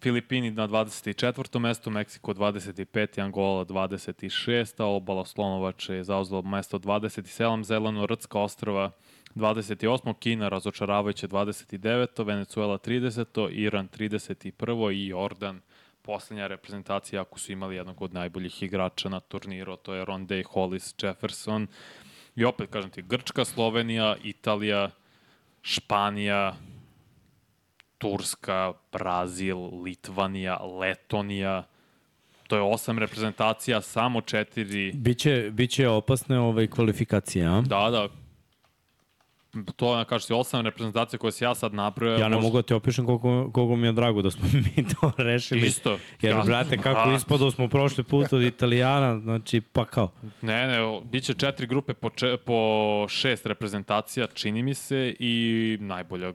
Filipini 0.00 0.50
na 0.50 0.68
24. 0.68 1.58
mestu, 1.58 1.90
Meksiko 1.90 2.34
25. 2.34 3.20
Angola 3.22 3.64
26. 3.64 4.82
Obala 4.82 5.24
Slonovače 5.24 5.94
je 5.94 6.04
zauzela 6.04 6.42
mesto 6.42 6.78
27. 6.78 7.64
Zeleno 7.64 8.06
Rtska 8.06 8.40
ostrava 8.40 8.90
28. 9.34 10.14
Kina 10.18 10.48
razočaravajuće 10.48 11.28
29. 11.28 12.26
Venezuela 12.26 12.78
30. 12.78 13.48
Iran 13.52 13.88
31. 13.88 14.92
i 14.92 15.06
Jordan 15.06 15.60
poslednja 16.02 16.46
reprezentacija 16.46 17.22
ako 17.22 17.38
su 17.38 17.52
imali 17.52 17.76
jednog 17.76 18.02
od 18.02 18.14
najboljih 18.14 18.62
igrača 18.62 19.08
na 19.08 19.20
turniru, 19.20 19.76
to 19.76 19.94
je 19.94 20.04
Rondé 20.04 20.44
Hollis 20.44 20.94
Jefferson. 21.02 21.66
I 22.36 22.44
opet, 22.44 22.70
kažem 22.70 22.90
ti, 22.90 23.02
Grčka, 23.02 23.44
Slovenija, 23.44 24.16
Italija, 24.22 24.90
Španija, 25.62 26.56
Turska, 28.00 28.72
Brazil, 28.92 29.58
Litvanija, 29.82 30.56
Letonija. 30.80 31.64
To 32.46 32.56
je 32.56 32.62
osam 32.62 32.98
reprezentacija, 32.98 33.80
samo 33.80 34.20
četiri. 34.20 34.92
Biće, 34.92 35.50
biće 35.52 35.88
opasne 35.88 36.38
ovaj 36.38 36.66
kvalifikacije, 36.66 37.46
a? 37.46 37.60
Da, 37.60 37.90
da. 37.90 38.08
To 39.76 39.98
je, 39.98 40.04
kažeš 40.04 40.26
ti, 40.26 40.32
osam 40.32 40.60
reprezentacija 40.60 41.18
koje 41.18 41.32
se 41.32 41.44
ja 41.44 41.54
sad 41.54 41.74
napravio. 41.74 42.16
Ja 42.16 42.28
ne 42.28 42.36
mogu 42.36 42.56
da 42.56 42.62
ti 42.62 42.74
opišem 42.74 43.06
koliko, 43.06 43.50
koliko 43.52 43.76
mi 43.76 43.86
je 43.86 43.92
drago 43.92 44.22
da 44.22 44.30
smo 44.30 44.44
mi 44.76 44.84
to 44.88 45.12
rešili. 45.16 45.66
Isto. 45.66 45.98
Jer, 46.22 46.36
Ja. 46.36 46.42
brate, 46.42 46.78
kako 46.78 47.10
A. 47.10 47.14
ispadao 47.14 47.50
smo 47.50 47.68
prošli 47.68 48.04
put 48.04 48.32
od 48.32 48.42
Italijana, 48.42 49.18
znači, 49.20 49.60
pa 49.60 49.84
kao. 49.84 50.12
Ne, 50.42 50.66
ne, 50.66 51.00
bit 51.04 51.24
će 51.24 51.34
četiri 51.34 51.66
grupe 51.66 51.94
po, 51.94 52.10
če, 52.10 52.36
po 52.36 52.58
šest 53.08 53.46
reprezentacija, 53.46 54.26
čini 54.26 54.62
mi 54.62 54.74
se, 54.74 55.14
i 55.18 55.78
najbolja 55.80 56.32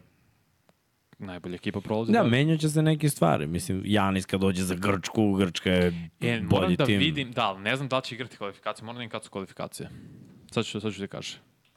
najbolja 1.17 1.55
ekipa 1.55 1.81
prolazi. 1.81 2.11
Da, 2.11 2.17
dalje. 2.19 2.29
menjat 2.31 2.59
će 2.59 2.69
se 2.69 2.81
neke 2.81 3.09
stvari. 3.09 3.47
Mislim, 3.47 3.81
Janis 3.85 4.25
kad 4.25 4.41
dođe 4.41 4.63
za 4.63 4.75
Grčku, 4.75 5.33
Grčka 5.33 5.71
je 5.71 6.09
E, 6.21 6.41
moram 6.41 6.47
bolji 6.49 6.77
da 6.77 6.85
tim. 6.85 6.99
vidim, 6.99 7.31
da, 7.31 7.57
ne 7.57 7.75
znam 7.75 7.87
da 7.89 7.95
li 7.97 8.03
će 8.03 8.15
igrati 8.15 8.37
kvalifikacije, 8.37 8.85
moram 8.85 8.95
da 8.95 8.99
vidim 8.99 9.09
kad 9.09 9.23
su 9.23 9.29
kvalifikacije. 9.29 9.89
Sad 10.51 10.65
ću, 10.65 10.79
sad 10.79 10.93
ću 10.93 10.99
ti 11.01 11.07
kaži. 11.07 11.35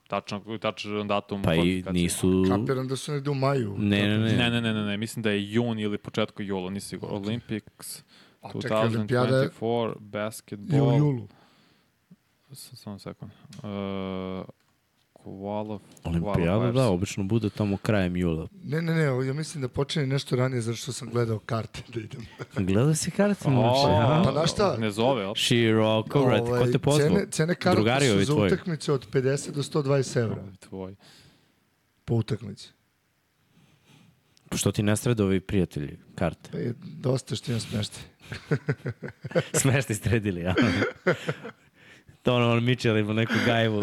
Tačno, 0.08 0.58
tačan 0.60 1.08
datum 1.08 1.42
Pa 1.42 1.54
i 1.54 1.84
nisu... 1.90 2.44
Kapiram 2.48 2.88
da 2.88 2.96
su 2.96 3.12
negde 3.12 3.30
u 3.30 3.34
maju. 3.34 3.74
Ne, 3.78 4.08
ne, 4.08 4.18
ne. 4.18 4.32
Ne, 4.32 4.50
ne, 4.50 4.60
ne, 4.60 4.74
ne, 4.74 4.82
ne, 4.84 4.96
mislim 4.96 5.22
da 5.22 5.30
je 5.30 5.52
jun 5.52 5.78
ili 5.78 5.98
početku 5.98 6.42
jula, 6.42 6.70
nisi 6.70 6.88
sigurno. 6.88 7.16
Olympics 7.18 8.02
A 8.42 8.52
čekaj, 8.62 8.86
olimpijada 8.86 9.36
je 9.36 9.50
2024 9.60 9.92
i 9.92 9.96
u 9.96 10.00
basketball. 10.00 10.98
julu. 10.98 11.28
Samo 12.52 12.98
sekund. 12.98 13.32
Uh, 13.32 14.44
qualif 15.28 15.80
Olimpijada, 16.04 16.52
qualifiers. 16.52 16.72
da, 16.74 16.88
obično 16.88 17.24
bude 17.24 17.50
tamo 17.50 17.76
krajem 17.76 18.16
jula. 18.16 18.48
Ne, 18.64 18.82
ne, 18.82 18.94
ne, 18.94 19.26
ja 19.26 19.32
mislim 19.32 19.62
da 19.62 19.68
počne 19.68 20.06
nešto 20.06 20.36
ranije 20.36 20.60
zato 20.60 20.76
što 20.76 20.92
sam 20.92 21.10
gledao 21.10 21.38
karte 21.38 21.82
da 21.94 22.00
idem. 22.00 22.26
Gleda 22.66 22.94
se 22.94 23.10
kartu, 23.10 23.48
O, 23.48 23.50
znači, 23.50 23.86
a? 24.02 24.22
Pa 24.24 24.32
znaš 24.32 24.52
šta? 24.52 24.76
Ne 24.76 24.90
zove, 24.90 25.26
op. 25.26 25.36
Široko, 25.36 26.24
brate, 26.24 26.50
ko 26.50 26.66
te 26.72 26.78
pozvao? 26.78 27.06
Ovaj, 27.06 27.20
cene, 27.20 27.30
cene 27.30 27.54
karata 27.54 27.76
Drugari 27.76 28.08
su 28.08 28.24
za 28.24 28.34
utakmice 28.34 28.92
od 28.92 29.10
50 29.12 29.50
do 29.50 29.62
120 29.62 30.18
evra 30.18 30.44
Tvoj. 30.60 30.94
po 32.04 32.14
utakmici. 32.14 32.68
Što 34.56 34.72
ti 34.72 34.82
ne 34.82 34.96
srede 34.96 35.22
ovi 35.22 35.40
prijatelji 35.40 35.98
karte? 36.14 36.50
Pa 36.52 36.58
je 36.58 36.74
dosta 36.82 37.36
što 37.36 37.50
imam 37.50 37.60
smeštaj. 37.60 38.02
Smešti 39.60 39.94
sredili, 39.94 40.40
ja. 40.40 40.54
to 42.22 42.34
ono, 42.36 42.52
on 42.52 42.64
Mitchell 42.64 42.98
ima 42.98 43.12
neku 43.12 43.32
gajvu. 43.46 43.82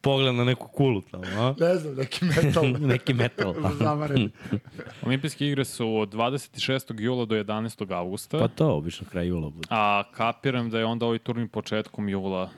Pogled 0.00 0.34
na 0.34 0.44
neku 0.44 0.68
kulu 0.68 1.00
tamo, 1.00 1.24
a? 1.24 1.54
Ne 1.60 1.76
znam, 1.76 1.94
neki 1.94 2.24
metal. 2.24 2.64
Neki 2.92 3.14
metal. 3.14 3.54
Zavaren. 3.80 4.30
Olimpijske 5.06 5.46
igre 5.46 5.64
su 5.64 5.96
od 5.96 6.14
26. 6.14 7.00
jula 7.00 7.24
do 7.24 7.34
11. 7.34 7.94
avgusta. 7.94 8.38
Pa 8.38 8.48
to, 8.48 8.76
obično 8.76 9.06
kraj 9.10 9.26
jula 9.26 9.50
bude. 9.50 9.68
A 9.70 10.02
kapiram 10.12 10.70
da 10.70 10.78
je 10.78 10.84
onda 10.84 11.06
ovaj 11.06 11.18
turnir 11.18 11.48
početkom 11.48 12.08
jula 12.08 12.50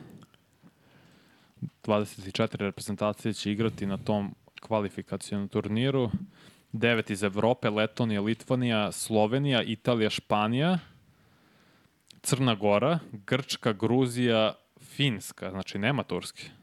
24 1.85 2.57
reprezentacije 2.57 3.33
će 3.35 3.53
igrati 3.53 3.87
na 3.87 3.97
tom 3.97 4.35
kvalifikacijonom 4.61 5.49
turniru. 5.49 6.11
Devet 6.73 7.11
iz 7.11 7.23
Evrope, 7.23 7.71
Letonija, 7.71 8.21
Litvanija, 8.21 8.93
Slovenija, 8.93 9.63
Italija, 9.63 10.11
Španija, 10.11 10.79
Crna 12.23 12.55
Gora, 12.55 12.99
Grčka, 13.13 13.73
Gruzija, 13.73 14.55
Finska, 14.81 15.51
znači 15.51 15.79
nema 15.79 16.03
Turske. 16.03 16.58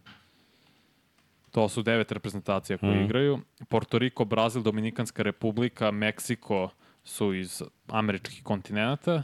To 1.56 1.70
su 1.70 1.82
devet 1.82 2.12
reprezentacija 2.12 2.78
koje 2.78 2.96
Mhm. 2.96 3.06
igraju. 3.06 3.40
Porto 3.70 3.98
Riko, 4.00 4.26
Brazil, 4.26 4.62
Dominikanska 4.62 5.24
republika, 5.24 5.92
Meksiko 5.92 6.70
su 7.04 7.34
iz 7.34 7.62
američkih 7.88 8.44
kontinenta. 8.44 9.24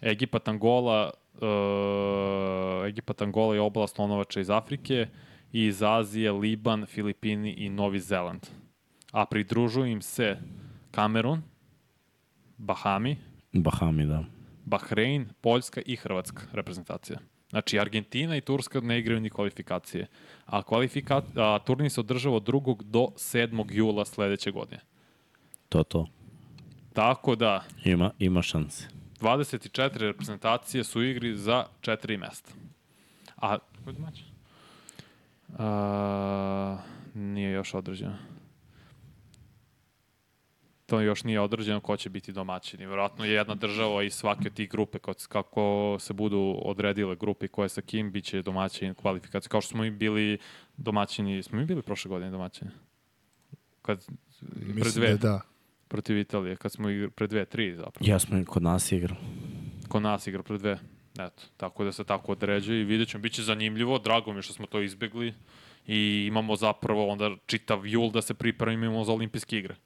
Egipat, 0.00 0.48
Angola, 0.48 1.10
uh, 1.34 2.88
Egipat, 2.88 3.22
Angola 3.22 3.56
i 3.56 3.58
oblast 3.58 3.94
Slonovača 3.94 4.40
iz 4.40 4.50
Afrike 4.50 5.08
i 5.52 5.64
iz 5.66 5.82
Azije, 5.82 6.32
Liban, 6.32 6.86
Filipini 6.86 7.52
i 7.52 7.68
Novi 7.68 8.00
Zeland. 8.00 8.46
A 9.12 9.26
pridružuju 9.26 9.86
im 9.86 10.02
se 10.02 10.36
Kamerun, 10.90 11.42
Bahami, 12.56 13.16
Bahami, 13.52 14.06
da. 14.06 14.24
Bahrein, 14.64 15.28
Poljska 15.40 15.80
i 15.86 15.96
Hrvatska 15.96 16.42
reprezentacija. 16.52 17.18
Znači, 17.50 17.80
Argentina 17.80 18.36
i 18.36 18.40
Turska 18.40 18.80
ne 18.80 18.98
igraju 18.98 19.20
ni 19.20 19.30
kvalifikacije. 19.30 20.06
A, 20.46 20.62
kvalifika, 20.62 21.22
a 21.36 21.58
turnir 21.66 21.90
se 21.90 22.00
održava 22.00 22.36
od 22.36 22.42
2. 22.42 22.82
do 22.82 23.08
7. 23.16 23.66
jula 23.70 24.04
sledeće 24.04 24.50
godine. 24.50 24.80
To, 25.68 25.82
to. 25.82 26.08
Tako 26.92 27.36
da, 27.36 27.64
Ima, 27.84 28.10
ima 28.18 28.42
šanse. 28.42 28.88
24 29.20 29.96
reprezentacije 29.98 30.84
su 30.84 31.00
u 31.00 31.04
igri 31.04 31.36
za 31.36 31.66
4 31.80 32.18
mesta. 32.18 32.52
A, 33.36 33.58
koji 33.84 33.96
domaćin? 33.96 34.24
A, 35.58 36.78
nije 37.14 37.52
još 37.52 37.74
određeno. 37.74 38.16
To 40.90 41.00
još 41.00 41.24
nije 41.24 41.40
određeno 41.40 41.80
ko 41.80 41.96
će 41.96 42.10
biti 42.10 42.32
domaćini. 42.32 42.86
Vjerojatno 42.86 43.24
je 43.24 43.32
jedna 43.32 43.54
država 43.54 44.02
i 44.02 44.10
svake 44.10 44.42
od 44.46 44.54
tih 44.54 44.70
grupe, 44.70 44.98
kako- 44.98 45.28
kako 45.28 45.62
se 46.00 46.12
budu 46.12 46.56
odredile 46.58 47.16
grupe 47.16 47.46
i 47.46 47.48
koje 47.48 47.68
sa 47.68 47.82
kim, 47.82 48.12
bit 48.12 48.24
će 48.24 48.42
domaćin 48.42 48.94
kvalifikacije. 48.94 49.48
Kao 49.48 49.60
što 49.60 49.68
smo 49.68 49.84
i 49.84 49.90
bili 49.90 50.38
domaćini, 50.76 51.42
smo 51.42 51.58
mi 51.58 51.64
bili 51.64 51.82
prošle 51.82 52.08
godine 52.08 52.30
domaćini? 52.30 52.70
Kad, 53.82 54.06
pred 54.54 54.76
Mislim 54.76 54.92
dve, 54.94 55.08
da 55.08 55.16
da. 55.18 55.40
protiv 55.88 56.18
Italije, 56.18 56.56
kad 56.56 56.72
smo 56.72 56.90
igr, 56.90 57.10
pred 57.10 57.30
dve, 57.30 57.44
tri 57.44 57.74
zapravo 57.74 58.10
Ja 58.10 58.18
smo 58.18 58.44
kod 58.44 58.62
nas 58.62 58.92
igrali. 58.92 59.20
kod 59.88 60.02
nas 60.02 60.26
igra 60.26 60.42
pred 60.42 60.60
dve. 60.60 60.78
Eto, 61.14 61.42
tako 61.56 61.84
da 61.84 61.92
se 61.92 62.04
tako 62.04 62.32
određuje 62.32 62.80
i 62.80 62.84
vidjet 62.84 63.08
ćemo, 63.08 63.22
bit 63.22 63.32
će 63.32 63.42
zanimljivo, 63.42 63.98
drago 63.98 64.32
mi 64.32 64.38
je 64.38 64.42
što 64.42 64.52
smo 64.52 64.66
to 64.66 64.80
izbegli 64.80 65.34
i 65.86 66.24
imamo 66.28 66.56
zapravo 66.56 67.08
onda 67.08 67.30
čitav 67.46 67.86
jul 67.86 68.10
da 68.10 68.22
se 68.22 68.34
pripremimo 68.34 69.04
za 69.04 69.12
olimpijske 69.12 69.58
igre. 69.58 69.76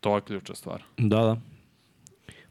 To 0.00 0.16
je 0.16 0.22
ključna 0.22 0.54
stvar. 0.54 0.82
Da, 0.98 1.16
da. 1.18 1.36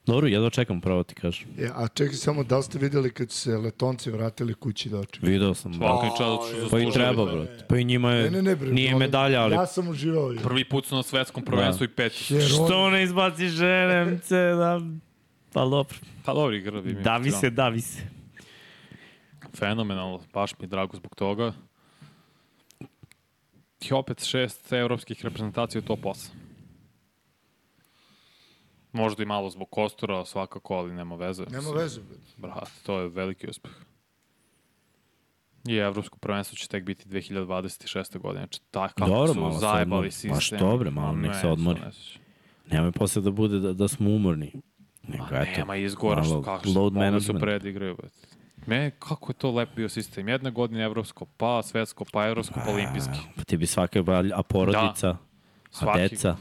Dobro, 0.06 0.28
jedva 0.28 0.50
čekam, 0.50 0.82
pravo 0.82 1.04
ti 1.04 1.16
kažem. 1.16 1.48
E, 1.60 1.70
a 1.76 1.88
čekaj 1.88 2.14
samo, 2.14 2.44
da 2.44 2.58
li 2.58 2.64
ste 2.64 2.80
videli 2.80 3.12
kad 3.12 3.32
su 3.32 3.38
se 3.40 3.58
letonci 3.58 4.12
vratili 4.12 4.54
kući 4.54 4.90
da 4.90 5.00
očekaju? 5.00 5.32
Video 5.32 5.54
sam. 5.54 5.72
Da. 5.72 6.12
Što 6.16 6.42
su 6.44 6.70
Pa 6.72 6.80
i 6.80 6.92
treba, 6.92 7.26
brate. 7.26 7.66
Pa 7.70 7.78
i 7.78 7.84
njima 7.84 8.12
je, 8.12 8.24
Ne, 8.24 8.30
ne, 8.32 8.42
ne, 8.42 8.56
bre. 8.56 8.72
nije 8.72 8.96
medalja, 8.96 9.42
ali... 9.42 9.54
Ja 9.54 9.66
sam 9.66 9.88
uživao. 9.88 10.32
je. 10.32 10.40
Prvi 10.40 10.66
put 10.66 10.86
su 10.86 10.96
na 10.96 11.04
svetskom 11.04 11.44
prvenstvu 11.46 11.84
i 11.84 11.90
peti. 11.90 12.34
Jer 12.34 12.44
on- 12.44 12.50
Što 12.68 12.90
ne 12.90 13.04
izbaci 13.04 13.48
ženemce, 13.48 14.36
da... 14.36 14.82
Pa 15.54 15.62
dobro. 15.62 15.98
Pa 16.26 16.34
dobri 16.34 16.58
igra 16.58 16.82
bi 16.82 16.94
mi. 16.94 17.02
Davi 17.02 17.32
se, 17.32 17.50
davi 17.50 17.82
se. 17.82 18.02
Fenomenalno, 19.56 20.20
baš 20.34 20.60
mi 20.60 20.64
je 20.64 20.70
drago 20.70 20.98
zbog 20.98 21.16
toga. 21.16 21.54
I 23.82 23.94
opet 23.94 24.26
šest 24.26 24.74
evropskih 24.74 25.24
reprezentacija 25.24 25.80
u 25.80 25.88
top 25.88 26.00
8. 26.00 26.28
Možda 28.96 29.24
i 29.24 29.28
malo 29.28 29.50
zbog 29.50 29.70
Kostura, 29.70 30.26
svakako, 30.26 30.74
ali 30.74 30.94
nema 30.94 31.16
veze. 31.16 31.44
Nema 31.46 31.70
veze. 31.72 32.02
bre. 32.02 32.18
Brate, 32.40 32.72
to 32.84 33.00
je 33.00 33.10
veliki 33.10 33.48
uspeh. 33.50 33.72
I 35.68 35.76
evropsko 35.76 36.18
prvenstvo 36.18 36.56
će 36.56 36.68
tek 36.68 36.84
biti 36.84 37.10
2026. 37.10 38.18
godine. 38.18 38.42
Znači, 38.42 38.62
tak, 38.72 38.94
kako 38.94 39.10
Dobro, 39.10 39.34
su 39.34 39.40
malo 39.40 39.52
zajebali 39.54 40.12
sistem. 40.12 40.32
Baš 40.32 40.50
dobro, 40.52 40.92
malo 40.92 41.14
Ma 41.14 41.20
nek 41.20 41.32
ne, 41.32 41.40
se 41.42 41.48
odmori. 41.48 41.80
Nemoj 42.68 42.92
posle 42.92 43.22
da 43.22 43.32
bude 43.32 43.60
da, 43.60 43.74
da 43.74 43.88
smo 43.88 44.10
umorni. 44.10 44.52
Nego, 45.04 45.24
Ma 45.26 45.38
eto, 45.38 45.52
nema 45.58 45.76
izgora 45.76 46.24
što 46.24 46.32
malo 46.32 46.44
kako 46.44 46.56
load 46.56 46.66
su, 46.66 46.74
mogli 46.74 46.92
su 46.92 47.00
management. 47.02 47.40
predigraju. 47.42 47.98
Me, 48.66 48.92
kako 48.92 49.32
je 49.32 49.36
to 49.36 49.52
lep 49.52 49.70
bio 49.76 49.90
sistem. 49.90 50.28
Jedna 50.28 50.50
godina 50.50 50.84
evropsko, 50.84 51.26
pa 51.28 51.64
svetsko, 51.64 52.06
pa 52.14 52.28
evropsko, 52.28 52.60
pa 52.66 52.72
olimpijski. 52.72 53.20
Pa 53.36 53.44
ti 53.44 53.58
bi 53.58 53.66
svake, 53.66 54.04
a 54.34 54.44
porodica, 54.44 55.10
a 55.10 55.18
Svaki- 55.72 55.98
deca, 56.00 56.36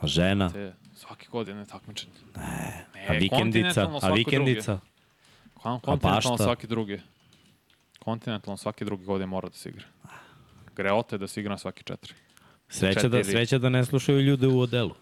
a 0.00 0.06
žena, 0.06 0.50
Te, 0.50 0.74
svake 1.06 1.26
godine 1.32 1.66
takmičenje. 1.66 2.12
Ne, 2.36 2.86
a 3.08 3.12
vikendica, 3.12 3.90
a 4.02 4.10
vikendica. 4.10 4.80
Kon, 5.54 5.80
kontinentalno 5.80 6.30
bašta. 6.36 6.44
svaki 6.44 6.66
drugi. 6.66 7.00
Kontinentalno 7.98 8.56
svaki 8.56 8.84
drugi 8.84 9.04
godine 9.04 9.26
mora 9.26 9.48
da 9.48 9.54
se 9.54 9.68
igra. 9.68 9.84
Greote 10.76 11.18
da 11.18 11.26
se 11.26 11.40
igra 11.40 11.50
na 11.50 11.58
svaki 11.58 11.84
četiri. 11.84 12.14
Sreća 12.68 13.08
da, 13.08 13.18
Četiri. 13.18 13.32
sreća 13.32 13.58
da 13.58 13.68
ne 13.68 13.84
slušaju 13.84 14.20
ljude 14.20 14.46
u 14.46 14.60
odelu. 14.60 14.94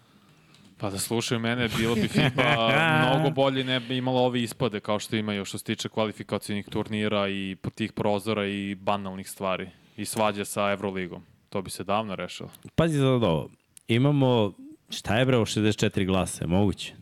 Pa 0.77 0.89
da 0.89 0.99
slušaju 0.99 1.39
mene, 1.39 1.69
bilo 1.77 1.95
bi 1.95 2.07
FIBA 2.07 2.69
mnogo 3.09 3.29
bolje 3.29 3.63
ne 3.63 3.79
bi 3.79 3.97
imalo 3.97 4.21
ove 4.21 4.41
ispade 4.41 4.79
kao 4.79 4.99
što 4.99 5.15
imaju 5.15 5.45
što 5.45 5.57
se 5.57 5.63
tiče 5.63 5.89
kvalifikacijnih 5.89 6.65
turnira 6.69 7.29
i 7.29 7.55
tih 7.75 7.91
prozora 7.91 8.47
i 8.47 8.75
banalnih 8.75 9.29
stvari. 9.29 9.69
I 9.97 10.05
svađa 10.05 10.45
sa 10.45 10.71
Evroligom. 10.71 11.23
To 11.49 11.61
bi 11.61 11.69
se 11.69 11.83
davno 11.83 12.15
rešilo. 12.15 12.49
Pazi 12.75 12.97
za 12.97 13.07
ovo. 13.09 13.49
Imamo, 13.87 14.53
šta 14.89 15.19
je 15.19 15.25
bravo, 15.25 15.45
64 15.45 16.05
glasa, 16.05 16.43
je 16.43 16.47
moguće? 16.47 16.93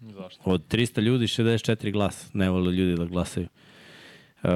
Zašto? 0.00 0.42
Od 0.44 0.66
300 0.68 1.00
ljudi 1.00 1.26
64 1.26 1.92
glasa. 1.92 2.26
Ne 2.32 2.50
vole 2.50 2.72
ljudi 2.72 2.96
da 2.96 3.04
glasaju. 3.04 3.46
E, 4.42 4.48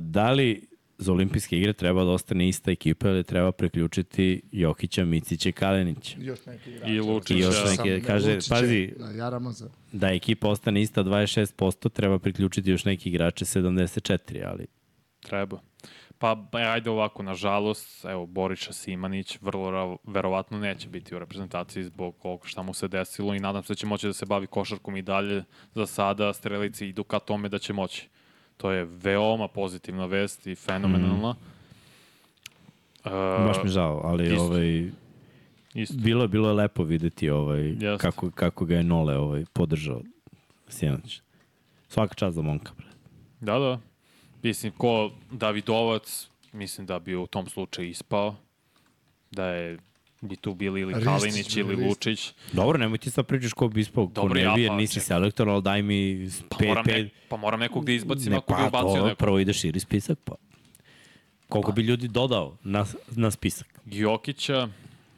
da 0.00 0.30
li 0.30 0.68
za 0.98 1.12
olimpijske 1.12 1.58
igre 1.58 1.72
treba 1.72 2.04
da 2.04 2.10
ostane 2.10 2.48
ista 2.48 2.70
ekipa 2.70 3.08
ili 3.08 3.24
treba 3.24 3.52
preključiti 3.52 4.42
Jokića, 4.52 5.04
Micića 5.04 5.48
i 5.48 5.52
Kalenića? 5.52 6.16
Još 6.20 6.46
neki 6.46 6.70
igrač. 6.70 6.90
I 6.90 7.00
Lučića. 7.00 7.34
I 7.34 7.40
još 7.40 7.64
neki, 7.70 7.90
ne, 7.90 8.00
kaže, 8.00 8.34
Lučića, 8.34 8.54
pazi, 8.54 8.92
Da, 8.98 9.10
ja 9.10 9.40
da 9.92 10.08
ekipa 10.08 10.48
ostane 10.48 10.82
ista 10.82 11.04
26%, 11.04 11.90
treba 11.90 12.18
priključiti 12.18 12.70
još 12.70 12.84
neki 12.84 13.08
igrače 13.08 13.44
74, 13.44 14.44
ali 14.46 14.66
Treba. 15.20 15.60
Pa 16.22 16.34
ba, 16.34 16.58
ajde 16.58 16.90
ovako, 16.90 17.22
nažalost, 17.22 18.04
evo, 18.04 18.26
Boriša 18.26 18.72
Simanić 18.72 19.38
vrlo 19.40 19.96
verovatno 20.04 20.58
neće 20.58 20.88
biti 20.88 21.14
u 21.14 21.18
reprezentaciji 21.18 21.84
zbog 21.84 22.14
ovog 22.22 22.46
šta 22.46 22.62
mu 22.62 22.74
se 22.74 22.88
desilo 22.88 23.34
i 23.34 23.40
nadam 23.40 23.62
se 23.62 23.72
da 23.72 23.74
će 23.74 23.86
moći 23.86 24.06
da 24.06 24.12
se 24.12 24.26
bavi 24.26 24.46
košarkom 24.46 24.96
i 24.96 25.02
dalje. 25.02 25.44
Za 25.74 25.86
sada 25.86 26.32
strelici 26.32 26.86
idu 26.86 27.04
ka 27.04 27.18
tome 27.18 27.48
da 27.48 27.58
će 27.58 27.72
moći. 27.72 28.08
To 28.56 28.70
je 28.70 28.84
veoma 28.84 29.48
pozitivna 29.48 30.06
vest 30.06 30.46
i 30.46 30.54
fenomenalna. 30.54 31.32
Mm. 33.04 33.46
baš 33.46 33.56
mi 33.64 33.68
žao, 33.70 34.00
ali 34.04 34.32
isto. 34.32 34.44
ovaj, 34.44 34.90
Isto. 35.74 35.94
bilo, 35.98 36.28
bilo 36.28 36.48
je 36.48 36.54
lepo 36.54 36.82
videti 36.82 37.30
ovaj, 37.30 37.68
Jeste. 37.68 37.98
kako, 37.98 38.30
kako 38.30 38.64
ga 38.64 38.76
je 38.76 38.84
Nole 38.84 39.16
ovaj, 39.16 39.44
podržao 39.52 40.02
sinoć. 40.68 41.20
Svaka 41.88 42.14
čast 42.14 42.34
za 42.34 42.42
momka. 42.42 42.72
Bre. 42.76 42.86
Da, 43.40 43.58
da. 43.58 43.91
Mislim, 44.42 44.72
ko 44.72 45.10
Davidovac, 45.30 46.28
mislim 46.52 46.86
da 46.86 46.98
bi 46.98 47.16
u 47.16 47.26
tom 47.26 47.48
slučaju 47.48 47.88
ispao. 47.88 48.36
Da 49.30 49.46
je 49.46 49.78
bi 50.20 50.36
tu 50.36 50.54
bili 50.54 50.80
ili 50.80 50.94
Ristić 50.94 51.06
Kalinić 51.06 51.54
bi, 51.54 51.60
ili 51.60 51.74
Ristić. 51.74 51.88
Lučić. 51.88 52.32
Dobro, 52.52 52.78
nemoj 52.78 52.98
ti 52.98 53.10
sad 53.10 53.26
pričaš 53.26 53.52
ko 53.52 53.68
bi 53.68 53.80
ispao, 53.80 54.06
ko 54.06 54.12
Dobro, 54.12 54.34
ne 54.34 54.42
ja 54.42 54.54
bi, 54.54 54.62
jer 54.62 54.70
pa 54.70 54.76
nisi 54.76 54.94
čekaj. 54.94 55.06
selektor, 55.06 55.48
ali 55.48 55.62
daj 55.62 55.82
mi 55.82 56.28
Pa, 56.48 56.56
5, 56.56 56.68
moram, 56.68 56.84
5, 56.84 57.02
ne, 57.02 57.10
pa 57.28 57.36
moram 57.36 57.60
nekog 57.60 57.84
da 57.84 57.92
izbacim 57.92 58.32
ne, 58.32 58.36
ako 58.36 58.54
bi 58.54 58.60
pa 58.60 58.66
ubacio 58.68 59.00
to, 59.00 59.06
nekog. 59.06 59.18
prvo 59.18 59.38
ide 59.38 59.52
širi 59.52 59.80
spisak, 59.80 60.18
pa 60.24 60.34
koliko 61.48 61.72
bi 61.72 61.82
ljudi 61.82 62.08
dodao 62.08 62.56
na, 62.64 62.86
na 63.10 63.30
spisak? 63.30 63.80
Jokića, 63.86 64.68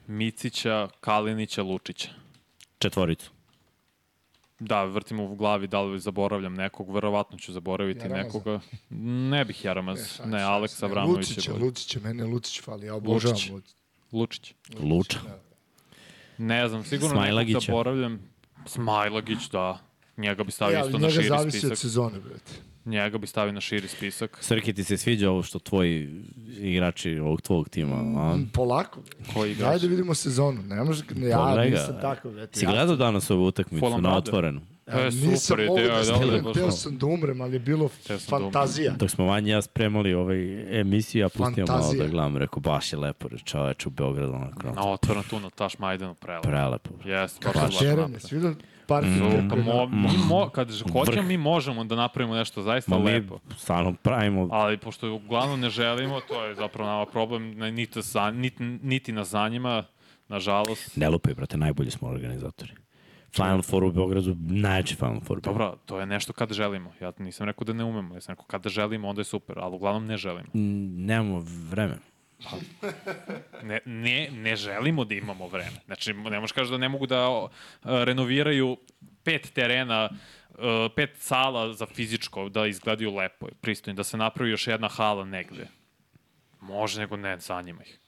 Micića, 0.06 0.88
Kalinića, 1.00 1.62
Lučića. 1.62 2.08
Četvoricu. 2.78 3.30
Da, 4.58 4.84
vrtim 4.84 5.20
u 5.20 5.34
glavi 5.34 5.66
da 5.66 5.82
li 5.82 6.00
zaboravljam 6.00 6.54
nekog, 6.54 6.94
verovatno 6.94 7.38
ću 7.38 7.52
zaboraviti 7.52 8.00
Jaramaza. 8.00 8.22
nekoga. 8.22 8.60
Ne 9.30 9.44
bih 9.44 9.64
Jaramaz, 9.64 9.98
šans, 9.98 10.18
ne, 10.20 10.38
šans. 10.38 10.42
Aleks 10.42 10.80
Ne, 10.82 10.88
Avramović 10.88 11.16
Lučić 11.18 11.36
je 11.38 11.42
je, 11.42 11.52
bolji. 11.52 11.64
Lučić 11.64 11.96
mene 11.96 12.24
Lučić 12.24 12.62
fali, 12.62 12.86
ja 12.86 12.94
obožavam 12.94 13.34
Lučić. 13.36 13.50
Lučić. 13.50 13.74
Lučić. 14.12 14.54
Luča. 14.80 15.18
Ne 16.38 16.68
znam, 16.68 16.84
sigurno 16.84 17.20
nekog 17.20 17.60
zaboravljam. 17.60 18.20
Smajlagić, 18.66 19.48
da. 19.48 19.78
Njega 20.16 20.44
bi 20.44 20.52
stavio 20.52 20.78
E, 20.78 20.80
isto 20.80 20.92
na 20.92 20.98
njega 20.98 21.12
širi 21.12 21.28
zavisi 21.28 21.56
od 21.56 21.60
spisak. 21.60 21.78
sezone, 21.78 22.18
brate. 22.20 22.52
Njega 22.84 23.18
bi 23.18 23.26
stavio 23.26 23.52
na 23.52 23.60
širi 23.60 23.88
spisak. 23.88 24.38
Srki, 24.40 24.72
ti 24.72 24.84
se 24.84 24.96
sviđa 24.96 25.30
ovo 25.30 25.42
što 25.42 25.58
tvoji 25.58 26.22
igrači 26.58 27.18
ovog 27.18 27.42
tvog 27.42 27.68
tima, 27.68 27.96
a? 27.96 28.38
Polako. 28.52 29.00
Koji 29.34 29.52
igrač? 29.52 29.68
Daj 29.70 29.78
da 29.78 29.86
vidimo 29.86 30.14
sezonu. 30.14 30.62
Ne 30.62 30.84
može, 30.84 31.04
ne, 31.14 31.28
ja 31.28 31.38
Kolega, 31.38 31.70
nisam 31.70 31.98
tako, 32.00 32.30
brate. 32.30 32.58
Si 32.58 32.64
ja, 32.64 32.70
gledao 32.70 32.96
danas 32.96 33.30
ovu 33.30 33.46
utakmicu 33.46 33.98
na 34.00 34.16
otvorenu? 34.16 34.60
E, 34.86 35.04
nisam 35.04 35.36
super 35.36 35.66
mogu 35.66 35.78
ideja, 35.78 35.96
da 35.96 36.04
stignem, 36.04 36.42
baš 36.44 36.54
teo 36.54 36.70
sam 36.70 36.98
da 36.98 37.06
umrem, 37.06 37.40
ali 37.40 37.52
je 37.52 37.58
bilo 37.58 37.88
Teo 38.06 38.16
da 38.16 38.22
fantazija. 38.22 38.92
Dok 38.92 39.10
smo 39.10 39.24
Vanja 39.24 39.48
i 39.48 39.50
ja 39.50 39.62
spremali 39.62 40.14
ovaj 40.14 40.40
emisiju, 40.80 41.20
ja 41.20 41.28
pustio 41.28 41.66
malo 41.66 41.78
Fantazija. 41.78 42.04
da 42.04 42.10
gledam, 42.10 42.36
rekao, 42.36 42.60
baš 42.60 42.92
je 42.92 42.98
lepo, 42.98 43.28
čoveč 43.44 43.86
u 43.86 43.90
Beogradu, 43.90 44.32
onako, 44.32 44.68
Na 44.70 44.90
otvorno 44.90 45.22
tu 45.30 45.40
na 45.40 45.50
Taš 45.50 45.78
Majdanu 45.78 46.14
prelepo. 46.14 46.48
prelepo. 46.48 46.90
Jes, 47.04 47.38
baš 47.54 47.82
je 47.82 47.94
lepo 47.96 48.18
teren, 48.18 48.54
napravljeno. 48.86 49.24
jesi 49.24 49.36
vidio 49.36 49.38
par 49.40 49.58
Mm. 49.58 49.62
mm. 49.62 49.64
Pa 49.64 49.72
mo, 49.72 49.86
mi 49.88 50.18
mo, 50.28 50.48
kad 50.48 50.68
hoćemo, 50.92 51.22
mi 51.22 51.36
možemo 51.38 51.84
da 51.84 51.96
napravimo 51.96 52.34
nešto 52.34 52.62
zaista 52.62 52.90
Ma 52.90 52.98
mi 52.98 53.04
lepo. 53.04 53.38
stvarno 53.50 53.94
pravimo, 53.94 54.48
Ali 54.52 54.78
pošto 54.78 55.14
uglavnom 55.14 55.60
ne 55.60 55.70
želimo, 55.70 56.20
to 56.20 56.44
je 56.44 56.54
zapravo 56.54 56.90
nama 56.90 57.06
problem, 57.06 57.50
ne- 57.50 57.72
niti, 57.72 58.02
za, 58.02 58.30
niti, 58.30 58.62
niti 58.62 59.12
na 59.12 59.24
zanjima, 59.24 59.84
nažalost. 60.28 60.96
ne 60.96 61.08
lupaj, 61.08 61.34
brate, 61.34 61.56
najbolji 61.56 61.90
smo 61.90 62.08
organizatori. 62.08 62.72
Final 63.30 63.62
Four 63.62 63.84
u 63.84 63.92
Beogradu, 63.92 64.36
najjači 64.40 64.94
Final 64.94 65.20
Four. 65.20 65.40
Dobro, 65.40 65.76
to 65.78 66.00
je 66.00 66.06
nešto 66.06 66.32
kad 66.32 66.52
želimo. 66.52 66.92
Ja 67.00 67.12
nisam 67.18 67.46
rekao 67.46 67.64
da 67.64 67.72
ne 67.72 67.84
umemo, 67.84 68.14
ja 68.14 68.20
sam 68.20 68.32
rekao 68.32 68.44
kada 68.44 68.68
želimo, 68.68 69.08
onda 69.08 69.20
je 69.20 69.24
super, 69.24 69.58
ali 69.58 69.74
uglavnom 69.74 70.06
ne 70.06 70.16
želimo. 70.16 70.48
Mm, 70.54 71.04
Nemamo 71.04 71.38
vremena. 71.70 72.00
Ne, 73.62 73.80
ne, 73.84 74.28
ne 74.32 74.56
želimo 74.56 75.04
da 75.04 75.14
imamo 75.14 75.48
vreme. 75.48 75.76
Znači, 75.86 76.12
ne 76.12 76.40
možeš 76.40 76.52
kaži 76.52 76.70
da 76.70 76.78
ne 76.78 76.88
mogu 76.88 77.06
da 77.06 77.28
o, 77.28 77.48
renoviraju 77.84 78.76
pet 79.24 79.52
terena, 79.52 80.10
e, 80.58 80.88
pet 80.96 81.10
sala 81.18 81.72
za 81.72 81.86
fizičko, 81.86 82.48
da 82.48 82.66
izgledaju 82.66 83.14
lepo, 83.14 83.46
pristojno, 83.60 83.96
da 83.96 84.04
se 84.04 84.16
napravi 84.16 84.50
još 84.50 84.66
jedna 84.66 84.88
hala 84.88 85.24
negde. 85.24 85.68
Može, 86.60 87.00
nego 87.00 87.16
ne, 87.16 87.38
zanima 87.38 87.82
ih. 87.82 87.98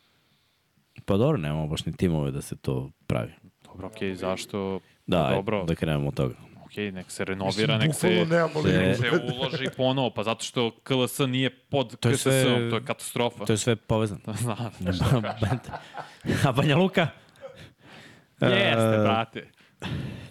Pa 1.04 1.16
dobro, 1.16 1.38
nemamo 1.38 1.66
baš 1.66 1.86
ni 1.86 1.96
timove 1.96 2.30
da 2.30 2.42
se 2.42 2.56
to 2.56 2.90
pravi. 3.06 3.32
Dobro, 3.64 3.86
okej, 3.86 4.14
zašto? 4.14 4.80
Da, 5.06 5.30
dobro, 5.34 5.64
da 5.64 5.74
krenemo 5.74 6.08
od 6.08 6.14
toga. 6.14 6.34
Okej, 6.76 6.92
nek 6.92 7.10
se 7.10 7.24
renovira, 7.24 7.78
nek 7.78 7.94
se, 7.94 8.26
nek 8.66 8.96
se 8.96 9.10
uloži 9.10 9.66
ponovo, 9.76 10.10
pa 10.10 10.22
zato 10.22 10.44
što 10.44 10.70
KLS 10.82 11.18
nije 11.18 11.50
pod 11.50 11.96
To 11.96 12.08
je 12.08 12.14
KSS, 12.14 12.22
sve- 12.22 12.70
to 12.70 12.76
je 12.76 12.84
katastrofa. 12.84 13.44
To 13.44 13.52
je 13.52 13.56
sve 13.56 13.76
povezano. 13.76 14.20
Znam, 14.92 15.22
A 16.44 16.52
Banja 16.52 16.76
Luka? 16.76 17.08
Jeste, 18.40 18.98
brate. 18.98 19.46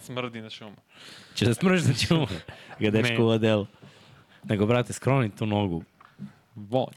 Smrdi 0.01 0.41
na 0.41 0.49
šumu. 0.49 0.75
Će 1.33 1.45
da 1.45 1.53
smrš 1.53 1.81
da 1.81 1.93
ćemo 1.93 2.27
ga 2.79 2.89
dečko 2.91 3.23
u 3.23 3.27
odelu. 3.27 3.67
Nego, 4.43 4.65
brate, 4.65 4.93
skroni 4.93 5.29
tu 5.29 5.45
nogu. 5.45 5.83
Vonj. 6.55 6.93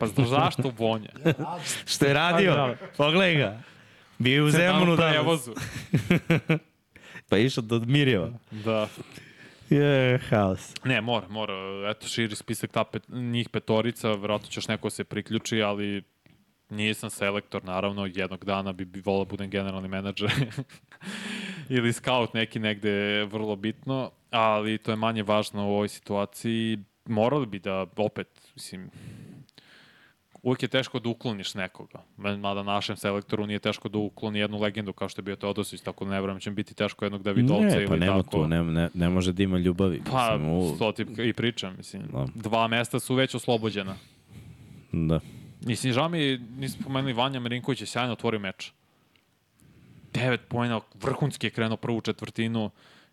Pa 0.00 0.06
znaš 0.06 0.28
zašto 0.28 0.72
vonja? 0.78 1.10
Što 1.86 2.06
je 2.06 2.14
radio? 2.14 2.76
Pogledaj 2.96 3.34
ga. 3.34 3.60
Bio 4.18 4.34
je 4.34 4.42
u 4.42 4.50
Zemunu 4.50 4.90
Na 4.90 4.96
danas. 4.96 5.12
prevozu. 5.12 5.54
Pa 7.28 7.36
je 7.36 7.46
išao 7.46 7.62
do 7.62 7.80
Mirjeva. 7.86 8.30
Da. 8.50 8.88
Je, 9.70 10.18
haos. 10.18 10.74
Ne, 10.84 11.00
mora, 11.00 11.28
mora. 11.28 11.54
Eto, 11.90 12.08
širi 12.08 12.36
spisak 12.36 12.72
ta 12.72 12.84
pet, 12.84 13.08
njih 13.08 13.48
petorica, 13.48 14.12
vjerojatno 14.12 14.48
će 14.48 14.58
još 14.58 14.68
neko 14.68 14.90
se 14.90 15.04
priključi, 15.04 15.62
ali 15.62 16.02
Nisam 16.70 17.10
selektor, 17.10 17.64
naravno, 17.64 18.06
jednog 18.06 18.44
dana 18.44 18.72
bi, 18.72 18.84
bi 18.84 19.00
volao 19.00 19.24
da 19.24 19.28
budem 19.28 19.50
generalni 19.50 19.88
menadžer 19.88 20.30
ili 21.76 21.92
scout 21.92 22.34
neki 22.34 22.58
negde 22.58 23.24
vrlo 23.24 23.56
bitno, 23.56 24.10
ali 24.30 24.78
to 24.78 24.90
je 24.90 24.96
manje 24.96 25.22
važno 25.22 25.66
u 25.66 25.70
ovoj 25.70 25.88
situaciji. 25.88 26.78
Morali 27.04 27.46
bi 27.46 27.58
da 27.58 27.86
opet, 27.96 28.50
mislim, 28.54 28.90
uvijek 30.46 30.62
je 30.62 30.68
teško 30.68 30.98
da 30.98 31.08
ukloniš 31.08 31.54
nekoga. 31.54 32.02
Mada 32.16 32.62
našem 32.62 32.96
selektoru 32.96 33.46
nije 33.46 33.58
teško 33.58 33.88
da 33.88 33.98
ukloni 33.98 34.38
jednu 34.38 34.58
legendu 34.58 34.92
kao 34.92 35.08
što 35.08 35.18
je 35.18 35.24
bio 35.24 35.36
Teodosić, 35.36 35.80
tako 35.80 36.04
da 36.04 36.10
ne 36.10 36.20
vrem 36.20 36.40
će 36.40 36.50
biti 36.50 36.74
teško 36.74 37.04
jednog 37.04 37.22
Davidovca 37.22 37.64
ne, 37.66 37.86
pa 37.86 37.94
ili 37.94 38.00
nema 38.00 38.22
tako. 38.22 38.30
tu, 38.30 38.48
ne, 38.48 38.64
ne, 38.64 38.88
ne 38.94 39.08
može 39.08 39.32
da 39.32 39.42
ima 39.42 39.58
ljubavi. 39.58 40.02
Pa, 40.10 40.36
Mislim, 40.36 40.50
u- 40.50 40.78
to 40.78 40.92
ti 40.92 41.06
i 41.18 41.32
pričam, 41.32 41.74
mislim. 41.76 42.02
Da. 42.12 42.26
Dva 42.34 42.68
mesta 42.68 43.00
su 43.00 43.14
već 43.14 43.34
oslobođena. 43.34 43.96
Da. 44.92 45.20
Mislim, 45.62 45.92
žao 45.92 46.08
mi, 46.08 46.38
nismo 46.58 46.84
pomenuli 46.84 47.12
Vanja 47.12 47.40
Marinković 47.40 47.80
je 47.80 47.86
sjajno 47.86 48.12
otvorio 48.12 48.40
meč. 48.40 48.72
9 50.12 50.38
pojena, 50.48 50.80
vrhunski 50.94 51.46
je 51.46 51.50
krenuo 51.50 51.76
prvu 51.76 52.00
četvrtinu 52.00 52.70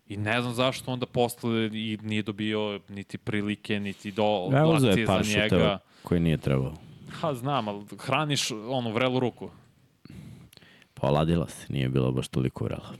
i 0.08 0.16
ne 0.16 0.40
znam 0.40 0.54
zašto 0.54 0.92
onda 0.92 1.06
posle 1.06 1.66
i 1.66 1.98
nije 2.02 2.22
dobio 2.22 2.80
niti 2.88 3.18
prilike, 3.18 3.80
niti 3.80 4.12
do 4.12 4.48
je 4.90 5.06
za 5.06 5.06
par 5.06 5.26
njega. 5.26 5.42
šuteva 5.42 5.78
koji 6.02 6.20
nije 6.20 6.36
trebao. 6.36 6.74
Ha, 7.14 7.34
znam, 7.34 7.68
ali 7.68 7.84
hraniš 7.98 8.50
onu 8.50 8.92
vrelu 8.92 9.20
ruku. 9.20 9.50
Poladila 10.94 11.48
se, 11.48 11.66
nije 11.68 11.88
bilo 11.88 12.12
baš 12.12 12.28
toliko 12.28 12.64
vrela. 12.64 12.94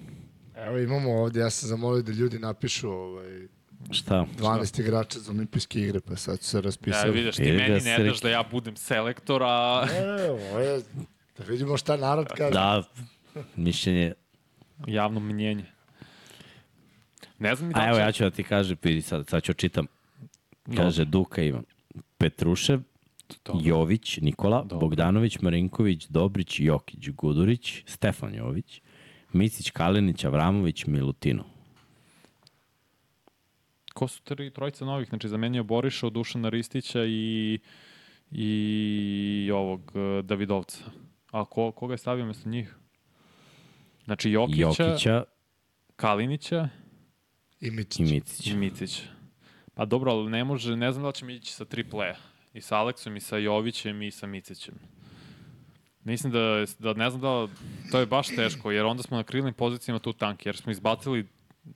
Evo 0.56 0.78
imamo 0.78 1.12
ovdje, 1.12 1.40
ja 1.40 1.50
sam 1.50 1.68
zamolio 1.68 2.02
da 2.02 2.12
ljudi 2.12 2.38
napišu 2.38 2.90
ovaj, 2.90 3.48
Šta? 3.90 4.26
12 4.38 4.80
igrača 4.80 5.18
za 5.18 5.32
olimpijske 5.32 5.80
igre, 5.80 6.00
pa 6.00 6.16
sad 6.16 6.40
su 6.40 6.44
se 6.44 6.56
Ja, 6.56 6.60
raspisali. 6.60 7.12
vidiš, 7.12 7.36
ti 7.36 7.42
Vidi 7.42 7.56
meni 7.58 7.80
se 7.80 7.88
ne 7.88 8.04
daš 8.04 8.20
da 8.20 8.28
ja 8.30 8.44
budem 8.44 8.76
selektor, 8.76 9.42
a 9.42 9.86
Evo, 9.92 10.38
ovo 10.44 10.58
je, 10.58 10.82
da 11.38 11.44
vidimo 11.44 11.76
šta 11.76 11.96
narod 11.96 12.26
kaže. 12.28 12.50
Da, 12.50 12.82
mišljenje. 13.56 14.12
javno 14.86 15.20
mnjenje. 15.20 15.64
Ne 17.38 17.54
znam 17.54 17.70
A 17.70 17.72
da 17.74 17.86
evo 17.86 17.94
će- 17.94 18.00
ja 18.00 18.12
ću 18.12 18.24
da 18.24 18.30
ti 18.30 18.42
kažem, 18.44 18.76
vidi 18.82 19.02
sad, 19.02 19.28
sad 19.28 19.42
ću 19.42 19.52
čitam. 19.52 19.86
Kaže 20.76 21.04
Duka 21.04 21.42
ima 21.42 21.62
Petrušev, 22.18 22.80
Dobro. 23.44 23.62
Jović, 23.64 24.18
Nikola, 24.22 24.62
Dobro. 24.62 24.78
Bogdanović, 24.78 25.38
Marinković, 25.40 26.06
Dobrić, 26.08 26.60
Jokić, 26.60 27.10
Gudurić, 27.10 27.82
Stefan 27.86 28.34
Jović, 28.34 28.80
Micić, 29.32 29.70
Kalinić, 29.70 30.24
Avramović, 30.24 30.86
Milutino. 30.86 31.44
Ko 33.94 34.08
su 34.08 34.22
tri, 34.22 34.50
trojica 34.50 34.84
novih? 34.84 35.08
Znači, 35.08 35.28
zamenio 35.28 35.64
Boriša, 35.64 36.10
Dušana 36.10 36.48
Ristića 36.48 37.04
i, 37.04 37.58
i 38.30 39.50
ovog 39.54 39.92
e, 39.94 40.22
Davidovca. 40.22 40.84
A 41.30 41.44
ko, 41.44 41.72
koga 41.72 41.94
je 41.94 41.98
stavio 41.98 42.26
mesto 42.26 42.48
njih? 42.48 42.76
Znači, 44.04 44.30
Jokića, 44.30 44.84
Jokića 44.84 45.24
Kalinića 45.96 46.68
I 47.60 47.70
Micića. 47.70 48.50
i 48.50 48.56
Micića. 48.56 49.02
Pa 49.74 49.84
dobro, 49.84 50.12
ali 50.12 50.30
ne 50.30 50.44
može, 50.44 50.76
ne 50.76 50.92
znam 50.92 51.02
da 51.02 51.08
li 51.08 51.14
ćemo 51.14 51.30
ići 51.30 51.52
sa 51.52 51.64
tri 51.64 51.84
playa. 51.84 52.14
I 52.54 52.60
sa 52.60 52.76
Aleksom, 52.76 53.16
i 53.16 53.20
sa 53.20 53.36
Jovićem, 53.36 54.02
i 54.02 54.10
sa 54.10 54.26
Micićem. 54.26 54.74
Mislim 56.04 56.32
da, 56.32 56.64
da 56.78 56.92
ne 56.92 57.10
znam 57.10 57.22
da, 57.22 57.48
to 57.90 57.98
je 57.98 58.06
baš 58.06 58.28
teško, 58.28 58.70
jer 58.70 58.84
onda 58.84 59.02
smo 59.02 59.16
na 59.16 59.22
krilnim 59.22 59.54
pozicijama 59.54 59.98
tu 59.98 60.12
tanki, 60.12 60.48
jer 60.48 60.56
smo 60.56 60.72
izbacili, 60.72 61.26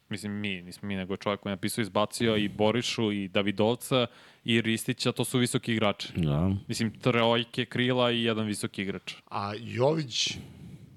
mislim 0.08 0.32
mi, 0.32 0.62
nismo 0.62 0.88
mi, 0.88 0.96
nego 0.96 1.12
je 1.12 1.16
čovjek 1.16 1.40
koji 1.40 1.50
je 1.50 1.56
napisao, 1.56 1.82
izbacio 1.82 2.36
i 2.36 2.48
Borišu, 2.48 3.12
i 3.12 3.28
Davidovca, 3.28 4.06
i 4.44 4.60
Ristića, 4.60 5.12
to 5.12 5.24
su 5.24 5.38
visoki 5.38 5.72
igrači. 5.72 6.08
Da. 6.16 6.50
Mislim, 6.68 7.00
trojke 7.00 7.64
krila 7.64 8.10
i 8.10 8.22
jedan 8.22 8.46
visoki 8.46 8.82
igrač. 8.82 9.14
A 9.30 9.52
Jović, 9.58 10.36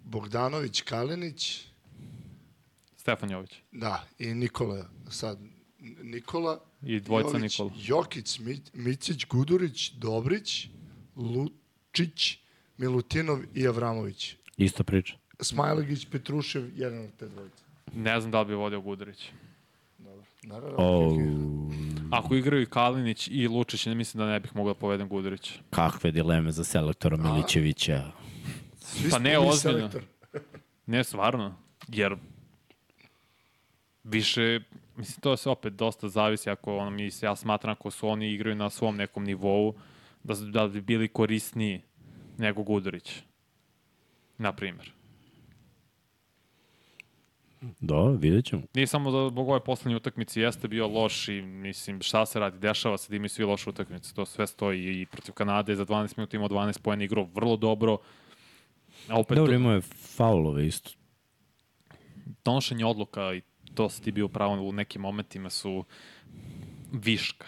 Bogdanović, 0.03 0.81
Kalinić, 0.81 1.65
Stefan 2.95 3.31
Jović. 3.31 3.51
da, 3.71 4.03
i 4.19 4.33
Nikola, 4.33 4.85
sad 5.09 5.39
Nikola, 6.03 6.59
I 6.83 6.99
dvojica 6.99 7.37
Jović, 7.37 7.51
Nikola. 7.59 7.71
Jokić, 7.85 8.39
Mi- 8.39 8.61
Micić, 8.73 9.25
Gudurić, 9.25 9.91
Dobrić, 9.91 10.67
Lučić, 11.15 12.37
Milutinov 12.77 13.39
i 13.55 13.67
Avramović. 13.67 14.35
Isto 14.57 14.83
priča. 14.83 15.15
Smajlegić, 15.39 16.07
Petrušev, 16.11 16.79
jedan 16.79 17.05
od 17.05 17.11
te 17.19 17.27
dvojice. 17.27 17.63
Ne 17.93 18.19
znam 18.19 18.31
da 18.31 18.41
li 18.41 18.47
bi 18.47 18.53
vodio 18.53 18.81
Gudurić. 18.81 19.29
Dobro. 19.97 20.23
Naravno. 20.43 20.75
O, 20.77 21.17
Ako 22.11 22.35
igraju 22.35 22.61
i 22.61 22.69
Kalinić 22.69 23.27
i 23.27 23.47
Lučić, 23.47 23.85
ne 23.85 23.95
mislim 23.95 24.19
da 24.19 24.31
ne 24.31 24.39
bih 24.39 24.55
mogao 24.55 24.73
da 24.73 24.79
povedem 24.79 25.07
Gudurić. 25.09 25.51
kakve 25.69 26.11
dileme 26.11 26.51
za 26.51 26.63
selektora 26.63 27.17
Milićevića. 27.17 28.11
Pa 29.11 29.19
ne, 29.19 29.37
ozbiljno. 29.39 29.89
Ne, 30.85 31.03
stvarno. 31.03 31.55
Jer 31.87 32.15
više, 34.03 34.59
mislim, 35.01 35.21
to 35.21 35.37
se 35.37 35.49
opet 35.49 35.73
dosta 35.73 36.07
zavisi 36.09 36.49
ako 36.49 36.77
ono, 36.77 36.89
mi, 36.89 37.09
ja 37.21 37.35
smatram 37.35 37.71
ako 37.71 37.91
su 37.91 38.07
oni 38.07 38.31
igraju 38.31 38.55
na 38.55 38.69
svom 38.69 38.95
nekom 38.95 39.23
nivou, 39.23 39.73
da, 40.23 40.35
su- 40.35 40.45
da 40.45 40.67
bi 40.67 40.81
bili 40.81 41.07
korisniji 41.07 41.81
nego 42.37 42.63
Gudurić. 42.63 43.19
Na 44.37 44.53
primjer. 44.53 44.91
Da, 47.79 48.03
vidjet 48.09 48.45
ćemo. 48.45 48.61
Nije 48.73 48.87
samo 48.87 49.11
da 49.11 49.29
zbog 49.29 49.49
ove 49.49 49.59
poslednje 49.59 49.95
utakmice 49.95 50.41
jeste 50.41 50.67
bio 50.67 50.87
loš 50.87 51.27
i 51.27 51.41
mislim 51.41 52.01
šta 52.01 52.25
se 52.25 52.39
radi, 52.39 52.59
dešava 52.59 52.97
se 52.97 53.09
da 53.09 53.15
imaju 53.15 53.29
svi 53.29 53.43
loše 53.43 53.69
utakmice, 53.69 54.13
to 54.13 54.25
sve 54.25 54.47
stoji 54.47 55.01
i 55.01 55.05
protiv 55.05 55.33
Kanade 55.33 55.75
za 55.75 55.85
12 55.85 56.17
minuta 56.17 56.37
imao 56.37 56.49
12 56.49 56.81
pojena 56.81 57.03
igrao 57.03 57.27
vrlo 57.33 57.57
dobro. 57.57 57.97
A 59.07 59.19
opet 59.19 59.37
Dobro, 59.37 59.53
imao 59.53 59.73
je 59.73 59.81
faulove 60.15 60.67
isto. 60.67 60.91
donošenje 62.45 62.85
odluka 62.85 63.33
i 63.33 63.41
to 63.75 63.89
si 63.89 64.01
ti 64.01 64.11
bio 64.11 64.27
pravo 64.27 64.61
u 64.61 64.71
nekim 64.71 65.01
momentima 65.01 65.49
su 65.49 65.85
viška. 66.91 67.45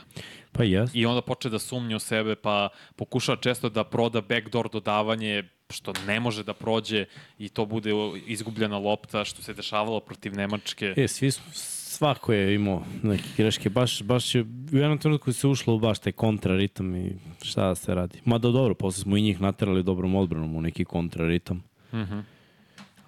Pa 0.51 0.63
jes. 0.63 0.91
I 0.93 1.05
onda 1.05 1.21
poče 1.21 1.49
da 1.49 1.59
sumnje 1.59 1.95
u 1.95 1.99
sebe, 1.99 2.35
pa 2.35 2.69
pokušava 2.95 3.37
često 3.37 3.69
da 3.69 3.83
proda 3.83 4.21
backdoor 4.21 4.69
dodavanje, 4.69 5.43
što 5.69 5.93
ne 6.07 6.19
može 6.19 6.43
da 6.43 6.53
prođe 6.53 7.05
i 7.39 7.49
to 7.49 7.65
bude 7.65 7.91
izgubljena 8.27 8.77
lopta, 8.77 9.25
što 9.25 9.41
se 9.41 9.53
dešavalo 9.53 9.99
protiv 9.99 10.33
Nemačke. 10.35 10.93
E, 10.97 11.07
svi 11.07 11.31
smo, 11.31 11.45
svako 11.53 12.33
je 12.33 12.55
imao 12.55 12.83
neke 13.03 13.29
greške. 13.37 13.69
Baš, 13.69 14.01
baš 14.03 14.35
je, 14.35 14.41
u 14.73 14.77
jednom 14.77 14.97
trenutku 14.97 15.33
se 15.33 15.47
ušlo 15.47 15.75
u 15.75 15.79
baš 15.79 15.99
taj 15.99 16.11
kontraritam 16.11 16.95
i 16.95 17.15
šta 17.41 17.67
da 17.67 17.75
se 17.75 17.95
radi. 17.95 18.19
Mada 18.25 18.49
dobro, 18.49 18.73
posle 18.73 19.01
smo 19.01 19.17
i 19.17 19.21
njih 19.21 19.41
naterali 19.41 19.83
dobrom 19.83 20.15
odbranom 20.15 20.55
u 20.55 20.61
neki 20.61 20.85
kontraritam. 20.85 21.63
Mhm. 21.93 22.19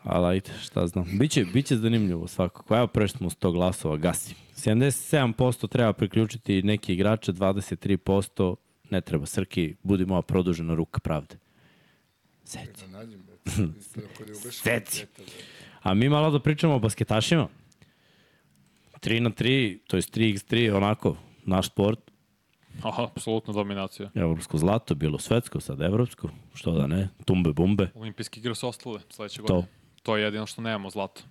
Ali 0.05 0.25
ajde, 0.27 0.51
šta 0.61 0.87
znam. 0.87 1.05
Biće, 1.19 1.45
biće 1.53 1.75
zanimljivo 1.77 2.27
svakako. 2.27 2.75
Evo 2.75 2.87
prešto 2.87 3.17
smo 3.17 3.29
100 3.29 3.51
glasova, 3.51 3.97
gasi. 3.97 4.35
77% 4.55 5.67
treba 5.69 5.93
priključiti 5.93 6.63
neki 6.63 6.93
igrače, 6.93 7.33
23% 7.33 8.55
ne 8.89 9.01
treba. 9.01 9.25
Srki, 9.25 9.75
budi 9.83 10.05
moja 10.05 10.21
produžena 10.21 10.73
ruka 10.73 10.99
pravde. 10.99 11.37
Seci. 12.43 12.85
Seci. 14.63 15.05
A 15.81 15.93
mi 15.93 16.09
malo 16.09 16.31
da 16.31 16.39
pričamo 16.39 16.75
o 16.75 16.79
basketašima. 16.79 17.47
3 19.01 19.19
na 19.19 19.29
3, 19.29 19.79
to 19.87 19.97
je 19.97 20.01
3x3, 20.01 20.75
onako, 20.75 21.17
naš 21.43 21.67
sport. 21.67 21.99
Aha, 22.83 23.03
apsolutno 23.03 23.53
dominacija. 23.53 24.09
Evropsko 24.15 24.57
zlato, 24.57 24.95
bilo 24.95 25.19
svetsko, 25.19 25.59
sad 25.59 25.81
evropsko. 25.81 26.29
Što 26.53 26.71
da 26.71 26.87
ne, 26.87 27.09
tumbe, 27.25 27.53
bumbe. 27.53 27.89
Olimpijske 27.95 28.39
igre 28.39 28.55
su 28.55 28.67
ostale 28.67 28.99
sledeće 29.09 29.41
godine. 29.41 29.61
To 29.61 29.84
je 30.07 30.23
jedino 30.23 30.45
što 30.45 30.61
nemamo 30.61 30.89
zlato. 30.89 31.21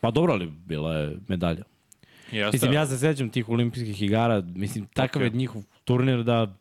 Pa 0.00 0.10
dobro, 0.10 0.32
ali 0.32 0.46
bila 0.46 0.94
je 0.94 1.16
medalja. 1.28 1.62
Jeste, 2.32 2.50
Mislim, 2.52 2.72
ja 2.72 2.86
se 2.86 2.98
sećam 2.98 3.30
tih 3.30 3.48
olimpijskih 3.48 4.02
igara, 4.02 4.42
mislim, 4.46 4.86
takav 4.86 5.22
je 5.22 5.28
Ok. 5.28 5.34
njihov 5.34 5.62
turnir 5.84 6.22
da 6.22 6.54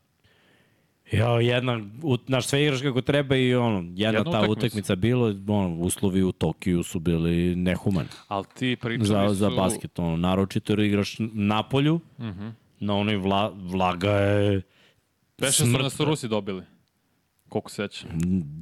Ja, 1.11 1.30
jedna, 1.32 1.74
u, 2.03 2.18
naš 2.28 2.47
sve 2.47 2.63
igraš 2.63 2.82
kako 2.82 3.01
treba 3.01 3.36
i 3.36 3.55
ono, 3.55 3.78
jedna, 3.78 3.93
Jedna 4.09 4.24
ta 4.24 4.30
utakmica. 4.32 4.51
utakmica 4.51 4.95
bilo, 4.95 5.28
ono, 5.47 5.76
uslovi 5.76 6.24
u 6.24 6.32
Tokiju 6.32 6.84
su 6.84 6.99
bili 6.99 7.55
nehumani 7.55 8.07
ali 8.28 8.45
ti 8.49 8.78
pričali 8.82 9.05
za, 9.05 9.28
su... 9.28 9.34
za 9.34 9.49
basket, 9.51 9.99
ono, 9.99 10.18
naročito 10.18 10.74
jer 10.74 10.80
igraš 10.80 11.16
na 11.20 11.63
polju, 11.63 11.99
Mhm. 12.20 12.47
na 12.80 12.95
onoj 12.95 13.16
vla, 13.16 13.51
vlaga 13.55 14.11
je 14.11 14.61
Beše 15.38 15.51
su 15.53 15.66
smrt. 15.66 15.84
nas 15.84 15.93
su 15.93 16.05
Rusi 16.05 16.28
dobili. 16.28 16.63
Koliko 17.50 17.70
se 17.70 17.76
seća. 17.76 18.08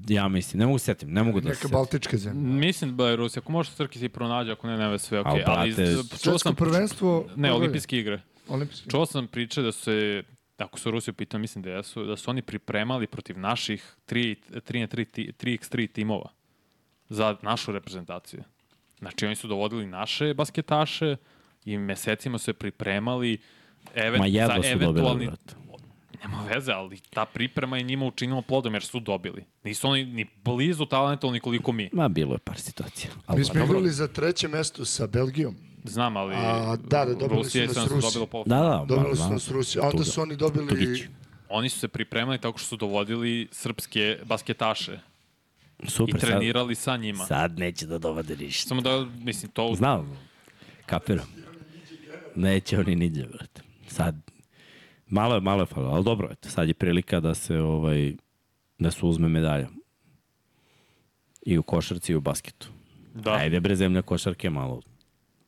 Ja 0.07 0.27
mislim, 0.27 0.59
ne 0.59 0.65
mogu 0.65 0.77
se 0.77 0.85
setim, 0.85 1.11
ne 1.11 1.23
mogu 1.23 1.39
da 1.39 1.43
se 1.43 1.49
Neka 1.49 1.57
setim. 1.57 1.71
baltička 1.71 2.17
zemlja. 2.17 2.41
Mislim 2.41 2.97
da 2.97 3.09
je 3.09 3.15
Rusi. 3.15 3.39
Ako 3.39 3.51
možeš 3.51 3.73
Srki 3.73 3.99
si 3.99 4.09
pronađe, 4.09 4.51
ako 4.51 4.67
ne, 4.67 4.77
nema 4.77 4.97
sve 4.97 5.17
A, 5.17 5.21
okej. 5.21 5.43
ali 5.47 5.73
brate, 5.73 5.91
čuo 5.93 6.03
Svetsko 6.03 6.39
sam... 6.39 6.55
prvenstvo... 6.55 7.25
Ne, 7.35 7.53
olimpijske 7.53 7.99
igre. 7.99 8.21
Olimpijske. 8.47 8.89
Čuo 8.89 9.05
sam 9.05 9.27
priče 9.27 9.61
da 9.61 9.71
su 9.71 9.81
se, 9.81 10.23
ako 10.57 10.79
su 10.79 10.91
Rusi 10.91 11.13
pitao, 11.13 11.39
mislim 11.39 11.61
da 11.63 11.69
jesu, 11.69 12.05
da 12.05 12.17
su 12.17 12.31
oni 12.31 12.41
pripremali 12.41 13.07
protiv 13.07 13.39
naših 13.39 13.95
3, 14.07 14.35
3 14.51 14.79
na 14.79 14.87
3, 14.87 15.05
ti- 15.05 15.31
3x3 15.33 15.91
timova 15.91 16.29
za 17.09 17.35
našu 17.41 17.71
reprezentaciju. 17.71 18.43
Znači, 18.99 19.25
oni 19.25 19.35
su 19.35 19.47
dovodili 19.47 19.85
naše 19.85 20.33
basketaše 20.33 21.15
i 21.65 21.77
mesecima 21.77 22.37
su 22.37 22.43
se 22.45 22.53
pripremali 22.53 23.37
even, 23.95 24.19
Ma 24.19 24.25
jedva 24.27 24.47
za 24.47 24.63
su 24.63 24.69
dobili, 24.69 24.83
eventualni... 24.85 25.25
brate. 25.27 25.55
Nema 26.23 26.43
veze, 26.43 26.71
ali 26.71 26.99
ta 26.99 27.25
priprema 27.25 27.77
je 27.77 27.83
njima 27.83 28.05
učinila 28.05 28.41
plodom 28.41 28.73
jer 28.73 28.83
su 28.83 28.99
dobili. 28.99 29.43
Nisu 29.63 29.87
oni 29.87 30.05
ni 30.05 30.25
blizu 30.43 30.85
talentovni 30.85 31.39
koliko 31.39 31.71
mi. 31.71 31.89
Ma, 31.93 32.07
bilo 32.07 32.33
je 32.33 32.39
par 32.39 32.59
situacija. 32.59 33.11
Ali, 33.25 33.39
Mi 33.39 33.45
smo 33.45 33.63
igrali 33.63 33.91
za 33.91 34.07
treće 34.07 34.47
mesto 34.47 34.85
sa 34.85 35.07
Belgijom. 35.07 35.55
Znam, 35.83 36.17
ali 36.17 36.35
A, 36.35 36.75
da, 36.75 37.05
da, 37.05 37.13
dobili 37.13 37.29
su 37.29 37.35
Rusija 37.35 37.63
i 37.63 37.67
nas 37.67 37.75
su 37.75 37.89
Rusi. 37.89 38.19
Da, 38.45 38.55
da, 38.55 38.85
Dobili 38.87 39.09
ma, 39.09 39.15
su 39.15 39.23
ma, 39.23 39.29
nas 39.29 39.51
Rusi. 39.51 39.79
A 39.79 39.81
onda 39.81 40.03
su 40.03 40.21
oni 40.21 40.35
dobili... 40.35 40.67
Tugić. 40.67 41.03
Oni 41.49 41.69
su 41.69 41.79
se 41.79 41.87
pripremali 41.87 42.37
tako 42.37 42.57
što 42.57 42.67
su 42.67 42.77
dovodili 42.77 43.47
srpske 43.51 44.19
basketaše 44.25 44.99
Super, 45.87 46.15
i 46.15 46.19
trenirali 46.19 46.75
sa 46.75 46.97
njima. 46.97 47.25
sad, 47.25 47.27
sad 47.27 47.59
neće 47.59 47.85
da 47.85 47.97
dovode 47.97 48.37
ništa. 48.37 48.67
Samo 48.67 48.81
da, 48.81 49.05
mislim, 49.23 49.51
to... 49.51 49.73
Znam, 49.75 50.17
kapiram. 50.85 51.27
Neće 52.35 52.79
oni 52.79 52.95
niđe, 52.95 53.23
brate. 53.23 53.61
Sad, 53.87 54.15
malo 55.13 55.35
je, 55.35 55.41
malo 55.41 55.61
je 55.61 55.65
falo, 55.65 55.89
ali 55.89 56.03
dobro, 56.03 56.27
eto, 56.31 56.49
sad 56.49 56.67
je 56.67 56.73
prilika 56.73 57.19
da 57.19 57.33
se, 57.33 57.59
ovaj, 57.59 58.13
da 58.79 58.91
se 58.91 59.05
uzme 59.05 59.29
medalja. 59.29 59.67
I 61.41 61.57
u 61.57 61.63
košarci 61.63 62.11
i 62.11 62.15
u 62.15 62.21
basketu. 62.21 62.67
Da. 63.13 63.31
Ajde 63.31 63.59
bre, 63.59 63.75
zemlja 63.75 64.01
košarke 64.01 64.49
malo 64.49 64.81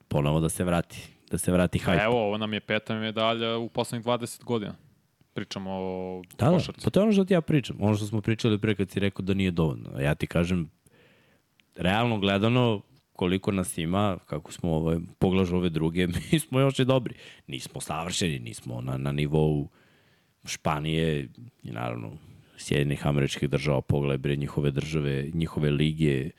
ponovo 0.07 0.39
da 0.39 0.49
se 0.49 0.63
vrati, 0.63 0.97
da 1.32 1.38
se 1.38 1.51
vrati 1.51 1.80
hajp. 1.80 2.01
evo, 2.01 2.26
ovo 2.26 2.38
nam 2.38 2.53
je 2.53 2.59
peta 2.59 2.95
medalja 2.95 3.57
u 3.57 3.70
poslednjih 3.70 4.05
20 4.05 4.43
godina. 4.43 4.76
Pričamo 5.34 5.72
o 5.72 6.22
Da, 6.38 6.45
da, 6.45 6.51
košarci. 6.51 6.82
pa 6.84 6.89
to 6.89 6.99
je 6.99 7.03
ono 7.03 7.11
što 7.11 7.26
ti 7.26 7.34
ja 7.34 7.41
pričam. 7.41 7.78
Ono 7.80 7.95
što 7.95 8.05
smo 8.05 8.22
pričali 8.22 8.59
pre 8.59 8.76
kad 8.76 8.89
si 8.89 8.99
rekao 8.99 9.24
da 9.24 9.34
nije 9.34 9.51
dovoljno. 9.51 9.89
A 9.95 10.01
Ja 10.01 10.16
ti 10.16 10.28
kažem, 10.28 10.70
realno 11.76 12.20
gledano, 12.20 12.82
koliko 13.16 13.51
nas 13.51 13.78
ima, 13.78 14.18
kako 14.26 14.51
smo 14.51 14.72
ovaj, 14.72 14.97
poglažu 15.20 15.55
ove 15.55 15.70
druge, 15.70 16.07
mi 16.32 16.39
smo 16.39 16.59
još 16.59 16.80
i 16.80 16.86
dobri. 16.86 17.16
Nismo 17.47 17.82
savršeni, 17.82 18.39
nismo 18.39 18.82
na, 18.82 18.97
na 18.97 19.11
nivou 19.11 19.68
Španije 20.45 21.30
i 21.63 21.72
naravno 21.72 22.11
Sjedinih 22.57 23.07
američkih 23.07 23.49
država, 23.49 23.82
pogledaj 23.82 24.18
bre 24.18 24.36
njihove 24.36 24.72
države, 24.72 25.30
njihove 25.34 25.72
lige, 25.72 26.30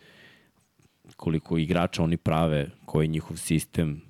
koliko 1.16 1.58
igrača 1.58 2.02
oni 2.02 2.16
prave, 2.16 2.70
koji 2.84 3.04
je 3.04 3.08
njihov 3.08 3.36
sistem, 3.36 4.00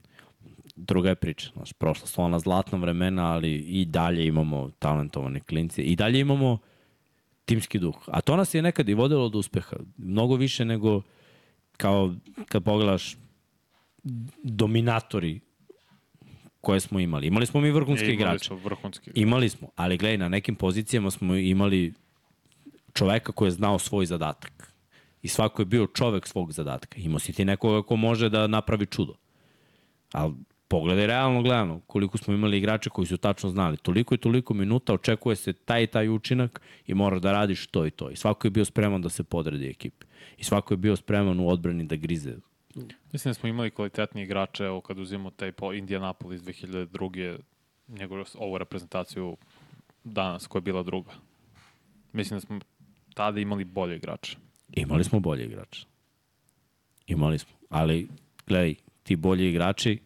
druga 0.77 1.09
je 1.09 1.15
priča. 1.15 1.51
Znaš, 1.53 1.73
prošla 1.73 2.07
su 2.07 2.23
ona 2.23 2.39
zlatna 2.39 2.79
vremena, 2.79 3.33
ali 3.33 3.55
i 3.55 3.85
dalje 3.85 4.27
imamo 4.27 4.71
talentovane 4.79 5.41
klince. 5.41 5.83
I 5.83 5.97
dalje 5.97 6.21
imamo 6.21 6.59
timski 7.45 7.79
duh. 7.79 7.97
A 8.07 8.21
to 8.21 8.37
nas 8.37 8.55
je 8.55 8.63
nekad 8.63 8.89
i 8.89 8.95
vodilo 8.95 9.29
do 9.29 9.39
uspeha. 9.39 9.77
Mnogo 9.97 10.35
više 10.35 10.65
nego 10.65 11.03
kao 11.77 12.15
kad 12.49 12.65
pogledaš 12.65 13.17
dominatori 14.43 15.41
koje 16.61 16.81
smo 16.81 17.01
imali. 17.01 17.27
Imali 17.27 17.47
smo 17.47 17.61
mi 17.61 17.71
vrhunske 17.71 18.07
E, 18.07 18.13
imali 18.13 18.15
igrače. 18.15 18.55
vrhunski. 18.55 19.11
Imali 19.15 19.49
smo, 19.49 19.69
ali 19.77 19.97
gledaj, 19.99 20.19
na 20.19 20.29
nekim 20.29 20.55
pozicijama 20.55 21.11
smo 21.11 21.35
imali 21.35 21.95
čoveka 22.93 23.33
koji 23.33 23.47
je 23.47 23.51
znao 23.51 23.79
svoj 23.79 24.07
zadatak. 24.07 24.73
I 25.23 25.29
svako 25.29 25.63
je 25.63 25.67
bio 25.67 25.87
čovek 25.87 26.27
svog 26.27 26.53
zadatka. 26.53 27.01
Imao 27.01 27.19
si 27.19 27.33
ti 27.33 27.45
nekoga 27.45 27.87
ko 27.87 27.97
može 27.97 28.29
da 28.29 28.47
napravi 28.47 28.87
čudo. 28.87 29.15
Ali 30.13 30.35
pogledaj 30.69 31.07
realno 31.07 31.43
gledano 31.43 31.81
koliko 31.87 32.19
smo 32.19 32.35
imali 32.35 32.59
igrače 32.59 32.91
koji 32.91 33.07
su 33.07 33.17
tačno 33.17 33.51
znali. 33.51 33.77
Toliko 33.77 34.15
i 34.15 34.19
toliko 34.19 34.55
minuta 34.55 34.95
očekuje 34.95 35.37
se 35.37 35.53
taj 35.53 35.83
i 35.83 35.87
taj 35.87 36.09
učinak 36.09 36.61
i 36.87 36.95
moraš 36.95 37.21
da 37.21 37.33
radiš 37.33 37.67
to 37.67 37.87
i 37.87 37.91
to. 37.91 38.11
I 38.11 38.17
svako 38.17 38.47
je 38.47 38.51
bio 38.51 38.65
spreman 38.65 39.03
da 39.03 39.09
se 39.09 39.23
podredi 39.23 39.69
ekipi. 39.69 40.07
I 40.39 40.45
svako 40.45 40.75
je 40.75 40.79
bio 40.79 40.97
spreman 40.97 41.41
u 41.41 41.49
odbrani 41.49 41.85
da 41.85 41.97
grize. 41.97 42.35
Mislim 43.13 43.31
da 43.31 43.35
smo 43.35 43.49
imali 43.49 43.71
kvalitetni 43.71 44.23
igrače, 44.23 44.65
evo 44.65 44.81
kad 44.81 44.99
uzimo 44.99 45.31
taj 45.31 45.53
po 45.53 45.73
Indianapolis 45.73 46.43
2002. 46.43 47.39
njegovu 47.89 48.25
ovu 48.35 48.59
reprezentaciju 48.59 49.37
danas 50.05 50.47
koja 50.47 50.61
je 50.61 50.65
bila 50.65 50.83
druga. 50.83 51.13
Mislim 52.13 52.37
da 52.37 52.47
smo 52.47 52.59
tada 53.15 53.41
imali 53.41 53.65
bolje 53.65 53.97
igrače. 53.97 54.37
Imali 54.73 55.05
smo 55.05 55.21
bolje 55.21 55.45
igrače. 55.45 55.87
Imali 57.07 57.39
smo. 57.39 57.53
Ali, 57.69 58.09
gledaj, 58.47 58.75
ti 59.03 59.17
bolji 59.17 59.49
igrači 59.49 59.99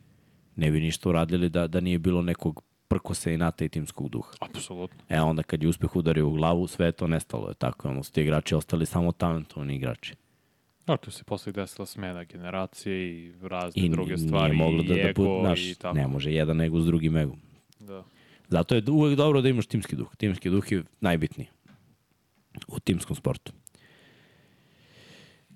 ne 0.61 0.71
bi 0.71 0.81
ništa 0.81 1.09
uradili 1.09 1.49
da, 1.49 1.67
da 1.67 1.81
nije 1.81 1.99
bilo 1.99 2.23
nekog 2.23 2.63
prkosa 2.89 3.31
i 3.31 3.37
nata 3.37 3.65
i 3.65 3.69
timskog 3.69 4.09
duha. 4.09 4.33
Apsolutno. 4.41 4.99
E 5.09 5.21
onda 5.21 5.43
kad 5.43 5.63
je 5.63 5.69
uspeh 5.69 5.97
udario 5.97 6.29
u 6.29 6.33
glavu, 6.33 6.67
sve 6.67 6.87
je 6.87 6.93
to 6.93 7.07
nestalo. 7.07 7.49
Je 7.49 7.55
tako, 7.55 7.89
ono 7.89 8.03
su 8.03 8.13
ti 8.13 8.21
igrači 8.21 8.55
ostali 8.55 8.87
samo 8.87 9.13
talentovani 9.13 9.75
igrači. 9.75 10.15
A 10.87 10.97
tu 10.97 11.11
se 11.11 11.25
posle 11.25 11.53
desila 11.53 11.87
smena 11.87 12.25
generacije 12.25 12.97
i 13.11 13.33
razne 13.43 13.83
I 13.83 13.89
druge 13.89 14.15
nije 14.15 14.27
stvari, 14.29 14.57
moglo 14.57 14.83
da, 14.83 14.95
i 14.95 15.03
da 15.03 15.55
i 15.57 15.75
tako. 15.75 15.97
ne 15.97 16.07
može 16.07 16.33
jedan 16.33 16.57
nego 16.57 16.81
s 16.81 16.87
drugim 16.87 17.17
egom. 17.17 17.39
Da. 17.79 18.05
Zato 18.49 18.75
je 18.75 18.83
uvek 18.91 19.17
dobro 19.17 19.41
da 19.41 19.49
imaš 19.49 19.67
timski 19.67 19.97
duh. 19.97 20.17
Timski 20.17 20.51
duh 20.51 20.73
je 20.73 20.83
najbitniji 21.01 21.47
u 22.69 22.81
timskom 22.81 23.17
sportu. 23.17 23.53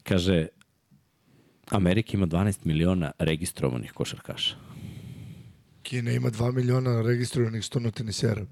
Kaže, 0.02 0.46
Amerika 1.70 2.10
ima 2.14 2.26
12 2.26 2.66
miliona 2.66 3.12
registrovanih 3.18 3.92
košarkaša. 3.92 4.54
Kina 5.84 6.10
ima 6.12 6.30
2 6.30 6.52
miliona 6.52 7.02
registrovanih 7.02 7.64
stonotenisera. 7.64 8.46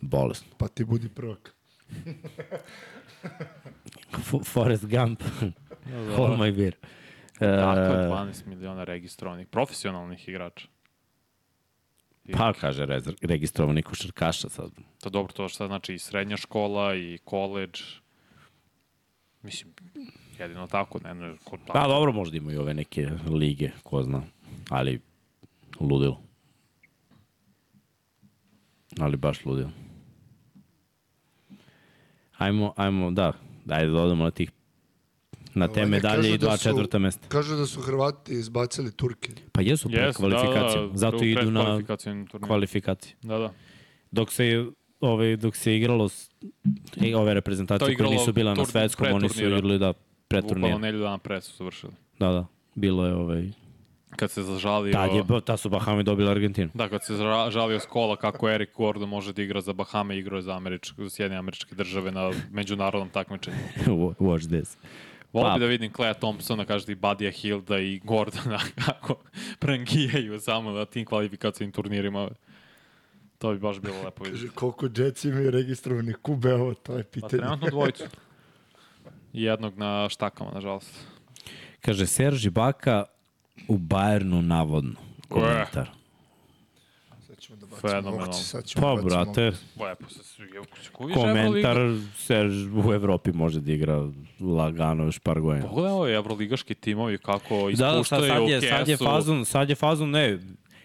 Bolesno. 0.00 0.46
Pa 0.58 0.68
ti 0.68 0.84
budi 0.84 1.08
prvak. 1.08 1.54
Forrest 4.44 4.84
Gump. 4.86 5.22
Hold 6.16 6.38
my 6.38 6.56
beer. 6.56 6.74
Tako 7.38 7.80
je, 7.80 8.04
E, 8.04 8.08
12 8.08 8.46
miliona 8.46 8.84
registrovanih, 8.84 9.46
profesionalnih 9.46 10.28
igrača. 10.28 10.68
pa 12.32 12.52
kaže 12.52 12.86
registrovanih 13.22 13.84
košarkaša 13.84 14.48
sad. 14.48 14.70
To 15.00 15.10
dobro, 15.10 15.32
to 15.32 15.48
šta 15.48 15.66
znači 15.66 15.94
i 15.94 15.98
srednja 15.98 16.36
škola 16.36 16.94
i 16.94 17.18
koleđ. 17.24 17.82
Mislim, 19.42 19.72
jedino 20.38 20.66
tako, 20.66 20.98
ne, 21.04 21.14
ne, 21.14 21.36
ko 21.44 21.56
tako. 21.56 21.72
Pa 21.72 21.88
dobro, 21.88 22.12
možda 22.12 22.36
imaju 22.36 22.60
ove 22.60 22.74
neke 22.74 23.08
lige, 23.30 23.70
ko 23.82 24.02
zna. 24.02 24.22
Ali 24.70 25.00
ludilo. 25.80 26.27
Ali 29.00 29.16
baš 29.16 29.44
ludilo. 29.44 29.70
Ajmo, 32.38 32.72
ajmo, 32.76 33.10
da, 33.10 33.32
dajde 33.64 33.92
da 33.92 34.02
odemo 34.02 34.24
na 34.24 34.30
tih 34.30 34.50
na 35.54 35.68
te 35.68 35.80
Ovaj, 35.80 35.90
medalje 35.90 36.28
i 36.28 36.38
da 36.38 36.46
dva 36.46 36.56
su- 36.56 36.62
četvrta 36.62 36.98
mesta. 36.98 37.28
Kažu 37.28 37.56
da 37.56 37.66
su 37.66 37.80
Hrvati 37.80 38.32
izbacili 38.32 38.92
Turke. 38.92 39.32
Pa 39.52 39.60
jesu 39.60 39.88
pre 39.90 40.12
kvalifikacije, 40.12 40.82
da, 40.82 40.86
da, 40.86 40.96
zato 40.96 41.24
idu 41.24 41.50
na 41.50 41.80
kvalifikacije. 42.46 43.14
Da, 43.22 43.38
da. 43.38 43.52
Dok 44.10 44.32
se 44.32 44.66
ovaj 45.00 45.36
dok 45.36 45.56
se 45.56 45.76
igralo 45.76 46.08
s, 46.08 46.30
i 46.96 47.14
ove 47.14 47.34
reprezentacije 47.34 47.90
je 47.90 47.96
koje 47.96 48.10
nisu 48.10 48.32
bila 48.32 48.54
na 48.54 48.64
svetskom, 48.64 49.12
oni 49.12 49.28
su 49.28 49.44
igrali 49.44 49.78
da 49.78 49.92
pre 50.28 50.40
Bukvalno 50.40 50.66
turnira. 50.66 50.78
nelju 50.78 50.98
dana 50.98 51.18
pre 51.18 51.40
su 51.40 51.56
završili. 51.56 51.92
Da, 52.18 52.32
da. 52.32 52.46
Bilo 52.74 53.06
je 53.06 53.14
ovaj 53.14 53.50
Kad 54.18 54.30
se 54.30 54.42
zažalio... 54.42 54.92
tad 54.92 55.10
je 55.12 55.40
ta 55.40 55.56
su 55.56 55.68
Bahami 55.68 56.02
dobili 56.02 56.30
Argentinu. 56.30 56.70
Da, 56.74 56.88
kad 56.88 57.04
se 57.04 57.14
zra- 57.14 57.50
žalio 57.50 57.80
Skola 57.80 58.16
kako 58.16 58.48
Eric 58.48 58.68
Gordon 58.76 59.08
može 59.08 59.32
da 59.32 59.42
igra 59.42 59.60
za 59.60 59.72
Bahame, 59.72 60.18
igrao 60.18 60.36
je 60.36 60.42
za, 60.42 60.56
Američke, 60.56 61.02
za 61.02 61.10
Sjedinje 61.10 61.38
američke 61.38 61.74
države 61.74 62.12
na 62.12 62.30
međunarodnom 62.50 63.08
takmičenju. 63.08 63.56
Watch 64.20 64.48
this. 64.58 64.76
Volio 65.32 65.48
Pa- 65.48 65.54
bi 65.54 65.60
da 65.60 65.66
vidim 65.66 65.92
Clea 65.92 66.14
Thompsona, 66.14 66.64
kaže 66.64 66.86
ti 66.86 66.94
Budija 66.94 67.30
Hilda 67.30 67.78
i 67.78 68.00
Gordona 68.04 68.58
kako 68.86 69.14
prangijaju 69.58 70.40
samo 70.40 70.70
na 70.70 70.84
tim 70.84 71.04
kvalifikacijnim 71.06 71.72
turnirima. 71.72 72.28
To 73.38 73.52
bi 73.52 73.58
baš 73.58 73.78
bilo 73.78 74.02
lepo 74.04 74.24
vidjeti. 74.24 74.44
Kaže, 74.44 74.54
koliko 74.54 74.88
djeci 74.88 75.28
imaju 75.28 75.50
registrovanih 75.50 76.16
kube, 76.16 76.54
ovo, 76.54 76.74
to 76.74 76.96
je 76.96 77.04
Pa 77.04 77.10
pitanje. 77.10 77.30
trenutno 77.30 77.68
dvojicu. 77.70 78.04
I 79.32 79.42
jednog 79.48 79.78
na 79.78 80.08
štakama, 80.08 80.50
nažalost. 80.50 81.06
Kaže 81.80 82.06
Serži 82.06 82.50
Baka 82.50 83.04
u 83.68 83.78
Bayernu 83.78 84.40
navodno. 84.40 84.94
Komentar. 85.28 85.90
Sad 87.26 87.38
ćemo 87.38 87.56
da 87.56 87.66
bacimo 87.66 87.88
Fenomenalno. 87.90 88.26
lokci, 88.26 88.44
sad 88.44 88.64
ćemo 88.64 88.82
Pa, 88.82 88.88
da 88.88 89.02
bacimo 89.02 89.24
brate, 89.24 89.52
Lepo 89.80 90.10
se 90.10 90.22
komentar 91.14 91.76
Serž 92.16 92.66
u 92.66 92.92
Evropi 92.94 93.32
može 93.32 93.60
da 93.60 93.72
igra 93.72 94.08
lagano 94.40 95.04
još 95.04 95.18
par 95.18 95.40
godina. 95.40 95.66
Pogledaj 95.68 95.92
ovo 95.92 96.08
evroligaški 96.08 96.74
timovi 96.74 97.18
kako 97.18 97.70
Da, 97.70 97.86
da, 97.86 97.92
sad, 97.94 98.00
ispuštaju 98.00 98.28
sad, 98.28 98.42
je, 98.42 98.60
kesu. 98.60 98.68
sad 98.70 98.88
je 98.88 98.96
fazon, 98.96 99.44
sad 99.44 99.68
je 99.68 99.74
fazon, 99.74 100.10
ne, 100.10 100.38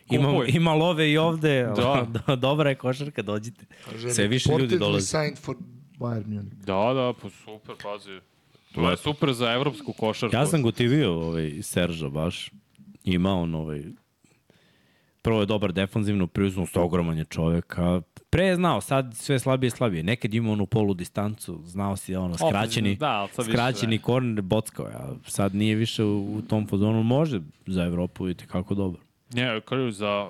ima, 0.09 0.29
Kupuj. 0.29 0.47
ima 0.49 0.73
love 0.73 1.11
i 1.11 1.17
ovde, 1.17 1.63
Da. 1.75 2.07
da. 2.27 2.35
dobra 2.35 2.69
je 2.69 2.75
košarka, 2.75 3.21
dođite. 3.21 3.65
Sve 4.13 4.27
više 4.27 4.49
ljudi 4.51 4.77
dolazi. 4.77 5.07
signed 5.07 5.37
for 5.37 5.55
Bayern 5.99 6.27
Munich. 6.27 6.55
Da, 6.55 6.93
da, 6.93 7.13
pa 7.21 7.29
super, 7.29 7.75
pazi. 7.83 8.19
To 8.75 8.89
je 8.91 8.97
super 8.97 9.33
za 9.33 9.51
evropsku 9.51 9.93
košarku. 9.93 10.35
Ja 10.35 10.45
sam 10.45 10.61
gotivio 10.61 11.13
ovaj 11.13 11.51
Serža 11.61 12.09
baš. 12.09 12.51
Ima 13.03 13.33
on 13.33 13.55
ovaj 13.55 13.83
prvo 15.23 15.39
je 15.39 15.45
dobar 15.45 15.73
defanzivno, 15.73 16.27
priuznost 16.27 16.77
ogroman 16.77 17.17
je 17.17 17.25
čovek, 17.25 17.77
a 17.77 18.01
pre 18.29 18.45
je 18.45 18.55
znao, 18.55 18.81
sad 18.81 19.15
sve 19.15 19.39
slabije 19.39 19.67
i 19.67 19.71
slabije. 19.71 20.03
Nekad 20.03 20.33
ima 20.33 20.51
onu 20.51 20.65
polu 20.65 20.93
distancu, 20.93 21.61
znao 21.65 21.95
si 21.97 22.15
ono, 22.15 22.37
skraćeni, 22.37 22.95
da, 22.95 23.27
sad 23.31 23.45
više 23.45 23.57
skraćeni 23.57 23.95
ne. 23.95 24.01
korner, 24.01 24.41
bockao 24.41 24.85
a 24.85 25.15
sad 25.25 25.55
nije 25.55 25.75
više 25.75 26.03
u, 26.03 26.35
u 26.35 26.41
tom 26.41 26.67
fazonu, 26.67 27.03
može 27.03 27.41
za 27.65 27.83
Evropu 27.83 28.29
i 28.29 28.35
kako 28.35 28.73
dobro. 28.75 29.01
Ne, 29.33 29.61
kažu 29.61 29.91
za 29.91 30.29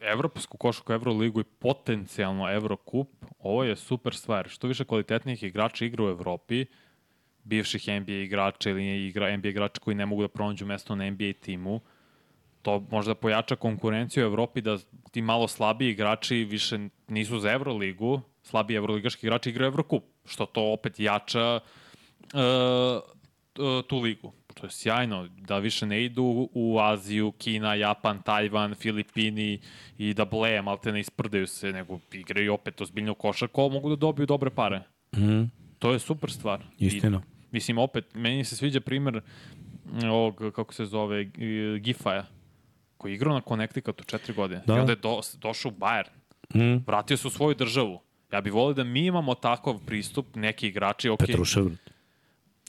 evropsku 0.00 0.56
košarku, 0.56 0.92
Evroligu 0.92 1.40
i 1.40 1.44
potencijalno 1.44 2.52
Evrokup, 2.52 3.08
ovo 3.38 3.64
je 3.64 3.76
super 3.76 4.14
stvar. 4.14 4.48
Što 4.48 4.68
više 4.68 4.84
kvalitetnijih 4.84 5.42
igrača 5.42 5.84
igra 5.84 6.04
u 6.04 6.08
Evropi, 6.08 6.64
bivših 7.44 7.88
NBA 8.00 8.12
igrača 8.12 8.70
ili 8.70 9.06
igra, 9.06 9.36
NBA 9.36 9.48
igrača 9.48 9.80
koji 9.80 9.94
ne 9.96 10.06
mogu 10.06 10.22
da 10.22 10.28
pronađu 10.28 10.66
mesto 10.66 10.94
na 10.94 11.10
NBA 11.10 11.32
timu, 11.40 11.80
to 12.66 12.82
možda 12.90 13.14
pojača 13.14 13.56
konkurenciju 13.56 14.24
u 14.24 14.26
Evropi 14.26 14.60
da 14.60 14.78
ti 15.10 15.22
malo 15.22 15.48
slabiji 15.48 15.90
igrači 15.90 16.34
više 16.34 16.78
nisu 17.08 17.38
za 17.38 17.52
Evroligu, 17.52 18.20
slabiji 18.42 18.76
evroligaški 18.76 19.26
igrači 19.26 19.50
igraju 19.50 19.68
Evrokup, 19.68 20.02
što 20.24 20.46
to 20.46 20.72
opet 20.72 21.00
jača 21.00 21.60
uh, 22.34 23.00
tu 23.86 24.00
ligu. 24.00 24.32
To 24.54 24.66
je 24.66 24.70
sjajno, 24.70 25.28
da 25.28 25.58
više 25.58 25.86
ne 25.86 26.04
idu 26.04 26.48
u 26.52 26.78
Aziju, 26.80 27.32
Kina, 27.32 27.74
Japan, 27.74 28.22
Tajvan, 28.22 28.74
Filipini 28.74 29.60
i 29.98 30.14
da 30.14 30.24
bleje, 30.24 30.62
malo 30.62 30.76
te 30.76 30.92
ne 30.92 31.00
isprdaju 31.00 31.46
se, 31.46 31.72
nego 31.72 32.00
igraju 32.12 32.54
opet 32.54 32.80
ozbiljno 32.80 33.14
košarko, 33.14 33.68
mogu 33.68 33.88
da 33.88 33.96
dobiju 33.96 34.26
dobre 34.26 34.50
pare. 34.50 34.80
Mm, 35.16 35.44
To 35.78 35.92
je 35.92 35.98
super 35.98 36.30
stvar. 36.30 36.64
istina. 36.78 37.18
I, 37.18 37.46
mislim, 37.52 37.78
opet, 37.78 38.14
meni 38.14 38.44
se 38.44 38.56
sviđa 38.56 38.80
primer 38.80 39.20
ovog, 40.04 40.52
kako 40.54 40.74
se 40.74 40.86
zove, 40.86 41.24
Gifaja, 41.80 42.26
koji 42.98 43.12
je 43.12 43.14
igrao 43.14 43.34
na 43.34 43.40
Connecticutu 43.40 44.04
četiri 44.04 44.34
godine. 44.34 44.62
Da. 44.66 44.76
I 44.76 44.80
onda 44.80 44.92
je 44.92 44.96
do, 44.96 45.20
došao 45.34 45.68
u 45.70 45.80
Bayern. 45.80 46.08
Mm, 46.54 46.84
Vratio 46.86 47.16
se 47.16 47.28
u 47.28 47.30
svoju 47.30 47.54
državu. 47.54 48.00
Ja 48.32 48.40
bih 48.40 48.52
volio 48.52 48.74
da 48.74 48.84
mi 48.84 49.06
imamo 49.06 49.34
takav 49.34 49.78
pristup, 49.86 50.26
neki 50.36 50.68
igrači, 50.68 51.08
ok, 51.08 51.18
Petrušev, 51.18 51.66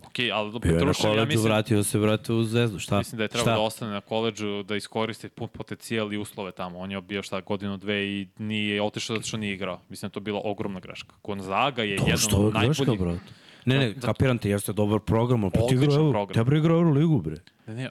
ok, 0.04 0.14
ali 0.34 0.52
na 0.54 0.60
Petrušev, 0.60 1.16
ja 1.16 1.26
mislim, 1.26 1.44
vratio 1.44 1.84
se, 1.84 2.00
brate, 2.00 2.34
u 2.34 2.44
zvezdu. 2.44 2.80
Šta? 2.80 2.98
mislim 2.98 3.18
da 3.18 3.24
je 3.24 3.28
trebao 3.28 3.44
Šta? 3.44 3.52
da 3.54 3.60
ostane 3.60 3.92
na 3.92 4.02
koleđu, 4.02 4.64
da 4.64 4.76
iskoristi 4.76 5.30
pun 5.30 5.48
potencijal 5.48 6.14
i 6.14 6.18
uslove 6.18 6.52
tamo. 6.52 6.80
On 6.80 6.92
je 6.92 7.02
bio 7.02 7.24
šta 7.24 7.42
godinu, 7.42 7.78
dve 7.78 8.06
i 8.06 8.28
nije 8.38 8.82
otišao 8.82 9.16
zato 9.16 9.28
što 9.28 9.38
nije 9.38 9.54
igrao. 9.54 9.80
Mislim 9.90 10.10
da 10.10 10.14
to 10.14 10.20
bila 10.20 10.42
ogromna 10.44 10.80
greška. 10.80 11.16
Gonzaga 11.24 11.84
je 11.84 11.98
To 11.98 12.04
jedan 12.04 12.18
što 12.18 12.38
od 12.38 12.56
je 12.56 12.62
greška, 12.62 12.84
najboljih... 12.86 13.00
brate. 13.02 13.34
Ne, 13.66 13.78
ne, 13.78 13.94
Da- 13.94 14.08
kapiram 14.08 14.38
te, 14.38 14.50
jeste 14.50 14.74
dobar 14.74 15.00
program, 15.00 15.44
ali 15.44 15.52
pa 15.52 15.60
ti 15.60 15.76
igrao 15.76 15.96
Euro, 15.96 16.26
treba 16.26 16.58
igrao 16.58 16.78
Euroligu, 16.78 17.22
bre. 17.22 17.36
Ne, 17.68 17.76
ne, 17.76 17.90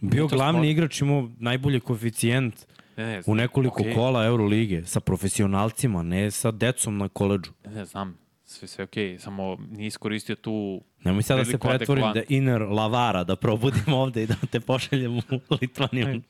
Bio 0.00 0.26
glavni 0.26 0.60
sport. 0.60 0.70
igrač, 0.70 1.00
imao 1.00 1.30
najbolji 1.38 1.80
koeficijent 1.80 2.66
ne, 2.96 3.06
ne, 3.06 3.22
u 3.26 3.34
nekoliko 3.34 3.82
okej. 3.82 3.94
kola 3.94 4.24
Eurolige 4.24 4.84
sa 4.84 5.00
profesionalcima, 5.00 6.02
ne 6.02 6.30
sa 6.30 6.50
decom 6.50 6.98
na 6.98 7.08
koleđu. 7.08 7.50
Ne, 7.64 7.70
ne, 7.70 7.84
znam, 7.84 8.18
sve, 8.44 8.68
sve 8.68 8.84
okej, 8.84 9.14
okay. 9.14 9.18
samo 9.18 9.56
nije 9.70 9.86
iskoristio 9.86 10.34
tu... 10.34 10.80
Nemoj 11.04 11.22
sad 11.22 11.38
da 11.38 11.44
se 11.44 11.58
pretvorim 11.58 12.04
da. 12.14 12.22
Iner 12.28 12.62
Lavara, 12.62 13.24
da 13.24 13.36
probudim 13.36 13.94
ovde 13.94 14.22
i 14.22 14.26
da 14.26 14.34
te 14.50 14.60
pošaljem 14.60 15.18
u 15.18 15.22
Litvaniju. 15.60 16.22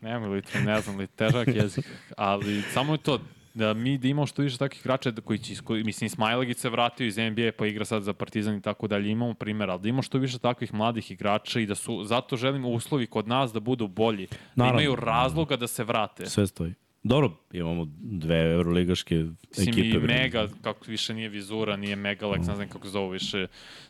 Nema 0.00 0.26
li 0.26 0.42
to, 0.42 0.60
ne 0.60 0.80
znam 0.80 0.96
li, 0.96 1.06
težak 1.06 1.48
jezik, 1.48 1.84
ali 2.16 2.62
samo 2.62 2.94
je 2.94 2.98
to 2.98 3.20
da 3.54 3.74
mi 3.74 3.98
da 3.98 4.08
imamo 4.08 4.26
što 4.26 4.42
više 4.42 4.58
takvih 4.58 4.80
igrača 4.80 5.10
da 5.10 5.20
koji 5.22 5.38
će, 5.38 5.52
isko- 5.52 5.84
mislim, 5.84 6.06
Ismailagić 6.06 6.56
se 6.56 6.70
vratio 6.70 7.06
iz 7.06 7.16
NBA 7.16 7.52
pa 7.58 7.66
igra 7.66 7.84
sad 7.84 8.02
za 8.02 8.12
Partizan 8.12 8.56
i 8.56 8.62
tako 8.62 8.86
dalje, 8.88 9.10
imamo 9.10 9.34
primjer, 9.34 9.70
ali 9.70 9.80
da 9.82 9.88
imamo 9.88 10.02
što 10.02 10.18
više 10.18 10.38
takvih 10.38 10.74
mladih 10.74 11.10
igrača 11.10 11.60
i 11.60 11.66
da 11.66 11.74
su, 11.74 12.04
zato 12.04 12.36
želimo 12.36 12.68
uslovi 12.68 13.06
kod 13.06 13.28
nas 13.28 13.52
da 13.52 13.60
budu 13.60 13.86
bolji, 13.88 14.26
da 14.56 14.66
imaju 14.66 14.94
razloga 14.94 15.56
da 15.56 15.66
se 15.66 15.84
vrate. 15.84 16.26
Sve 16.26 16.46
stoji. 16.46 16.74
Dobro, 17.02 17.32
imamo 17.52 17.86
dve 18.00 18.52
euroligaške 18.52 19.14
Mislim, 19.48 19.68
ekipe. 19.68 19.88
i 19.96 20.00
bre. 20.00 20.14
Mega, 20.14 20.48
kako 20.62 20.84
više 20.86 21.14
nije 21.14 21.28
Vizura, 21.28 21.76
nije 21.76 21.96
Megalex, 21.96 22.48
ne 22.48 22.54
znam 22.54 22.68
kako 22.68 22.86
se 22.86 22.90
zove 22.90 23.12
više, 23.12 23.46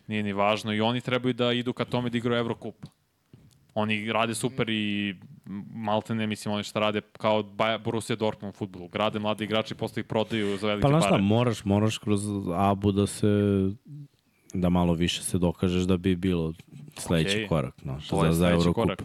nije 0.07 0.23
ni 0.23 0.33
važno. 0.33 0.73
I 0.73 0.81
oni 0.81 1.01
trebaju 1.01 1.33
da 1.33 1.53
idu 1.53 1.73
ka 1.73 1.85
tome 1.85 2.09
da 2.09 2.17
igraju 2.17 2.39
Evrokup. 2.39 2.85
Oni 3.73 4.11
rade 4.11 4.35
super 4.35 4.69
i 4.69 5.15
malte 5.73 6.15
ne, 6.15 6.27
mislim, 6.27 6.53
oni 6.53 6.63
šta 6.63 6.79
rade 6.79 7.01
kao 7.11 7.43
Borussia 7.83 8.15
Dortmund 8.15 8.55
u 8.55 8.57
futbolu. 8.57 8.87
Grade 8.87 9.19
mlade 9.19 9.43
igrače 9.43 9.73
i 9.73 9.77
posle 9.77 9.99
ih 9.99 10.05
prodaju 10.05 10.57
za 10.57 10.67
velike 10.67 10.81
Pa 10.81 10.87
znaš 10.89 11.03
šta, 11.03 11.09
pare. 11.09 11.21
moraš, 11.23 11.65
moraš 11.65 11.97
kroz 11.97 12.21
ABU 12.55 12.91
da 12.91 13.07
se 13.07 13.27
da 14.53 14.69
malo 14.69 14.93
više 14.93 15.23
se 15.23 15.37
dokažeš 15.37 15.83
da 15.83 15.97
bi 15.97 16.15
bilo 16.15 16.53
sledeći 16.97 17.35
Okej. 17.35 17.47
korak, 17.47 17.73
znaš, 17.81 18.07
To 18.07 18.23
za, 18.23 18.31
za 18.33 18.49
Eurocup. 18.49 18.73
korak. 18.75 19.03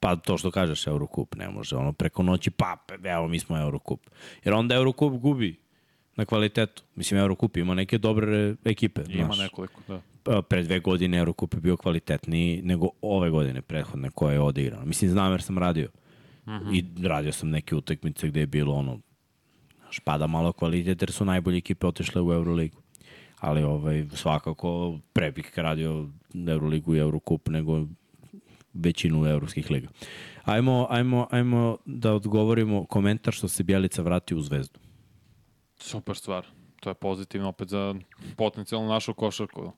Pa 0.00 0.16
to 0.16 0.38
što 0.38 0.50
kažeš 0.50 0.86
Eurocup, 0.86 1.34
ne 1.34 1.50
može 1.50 1.76
ono 1.76 1.92
preko 1.92 2.22
noći, 2.22 2.50
pa 2.50 2.76
evo 3.04 3.28
mi 3.28 3.38
smo 3.38 3.58
Eurocup. 3.58 4.00
Jer 4.44 4.54
onda 4.54 4.74
Eurocup 4.74 5.12
gubi 5.12 5.60
na 6.18 6.24
kvalitetu. 6.24 6.82
Mislim, 6.96 7.20
Eurocup 7.20 7.56
ima 7.56 7.74
neke 7.74 7.98
dobre 7.98 8.54
ekipe. 8.64 9.02
Ima 9.08 9.24
znaš. 9.24 9.38
nekoliko, 9.38 9.80
da. 9.88 10.00
Pa, 10.22 10.42
pre 10.42 10.62
dve 10.62 10.80
godine 10.80 11.18
Eurocup 11.18 11.54
je 11.54 11.60
bio 11.60 11.76
kvalitetniji 11.76 12.62
nego 12.62 12.88
ove 13.02 13.30
godine 13.30 13.62
prethodne 13.62 14.10
koje 14.10 14.34
je 14.34 14.40
odigrano. 14.40 14.84
Mislim, 14.84 15.10
znam 15.10 15.32
jer 15.32 15.42
sam 15.42 15.58
radio. 15.58 15.88
Mm 16.46 16.50
-hmm. 16.50 16.74
I 16.74 17.08
radio 17.08 17.32
sam 17.32 17.50
neke 17.50 17.76
utakmice 17.76 18.28
gde 18.28 18.40
je 18.40 18.46
bilo 18.46 18.74
ono, 18.74 19.00
znaš, 19.80 20.00
pada 20.00 20.26
malo 20.26 20.52
kvalitet 20.52 21.02
jer 21.02 21.12
su 21.12 21.24
najbolje 21.24 21.56
ekipe 21.56 21.86
otišle 21.86 22.22
u 22.22 22.32
Euroligu. 22.32 22.76
Ali 23.40 23.62
ovaj, 23.62 24.04
svakako 24.14 24.98
pre 25.12 25.30
bih 25.32 25.52
radio 25.56 26.08
Euroligu 26.48 26.94
i 26.94 26.98
Eurocup 26.98 27.48
nego 27.48 27.86
većinu 28.74 29.26
evropskih 29.26 29.70
liga. 29.70 29.88
Ajmo, 30.44 30.86
ajmo, 30.90 31.26
ajmo 31.30 31.76
da 31.84 32.14
odgovorimo 32.14 32.84
komentar 32.84 33.34
što 33.34 33.48
se 33.48 33.62
Bjelica 33.62 34.02
vrati 34.02 34.34
u 34.34 34.40
zvezdu. 34.40 34.78
Super 35.78 36.16
stvar. 36.16 36.46
To 36.80 36.90
je 36.90 36.94
pozitivno 36.94 37.48
opet 37.48 37.68
za 37.68 37.94
potencijalno 38.36 38.88
našu 38.88 39.14
košarku. 39.14 39.72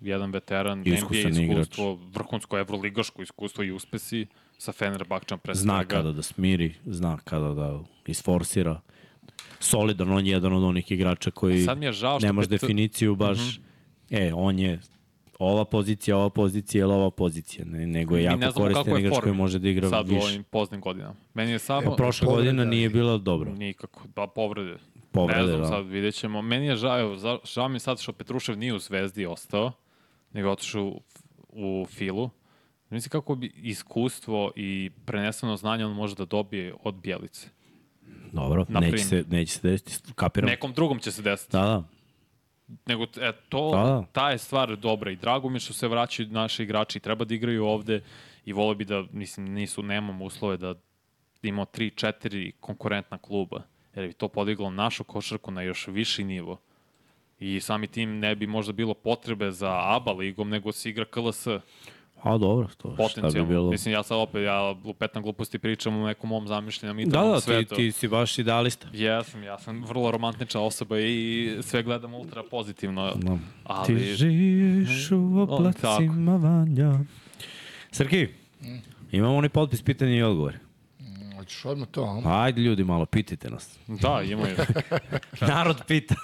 Jedan 0.00 0.30
veteran, 0.30 0.82
Iskusan 0.84 1.30
NBA 1.30 1.40
igrač. 1.42 1.60
iskustvo, 1.60 1.94
vrhunsko 1.94 2.58
evroligaško 2.58 3.22
iskustvo 3.22 3.64
i 3.64 3.72
uspesi 3.72 4.26
sa 4.58 4.72
Fenerbahčem 4.72 5.38
pre 5.38 5.54
Zna 5.54 5.74
svega. 5.74 5.88
kada 5.88 6.12
da 6.12 6.22
smiri, 6.22 6.74
zna 6.84 7.18
kada 7.18 7.48
da 7.50 7.78
isforsira. 8.06 8.80
Solidan, 9.60 10.10
on 10.10 10.26
je 10.26 10.32
jedan 10.32 10.52
od 10.52 10.64
onih 10.64 10.92
igrača 10.92 11.30
koji 11.30 11.62
Sad 11.62 11.78
mi 11.78 11.86
je 11.86 11.92
žao 11.92 12.20
što 12.20 12.26
nemaš 12.26 12.44
pet- 12.44 12.50
definiciju 12.50 13.16
baš, 13.16 13.60
e, 14.10 14.32
on 14.34 14.58
je 14.58 14.80
ova 15.44 15.64
pozicija, 15.64 16.16
ova 16.16 16.30
pozicija 16.30 16.80
ili 16.80 16.92
ova 16.92 17.10
pozicija, 17.10 17.64
ne, 17.64 17.86
nego 17.86 18.16
je 18.16 18.28
Mi 18.28 18.42
jako 18.42 18.54
koristan 18.54 18.98
igrač 18.98 19.18
koji 19.18 19.34
može 19.34 19.58
da 19.58 19.68
igra 19.68 19.88
sad 19.88 20.06
u 20.06 20.14
više. 20.14 20.26
ovim 20.26 20.44
poznim 20.44 20.80
godinama. 20.80 21.14
Meni 21.34 21.52
je 21.52 21.58
samo... 21.58 21.82
Evo, 21.82 21.96
Prošla 21.96 22.26
Povreda 22.26 22.42
godina 22.42 22.64
nije 22.64 22.86
i- 22.86 22.88
bila 22.88 23.18
dobro. 23.18 23.52
Nikako, 23.52 24.02
ba 24.08 24.26
povrede. 24.26 24.76
Povrede, 25.12 25.40
ne 25.40 25.46
znam, 25.46 25.60
da. 25.60 25.66
sad 25.66 25.86
vidjet 25.86 26.14
ćemo. 26.14 26.42
Meni 26.42 26.66
je 26.66 26.76
žao, 26.76 27.16
žao 27.44 27.68
mi 27.68 27.78
sad 27.78 28.00
što 28.00 28.12
Petrušev 28.12 28.58
nije 28.58 28.74
u 28.74 28.78
Zvezdi 28.78 29.26
ostao, 29.26 29.72
nego 30.32 30.50
otišao 30.50 30.84
u, 30.84 31.00
u 31.48 31.86
Filu. 31.86 32.30
Mislim 32.90 33.10
kako 33.10 33.34
bi 33.34 33.52
iskustvo 33.56 34.52
i 34.56 34.90
preneseno 35.04 35.56
znanje 35.56 35.86
on 35.86 35.92
može 35.92 36.14
da 36.14 36.24
dobije 36.24 36.74
od 36.82 36.94
Bjelice. 36.94 37.48
Dobro, 38.32 38.66
Na 38.68 38.80
neće 38.80 38.98
se, 38.98 39.24
neće 39.28 39.52
se 39.52 39.60
desiti, 39.62 40.12
kapiram. 40.14 40.50
Nekom 40.50 40.72
drugom 40.72 40.98
će 40.98 41.12
se 41.12 41.22
desiti. 41.22 41.52
Da, 41.52 41.62
da. 41.62 41.84
Nego, 42.86 43.06
e, 43.20 43.32
to, 43.48 43.70
Da, 43.70 43.82
da. 43.82 44.04
ta 44.12 44.30
je 44.30 44.38
stvar 44.38 44.76
dobra 44.76 45.10
i 45.10 45.16
drago 45.16 45.48
mi 45.48 45.56
je 45.56 45.60
što 45.60 45.72
se 45.72 45.88
vraćaju 45.88 46.28
naši 46.28 46.62
igrači 46.62 47.00
treba 47.00 47.24
da 47.24 47.34
igraju 47.34 47.64
ovde 47.66 48.02
i 48.44 48.52
vole 48.52 48.74
bi 48.74 48.84
da, 48.84 49.04
mislim, 49.12 49.52
nisu, 49.52 49.82
nemamo 49.82 50.24
uslove 50.24 50.56
da 50.56 50.74
imamo 51.42 51.64
3-4 51.64 52.52
konkurentna 52.60 53.18
kluba, 53.18 53.62
jer 53.94 54.06
bi 54.06 54.12
to 54.12 54.28
podiglo 54.28 54.70
našu 54.70 55.04
košarku 55.04 55.50
na 55.50 55.62
još 55.62 55.86
viši 55.86 56.24
nivo. 56.24 56.60
I 57.38 57.60
sami 57.60 57.86
tim 57.86 58.18
ne 58.18 58.34
bi 58.34 58.46
možda 58.46 58.72
bilo 58.72 58.94
potrebe 58.94 59.50
za 59.50 59.80
ABA 59.96 60.12
ligom, 60.12 60.48
nego 60.48 60.72
se 60.72 60.90
igra 60.90 61.04
KLS 61.04 61.46
A 62.24 62.38
dobro, 62.38 62.68
to 62.76 63.08
šta 63.08 63.28
bi 63.30 63.46
bilo. 63.46 63.70
Mislim, 63.70 63.94
ja 63.94 64.02
sad 64.02 64.18
opet, 64.18 64.44
ja 64.44 64.62
lupetam 64.84 65.22
gluposti 65.22 65.58
pričam 65.58 65.96
o 65.96 66.06
nekom 66.06 66.30
mom 66.30 66.48
zamišljenju, 66.48 66.94
mi 66.94 67.04
Da, 67.04 67.22
da, 67.22 67.34
ti, 67.34 67.42
svetu. 67.42 67.74
ti 67.74 67.92
si 67.92 68.08
baš 68.08 68.38
idealista. 68.38 68.88
Jesam, 68.92 69.42
ja 69.42 69.58
sam 69.58 69.84
vrlo 69.84 70.10
romantična 70.10 70.60
osoba 70.60 70.98
i 70.98 71.58
sve 71.62 71.82
gledam 71.82 72.14
ultra 72.14 72.42
pozitivno. 72.50 73.12
No. 73.22 73.38
Ali... 73.64 73.86
Ti 73.86 74.14
živiš 74.14 75.10
u 75.10 75.46
oblacima 75.50 76.36
vanja. 76.36 76.92
Srki, 77.90 78.28
imamo 79.12 79.36
onaj 79.36 79.48
potpis 79.48 79.82
pitanja 79.82 80.12
i 80.12 80.22
odgovore. 80.22 80.58
Hoćeš 81.36 81.64
odmah 81.64 81.88
to, 81.88 82.22
a? 82.24 82.42
Ajde 82.42 82.60
ljudi, 82.60 82.84
malo 82.84 83.06
pitajte 83.06 83.50
nas. 83.50 83.78
Da, 83.86 84.22
imaju. 84.22 84.56
Narod 85.48 85.82
pita. 85.86 86.14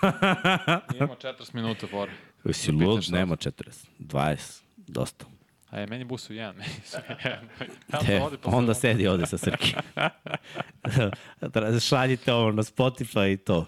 Imamo 0.97 1.15
40 1.15 1.55
minuta 1.55 1.87
fora. 1.87 2.13
Si 2.53 2.73
Pitaš 2.73 2.87
lud, 2.87 3.05
nema 3.11 3.37
40. 3.37 3.87
20, 3.99 4.63
dosta. 4.77 5.40
A 5.71 5.79
je, 5.79 5.87
meni 5.87 6.05
busu 6.05 6.35
jedan, 6.35 6.57
meni 6.59 6.71
su 6.85 6.97
jedan. 7.25 7.49
Tamo 7.91 8.03
Te, 8.31 8.37
pa 8.39 8.51
onda 8.51 8.75
sam- 8.75 8.81
sedi 8.83 9.07
ovde 9.07 9.27
sa 9.27 9.39
Srki. 9.39 9.75
Šaljite 11.81 12.33
ovo 12.33 12.53
na 12.53 12.63
Spotify 12.63 13.33
i 13.33 13.37
to. 13.37 13.67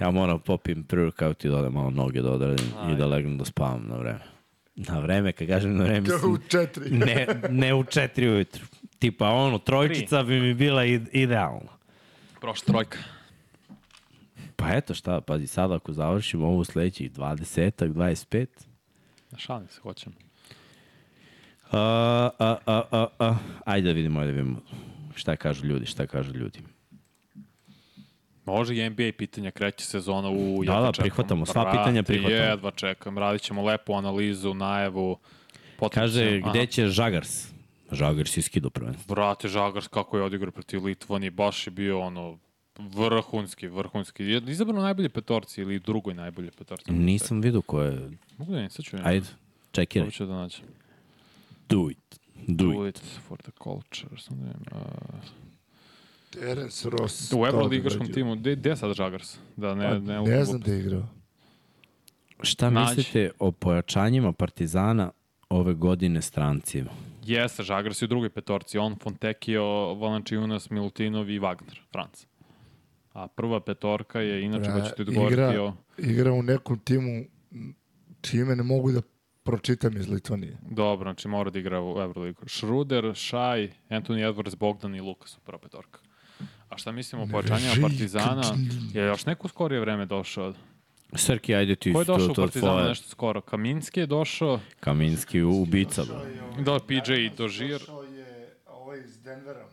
Ja 0.00 0.10
moram 0.10 0.40
popim 0.40 0.84
prvi 0.84 1.12
kao 1.12 1.34
ti 1.34 1.48
da 1.48 1.56
odem 1.56 1.72
malo 1.72 1.90
noge 1.90 2.22
da 2.22 2.30
odradim 2.30 2.66
i 2.86 2.96
da 2.96 3.06
legnem 3.06 3.38
da 3.38 3.44
spavam 3.44 3.84
na 3.86 3.96
vreme. 3.96 4.20
Na 4.76 4.98
vreme, 4.98 5.32
kad 5.32 5.48
kažem 5.48 5.76
na 5.76 5.84
vreme, 5.84 5.98
U 6.00 6.02
mislim, 6.04 6.38
četiri. 6.48 6.90
ne, 6.90 7.26
ne 7.50 7.74
u 7.74 7.84
četiri 7.84 8.28
ujutru. 8.28 8.66
Tipa 8.98 9.28
ono, 9.28 9.58
trojčica 9.58 10.22
bi 10.22 10.40
mi 10.40 10.54
bila 10.54 10.82
id- 10.82 11.08
idealna. 11.12 11.72
Prošla 12.40 12.66
trojka. 12.66 12.98
Pa 14.56 14.68
eto 14.68 14.94
šta, 14.94 15.20
pazi, 15.20 15.46
sad 15.46 15.72
ako 15.72 15.92
završimo 15.92 16.46
ovu 16.46 16.64
sledećih 16.64 17.12
20-ak, 17.12 17.88
25, 17.88 18.46
Šalim 19.36 19.68
se, 19.68 19.80
hoćem. 19.80 20.12
A, 21.72 21.80
a, 22.38 22.56
a, 22.66 22.82
a, 22.92 23.06
a. 23.18 23.34
Ajde 23.64 23.88
da 23.88 23.92
vidimo, 23.92 24.20
ajde 24.20 24.32
da 24.32 24.36
vidimo. 24.36 24.60
Šta 25.14 25.36
kažu 25.36 25.66
ljudi, 25.66 25.86
šta 25.86 26.06
kažu 26.06 26.32
ljudi. 26.32 26.58
Može 28.44 28.76
i 28.76 28.90
NBA 28.90 29.10
pitanja, 29.18 29.50
kreće 29.50 29.84
sezona 29.84 30.28
u 30.30 30.64
Da, 30.64 30.72
da, 30.72 30.92
čekam. 30.92 31.02
prihvatamo, 31.02 31.46
sva 31.46 31.70
pitanja 31.70 32.02
prihvatamo. 32.02 32.34
Jedva 32.36 32.70
čekam, 32.70 33.18
radit 33.18 33.42
ćemo 33.42 33.62
lepu 33.62 33.94
analizu, 33.94 34.54
najavu. 34.54 35.16
Kaže, 35.16 36.20
potencijalno- 36.20 36.50
gde 36.50 36.58
Aha. 36.58 36.66
će 36.66 36.86
Žagars? 36.86 37.48
Žagars 37.92 38.36
je 38.36 38.42
skido 38.42 38.70
prvenstvo. 38.70 39.14
Brate, 39.14 39.48
Žagars 39.48 39.88
kako 39.88 40.16
je 40.16 40.24
odigrao 40.24 40.52
protiv 40.52 40.84
Litvanije, 40.84 41.30
baš 41.30 41.66
je 41.66 41.70
bio 41.72 42.00
ono 42.00 42.38
vrhunski, 42.78 43.68
vrhunski. 43.68 44.24
Je 44.24 44.42
izabrano 44.42 44.82
najbolje 44.82 45.08
petorci 45.08 45.60
ili 45.60 45.78
drugoj 45.80 46.14
najbolje 46.14 46.50
petorci. 46.50 46.92
Nisam 46.92 47.40
vidio 47.40 47.62
ko 47.62 47.82
je. 47.82 48.10
Mogu 48.38 48.52
da 48.52 48.58
ne, 48.58 48.70
sad 48.70 48.84
ću 48.84 48.96
Ajde, 49.04 49.26
čekiraj. 49.72 50.06
Hoću 50.06 50.26
da 50.26 50.34
nađem. 50.34 50.64
Do 51.68 51.90
it. 51.90 52.20
Do 52.48 52.64
Do 52.64 52.88
it. 52.88 52.96
it 52.96 53.04
for 53.20 53.38
the 53.38 53.50
culture. 53.54 54.18
Sam 54.18 54.36
da 54.36 54.44
vidim, 54.44 54.62
uh, 54.72 55.20
Terence 56.32 56.90
Ross. 56.90 57.32
u 57.32 57.46
Euroligaškom 57.46 58.00
odradio. 58.00 58.14
timu, 58.14 58.36
gde, 58.36 58.70
je 58.70 58.76
sad 58.76 58.94
Žagars? 58.94 59.36
Da 59.56 59.74
ne, 59.74 59.84
Pa, 59.84 59.98
ne, 59.98 60.20
ne 60.20 60.44
znam 60.44 60.60
da 60.60 60.72
je 60.72 60.80
igrao. 60.80 61.02
Šta 62.40 62.70
Nađi. 62.70 62.90
mislite 62.90 63.30
o 63.38 63.52
pojačanjima 63.52 64.32
Partizana 64.32 65.10
ove 65.48 65.74
godine 65.74 66.22
strancima? 66.22 66.90
Jeste, 67.24 67.62
Žagars 67.62 68.02
je 68.02 68.06
u 68.06 68.08
drugoj 68.08 68.30
petorci. 68.30 68.78
On, 68.78 68.96
Fontekio, 68.96 69.64
Valančiunas, 69.94 70.70
Milutinov 70.70 71.30
i 71.30 71.38
Wagner, 71.38 71.80
Franc. 71.92 72.26
A 73.12 73.28
prva 73.28 73.60
petorka 73.60 74.20
je, 74.20 74.42
inače, 74.42 74.62
Bra, 74.62 74.74
ko 74.74 74.88
ćete 74.88 75.02
odgovoriti 75.02 75.34
igra- 75.34 75.60
o... 75.60 75.74
Igra 75.98 76.32
u 76.32 76.42
nekom 76.42 76.78
timu 76.78 77.24
čime 78.20 78.56
ne 78.56 78.62
mogu 78.62 78.92
da 78.92 79.00
pročitam 79.46 79.96
iz 79.96 80.08
Litvanije. 80.08 80.56
Dobro, 80.70 81.12
znači 81.12 81.28
mora 81.28 81.50
da 81.50 81.58
igra 81.58 81.80
u 81.80 82.00
Euroligu. 82.00 82.42
Šruder, 82.46 83.12
Šaj, 83.14 83.70
Anthony 83.90 84.32
Edwards, 84.32 84.56
Bogdan 84.56 84.94
i 84.94 85.00
Lukas 85.00 85.30
su 85.30 85.40
prva 85.40 85.58
petorka. 85.58 85.98
A 86.68 86.76
šta 86.76 86.92
mislimo 86.92 87.24
o 87.24 87.28
pojačanjima 87.28 87.74
Partizana? 87.82 88.42
Je 88.94 89.04
još 89.04 89.26
neko 89.26 89.46
u 89.46 89.48
skorije 89.48 89.80
vreme 89.80 90.06
došao? 90.06 90.52
Srki, 91.14 91.54
ajde 91.54 91.76
ti 91.76 91.92
Ko 91.92 92.00
je 92.00 92.04
to, 92.06 92.12
došao 92.12 92.30
u 92.30 92.34
to 92.34 92.42
Partizana 92.42 92.72
tvoje. 92.72 92.88
nešto 92.88 93.08
skoro? 93.08 93.40
Kaminski 93.40 94.00
je 94.00 94.06
došao, 94.06 94.60
Kaminski 94.80 95.42
ubica. 95.42 96.04
bro. 96.04 96.20
da, 96.64 96.78
PJ 96.78 97.12
i 97.14 97.30
Dožir. 97.30 97.70
Došao 97.70 98.02
je 98.02 98.54
ovaj 98.66 98.98
iz 99.00 99.22
Denvera. 99.22 99.66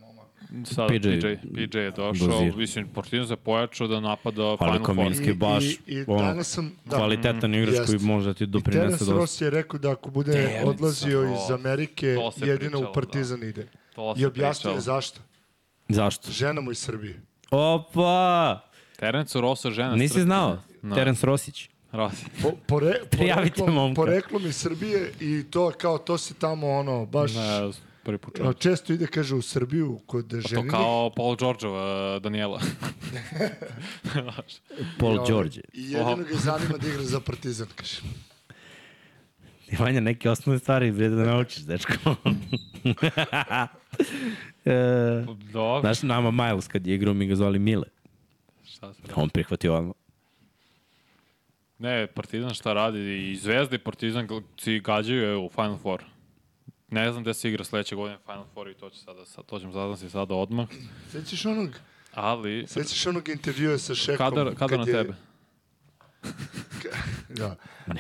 Sad 0.66 0.88
PJ. 0.90 0.96
PJ, 1.10 1.28
PJ 1.56 1.78
je 1.78 1.92
došao. 1.92 2.42
Mislim, 2.56 2.88
Partizan 2.88 3.28
se 3.28 3.36
pojačao 3.36 3.88
da 3.88 4.00
napada 4.00 4.44
Ali 4.44 4.58
Final 4.58 4.74
Four. 4.76 4.86
Kaminski 4.88 5.34
baš 5.34 5.64
I, 5.64 5.78
i 5.88 6.04
ono, 6.08 6.22
danas 6.22 6.48
sam, 6.50 6.72
da, 6.86 6.96
kvalitetan 6.96 7.56
igrač 7.56 7.70
Jeste. 7.70 7.86
koji 7.88 8.00
može 8.02 8.28
da 8.28 8.34
ti 8.34 8.44
I 8.44 8.48
doprinese 8.48 8.80
Terence 8.82 8.98
dosta. 9.00 9.16
Ross 9.16 9.42
je 9.42 9.50
rekao 9.50 9.80
da 9.80 9.92
ako 9.92 10.10
bude 10.12 10.32
Terence 10.32 10.66
odlazio 10.66 11.22
Ross. 11.24 11.44
iz 11.46 11.52
Amerike, 11.52 12.16
To 12.16 12.46
jedino 12.46 12.58
pričalo, 12.70 12.90
u 12.90 12.94
Partizan 12.94 13.44
ide. 13.44 13.68
To 13.96 14.16
se 14.16 14.22
I 14.22 14.26
objasnio 14.26 14.72
je 14.72 14.80
zašto. 14.80 15.20
Zašto? 15.90 16.32
Žena 16.32 16.62
mu 16.62 16.72
iz 16.72 16.78
Srbije. 16.78 17.22
Opa! 17.52 18.60
Terence 18.96 19.42
Rosa 19.42 19.72
žena. 19.72 19.96
Nisi 19.96 20.08
strpna. 20.10 20.24
znao? 20.26 20.58
Da. 20.82 20.96
Terence 20.96 21.26
Rosić. 21.26 21.70
Rosa. 21.92 22.26
Po, 22.42 22.52
pore, 22.68 22.94
Prijavite 23.12 23.56
poreklom, 23.56 23.74
momka. 23.76 23.96
poreklom 23.96 24.46
iz 24.46 24.56
Srbije 24.56 25.12
i 25.20 25.44
to 25.44 25.72
kao 25.72 25.98
to 25.98 26.18
se 26.18 26.34
tamo 26.34 26.70
ono 26.70 27.06
baš 27.06 27.36
Ne, 27.36 27.72
prvi 28.04 28.18
put 28.18 28.38
čujem. 28.38 28.54
često 28.54 28.94
ide 28.94 29.08
kaže 29.08 29.36
u 29.36 29.42
Srbiju 29.42 30.00
kod 30.06 30.30
To 30.30 30.42
ženinih. 30.42 30.72
kao 30.72 31.10
Paul 31.10 31.36
Georgeova, 31.36 32.20
Daniela. 32.20 32.62
Paul 35.00 35.16
I, 35.16 35.20
Đorđe. 35.30 35.62
I 35.74 35.82
jedino 35.84 36.16
ga 36.16 36.36
zanima 36.36 36.78
da 36.78 36.88
igra 36.88 37.04
za 37.04 37.20
Partizan, 37.20 37.68
kaže. 37.76 38.02
Vanja, 39.80 40.00
neke 40.00 40.30
osnovne 40.30 40.60
stvari 40.60 40.92
vrede 40.92 41.16
da 41.16 41.26
naučiš, 41.26 41.64
dečko. 41.64 41.94
e, 44.66 45.26
Dobro. 45.54 45.82
znaš, 45.82 46.02
nama 46.02 46.32
Miles 46.32 46.68
kad 46.68 46.88
je 46.88 46.96
igrao, 46.96 47.14
mi 47.14 47.28
ga 47.28 47.36
zvali 47.36 47.60
Mile. 47.60 47.86
Šta 48.66 48.94
se 48.94 49.02
On 49.16 49.30
prihvatio 49.30 49.78
ono. 49.78 49.94
Ne, 51.80 52.08
Partizan 52.08 52.54
šta 52.54 52.74
radi, 52.74 53.00
i 53.32 53.36
Zvezda 53.36 53.76
i 53.76 53.80
Partizan 53.80 54.28
si 54.60 54.80
gađaju 54.80 55.46
u 55.46 55.50
Final 55.50 55.78
Four. 55.78 56.04
Ne 56.94 57.12
znam 57.12 57.24
gde 57.24 57.34
se 57.34 57.50
igra 57.50 57.64
sledeće 57.64 57.96
godine 57.96 58.18
Final 58.20 58.46
Four 58.54 58.68
i 58.68 58.74
to 58.74 58.90
će 58.90 59.00
sada, 59.00 59.26
sad, 59.26 59.46
to 59.46 59.60
ćemo 59.60 59.74
saznati 59.74 60.10
sada 60.10 60.34
odmah. 60.36 60.68
Sećaš 61.12 61.46
onog, 61.46 61.70
Ali, 62.14 62.66
sećaš 62.68 63.06
onog 63.08 63.30
intervjua 63.30 63.78
sa 63.78 63.96
Šekom? 63.96 64.18
kada, 64.20 64.46
kada 64.46 64.68
kad 64.68 64.80
na 64.80 64.86
je- 64.88 64.94
tebe? 64.94 65.14
Da. 67.38 67.56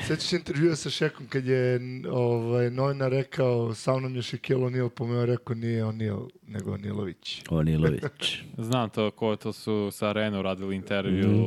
Sećaš 0.07 0.23
se 0.27 0.35
intervjua 0.35 0.75
sa 0.75 0.89
Šekom 0.89 1.27
kad 1.27 1.45
je 1.45 1.79
ovaj, 2.11 2.71
novinar 2.71 3.11
rekao 3.11 3.73
sa 3.73 3.97
mnom 3.97 4.15
je 4.15 4.89
pa 4.89 5.03
mu 5.03 5.13
je 5.13 5.25
rekao 5.25 5.55
nije 5.55 5.83
O'Neal, 5.85 6.29
nego 6.47 6.73
Onilović. 6.73 7.41
Onilović. 7.49 8.39
Znam 8.57 8.89
to 8.89 9.11
ko 9.11 9.35
to 9.35 9.53
su 9.53 9.89
sa 9.91 10.09
Arenu 10.09 10.41
radili 10.41 10.75
intervju 10.75 11.27
mm. 11.29 11.43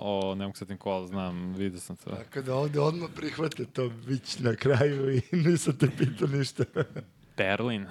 o, 0.00 0.34
ne 0.34 0.44
mogu 0.46 0.56
setim 0.56 0.76
kola, 0.76 1.06
znam, 1.06 1.54
vidio 1.54 1.80
sam 1.80 1.96
to. 1.96 2.10
Tako 2.10 2.42
da 2.42 2.54
ovde 2.54 2.80
odmah 2.80 3.08
prihvate 3.16 3.64
to 3.64 3.88
bić 3.88 4.38
na 4.38 4.54
kraju 4.54 5.16
i 5.16 5.22
nisam 5.36 5.76
te 5.78 5.90
pitao 5.98 6.28
ništa. 6.28 6.64
Berlin. 7.36 7.86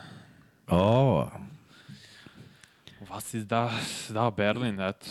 o, 0.68 1.28
Vas 3.10 3.34
je 3.34 3.44
da, 3.44 3.72
da, 4.10 4.32
Berlin, 4.38 4.80
eto. 4.82 5.06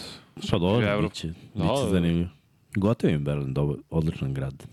pa 0.50 0.58
dobro, 0.58 0.86
Evro- 0.86 1.08
biće, 1.08 1.28
Da, 1.28 1.34
biće 1.62 1.82
da. 1.84 1.90
zanimljivo. 1.90 2.28
Gotovo 2.76 3.12
im 3.12 3.24
Berlin, 3.24 3.54
dobro, 3.54 3.76
odličan 3.90 4.34
grad. 4.34 4.66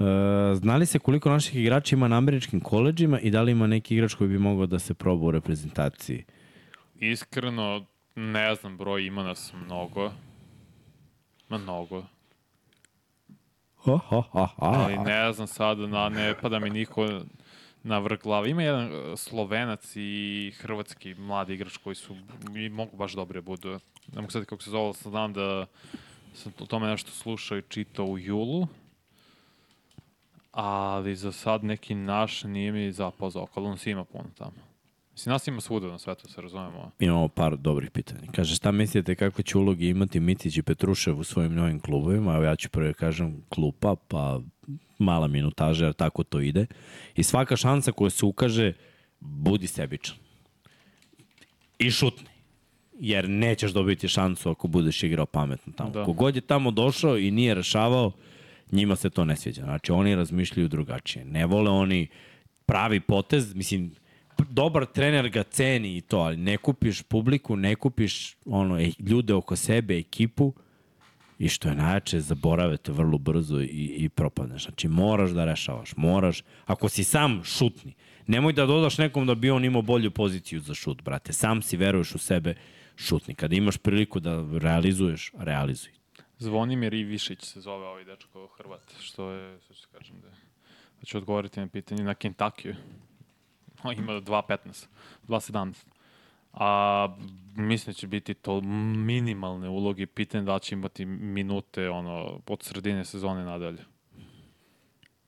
E, 0.00 0.54
znali 0.54 0.86
se 0.86 0.98
koliko 0.98 1.30
naših 1.30 1.56
igrača 1.56 1.96
ima 1.96 2.08
na 2.08 2.16
američkim 2.16 2.60
koleđima 2.60 3.20
i 3.20 3.30
da 3.30 3.42
li 3.42 3.52
ima 3.52 3.66
neki 3.66 3.94
igrač 3.94 4.14
koji 4.14 4.28
bi 4.28 4.38
mogao 4.38 4.66
da 4.66 4.78
se 4.78 4.94
proba 4.94 5.26
u 5.26 5.30
reprezentaciji? 5.30 6.24
Iskreno, 7.00 7.84
ne 8.14 8.54
znam, 8.54 8.76
broj 8.78 9.06
ima 9.06 9.22
nas 9.22 9.52
mnogo. 9.64 10.12
Mnogo. 11.48 12.04
Ha, 13.76 13.98
ha, 14.08 14.22
ha, 14.32 14.46
ha. 14.46 14.54
Ali 14.58 14.98
ne 14.98 15.32
znam 15.32 15.46
sad, 15.46 15.78
na, 15.78 16.08
ne 16.08 16.34
pada 16.42 16.58
mi 16.58 16.70
niko 16.70 17.20
na 17.82 17.98
vrh 17.98 18.18
glave. 18.22 18.50
Ima 18.50 18.62
jedan 18.62 18.90
slovenac 19.16 19.92
i 19.96 20.52
hrvatski 20.58 21.14
mladi 21.14 21.54
igrač 21.54 21.76
koji 21.76 21.94
su 21.94 22.16
i 22.56 22.68
mogu 22.68 22.96
baš 22.96 23.12
dobre 23.12 23.40
budu. 23.40 23.78
Ne 24.12 24.20
mogu 24.20 24.30
sad 24.32 24.44
kako 24.44 24.62
se 24.62 24.70
zove, 24.70 24.84
ali 24.84 24.94
znam 25.02 25.32
da 25.32 25.66
sam 26.34 26.52
o 26.58 26.66
tome 26.66 26.86
nešto 26.86 27.10
slušao 27.10 27.58
i 27.58 27.62
čitao 27.68 28.06
u 28.06 28.18
julu. 28.18 28.66
Ali 30.52 31.16
za 31.16 31.32
sad 31.32 31.64
neki 31.64 31.94
naš 31.94 32.44
nije 32.44 32.72
mi 32.72 32.92
zapao 32.92 33.30
za 33.30 33.40
oko, 33.40 33.60
ali 33.60 33.68
on 33.68 33.78
si 33.78 33.90
ima 33.90 34.04
puno 34.04 34.24
tamo. 34.38 34.66
Mislim, 35.12 35.32
nas 35.32 35.46
ima 35.46 35.60
svuda 35.60 35.86
na 35.86 35.98
svetu, 35.98 36.28
se 36.28 36.40
razumemo. 36.40 36.90
Imamo 36.98 37.28
par 37.28 37.56
dobrih 37.56 37.90
pitanja. 37.90 38.20
Kaže, 38.34 38.54
šta 38.54 38.72
mislite 38.72 39.14
kako 39.14 39.42
će 39.42 39.58
ulogi 39.58 39.88
imati 39.88 40.20
Mitić 40.20 40.56
i 40.56 40.62
Petrušev 40.62 41.18
u 41.18 41.24
svojim 41.24 41.54
novim 41.54 41.80
klubovima? 41.80 42.34
Evo 42.34 42.44
ja 42.44 42.56
ću 42.56 42.68
prvo 42.68 42.92
kažem 42.92 43.42
klupa, 43.48 43.94
pa 44.08 44.40
mala 44.98 45.26
minutaža, 45.26 45.84
jer 45.84 45.94
tako 45.94 46.24
to 46.24 46.40
ide. 46.40 46.66
I 47.14 47.22
svaka 47.22 47.56
šansa 47.56 47.92
koja 47.92 48.10
se 48.10 48.26
ukaže, 48.26 48.72
budi 49.20 49.66
sebičan. 49.66 50.16
I 51.78 51.90
šutni. 51.90 52.35
Jer 53.00 53.28
nećeš 53.28 53.72
dobiti 53.72 54.08
šansu 54.08 54.50
ako 54.50 54.68
budeš 54.68 55.02
igrao 55.02 55.26
pametno 55.26 55.72
tamo. 55.76 55.90
Da. 55.90 56.04
Kogod 56.04 56.36
je 56.36 56.40
tamo 56.40 56.70
došao 56.70 57.18
i 57.18 57.30
nije 57.30 57.54
rešavao, 57.54 58.12
njima 58.72 58.96
se 58.96 59.10
to 59.10 59.24
ne 59.24 59.36
sviđa. 59.36 59.62
Znači, 59.62 59.92
oni 59.92 60.14
razmišljaju 60.14 60.68
drugačije. 60.68 61.24
Ne 61.24 61.46
vole 61.46 61.70
oni 61.70 62.06
pravi 62.66 63.00
potez, 63.00 63.54
mislim, 63.54 63.90
dobar 64.50 64.86
trener 64.86 65.28
ga 65.28 65.42
ceni 65.42 65.96
i 65.96 66.00
to, 66.00 66.18
ali 66.18 66.36
ne 66.36 66.56
kupiš 66.56 67.02
publiku, 67.02 67.56
ne 67.56 67.74
kupiš 67.74 68.36
ono, 68.44 68.80
e, 68.80 68.90
ljude 68.98 69.34
oko 69.34 69.56
sebe, 69.56 69.98
ekipu, 69.98 70.52
i 71.38 71.48
što 71.48 71.68
je 71.68 71.74
najjače, 71.74 72.20
zaborave 72.20 72.76
te 72.76 72.92
vrlo 72.92 73.18
brzo 73.18 73.60
i, 73.60 73.94
i 73.96 74.08
propadneš. 74.08 74.62
Znači, 74.64 74.88
moraš 74.88 75.30
da 75.30 75.44
rešavaš, 75.44 75.96
moraš, 75.96 76.42
ako 76.66 76.88
si 76.88 77.04
sam 77.04 77.44
šutni, 77.44 77.94
nemoj 78.26 78.52
da 78.52 78.66
dodaš 78.66 78.98
nekom 78.98 79.26
da 79.26 79.34
bi 79.34 79.50
on 79.50 79.64
imao 79.64 79.82
bolju 79.82 80.10
poziciju 80.10 80.60
za 80.60 80.74
šut, 80.74 81.02
brate. 81.02 81.32
Sam 81.32 81.62
si 81.62 81.76
veruješ 81.76 82.14
u 82.14 82.18
sebe, 82.18 82.54
šutni. 82.96 83.34
Kada 83.34 83.56
imaš 83.56 83.78
priliku 83.78 84.20
da 84.20 84.44
realizuješ, 84.52 85.32
realizuj. 85.34 85.92
Zvonimir 86.38 86.94
Ivišić 86.94 87.44
se 87.44 87.60
zove 87.60 87.86
ovaj 87.86 88.04
dečko 88.04 88.46
Hrvat, 88.48 88.94
što 89.00 89.30
je, 89.30 89.60
što 89.60 89.74
ću 89.74 89.88
kažem 89.92 90.20
da, 90.20 90.28
je- 90.28 90.34
da 91.00 91.04
ću 91.04 91.18
odgovoriti 91.18 91.60
na 91.60 91.66
pitanje, 91.66 92.04
na 92.04 92.14
Kentucky. 92.14 92.74
On 93.82 93.98
ima 93.98 94.12
2.15, 94.12 94.86
2.17. 95.28 95.86
A 96.52 97.08
mislim 97.56 97.92
da 97.92 97.98
će 97.98 98.06
biti 98.06 98.34
to 98.34 98.60
minimalne 98.96 99.68
uloge, 99.68 100.06
pitanje 100.06 100.44
da 100.44 100.58
će 100.58 100.74
imati 100.74 101.04
minute 101.06 101.90
ono, 101.90 102.40
od 102.46 102.62
sredine 102.62 103.04
sezone 103.04 103.44
nadalje. 103.44 103.84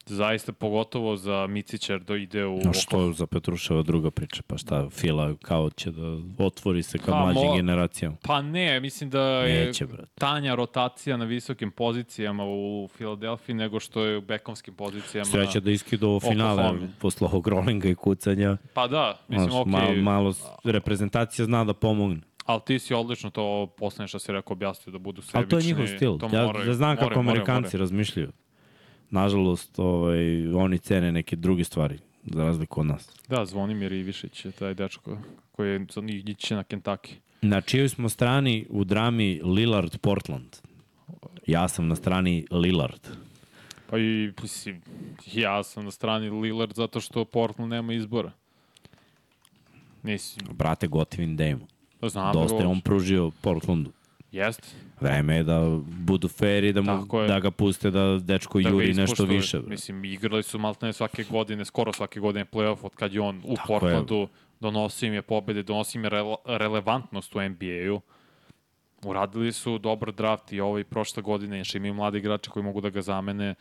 Zaista, 0.09 0.53
pogotovo 0.53 1.17
za 1.17 1.47
Micića 1.47 1.99
da 1.99 2.17
ide 2.17 2.47
u... 2.47 2.59
No 2.59 2.73
što 2.73 3.13
za 3.13 3.27
Petruševa 3.27 3.83
druga 3.83 4.11
priča, 4.11 4.43
pa 4.47 4.59
šta, 4.59 4.91
Fila 4.91 5.35
kao 5.37 5.71
će 5.71 5.91
da 5.91 6.03
otvori 6.39 6.83
se 6.83 6.99
ka 6.99 7.05
Pa, 7.07 7.19
mlađim 7.19 7.43
mo- 7.43 7.57
generacijama. 7.57 8.17
Pa 8.23 8.43
ne, 8.43 8.81
mislim 8.81 9.11
da 9.11 9.21
je 9.23 9.67
Neće, 9.67 9.87
tanja 10.15 10.55
rotacija 10.55 11.17
na 11.17 11.25
visokim 11.25 11.71
pozicijama 11.71 12.45
u 12.47 12.89
Filadelfiji 12.89 13.55
nego 13.55 13.81
što 13.81 14.03
je 14.03 14.17
u 14.17 14.23
bekovskim 14.23 14.75
pozicijama. 14.75 15.25
Sreća 15.25 15.61
da 15.61 15.71
iskidu 15.71 16.09
ovo 16.09 16.21
finale 16.23 16.75
posle 16.99 17.27
ovog 17.27 17.49
rollinga 17.49 17.89
i 17.89 17.95
kucanja. 17.95 18.57
Pa 18.75 18.87
da, 18.87 19.19
mislim, 19.29 19.51
okej, 19.53 19.71
malo, 19.71 19.95
malo 19.95 20.33
s- 20.33 20.43
reprezentacija 20.65 21.45
zna 21.45 21.65
da 21.65 21.75
pomogne. 21.75 22.21
ali 22.45 22.61
ti 22.63 22.79
si 22.79 22.95
odlično 22.95 23.31
to 23.31 23.45
poslednje 23.69 24.09
što 24.09 24.19
si 24.19 24.33
rekao 24.33 24.53
objasnio 24.53 24.93
da 24.93 24.99
budu 24.99 25.23
sebični. 25.23 25.39
Ali 25.39 25.49
to 25.49 25.59
je 25.59 25.65
njihov 25.65 25.87
stil. 25.89 26.19
To 26.19 26.29
Ja, 26.29 26.47
moraju, 26.47 26.67
ja 26.67 26.75
znam 26.75 26.97
kako 26.97 27.05
moraju, 27.05 27.23
moraju, 27.23 27.43
Amerikanci 27.43 27.67
moraju. 27.67 27.81
razmišljaju. 27.81 28.33
Nažalost, 29.11 29.79
ovaj, 29.79 30.53
oni 30.55 30.79
cene 30.79 31.13
neke 31.13 31.37
druge 31.37 31.65
stvari, 31.65 31.99
za 32.25 32.45
razliku 32.45 32.81
od 32.81 32.87
nas. 32.87 33.11
Da, 33.29 33.45
Zvonimir 33.45 33.93
Ivišić 33.93 34.45
je 34.45 34.53
taj 34.53 34.75
dečko 34.75 35.19
koji 35.53 35.71
je 35.71 35.87
ići 36.27 36.55
na 36.55 36.65
Kentucky. 36.65 37.15
Na 37.43 37.61
čijoj 37.61 37.89
smo 37.89 38.09
strani 38.09 38.67
u 38.71 38.85
drami 38.85 39.41
Lillard-Portland? 39.43 40.57
Ja 41.47 41.69
sam 41.69 41.89
na 41.89 41.97
strani 41.97 42.47
Lillard. 42.51 43.01
Pa 43.91 43.99
i, 43.99 44.33
mislim, 44.43 44.83
ja 45.33 45.63
sam 45.63 45.85
na 45.85 45.91
strani 45.91 46.31
Lillard 46.31 46.75
zato 46.75 47.01
što 47.01 47.25
Portland 47.25 47.71
nema 47.71 47.93
izbora. 47.93 48.33
Mislim, 50.03 50.47
Brate, 50.53 50.87
gotivin 50.87 51.37
Dame. 51.37 51.59
znam 52.03 52.33
Dosta 52.33 52.57
je 52.57 52.67
on 52.67 52.81
pružio 52.81 53.31
Portlandu. 53.41 53.93
Jeste. 54.33 54.69
Vreme 55.01 55.37
je 55.37 55.45
da 55.45 55.79
budu 55.87 56.29
fair 56.29 56.65
i 56.65 56.73
da, 56.73 56.81
mu, 56.83 57.21
je. 57.21 57.29
da 57.29 57.41
ga 57.41 57.51
puste 57.51 57.91
da 57.91 58.19
dečko 58.19 58.61
Da 58.61 58.69
juri 58.69 58.95
nešto 58.95 59.25
više. 59.25 59.59
bre. 59.59 59.69
Mislim, 59.69 60.05
igrali 60.05 60.43
su 60.43 60.59
maltene 60.59 60.93
svake 60.93 61.25
godine, 61.31 61.65
skoro 61.65 61.93
svake 61.93 62.21
godine 62.21 62.45
playoff 62.45 62.79
od 62.83 62.95
kad 62.95 63.15
je 63.15 63.21
on 63.21 63.43
u 63.45 63.55
Tako 63.55 63.73
je. 63.75 63.81
Portlandu, 63.81 64.29
donosio 64.61 65.07
im 65.07 65.15
je 65.15 65.23
pobede, 65.23 65.63
donosio 65.63 65.99
im 65.99 66.05
je 66.05 66.11
rele 66.11 66.35
relevantnost 66.45 67.37
u 67.37 67.41
NBA-u. 67.49 68.01
Uradili 69.03 69.53
su 69.53 69.79
dobar 69.79 70.13
draft 70.13 70.53
i 70.53 70.61
ovaj 70.61 70.85
prošle 70.85 71.23
godine, 71.23 71.59
još 71.59 71.75
imaju 71.75 71.95
mladi 71.95 72.19
igrači 72.19 72.51
koji 72.51 72.65
mogu 72.65 72.81
da 72.81 72.91
ga 72.91 73.03
zamene. 73.03 73.55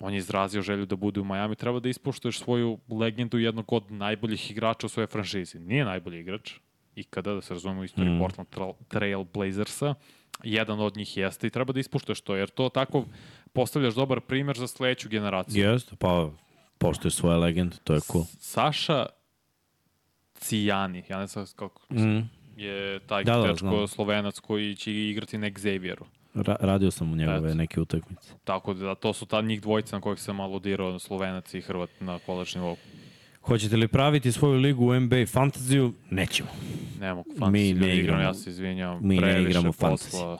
On 0.00 0.12
je 0.12 0.18
izrazio 0.18 0.62
želju 0.62 0.86
da 0.86 0.96
bude 0.96 1.20
u 1.20 1.24
Miami. 1.24 1.56
Treba 1.56 1.80
da 1.80 1.88
ispuštuješ 1.88 2.38
svoju 2.38 2.78
legendu 2.88 3.38
jednog 3.38 3.72
od 3.72 3.92
najboljih 3.92 4.50
igrača 4.50 4.86
u 4.86 4.88
svojoj 4.88 5.06
franšizi. 5.06 5.58
Nije 5.58 5.84
najbolji 5.84 6.20
igrač, 6.20 6.52
ikada, 6.94 7.34
da 7.34 7.40
se 7.40 7.54
razumemo 7.54 7.80
u 7.80 7.84
istoriji 7.84 8.14
mm. 8.14 8.18
Portland 8.18 8.48
Trail- 8.48 8.74
Trail 8.88 9.24
Blazersa. 9.24 9.94
Jedan 10.44 10.80
od 10.80 10.96
njih 10.96 11.16
jeste 11.16 11.46
i 11.46 11.50
treba 11.50 11.72
da 11.72 11.80
ispuštuješ 11.80 12.20
to, 12.20 12.36
jer 12.36 12.48
to 12.48 12.68
tako 12.68 13.04
postavljaš 13.52 13.94
dobar 13.94 14.20
primer 14.20 14.56
za 14.56 14.66
sledeću 14.66 15.08
generaciju. 15.08 15.64
Jeste, 15.64 15.96
pa 15.96 16.30
poštuje 16.78 17.10
svoje 17.10 17.36
legende, 17.38 17.76
to 17.84 17.94
je 17.94 18.00
cool. 18.02 18.24
Saša 18.30 19.06
Cijani, 20.34 21.02
ja 21.08 21.18
ne 21.18 21.26
znam 21.26 21.46
kako 21.56 21.82
Mm. 21.90 22.20
je 22.56 23.00
taj 23.00 23.24
Da, 23.24 23.36
da, 23.36 23.54
znam. 23.54 23.88
slovenac 23.88 24.38
koji 24.38 24.74
će 24.74 24.92
igrati 24.94 25.38
na 25.38 25.46
Xavieru. 25.48 26.04
Ra 26.34 26.56
radio 26.60 26.90
sam 26.90 27.12
u 27.12 27.16
njegove 27.16 27.48
Eto. 27.48 27.54
neke 27.54 27.80
utakmice. 27.80 28.32
Tako 28.44 28.74
da 28.74 28.94
to 28.94 29.12
su 29.12 29.26
ta 29.26 29.40
njih 29.40 29.60
dvojica 29.60 29.96
na 29.96 30.00
kojih 30.00 30.20
sam 30.20 30.40
aludirao, 30.40 30.98
slovenac 30.98 31.54
i 31.54 31.60
hrvat 31.60 31.90
na 32.00 32.18
kolačni 32.18 32.60
nivou. 32.60 32.76
Hoćete 33.40 33.76
li 33.76 33.88
praviti 33.88 34.32
svoju 34.32 34.54
ligu 34.54 34.86
u 34.86 34.94
NBA 34.94 35.26
fantaziju? 35.26 35.92
Nećemo. 36.10 36.48
Ne 37.00 37.14
mogu 37.14 37.30
Mi 37.30 37.38
fantasy 37.38 37.74
ne 37.74 37.80
da 37.80 37.86
igram, 37.86 37.98
igramo- 37.98 38.22
ja 38.22 38.34
se 38.34 38.50
izvinjam. 38.50 38.98
mi 39.02 39.16
ne 39.16 39.42
igramo 39.42 39.72
posla. 39.72 40.38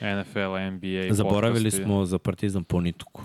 NFL, 0.00 0.38
NBA, 0.70 1.14
Zaboravili 1.14 1.64
podcasti. 1.64 1.84
smo 1.84 2.04
za 2.04 2.18
Partizan 2.18 2.64
Ponituku. 2.64 3.22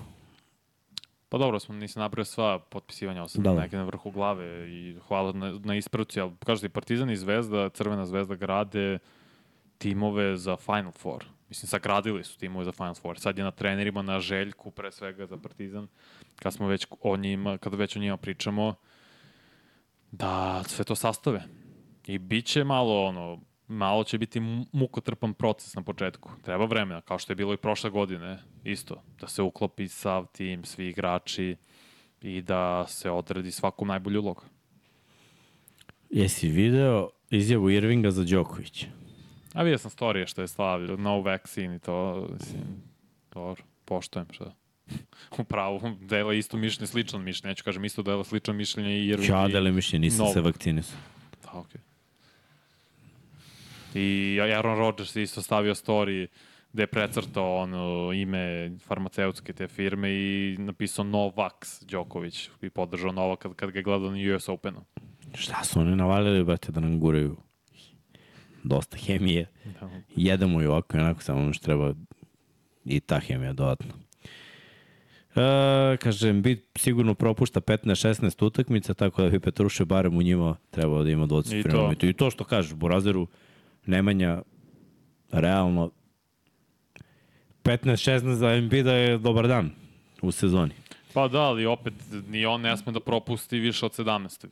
Pa 1.29 1.37
dobro, 1.37 1.59
smo, 1.59 1.75
nisam 1.75 1.99
napravio 2.01 2.25
sva 2.25 2.59
potpisivanja, 2.61 3.25
Da, 3.25 3.41
da, 3.41 3.51
da. 3.51 3.61
neke 3.61 3.77
na 3.77 3.83
vrhu 3.83 4.11
glave 4.11 4.45
i 4.69 4.95
hvala 4.99 5.31
na, 5.31 5.59
na 5.59 5.75
ispravci, 5.75 6.19
ali 6.19 6.31
kažete, 6.39 6.69
Partizan 6.69 7.09
i 7.09 7.17
Zvezda, 7.17 7.69
Crvena 7.69 8.05
zvezda 8.05 8.35
grade 8.35 8.99
timove 9.77 10.37
za 10.37 10.57
Final 10.57 10.91
Four. 10.93 11.25
Mislim, 11.49 11.67
sagradili 11.67 12.23
su 12.23 12.39
timove 12.39 12.65
za 12.65 12.71
Final 12.71 12.95
Four. 12.95 13.19
Sad 13.19 13.37
je 13.37 13.43
na 13.43 13.51
trenerima, 13.51 14.01
na 14.01 14.19
Željku, 14.19 14.71
pre 14.71 14.91
svega 14.91 15.25
za 15.25 15.37
Partizan, 15.37 15.87
kad 16.41 16.53
smo 16.53 16.67
već 16.67 16.87
o 17.01 17.17
njima, 17.17 17.57
kada 17.57 17.77
već 17.77 17.95
o 17.95 17.99
njima 17.99 18.17
pričamo, 18.17 18.75
da 20.11 20.63
sve 20.67 20.85
to 20.85 20.95
sastave. 20.95 21.43
I 22.07 22.17
bit 22.17 22.45
će 22.45 22.63
malo 22.63 23.05
ono, 23.05 23.39
malo 23.67 24.03
će 24.03 24.17
biti 24.17 24.39
mu- 24.39 24.65
mukotrpan 24.71 25.33
proces 25.33 25.75
na 25.75 25.81
početku. 25.81 26.29
Treba 26.41 26.65
vremena, 26.65 27.01
kao 27.01 27.19
što 27.19 27.31
je 27.31 27.35
bilo 27.35 27.53
i 27.53 27.57
prošle 27.57 27.89
godine, 27.89 28.39
isto. 28.63 29.03
Da 29.19 29.27
se 29.27 29.41
uklopi 29.41 29.87
sav 29.87 30.25
tim, 30.31 30.65
svi 30.65 30.87
igrači 30.87 31.55
i 32.21 32.41
da 32.41 32.87
se 32.87 33.11
odredi 33.11 33.51
svaku 33.51 33.85
najbolju 33.85 34.21
ulogu. 34.21 34.43
Jesi 36.09 36.47
video 36.47 37.09
izjavu 37.29 37.69
Irvinga 37.69 38.11
za 38.11 38.23
Đokovića? 38.23 38.87
A 39.53 39.63
vidio 39.63 39.77
sam 39.77 39.91
storije 39.91 40.27
što 40.27 40.41
je 40.41 40.47
slavio, 40.47 40.97
no 40.97 41.21
vaccine 41.21 41.75
i 41.75 41.79
to, 41.79 42.27
mislim, 42.33 42.63
dobro, 43.33 43.63
poštojem 43.85 44.27
što 44.31 44.60
Upravo, 45.41 45.93
dela 46.01 46.33
isto 46.33 46.57
mišljenje, 46.57 46.87
slično 46.87 47.19
mišljenje, 47.19 47.51
neću 47.51 47.63
kažem 47.63 47.85
isto 47.85 48.03
dela 48.03 48.23
slično 48.23 48.53
mišljenje 48.53 48.99
i 48.99 49.07
Irving 49.07 49.29
Ja 49.29 49.47
dele 49.47 49.71
mišljenje, 49.71 50.01
nisam 50.01 50.17
Novak. 50.17 50.33
se 50.33 50.41
vakcinisao. 50.41 50.99
Da, 51.43 51.59
okej. 51.59 51.81
I 53.93 54.39
Aaron 54.41 54.77
Rodgers 54.77 55.15
je 55.15 55.23
isto 55.23 55.41
stavio 55.41 55.75
story 55.75 56.27
gde 56.73 56.83
je 56.83 56.87
precrtao 56.87 57.55
ono 57.57 58.13
ime 58.13 58.71
farmaceutske 58.79 59.53
te 59.53 59.67
firme 59.67 60.11
i 60.11 60.55
napisao 60.59 61.05
Novax 61.05 61.85
Đoković 61.85 62.49
i 62.61 62.69
podržao 62.69 63.11
Novak 63.11 63.39
kad, 63.39 63.55
kad 63.55 63.71
ga 63.71 63.79
je 63.79 63.83
gledao 63.83 64.11
na 64.11 64.35
US 64.35 64.49
Openu. 64.49 64.85
Šta 65.33 65.63
su 65.63 65.79
oni 65.79 65.95
navalili, 65.95 66.43
brate, 66.43 66.71
da 66.71 66.79
nam 66.79 66.99
guraju? 66.99 67.37
Dosta 68.63 68.97
hemije. 68.97 69.51
Da. 69.81 69.89
Jedemo 70.15 70.61
i 70.61 70.65
ovako 70.65 70.97
i 70.97 70.99
onako, 70.99 71.21
samo 71.21 71.39
ono 71.39 71.53
što 71.53 71.65
treba 71.65 71.93
i 72.85 72.99
ta 72.99 73.19
hemija 73.19 73.53
dodatno. 73.53 73.93
E, 75.33 75.97
kažem, 75.97 76.41
bit 76.41 76.63
sigurno 76.75 77.13
propušta 77.13 77.61
15-16 77.61 78.45
utakmica, 78.45 78.93
tako 78.93 79.21
da 79.21 79.29
bi 79.29 79.39
Petruše 79.39 79.85
barem 79.85 80.17
u 80.17 80.21
njima 80.21 80.55
trebao 80.69 81.03
da 81.03 81.09
ima 81.09 81.23
I 81.23 81.27
dvocifrenu 81.27 81.71
to. 81.73 81.89
mitu. 81.89 82.07
I 82.07 82.13
to 82.13 82.29
što 82.29 82.43
kažeš, 82.43 82.73
Burazeru, 82.73 83.27
Nemanja, 83.85 84.41
realno 85.31 85.91
15-16 87.63 87.97
za 88.31 88.49
Embiida 88.49 88.93
je 88.93 89.17
dobar 89.17 89.47
dan 89.47 89.69
u 90.21 90.31
sezoni. 90.31 90.71
Pa 91.13 91.27
da, 91.27 91.39
ali 91.39 91.65
opet 91.65 91.93
ni 92.27 92.45
on 92.45 92.61
ne 92.61 92.77
sme 92.77 92.91
da 92.91 92.99
propusti 92.99 93.59
više 93.59 93.85
od 93.85 93.91
17. 93.93 94.47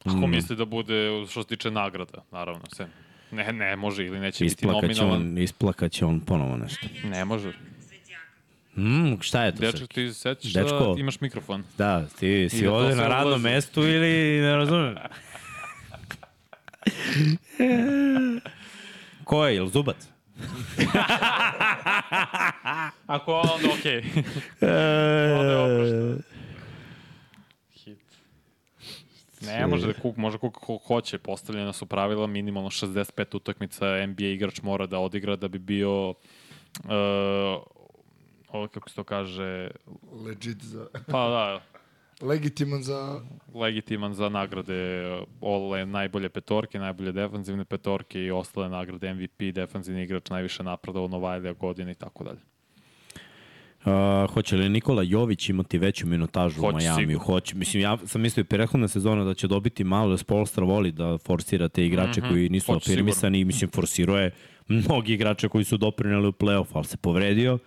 Ako 0.00 0.16
Mm. 0.16 0.30
misli 0.30 0.56
da 0.56 0.64
bude 0.64 0.94
što 1.30 1.42
se 1.42 1.48
tiče 1.48 1.70
nagrada, 1.70 2.24
naravno, 2.32 2.60
sve. 2.68 2.88
Ne, 3.32 3.52
ne 3.52 3.76
može 3.76 4.06
ili 4.06 4.20
neće 4.20 4.44
biti 4.44 4.54
Isplakaće 4.54 4.86
nominovan. 5.00 5.22
on, 5.22 5.38
isplakaće 5.38 6.04
on 6.04 6.20
ponovo 6.20 6.56
nešto. 6.56 6.86
Ne 7.04 7.24
može. 7.24 7.52
Mm, 8.76 9.20
šta 9.20 9.44
je 9.44 9.52
to 9.54 9.60
Dečko, 9.60 9.86
ti 9.86 10.08
se 10.08 10.14
sećaš 10.14 10.52
Dečko. 10.52 10.94
da 10.94 11.00
imaš 11.00 11.20
mikrofon. 11.20 11.64
Da, 11.78 12.06
ti 12.18 12.48
si 12.50 12.58
I 12.58 12.62
da 12.62 12.72
ovde 12.72 12.94
na 12.94 13.08
radnom 13.08 13.42
mestu 13.42 13.80
ili 13.82 14.40
ne 14.40 14.56
razumem. 14.56 14.94
Ko 19.24 19.46
je, 19.46 19.54
jel 19.54 19.66
Zubac? 19.66 19.96
Ako 23.06 23.32
je 23.32 23.38
on, 23.38 23.48
onda 23.54 23.68
okej. 23.78 23.98
E, 23.98 24.04
oprošteno. 25.64 26.16
Hit. 27.74 27.98
Ne, 29.40 29.66
može 29.66 29.86
da 29.86 29.92
kuk, 29.92 30.16
može 30.16 30.38
koliko 30.38 30.60
ko 30.60 30.78
hoće. 30.86 31.18
Postavljena 31.18 31.72
su 31.72 31.86
pravila, 31.86 32.26
minimalno 32.26 32.70
65 32.70 33.36
utakmica 33.36 34.06
NBA 34.06 34.24
igrač 34.24 34.62
mora 34.62 34.86
da 34.86 34.98
odigra 34.98 35.36
da 35.36 35.48
bi 35.48 35.58
bio 35.58 36.10
uh, 36.10 36.16
ovo 38.56 38.68
kako 38.68 38.88
se 38.88 38.96
to 38.96 39.04
kaže, 39.04 39.70
Legit 40.26 40.62
za... 40.62 40.86
pa 41.06 41.28
da, 41.28 41.60
Legitiman 42.26 42.82
za... 42.82 43.20
legitiman 43.54 44.14
za 44.14 44.28
nagrade 44.28 45.10
ole 45.40 45.86
najbolje 45.86 46.28
petorke, 46.28 46.78
najbolje 46.78 47.12
defanzivne 47.12 47.64
petorke 47.64 48.22
i 48.22 48.30
ostale 48.30 48.68
nagrade 48.68 49.14
MVP, 49.14 49.54
defanzivni 49.54 50.02
igrač 50.02 50.30
najviše 50.30 50.62
napredao 50.62 51.08
Novajlija 51.08 51.52
godine 51.52 51.92
i 51.92 51.94
tako 51.94 52.24
dalje. 52.24 52.40
Uh, 53.86 54.30
hoće 54.30 54.56
li 54.56 54.68
Nikola 54.68 55.02
Jović 55.02 55.48
imati 55.48 55.78
veću 55.78 56.06
minutažu 56.06 56.60
u 56.60 56.64
Hoće 56.64 56.74
Majamiju? 56.74 57.08
sigurno. 57.08 57.34
Hoće. 57.34 57.56
Mislim, 57.56 57.82
ja 57.82 57.98
sam 58.06 58.20
mislio 58.20 58.40
i 58.40 58.44
prethodna 58.44 58.88
sezona 58.88 59.24
da 59.24 59.34
će 59.34 59.48
dobiti 59.48 59.84
malo, 59.84 60.10
da 60.10 60.16
Spolstra 60.16 60.64
voli 60.64 60.92
da 60.92 61.18
forsira 61.18 61.68
te 61.68 61.86
igrače 61.86 62.20
mm 62.20 62.24
-hmm. 62.24 62.28
koji 62.28 62.48
nisu. 62.48 62.72
Hoće 62.72 62.92
afirmisani 62.92 63.40
i 63.40 63.44
mislim, 63.44 63.70
forsirao 63.70 64.18
je 64.18 64.30
mnogi 64.68 65.12
igrače 65.12 65.48
koji 65.48 65.64
su 65.64 65.76
doprineli 65.76 66.28
u 66.28 66.32
playoff, 66.32 66.66
ali 66.72 66.84
se 66.84 66.96
povredio 66.96 67.58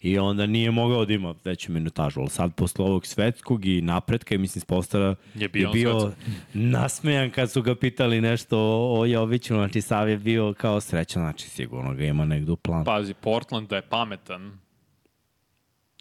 i 0.00 0.18
onda 0.18 0.46
nije 0.46 0.70
mogao 0.70 1.04
da 1.04 1.12
ima 1.12 1.34
veću 1.44 1.72
minutažu. 1.72 2.20
Ali 2.20 2.30
sad, 2.30 2.54
posle 2.54 2.84
ovog 2.84 3.06
svetskog 3.06 3.66
i 3.66 3.80
napretka, 3.80 4.34
i 4.34 4.38
mislim, 4.38 4.60
Spolstra 4.60 5.14
Je 5.34 5.48
bio 5.48 5.66
je 5.68 5.72
bio 5.72 6.12
nasmejan 6.54 7.30
kad 7.30 7.50
su 7.50 7.62
ga 7.62 7.74
pitali 7.74 8.20
nešto 8.20 8.58
o, 8.58 9.00
o 9.00 9.06
Joviću, 9.06 9.54
znači 9.54 9.80
Sav 9.80 10.08
je 10.08 10.16
bio 10.16 10.54
kao 10.58 10.80
srećan, 10.80 11.22
znači 11.22 11.48
sigurno 11.48 11.94
ga 11.94 12.04
ima 12.04 12.24
negde 12.24 12.52
u 12.52 12.56
planu. 12.56 12.84
Pazi, 12.84 13.14
Portland 13.14 13.68
da 13.68 13.76
je 13.76 13.82
pametan, 13.82 14.58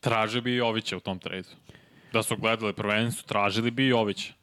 traže 0.02 0.42
bi 0.42 0.56
Jovića 0.56 0.98
u 0.98 1.00
tom 1.00 1.20
tradu. 1.20 1.48
Da 2.14 2.24
su 2.24 2.38
gledali 2.38 2.74
prvenstvo, 2.74 3.28
tražili 3.28 3.72
bi 3.72 3.88
Jovića. 3.88 4.34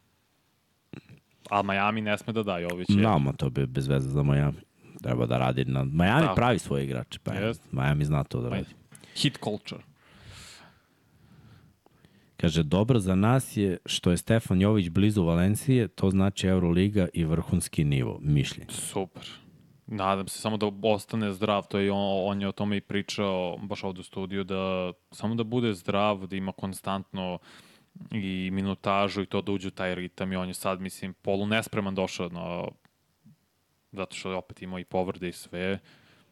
A 1.50 1.62
Miami 1.62 2.00
ne 2.00 2.18
sme 2.18 2.32
da 2.32 2.42
da 2.42 2.58
Jovića. 2.58 2.92
Znamo, 2.92 3.32
to 3.32 3.50
bi 3.50 3.66
bez 3.66 3.88
veze 3.88 4.08
za 4.08 4.22
Miami. 4.22 4.58
Treba 5.02 5.26
da 5.26 5.38
radi 5.38 5.64
na... 5.64 5.84
Miami 5.84 6.26
Da. 6.26 6.34
pravi 6.34 6.58
svoje 6.58 6.84
igrače, 6.84 7.18
pa. 7.22 7.32
Miami 7.72 8.04
zna 8.04 8.24
to 8.24 8.40
da 8.40 8.48
radi. 8.48 8.66
Hit 9.16 9.38
culture. 9.44 9.82
Kaže, 12.36 12.62
dobro 12.62 12.98
za 12.98 13.14
nas 13.14 13.56
je 13.56 13.78
što 13.86 14.10
je 14.10 14.16
Stefan 14.16 14.60
Jović 14.60 14.88
blizu 14.88 15.24
Valencije, 15.24 15.88
to 15.88 16.10
znači 16.10 16.46
Euroliga 16.46 17.08
i 17.12 17.24
vrhunski 17.24 17.84
nivo, 17.84 18.18
mišljenje. 18.22 18.70
Super. 18.70 19.22
Nadam 19.86 20.28
se 20.28 20.38
samo 20.38 20.56
da 20.56 20.70
ostane 20.82 21.32
zdrav, 21.32 21.66
to 21.68 21.78
je 21.78 21.92
on, 21.92 22.30
on 22.30 22.40
je 22.40 22.48
o 22.48 22.52
tome 22.52 22.76
i 22.76 22.80
pričao 22.80 23.56
baš 23.62 23.84
ovde 23.84 24.00
u 24.00 24.02
studiju, 24.02 24.44
da 24.44 24.92
samo 25.10 25.34
da 25.34 25.44
bude 25.44 25.74
zdrav, 25.74 26.26
da 26.26 26.36
ima 26.36 26.52
konstantno 26.52 27.38
i 28.12 28.50
minutažu 28.52 29.22
i 29.22 29.26
to 29.26 29.42
da 29.42 29.52
uđe 29.52 29.68
u 29.68 29.70
taj 29.70 29.94
ritam 29.94 30.32
i 30.32 30.36
on 30.36 30.48
je 30.48 30.54
sad, 30.54 30.80
mislim, 30.80 31.14
polu 31.14 31.46
nespreman 31.46 31.94
došao 31.94 32.28
na, 32.28 32.64
zato 33.92 34.16
što 34.16 34.30
je 34.30 34.36
opet 34.36 34.62
imao 34.62 34.78
i 34.78 34.84
povrde 34.84 35.28
i 35.28 35.32
sve. 35.32 35.78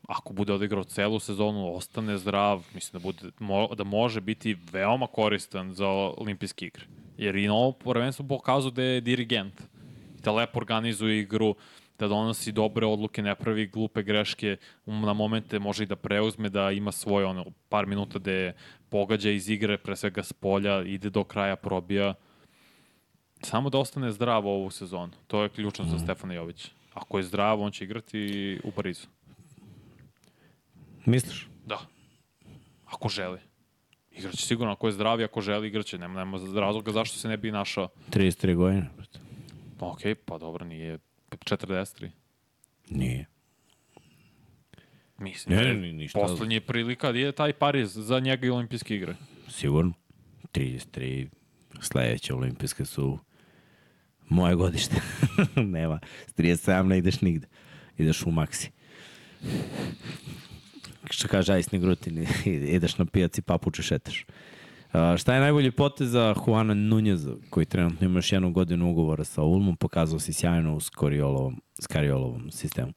Ako 0.09 0.33
bude 0.33 0.53
odigrao 0.53 0.85
celu 0.85 1.19
sezonu, 1.19 1.75
ostane 1.75 2.19
zdrav, 2.19 2.67
mislim 2.75 2.93
da, 2.93 2.99
bude, 2.99 3.31
mo, 3.39 3.69
da 3.75 3.85
može 3.85 4.21
biti 4.21 4.57
veoma 4.73 5.07
koristan 5.07 5.73
za 5.73 5.89
olimpijske 5.89 6.67
igre. 6.67 6.85
Jer 7.19 7.37
i 7.37 7.47
na 7.47 7.55
ovo 7.55 7.73
prvenstvo 7.73 8.27
pokazao 8.29 8.71
da 8.71 8.83
je 8.83 9.01
dirigent. 9.01 9.63
Da 10.23 10.33
lepo 10.33 10.59
organizuje 10.59 11.21
igru, 11.21 11.55
da 11.99 12.09
donosi 12.09 12.53
dobre 12.53 12.87
odluke, 12.87 13.23
ne 13.23 13.35
pravi 13.35 13.67
glupe 13.67 14.03
greške, 14.03 14.57
na 14.87 15.13
momente 15.13 15.59
može 15.59 15.85
i 15.85 15.87
da 15.87 15.97
preuzme, 15.97 16.49
da 16.49 16.71
ima 16.71 16.93
svoje 16.93 17.27
ono, 17.27 17.45
par 17.69 17.87
minuta 17.87 18.19
da 18.19 18.31
je 18.31 18.55
pogađa 18.89 19.31
iz 19.31 19.49
igre, 19.49 19.79
pre 19.79 19.97
svega 19.97 20.23
s 20.23 20.33
polja, 20.33 20.83
ide 20.83 21.11
do 21.11 21.25
kraja, 21.25 21.57
probija. 21.57 22.15
Samo 23.43 23.71
da 23.71 23.79
ostane 23.79 24.13
zdrav 24.13 24.47
ovu 24.47 24.71
sezonu. 24.71 25.13
To 25.27 25.43
je 25.43 25.49
ključno 25.49 25.85
za 25.85 25.99
Stefana 25.99 26.35
Jovića. 26.35 26.69
Ako 26.95 27.19
je 27.19 27.23
zdrav, 27.25 27.61
on 27.61 27.73
će 27.73 27.85
igrati 27.85 28.61
u 28.65 28.71
Parizu. 28.71 29.07
Misliš? 31.05 31.49
Da. 31.67 31.79
Ako 32.87 33.09
želi. 33.09 33.39
Igraće 34.11 34.37
sigurno, 34.39 34.73
ako 34.73 34.87
je 34.89 34.93
zdrav 34.93 35.21
ako 35.21 35.41
želi, 35.41 35.69
igraće. 35.69 35.99
Nema, 35.99 36.15
nema 36.15 36.39
razloga 36.57 36.93
zašto 36.93 37.19
se 37.19 37.29
ne 37.29 37.37
bi 37.37 37.53
našao. 37.53 37.89
33 38.11 38.55
godine. 38.55 38.91
brate. 38.97 39.19
Ok, 39.81 40.01
pa 40.25 40.39
dobro, 40.39 40.65
nije 40.65 40.99
43. 41.31 42.11
Nije. 42.91 43.27
Mislim, 45.19 45.59
Ne, 45.59 45.75
ni- 45.75 45.93
ništa. 45.93 46.19
Poslednji 46.19 46.55
je 46.55 46.61
prilika 46.61 47.13
da 47.13 47.19
je 47.19 47.33
taj 47.33 47.53
Pariz 47.53 47.93
za 47.93 48.21
njega 48.21 48.47
i 48.47 48.51
olimpijske 48.51 48.97
igre. 48.97 49.15
Sigurno. 49.49 49.93
33. 50.53 51.29
Sledeće 51.81 52.35
olimpijske 52.35 52.85
su 52.85 53.19
moje 54.29 54.55
godište. 54.55 54.97
Nema. 55.57 56.01
S 56.27 56.35
37 56.35 56.83
ne 56.83 56.99
ideš 56.99 57.21
nigde. 57.21 57.47
Ideš 57.99 58.23
u 58.23 58.31
maksi. 58.31 58.71
Što 61.11 61.29
kaže 61.29 61.53
Ajsni 61.53 61.79
Grutin, 61.79 62.27
ideš 62.77 62.99
na 62.99 63.05
pijac 63.05 63.39
i 63.39 63.43
papuče 63.43 63.83
šetaš. 63.83 64.27
Šta 65.17 65.35
je 65.35 65.41
najbolji 65.41 65.71
potez 65.71 66.11
za 66.11 66.35
Juana 66.47 66.75
Nuneza, 66.75 67.35
koji 67.51 67.67
trenutno 67.67 68.07
ima 68.07 68.19
još 68.19 68.33
jednu 68.33 68.53
godinu 68.53 68.91
ugovora 68.91 69.25
sa 69.25 69.43
Ulmom, 69.43 69.77
pokazao 69.77 70.19
si 70.19 70.33
sjajno 70.33 70.77
u 70.77 70.81
Skoriolovom, 70.81 71.63
Skariolovom 71.81 72.51
sistemu. 72.51 72.93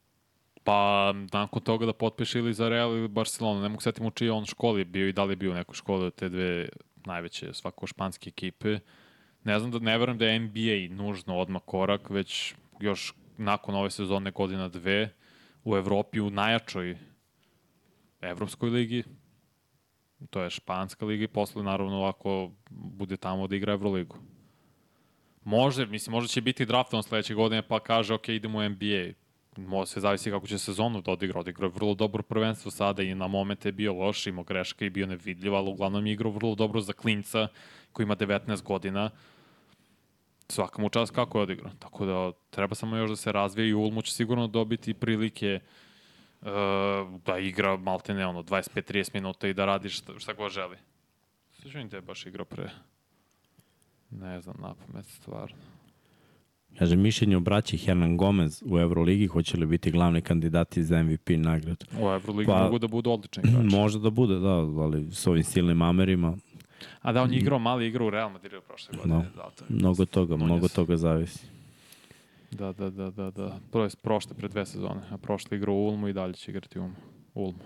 Pa, 0.64 1.14
nakon 1.34 1.62
toga 1.62 1.86
da 1.86 1.94
potpiše 1.94 2.40
ili 2.40 2.54
za 2.54 2.70
Real 2.70 2.98
ili 2.98 3.08
Barcelona, 3.08 3.62
ne 3.62 3.70
mogu 3.70 3.82
setim 3.82 4.06
u 4.06 4.12
čiji 4.12 4.30
on 4.30 4.46
školi 4.46 4.86
bio 4.86 5.08
i 5.08 5.14
da 5.14 5.24
li 5.24 5.32
je 5.32 5.36
bio 5.36 5.52
u 5.52 5.56
nekoj 5.56 5.76
školi 5.76 6.06
od 6.06 6.16
te 6.16 6.30
dve 6.30 6.70
najveće 7.06 7.54
svako 7.54 7.88
španske 7.88 8.30
ekipe. 8.30 8.80
Ne 9.44 9.60
znam 9.60 9.72
da 9.72 9.80
ne 9.80 9.98
verujem 9.98 10.18
da 10.18 10.26
je 10.26 10.40
NBA 10.40 11.04
nužno 11.04 11.38
odmah 11.38 11.62
korak, 11.66 12.10
već 12.10 12.54
još 12.80 13.14
nakon 13.38 13.76
ove 13.76 13.92
sezone 13.92 14.32
godina 14.32 14.68
dve 14.68 15.14
u 15.64 15.78
Evropi 15.78 16.20
u 16.20 16.30
najjačoj 16.30 16.98
Evropskoj 18.22 18.70
ligi, 18.70 19.04
to 20.30 20.42
je 20.42 20.50
španska 20.50 21.06
liga 21.06 21.24
i 21.24 21.28
posle 21.28 21.64
naravno 21.64 22.04
ako 22.04 22.52
bude 22.70 23.18
tamo 23.18 23.48
da 23.48 23.56
igra 23.56 23.74
Evroligu. 23.74 24.18
Može, 25.44 25.86
mislim, 25.86 26.12
možda 26.12 26.28
će 26.28 26.42
biti 26.42 26.66
draftovan 26.66 27.04
sledeće 27.04 27.34
godine 27.34 27.62
pa 27.62 27.80
kaže 27.80 28.14
ok, 28.14 28.30
idemo 28.30 28.58
u 28.58 28.70
NBA. 28.70 29.14
Može 29.58 29.92
se 29.92 30.00
zavisi 30.00 30.32
kako 30.32 30.48
će 30.48 30.58
sezonu 30.58 31.02
da 31.02 31.12
odigra. 31.12 31.40
Odigra 31.40 31.66
je 31.66 31.72
vrlo 31.76 31.94
dobro 31.94 32.24
prvenstvo 32.24 32.72
sada 32.72 33.04
i 33.04 33.16
na 33.16 33.28
momente 33.28 33.68
je 33.68 33.74
bio 33.74 33.94
loš, 33.94 34.28
imao 34.28 34.44
greške 34.44 34.86
i 34.86 34.90
bio 34.90 35.08
nevidljiv, 35.08 35.56
ali 35.56 35.70
uglavnom 35.70 36.08
je 36.08 36.14
igrao 36.14 36.32
vrlo 36.32 36.56
dobro 36.56 36.82
za 36.82 36.94
klinca 36.94 37.48
koji 37.92 38.04
ima 38.04 38.16
19 38.16 38.64
godina. 38.64 39.10
Svaka 40.50 40.82
mu 40.82 40.90
čast 40.90 41.16
kako 41.16 41.38
je 41.38 41.44
odigrao. 41.44 41.72
Tako 41.80 42.06
da 42.06 42.32
treba 42.50 42.76
samo 42.76 42.98
još 42.98 43.10
da 43.10 43.16
se 43.16 43.32
razvije 43.32 43.70
i 43.70 43.74
Ulmu 43.74 44.02
će 44.02 44.14
sigurno 44.14 44.48
dobiti 44.48 44.94
prilike 44.94 45.60
uh, 45.64 45.87
da 47.26 47.38
igra 47.40 47.78
maltene 47.78 48.28
ono 48.28 48.44
25-30 48.44 49.14
minuta 49.14 49.48
i 49.48 49.54
da 49.54 49.66
radi 49.66 49.90
šta, 49.90 50.20
šta 50.20 50.34
god 50.34 50.52
želi. 50.52 50.78
Sveđujem 51.52 51.90
da 51.90 51.98
je 51.98 52.02
baš 52.02 52.26
igrao 52.26 52.46
pre 52.46 52.70
ne 54.12 54.42
znam, 54.42 54.56
na 54.60 54.74
pamet 54.74 55.06
stvarno. 55.06 55.58
Kaže, 56.78 56.96
mišljenje 56.96 57.38
o 57.38 57.40
braći 57.40 57.78
Hernan 57.78 58.18
Gomez 58.18 58.64
u 58.66 58.80
Euroligi, 58.80 59.28
hoće 59.28 59.58
li 59.58 59.66
biti 59.66 59.92
glavni 59.92 60.22
kandidati 60.22 60.84
za 60.84 61.04
MVP 61.04 61.30
nagradu? 61.30 61.86
U 62.00 62.06
Euroligi 62.06 62.48
Pa- 62.48 62.64
mogu 62.64 62.80
da 62.80 62.88
budu 62.88 63.12
odlični 63.12 63.44
igrači. 63.46 63.76
Može 63.78 64.00
da 64.00 64.10
bude, 64.10 64.40
da, 64.40 64.50
ali 64.50 65.12
s 65.12 65.28
ovim 65.28 65.44
silnim 65.44 65.82
Amerima, 65.82 66.38
A 67.02 67.12
da, 67.12 67.24
on 67.24 67.34
je 67.34 67.40
igrao 67.40 67.60
mali 67.60 67.88
igrao 67.88 68.08
u 68.08 68.10
Real 68.10 68.30
Madridu 68.30 68.62
prošle 68.68 68.98
godine. 68.98 69.16
No. 69.16 69.22
Da, 69.36 69.50
to 69.56 69.64
je. 69.64 69.76
mnogo 69.80 70.06
toga, 70.06 70.38
mnogo 70.38 70.68
toga 70.68 70.98
zavisi. 70.98 71.48
Da, 72.52 72.74
da, 72.74 72.90
da, 72.90 73.12
da, 73.12 73.32
da. 73.32 73.60
Prvo 73.72 73.84
je 73.84 73.90
prošle 74.02 74.36
pre 74.36 74.48
dve 74.48 74.66
sezone, 74.66 75.02
a 75.12 75.18
prošle 75.18 75.58
igrao 75.58 75.76
u 75.76 75.86
Ulmu 75.88 76.08
i 76.08 76.14
dalje 76.14 76.34
će 76.34 76.52
igrati 76.52 76.80
u 76.80 76.82
Ulmu. 76.82 76.96
Ulmu. 77.34 77.64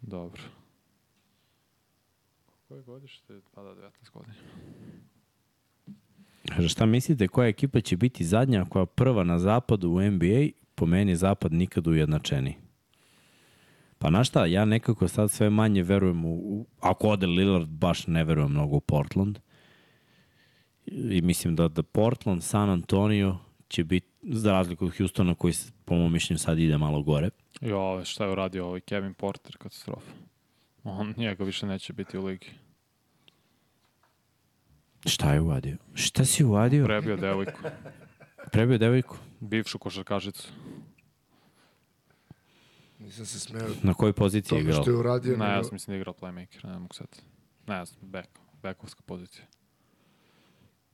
Dobro. 0.00 0.42
Koje 2.68 2.82
godište? 2.82 3.40
Pa 3.54 3.62
da, 3.62 3.68
19 3.68 4.10
godina. 4.12 4.34
Kaže, 6.48 6.68
šta 6.68 6.86
mislite, 6.86 7.28
koja 7.28 7.48
ekipa 7.48 7.80
će 7.80 7.96
biti 7.96 8.24
zadnja, 8.24 8.64
koja 8.64 8.86
prva 8.86 9.24
na 9.24 9.38
zapadu 9.38 9.90
u 9.90 10.02
NBA? 10.02 10.48
Po 10.74 10.86
meni 10.86 11.16
zapad 11.16 11.52
nikad 11.52 11.86
ujednačeni. 11.86 12.56
Pa 13.98 14.10
na 14.10 14.24
šta, 14.24 14.46
ja 14.46 14.64
nekako 14.64 15.08
sad 15.08 15.30
sve 15.30 15.50
manje 15.50 15.82
verujem 15.82 16.24
u, 16.24 16.34
u 16.34 16.66
ako 16.80 17.08
ode 17.08 17.26
Lillard, 17.26 17.68
baš 17.68 18.06
ne 18.06 18.24
verujem 18.24 18.50
mnogo 18.50 18.76
u 18.76 18.80
Portland. 18.80 19.38
I 20.92 21.20
mislim 21.22 21.56
da, 21.56 21.68
da 21.68 21.82
Portland, 21.82 22.42
San 22.42 22.70
Antonio 22.70 23.38
će 23.68 23.84
biti, 23.84 24.06
za 24.22 24.52
razliku 24.52 24.86
od 24.86 24.96
Houstona 24.98 25.34
koji 25.34 25.54
po 25.84 25.94
mom 25.94 26.12
mišljenju 26.12 26.38
sad 26.38 26.58
ide 26.58 26.78
malo 26.78 27.02
gore. 27.02 27.30
Jo, 27.60 28.04
šta 28.04 28.24
je 28.24 28.32
uradio 28.32 28.66
ovaj 28.66 28.80
Kevin 28.80 29.14
Porter, 29.14 29.56
katastrofa. 29.56 30.10
On, 30.84 31.14
njega 31.16 31.44
više 31.44 31.66
neće 31.66 31.92
biti 31.92 32.18
u 32.18 32.24
ligi. 32.24 32.46
Šta 35.06 35.32
je 35.32 35.40
uradio? 35.40 35.76
Šta 35.94 36.24
si 36.24 36.44
uradio? 36.44 36.84
Prebio 36.84 37.16
devojku. 37.16 37.60
Prebio 38.52 38.78
devojku? 38.78 39.16
Bivšu 39.40 39.78
košarkašicu. 39.78 40.48
Nisam 42.98 43.26
se 43.26 43.40
smeo 43.40 43.68
Na 43.82 43.94
kojoj 43.94 44.12
poziciji 44.12 44.56
je 44.56 44.62
igrao? 44.62 44.82
što 44.82 44.90
je 44.90 44.96
uradio. 44.96 45.36
Ne, 45.36 45.46
ja 45.46 45.64
sam 45.64 45.74
mislim 45.74 45.92
da 45.92 45.94
je 45.94 46.00
igrao 46.00 46.14
playmaker, 46.20 46.66
ne 46.66 46.78
mogu 46.78 46.94
sad. 46.94 47.22
Ne, 47.66 47.74
ja 47.74 47.86
sam 47.86 47.98
back, 48.02 48.28
backovska 48.62 49.02
pozicija. 49.06 49.44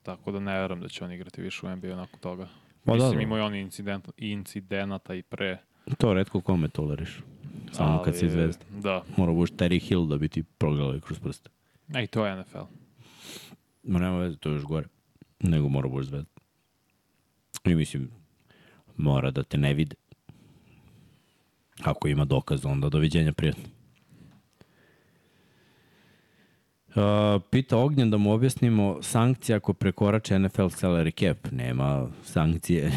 Tako 0.05 0.31
da 0.31 0.39
ne 0.39 0.59
verujem 0.59 0.81
da 0.81 0.87
će 0.87 1.03
on 1.05 1.11
igrati 1.11 1.41
više 1.41 1.65
u 1.65 1.75
NBA 1.75 1.95
nakon 1.95 2.19
toga. 2.19 2.47
Pa 2.83 2.93
Mislim, 2.93 3.09
dobro. 3.09 3.21
imao 3.21 3.37
je 3.37 3.43
on 3.43 3.55
incident, 3.55 4.09
incidenata 4.17 5.15
i 5.15 5.21
pre. 5.21 5.57
To 5.97 6.13
redko 6.13 6.41
kome 6.41 6.67
toleriš. 6.67 7.19
Samo 7.71 8.01
kad 8.03 8.15
si 8.17 8.25
ali, 8.25 8.31
zvezda. 8.31 8.65
Da, 8.69 9.03
Mora 9.17 9.31
buš 9.31 9.51
Terry 9.51 9.81
Hill 9.81 10.05
da 10.05 10.17
bi 10.17 10.27
ti 10.29 10.43
progledali 10.43 11.01
kroz 11.01 11.19
prste. 11.19 11.49
e, 11.95 12.03
i 12.03 12.07
to 12.07 12.25
je 12.25 12.35
NFL. 12.41 12.63
Ma 13.83 13.99
nema 13.99 14.17
veze, 14.17 14.37
to 14.37 14.49
je 14.49 14.53
još 14.53 14.63
gore. 14.63 14.87
Nego 15.39 15.69
mora 15.69 15.89
buš 15.89 16.05
zvezda. 16.05 16.29
I 17.65 17.75
mislim, 17.75 18.11
mora 18.97 19.31
da 19.31 19.43
te 19.43 19.57
ne 19.57 19.73
vide. 19.73 19.95
Ako 21.83 22.07
ima 22.07 22.25
dokaz, 22.25 22.65
onda 22.65 22.89
doviđenja 22.89 23.33
prijatno. 23.33 23.63
Uh, 26.84 26.84
pita 27.49 27.77
Ognjen 27.77 28.11
da 28.11 28.17
mu 28.17 28.31
objasnimo 28.31 28.97
sankcije 29.01 29.55
ako 29.55 29.73
prekorače 29.73 30.39
NFL 30.39 30.61
salary 30.61 31.11
cap. 31.19 31.51
Nema 31.51 32.07
sankcije. 32.23 32.91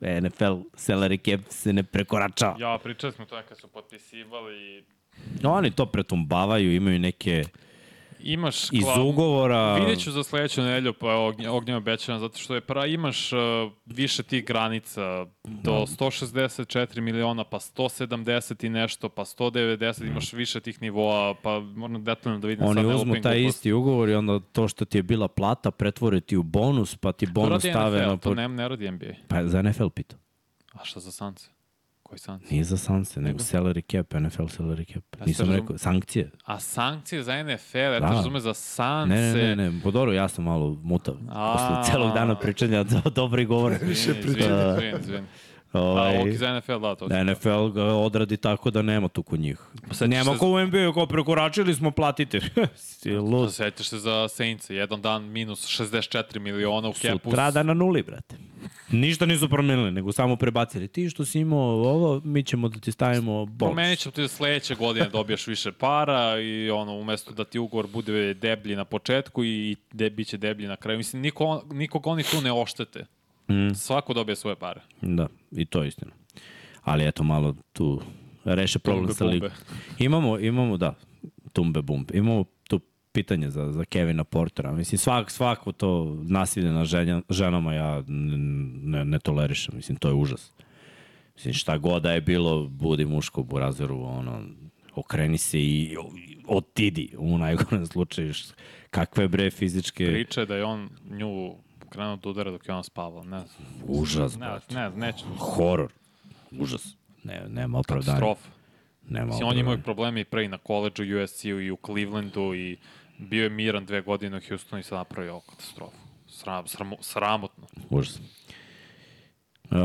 NFL 0.22 0.54
salary 0.74 1.30
cap 1.30 1.40
se 1.48 1.72
ne 1.72 1.82
prekorača. 1.82 2.54
Ja, 2.58 2.78
pričali 2.82 3.12
smo 3.12 3.24
to 3.24 3.42
kad 3.48 3.58
su 3.58 3.68
potpisivali 3.68 4.84
Oni 5.44 5.70
to 5.70 5.86
pretumbavaju, 5.86 6.74
imaju 6.74 6.98
neke 6.98 7.44
Imaš 8.22 8.72
iz 8.72 8.84
kla- 8.84 9.02
ugovora... 9.08 9.74
Vidjet 9.74 10.00
ću 10.00 10.10
za 10.10 10.24
sledeću 10.24 10.62
nedelju, 10.62 10.92
pa 10.92 11.14
ognje, 11.14 11.50
ognjem 11.50 11.76
obećavam, 11.76 12.20
zato 12.20 12.38
što 12.38 12.54
je 12.54 12.60
pra, 12.60 12.86
imaš 12.86 13.32
uh, 13.32 13.38
više 13.86 14.22
tih 14.22 14.44
granica, 14.44 15.26
do 15.44 15.72
164 15.72 17.00
miliona, 17.00 17.44
pa 17.44 17.58
170 17.58 18.66
i 18.66 18.68
nešto, 18.68 19.08
pa 19.08 19.24
190, 19.24 20.06
imaš 20.06 20.32
više 20.32 20.60
tih 20.60 20.82
nivoa, 20.82 21.34
pa 21.42 21.60
moram 21.60 22.04
detaljno 22.04 22.38
da 22.38 22.48
vidim 22.48 22.66
sad 22.66 22.76
Oni 22.76 22.88
ne 22.88 22.94
uzmu 22.94 23.12
taj 23.12 23.20
gluposti. 23.20 23.44
isti 23.58 23.72
ugovor 23.72 24.08
i 24.08 24.14
onda 24.14 24.40
to 24.52 24.68
što 24.68 24.84
ti 24.84 24.98
je 24.98 25.02
bila 25.02 25.28
plata 25.28 25.70
pretvore 25.70 26.20
ti 26.20 26.36
u 26.36 26.42
bonus, 26.42 26.96
pa 26.96 27.12
ti 27.12 27.26
To 27.26 27.32
bonus 27.32 27.64
radi 27.64 27.70
stave 27.70 28.00
NFL, 28.00 28.10
na... 28.10 28.16
to 28.16 28.34
ne, 28.34 28.48
ne 28.48 28.68
radi 28.68 28.90
NBA. 28.90 29.06
Pa 29.28 29.46
za 29.46 29.62
NFL 29.62 29.88
pitao. 29.88 30.18
A 30.72 30.84
šta 30.84 31.00
za 31.00 31.12
Sanse? 31.12 31.48
Koji 32.12 32.18
Sanse? 32.18 32.46
Nije 32.50 32.64
za 32.64 32.76
sanse, 32.76 33.20
nego 33.20 33.38
salary 33.40 33.82
cap, 33.92 34.14
NFL 34.14 34.42
salary 34.44 34.84
cap. 34.86 35.04
Ja 35.20 35.26
Nisam 35.26 35.46
razum- 35.46 35.56
rekao, 35.56 35.78
sankcije. 35.78 36.30
A 36.44 36.60
sankcije 36.60 37.22
za 37.22 37.32
NFL, 37.34 37.78
ja 37.78 38.00
Da. 38.00 38.06
razume 38.06 38.40
za 38.40 38.54
Sanse. 38.54 39.14
Ne, 39.14 39.32
ne, 39.34 39.56
ne, 39.56 39.70
ne, 39.70 39.80
po 39.82 39.90
dobro, 39.90 40.12
ja 40.12 40.28
sam 40.28 40.44
malo 40.44 40.78
mutav. 40.82 41.14
A. 41.30 41.52
Posle 41.52 41.92
celog 41.92 42.14
dana 42.14 42.34
pričanja 42.34 42.82
do, 42.94 43.10
dobri 43.10 43.44
govore. 43.44 43.78
Više 43.82 44.10
Izvini, 44.10 44.22
priča. 44.24 44.74
izvini, 44.74 45.00
izvini. 45.00 45.26
A, 45.72 45.80
Ovaj, 45.80 46.18
ok, 46.20 46.28
za 46.28 46.54
NFL, 46.54 46.78
da, 46.78 46.94
to. 46.94 47.08
da 47.08 47.24
NFL 47.24 47.66
ga 47.66 47.84
odradi 47.84 48.36
tako 48.36 48.70
da 48.70 48.82
nema 48.82 49.08
tu 49.08 49.22
kod 49.22 49.40
njih. 49.40 49.58
sećaš 49.82 50.08
Nema 50.08 50.32
se- 50.32 50.38
ko 50.38 50.46
u 50.48 50.60
NBA, 50.60 50.92
kao 50.94 51.06
prekoračili 51.06 51.74
smo, 51.74 51.90
platite. 51.90 52.40
si 52.76 53.10
lud. 53.10 53.54
Sećaš 53.54 53.88
se 53.88 53.98
za 53.98 54.28
Saints, 54.28 54.70
jedan 54.70 55.02
dan 55.02 55.24
minus 55.24 55.66
64 55.70 56.38
miliona 56.38 56.88
u 56.88 56.92
kepu. 56.92 57.18
Sutra 57.24 57.50
da 57.50 57.62
na 57.62 57.74
nuli, 57.74 58.02
brate. 58.02 58.36
Ništa 58.90 59.26
nisu 59.26 59.48
promenili, 59.48 59.90
nego 59.92 60.12
samo 60.12 60.36
prebacili. 60.36 60.88
Ti 60.88 61.10
što 61.10 61.24
si 61.24 61.40
imao 61.40 61.60
ovo, 61.60 62.20
mi 62.24 62.42
ćemo 62.42 62.68
da 62.68 62.80
ti 62.80 62.92
stavimo 62.92 63.46
bonus. 63.46 63.58
Promenit 63.68 63.98
ćemo 63.98 64.12
ti 64.12 64.20
da 64.20 64.28
sledeće 64.28 64.74
godine 64.74 65.08
dobijaš 65.08 65.46
više 65.46 65.72
para 65.72 66.40
i 66.40 66.70
ono, 66.70 66.92
umesto 66.94 67.32
da 67.32 67.44
ti 67.44 67.58
ugovor 67.58 67.86
bude 67.86 68.34
deblji 68.34 68.76
na 68.76 68.84
početku 68.84 69.44
i 69.44 69.76
de, 69.92 70.10
bit 70.10 70.28
će 70.28 70.36
deblji 70.36 70.66
na 70.66 70.76
kraju. 70.76 70.98
Mislim, 70.98 71.22
niko, 71.22 71.62
nikog 71.70 72.06
oni 72.06 72.22
tu 72.22 72.40
ne 72.40 72.52
oštete. 72.52 73.04
Mm. 73.48 73.74
Svako 73.74 74.14
dobije 74.14 74.36
svoje 74.36 74.56
pare. 74.56 74.80
Da, 75.00 75.26
i 75.52 75.64
to 75.64 75.82
je 75.82 75.88
istina. 75.88 76.12
Ali 76.82 77.06
eto, 77.06 77.24
malo 77.24 77.54
tu 77.72 78.00
reše 78.44 78.78
problem 78.78 79.06
Tumbe 79.06 79.14
sa 79.14 79.24
ligom. 79.24 79.50
Imamo, 79.98 80.38
imamo, 80.38 80.76
da, 80.76 80.94
tumbe 81.52 81.82
bumbe. 81.82 82.18
Imamo 82.18 82.44
tu 82.68 82.80
pitanje 83.12 83.50
za, 83.50 83.72
za 83.72 83.84
Kevina 83.84 84.24
Portera. 84.24 84.72
Mislim, 84.72 84.98
svak, 84.98 85.30
svako 85.30 85.72
to 85.72 86.18
nasilje 86.22 86.72
na 86.72 86.84
ženja, 86.84 87.22
ženama 87.28 87.74
ja 87.74 88.02
ne, 88.06 89.04
ne, 89.04 89.18
tolerišem. 89.18 89.76
Mislim, 89.76 89.98
to 89.98 90.08
je 90.08 90.14
užas. 90.14 90.52
Mislim, 91.34 91.54
šta 91.54 91.78
god 91.78 92.02
da 92.02 92.12
je 92.12 92.20
bilo, 92.20 92.66
budi 92.66 93.04
muško 93.04 93.40
u 93.40 93.44
burazeru, 93.44 94.02
ono, 94.02 94.42
okreni 94.94 95.38
se 95.38 95.60
i 95.60 95.96
otidi 96.46 97.14
u 97.18 97.38
najgorem 97.38 97.86
slučaju. 97.92 98.32
Kakve 98.90 99.28
bre 99.28 99.50
fizičke... 99.50 100.06
Priča 100.06 100.40
je 100.40 100.46
da 100.46 100.56
je 100.56 100.64
on 100.64 100.88
nju 101.10 101.54
krenuo 101.92 102.16
da 102.16 102.28
udara 102.28 102.50
dok 102.50 102.68
je 102.68 102.74
on 102.74 102.84
spavao. 102.84 103.24
Ne 103.24 103.40
znam. 103.40 103.68
Užas, 103.86 104.34
Ne, 104.38 104.46
brate. 104.46 104.74
ne, 104.74 104.90
neću. 104.90 105.24
Horor. 105.38 105.92
Užas. 106.50 106.96
Ne, 107.24 107.42
nema 107.48 107.78
opravdanja. 107.78 108.18
Katastrofa. 108.18 108.48
Nema 109.08 109.26
Mislim, 109.26 109.48
on 109.48 109.54
je 109.56 109.60
imao 109.60 109.76
probleme 109.84 110.20
i 110.20 110.24
pre 110.24 110.44
i 110.44 110.48
na 110.48 110.58
koleđu, 110.58 111.02
USC-u 111.22 111.60
i 111.60 111.70
u 111.70 111.78
Clevelandu 111.86 112.54
i 112.54 112.76
bio 113.18 113.42
je 113.42 113.50
miran 113.50 113.86
dve 113.86 114.00
godine 114.00 114.36
u 114.36 114.40
Houstonu 114.48 114.80
i 114.80 114.82
sad 114.82 114.98
napravio 114.98 115.32
ovu 115.32 115.40
katastrofu. 115.40 115.96
Sram, 116.28 116.66
sramo, 116.66 116.96
sramotno. 117.00 117.66
Užas. 117.90 118.20
Uh, 119.70 119.78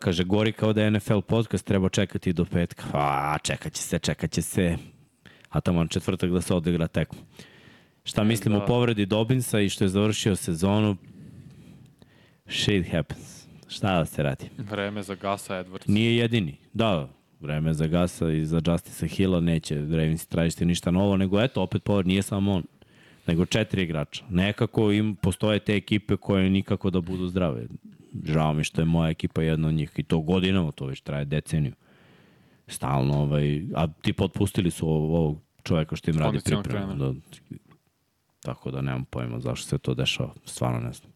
kaže, 0.00 0.24
gori 0.24 0.52
kao 0.52 0.72
da 0.72 0.82
je 0.82 0.90
NFL 0.90 1.20
podcast, 1.20 1.66
treba 1.66 1.88
čekati 1.88 2.32
do 2.32 2.44
petka. 2.44 2.84
A, 2.92 3.38
čekat 3.42 3.72
će 3.72 3.82
se, 3.82 3.98
čekat 3.98 4.30
će 4.30 4.42
se. 4.42 4.76
A 5.48 5.60
tamo 5.60 5.86
četvrtak 5.86 6.30
da 6.30 6.40
se 6.40 6.54
odigra 6.54 6.88
tekma. 6.88 7.18
Šta 8.04 8.24
mislimo 8.24 8.58
da. 8.58 8.64
o 8.64 8.66
povredi 8.66 9.06
Dobinsa 9.06 9.60
i 9.60 9.68
što 9.68 9.84
je 9.84 9.88
završio 9.88 10.36
sezonu? 10.36 10.96
Shit 12.50 12.92
happens. 12.92 13.46
Šta 13.68 13.98
da 13.98 14.04
se 14.04 14.22
radi? 14.22 14.48
Vreme 14.58 15.02
za 15.02 15.14
Gasa 15.14 15.54
Edwards. 15.54 15.88
Nije 15.88 16.16
jedini. 16.16 16.56
Da, 16.72 17.08
vreme 17.40 17.74
za 17.74 17.86
Gasa 17.86 18.30
i 18.30 18.46
za 18.46 18.60
Justisa 18.66 19.06
Hilla 19.06 19.40
neće 19.40 19.74
Ravens 19.74 20.26
tražiti 20.26 20.64
ništa 20.64 20.90
novo, 20.90 21.16
nego 21.16 21.40
eto, 21.40 21.62
opet 21.62 21.84
povrd, 21.84 22.06
nije 22.06 22.22
samo 22.22 22.52
on, 22.52 22.62
nego 23.26 23.46
četiri 23.46 23.82
igrača. 23.82 24.24
Nekako 24.30 24.92
im 24.92 25.16
postoje 25.16 25.58
te 25.58 25.76
ekipe 25.76 26.16
koje 26.16 26.50
nikako 26.50 26.90
da 26.90 27.00
budu 27.00 27.26
zdrave. 27.26 27.66
Žao 28.24 28.52
mi 28.52 28.64
što 28.64 28.80
je 28.80 28.84
moja 28.84 29.10
ekipa 29.10 29.42
jedna 29.42 29.68
od 29.68 29.74
njih 29.74 29.92
i 29.96 30.02
to 30.02 30.20
godinama, 30.20 30.72
to 30.72 30.86
već 30.86 31.00
traje 31.00 31.24
deceniju. 31.24 31.72
Stalno, 32.66 33.22
ovaj, 33.22 33.62
a 33.74 33.86
ti 34.02 34.12
potpustili 34.12 34.70
su 34.70 34.88
ovog, 34.88 35.38
čoveka 35.62 35.96
što 35.96 36.10
im 36.10 36.18
radi 36.18 36.38
pripremu. 36.44 36.94
Da, 36.94 37.14
tako 38.42 38.70
da 38.70 38.80
nemam 38.80 39.04
pojma 39.04 39.40
zašto 39.40 39.68
se 39.68 39.78
to 39.78 39.94
dešava, 39.94 40.34
stvarno 40.44 40.80
ne 40.80 40.92
znam. 40.92 41.09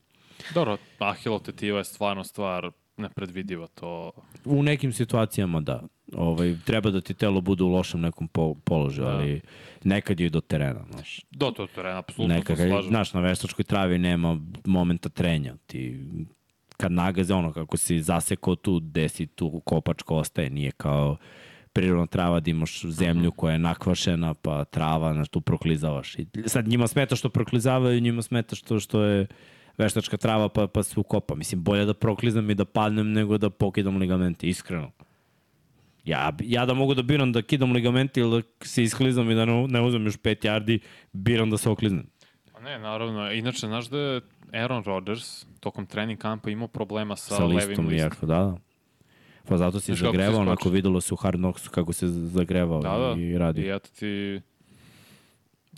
Dobro, 0.54 0.76
Ahilov 0.98 1.40
tetiva 1.40 1.78
je 1.78 1.84
stvarno 1.84 2.24
stvar 2.24 2.70
nepredvidiva. 2.96 3.66
To... 3.66 4.12
U 4.44 4.62
nekim 4.62 4.92
situacijama 4.92 5.60
da. 5.60 5.82
Ovaj, 6.12 6.56
treba 6.64 6.90
da 6.90 7.00
ti 7.00 7.14
telo 7.14 7.40
bude 7.40 7.64
u 7.64 7.68
lošem 7.68 8.00
nekom 8.00 8.28
po, 8.28 8.54
položaju, 8.54 9.08
Da. 9.08 9.14
ali 9.14 9.40
nekad 9.84 10.20
je 10.20 10.26
i 10.26 10.30
do 10.30 10.40
terena. 10.40 10.84
Znaš. 10.92 11.20
Do 11.30 11.50
to 11.50 11.66
terena, 11.66 11.98
apsolutno 11.98 12.34
Nekad, 12.36 12.56
to 12.56 12.66
slažem. 12.68 12.88
znaš, 12.88 13.12
na 13.14 13.20
veštačkoj 13.20 13.64
travi 13.64 13.98
nema 13.98 14.38
momenta 14.64 15.08
trenja. 15.08 15.54
Ti 15.66 16.00
kad 16.76 16.92
nagaze 16.92 17.34
ono 17.34 17.52
kako 17.52 17.76
si 17.76 18.02
zasekao 18.02 18.56
tu, 18.56 18.80
gde 18.80 19.08
si 19.08 19.26
tu 19.26 19.60
kopačka 19.64 20.14
ostaje, 20.14 20.50
nije 20.50 20.70
kao 20.70 21.16
prirodna 21.72 22.06
trava 22.06 22.40
da 22.40 22.50
imaš 22.50 22.84
zemlju 22.84 23.30
koja 23.32 23.52
je 23.52 23.58
nakvašena, 23.58 24.34
pa 24.34 24.64
trava, 24.64 25.12
znaš, 25.12 25.28
tu 25.28 25.40
proklizavaš. 25.40 26.18
I 26.18 26.26
sad 26.46 26.68
njima 26.68 26.86
smeta 26.86 27.16
što 27.16 27.28
proklizavaju, 27.28 28.00
njima 28.00 28.22
smeta 28.22 28.56
što, 28.56 28.80
što 28.80 29.02
je 29.02 29.26
veštačka 29.78 30.16
trava 30.16 30.48
pa, 30.48 30.66
pa 30.66 30.82
se 30.82 31.00
ukopa. 31.00 31.34
Mislim, 31.34 31.62
bolje 31.62 31.84
da 31.84 31.94
proklizam 31.94 32.50
i 32.50 32.54
da 32.54 32.64
padnem 32.64 33.12
nego 33.12 33.38
da 33.38 33.50
pokidam 33.50 33.96
ligamente, 33.96 34.48
iskreno. 34.48 34.90
Ja, 36.04 36.32
ja 36.40 36.66
da 36.66 36.74
mogu 36.74 36.94
da 36.94 37.02
biram 37.02 37.32
da 37.32 37.42
kidam 37.42 37.72
ligamente 37.72 38.20
ili 38.20 38.42
da 38.42 38.66
se 38.66 38.82
isklizam 38.82 39.30
i 39.30 39.34
da 39.34 39.44
ne, 39.44 39.66
ne 39.68 39.80
uzmem 39.80 40.04
još 40.04 40.18
5 40.18 40.46
yardi, 40.46 40.78
biram 41.12 41.50
da 41.50 41.56
se 41.56 41.70
okliznem. 41.70 42.06
Pa 42.52 42.60
Ne, 42.60 42.78
naravno. 42.78 43.32
Inače, 43.32 43.66
znaš 43.66 43.86
da 43.86 43.98
je 43.98 44.20
Aaron 44.52 44.84
Rodgers 44.84 45.46
tokom 45.60 45.86
trening 45.86 46.18
kampa 46.20 46.50
imao 46.50 46.68
problema 46.68 47.16
sa, 47.16 47.36
sa 47.36 47.44
levim 47.44 47.56
listom, 47.56 47.86
listom. 47.86 48.06
jako, 48.06 48.26
da, 48.26 48.34
da. 48.34 48.56
Pa 49.48 49.56
zato 49.56 49.80
si 49.80 49.94
Znaš 49.94 49.98
zagrevao, 49.98 50.40
onako 50.40 50.68
videlo 50.68 51.00
se 51.00 51.14
u 51.14 51.16
Hard 51.16 51.36
Knocksu 51.36 51.70
kako 51.70 51.92
se 51.92 52.06
zagrevao 52.08 52.80
Da, 52.80 52.98
da. 52.98 53.20
i 53.20 53.38
radi. 53.38 53.62
I 53.62 53.70
eto 53.70 53.88
ti 53.98 54.40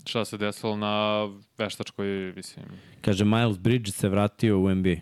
šta 0.07 0.25
se 0.25 0.37
desilo 0.37 0.77
na 0.77 1.27
veštačkoj, 1.57 2.33
mislim... 2.35 2.65
Kaže, 3.01 3.25
Miles 3.25 3.57
Bridges 3.57 3.95
se 3.95 4.09
vratio 4.09 4.59
u 4.59 4.75
NBA. 4.75 4.95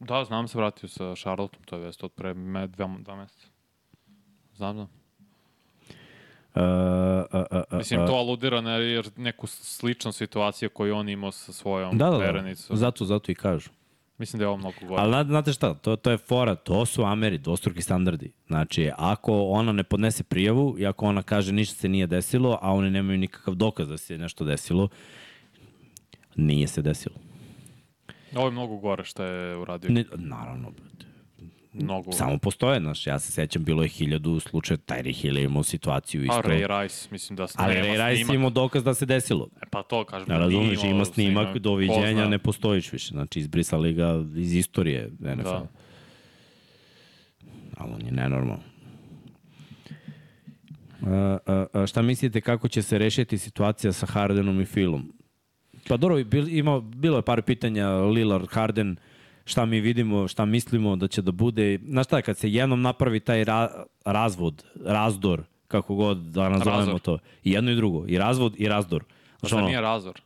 Da, 0.00 0.24
znam 0.24 0.48
se 0.48 0.58
vratio 0.58 0.88
sa 0.88 1.14
Charlotteom, 1.14 1.62
to 1.64 1.76
je 1.76 1.82
vest 1.82 2.04
od 2.04 2.12
pre 2.12 2.34
me, 2.34 2.66
dva, 2.66 2.96
dva 3.00 3.16
meseca. 3.16 3.46
Znam, 4.56 4.74
znam. 4.74 4.88
Uh, 6.54 6.62
uh, 7.32 7.46
uh, 7.50 7.62
uh, 7.72 7.78
Mislim, 7.78 8.06
to 8.06 8.12
aludira 8.12 8.60
na 8.60 8.78
neku 9.16 9.46
sličnu 9.46 10.12
situaciju 10.12 10.70
koju 10.70 10.96
on 10.96 11.08
imao 11.08 11.32
sa 11.32 11.52
svojom 11.52 11.98
Da, 11.98 12.10
da, 12.10 12.32
da. 12.32 12.54
Zato, 12.54 13.04
zato 13.04 13.32
i 13.32 13.34
kažu. 13.34 13.70
Mislim 14.18 14.38
da 14.38 14.44
je 14.44 14.48
ovo 14.48 14.56
mnogo 14.56 14.74
gore. 14.80 15.02
Ali 15.02 15.10
zna- 15.10 15.24
znate 15.24 15.52
šta, 15.52 15.74
to, 15.74 15.96
to 15.96 16.10
je 16.10 16.18
fora, 16.18 16.54
to 16.54 16.86
su 16.86 17.04
Ameri, 17.04 17.38
dvostruki 17.38 17.82
standardi. 17.82 18.32
Znači, 18.46 18.90
ako 18.96 19.42
ona 19.42 19.72
ne 19.72 19.82
podnese 19.84 20.22
prijavu 20.22 20.76
i 20.78 20.86
ako 20.86 21.06
ona 21.06 21.22
kaže 21.22 21.52
ništa 21.52 21.74
se 21.74 21.88
nije 21.88 22.06
desilo, 22.06 22.58
a 22.62 22.72
oni 22.72 22.90
nemaju 22.90 23.18
nikakav 23.18 23.54
dokaz 23.54 23.88
da 23.88 23.96
se 23.96 24.18
nešto 24.18 24.44
desilo, 24.44 24.88
nije 26.36 26.66
se 26.68 26.82
desilo. 26.82 27.14
Ovo 28.34 28.46
je 28.46 28.52
mnogo 28.52 28.76
gore 28.76 29.04
što 29.04 29.22
je 29.24 29.56
uradio. 29.56 29.90
Ne, 29.90 30.04
naravno, 30.14 30.70
brate. 30.70 31.06
Mnogo. 31.78 32.12
Samo 32.12 32.38
postoje, 32.38 32.80
znaš, 32.80 33.06
ja 33.06 33.18
se 33.18 33.32
sećam, 33.32 33.64
bilo 33.64 33.82
je 33.82 33.88
hiljadu 33.88 34.40
slučaja, 34.40 34.78
Tyre 34.78 35.14
Hill 35.14 35.38
je 35.38 35.44
imao 35.44 35.62
situaciju 35.62 36.22
isto. 36.22 36.34
A 36.34 36.42
Ray 36.42 36.82
Rice, 36.82 37.08
mislim 37.10 37.36
da 37.36 37.46
Ali 37.54 37.74
nema 37.74 37.86
Ray 37.86 38.08
Rice 38.08 38.24
snimak. 38.24 38.34
imao 38.34 38.50
dokaz 38.50 38.84
da 38.84 38.94
se 38.94 39.06
desilo. 39.06 39.48
E, 39.62 39.66
pa 39.70 39.82
to 39.82 40.04
kažem. 40.04 40.28
Ne 40.28 40.34
da 40.34 40.40
razumiješ, 40.40 40.78
imao 40.82 40.94
ima 40.94 41.04
snimak, 41.04 41.52
Ko 41.52 41.58
doviđenja, 41.58 42.28
ne 42.28 42.38
postojiš 42.38 42.92
više. 42.92 43.08
Znači, 43.08 43.38
izbrisali 43.40 43.92
ga 43.92 44.24
iz 44.36 44.54
istorije 44.54 45.10
NFL. 45.20 45.42
Da. 45.42 45.66
Ali 47.76 47.92
on 47.92 48.06
je 48.06 48.12
nenormalan. 48.12 48.60
A, 51.06 51.38
a, 51.46 51.66
a, 51.72 51.86
šta 51.86 52.02
mislite 52.02 52.40
kako 52.40 52.68
će 52.68 52.82
se 52.82 52.98
rešiti 52.98 53.38
situacija 53.38 53.92
sa 53.92 54.06
Hardenom 54.06 54.60
i 54.60 54.66
Philom? 54.66 55.12
Pa 55.88 55.96
dobro, 55.96 56.24
bil, 56.24 56.48
ima, 56.48 56.80
bilo 56.80 57.16
je 57.16 57.22
par 57.22 57.42
pitanja 57.42 57.88
Lillard, 57.88 58.48
Harden, 58.50 58.96
šta 59.48 59.66
mi 59.66 59.80
vidimo, 59.80 60.28
šta 60.28 60.44
mislimo 60.44 60.96
da 60.96 61.08
će 61.08 61.22
da 61.22 61.32
bude. 61.32 61.78
Znaš 61.88 62.06
šta, 62.06 62.22
kad 62.22 62.36
se 62.38 62.50
jednom 62.50 62.82
napravi 62.82 63.20
taj 63.20 63.44
ra, 63.44 63.84
razvod, 64.04 64.64
razdor, 64.84 65.42
kako 65.68 65.94
god 65.94 66.18
da 66.18 66.48
nazovemo 66.48 66.78
Razor. 66.80 67.00
to, 67.00 67.18
i 67.44 67.52
jedno 67.52 67.70
i 67.70 67.76
drugo, 67.76 68.04
i 68.06 68.18
razvod 68.18 68.54
i 68.56 68.68
razdor. 68.68 69.04
Znaš, 69.40 69.50
Zar 69.50 69.58
ono, 69.58 69.68
nije 69.68 69.80
razor? 69.80 70.20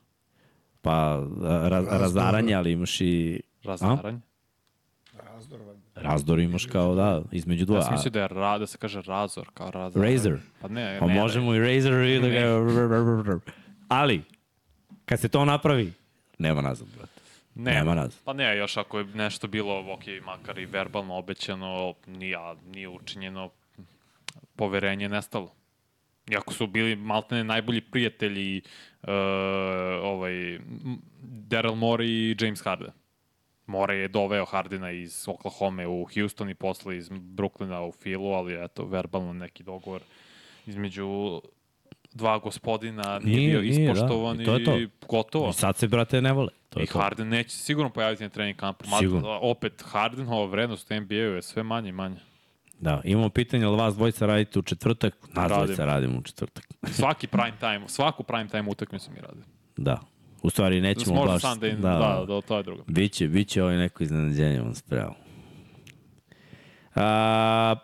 pa 0.83 1.23
ra, 1.69 1.81
razaranje, 1.81 2.55
ali 2.55 2.73
imaš 2.73 3.01
i 3.01 3.41
Razaranje? 3.65 4.21
Razdor, 5.25 5.61
razdor 5.95 6.39
imaš 6.39 6.67
kao, 6.67 6.95
da, 6.95 7.23
između 7.33 7.63
Ja 7.63 7.67
dva. 7.67 7.83
sam 7.83 7.93
mislio 7.93 8.11
da 8.11 8.21
je 8.21 8.29
ra, 8.29 8.59
da 8.59 8.67
se 8.67 8.79
kaže 8.79 9.03
razor, 9.03 9.49
kao 9.55 9.71
razor. 9.71 10.03
Razor. 10.05 10.39
Pa 10.61 10.69
ne, 10.69 10.97
Pa 11.01 11.07
ne. 11.07 11.15
možemo 11.15 11.55
i 11.55 11.59
Razor 11.59 12.03
i 12.03 12.21
da 12.21 12.29
ga... 12.29 13.41
Ali, 13.89 14.23
Kad 15.05 15.21
se 15.21 15.29
to 15.29 15.45
napravi, 15.45 15.93
nema 16.39 16.61
nazad, 16.61 16.89
brate. 16.97 17.12
Ne, 17.55 17.73
Nema 17.73 17.95
nazad. 17.95 18.21
Pa 18.25 18.33
ne, 18.33 18.57
još 18.57 18.77
ako 18.77 18.99
je 18.99 19.05
nešto 19.05 19.47
bilo, 19.49 19.93
ok, 19.93 20.25
makar 20.25 20.59
i 20.59 20.67
verbalno 20.67 21.15
obećano, 21.15 21.95
nije, 22.07 22.39
nije 22.71 22.89
učinjeno, 22.89 23.51
poverenje 24.57 25.05
je 25.05 25.09
nestalo. 25.09 25.55
Iako 26.31 26.53
su 26.53 26.67
bili 26.67 26.97
maltene 26.97 27.45
najbolji 27.45 27.81
prijatelji 27.81 28.63
uh, 29.03 29.09
ovaj, 30.03 30.33
Daryl 31.23 31.75
Morey 31.75 32.07
i 32.07 32.45
James 32.45 32.65
Harden. 32.65 32.93
More 33.67 33.97
je 33.97 34.09
doveo 34.09 34.45
Hardena 34.45 34.91
iz 34.91 35.25
Oklahoma 35.29 35.89
u 35.89 36.07
Houston 36.15 36.51
i 36.51 36.55
posle 36.55 36.97
iz 36.97 37.09
Brooklyna 37.09 37.81
u 37.81 37.93
Philu, 37.93 38.33
ali 38.33 38.65
eto, 38.65 38.85
verbalno 38.85 39.33
neki 39.33 39.63
dogovor 39.63 40.03
između 40.67 41.41
dva 42.15 42.39
gospodina 42.39 43.19
nije, 43.19 43.37
Nije, 43.37 43.51
bio 43.51 43.61
nije, 43.61 43.87
da. 43.87 43.93
ispoštovan 43.93 44.41
I 44.41 44.45
to 44.45 44.55
je 44.55 44.65
to. 44.65 44.79
i 44.79 44.89
gotovo. 45.09 45.49
I 45.51 45.53
sad 45.53 45.77
se, 45.77 45.89
brate, 45.89 46.23
ne 46.23 46.33
vole. 46.33 46.49
To 46.69 46.81
je 46.81 46.85
I 46.85 46.87
to. 46.87 46.99
Harden 46.99 47.29
neće 47.29 47.51
sigurno 47.57 47.91
pojaviti 47.91 48.23
na 48.23 48.29
trening 48.29 48.57
kampu. 48.57 48.85
Sigurno. 48.99 49.39
opet, 49.43 49.83
Hardenova 49.87 50.47
vrednost 50.47 50.91
u 50.91 50.95
NBA-u 50.95 51.17
je 51.35 51.43
sve 51.43 51.63
manje 51.63 51.89
i 51.89 51.93
manje. 51.93 52.17
Da, 52.81 53.01
imamo 53.05 53.29
pitanje, 53.29 53.65
ali 53.65 53.77
vas 53.77 53.95
dvojica 53.95 54.27
radite 54.27 54.59
u 54.59 54.63
četvrtak? 54.63 55.15
Nas 55.35 55.51
Radim. 55.51 55.65
dvojica 55.65 55.85
radimo 55.85 56.19
u 56.19 56.23
četvrtak. 56.23 56.65
Svaki 56.99 57.27
prime 57.27 57.53
time, 57.61 57.89
svaku 57.89 58.23
prime 58.23 58.49
time 58.49 58.69
utakmicu 58.71 59.11
mi 59.11 59.21
radi. 59.21 59.41
Da. 59.77 60.01
U 60.43 60.51
stvari 60.51 60.81
nećemo 60.81 61.15
Možda 61.15 61.33
baš... 61.33 61.43
Sunday, 61.43 61.77
da, 61.77 61.89
da, 61.91 62.25
da, 62.29 62.41
to 62.41 62.57
je 62.57 62.63
drugo. 62.63 62.83
Biće, 62.87 63.29
biće 63.29 63.63
ovaj 63.63 63.77
neko 63.77 64.03
iznenađenje 64.03 64.61
vam 64.61 64.75
spremao. 64.75 65.15
A, 66.95 67.75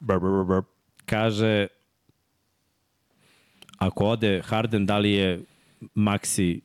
br, 0.00 0.18
br, 0.18 0.28
br, 0.28 0.44
br, 0.44 0.60
kaže, 1.06 1.66
ako 3.78 4.06
ode 4.06 4.42
Harden, 4.44 4.86
da 4.86 4.98
li 4.98 5.10
je 5.12 5.42
Maxi 5.80 6.60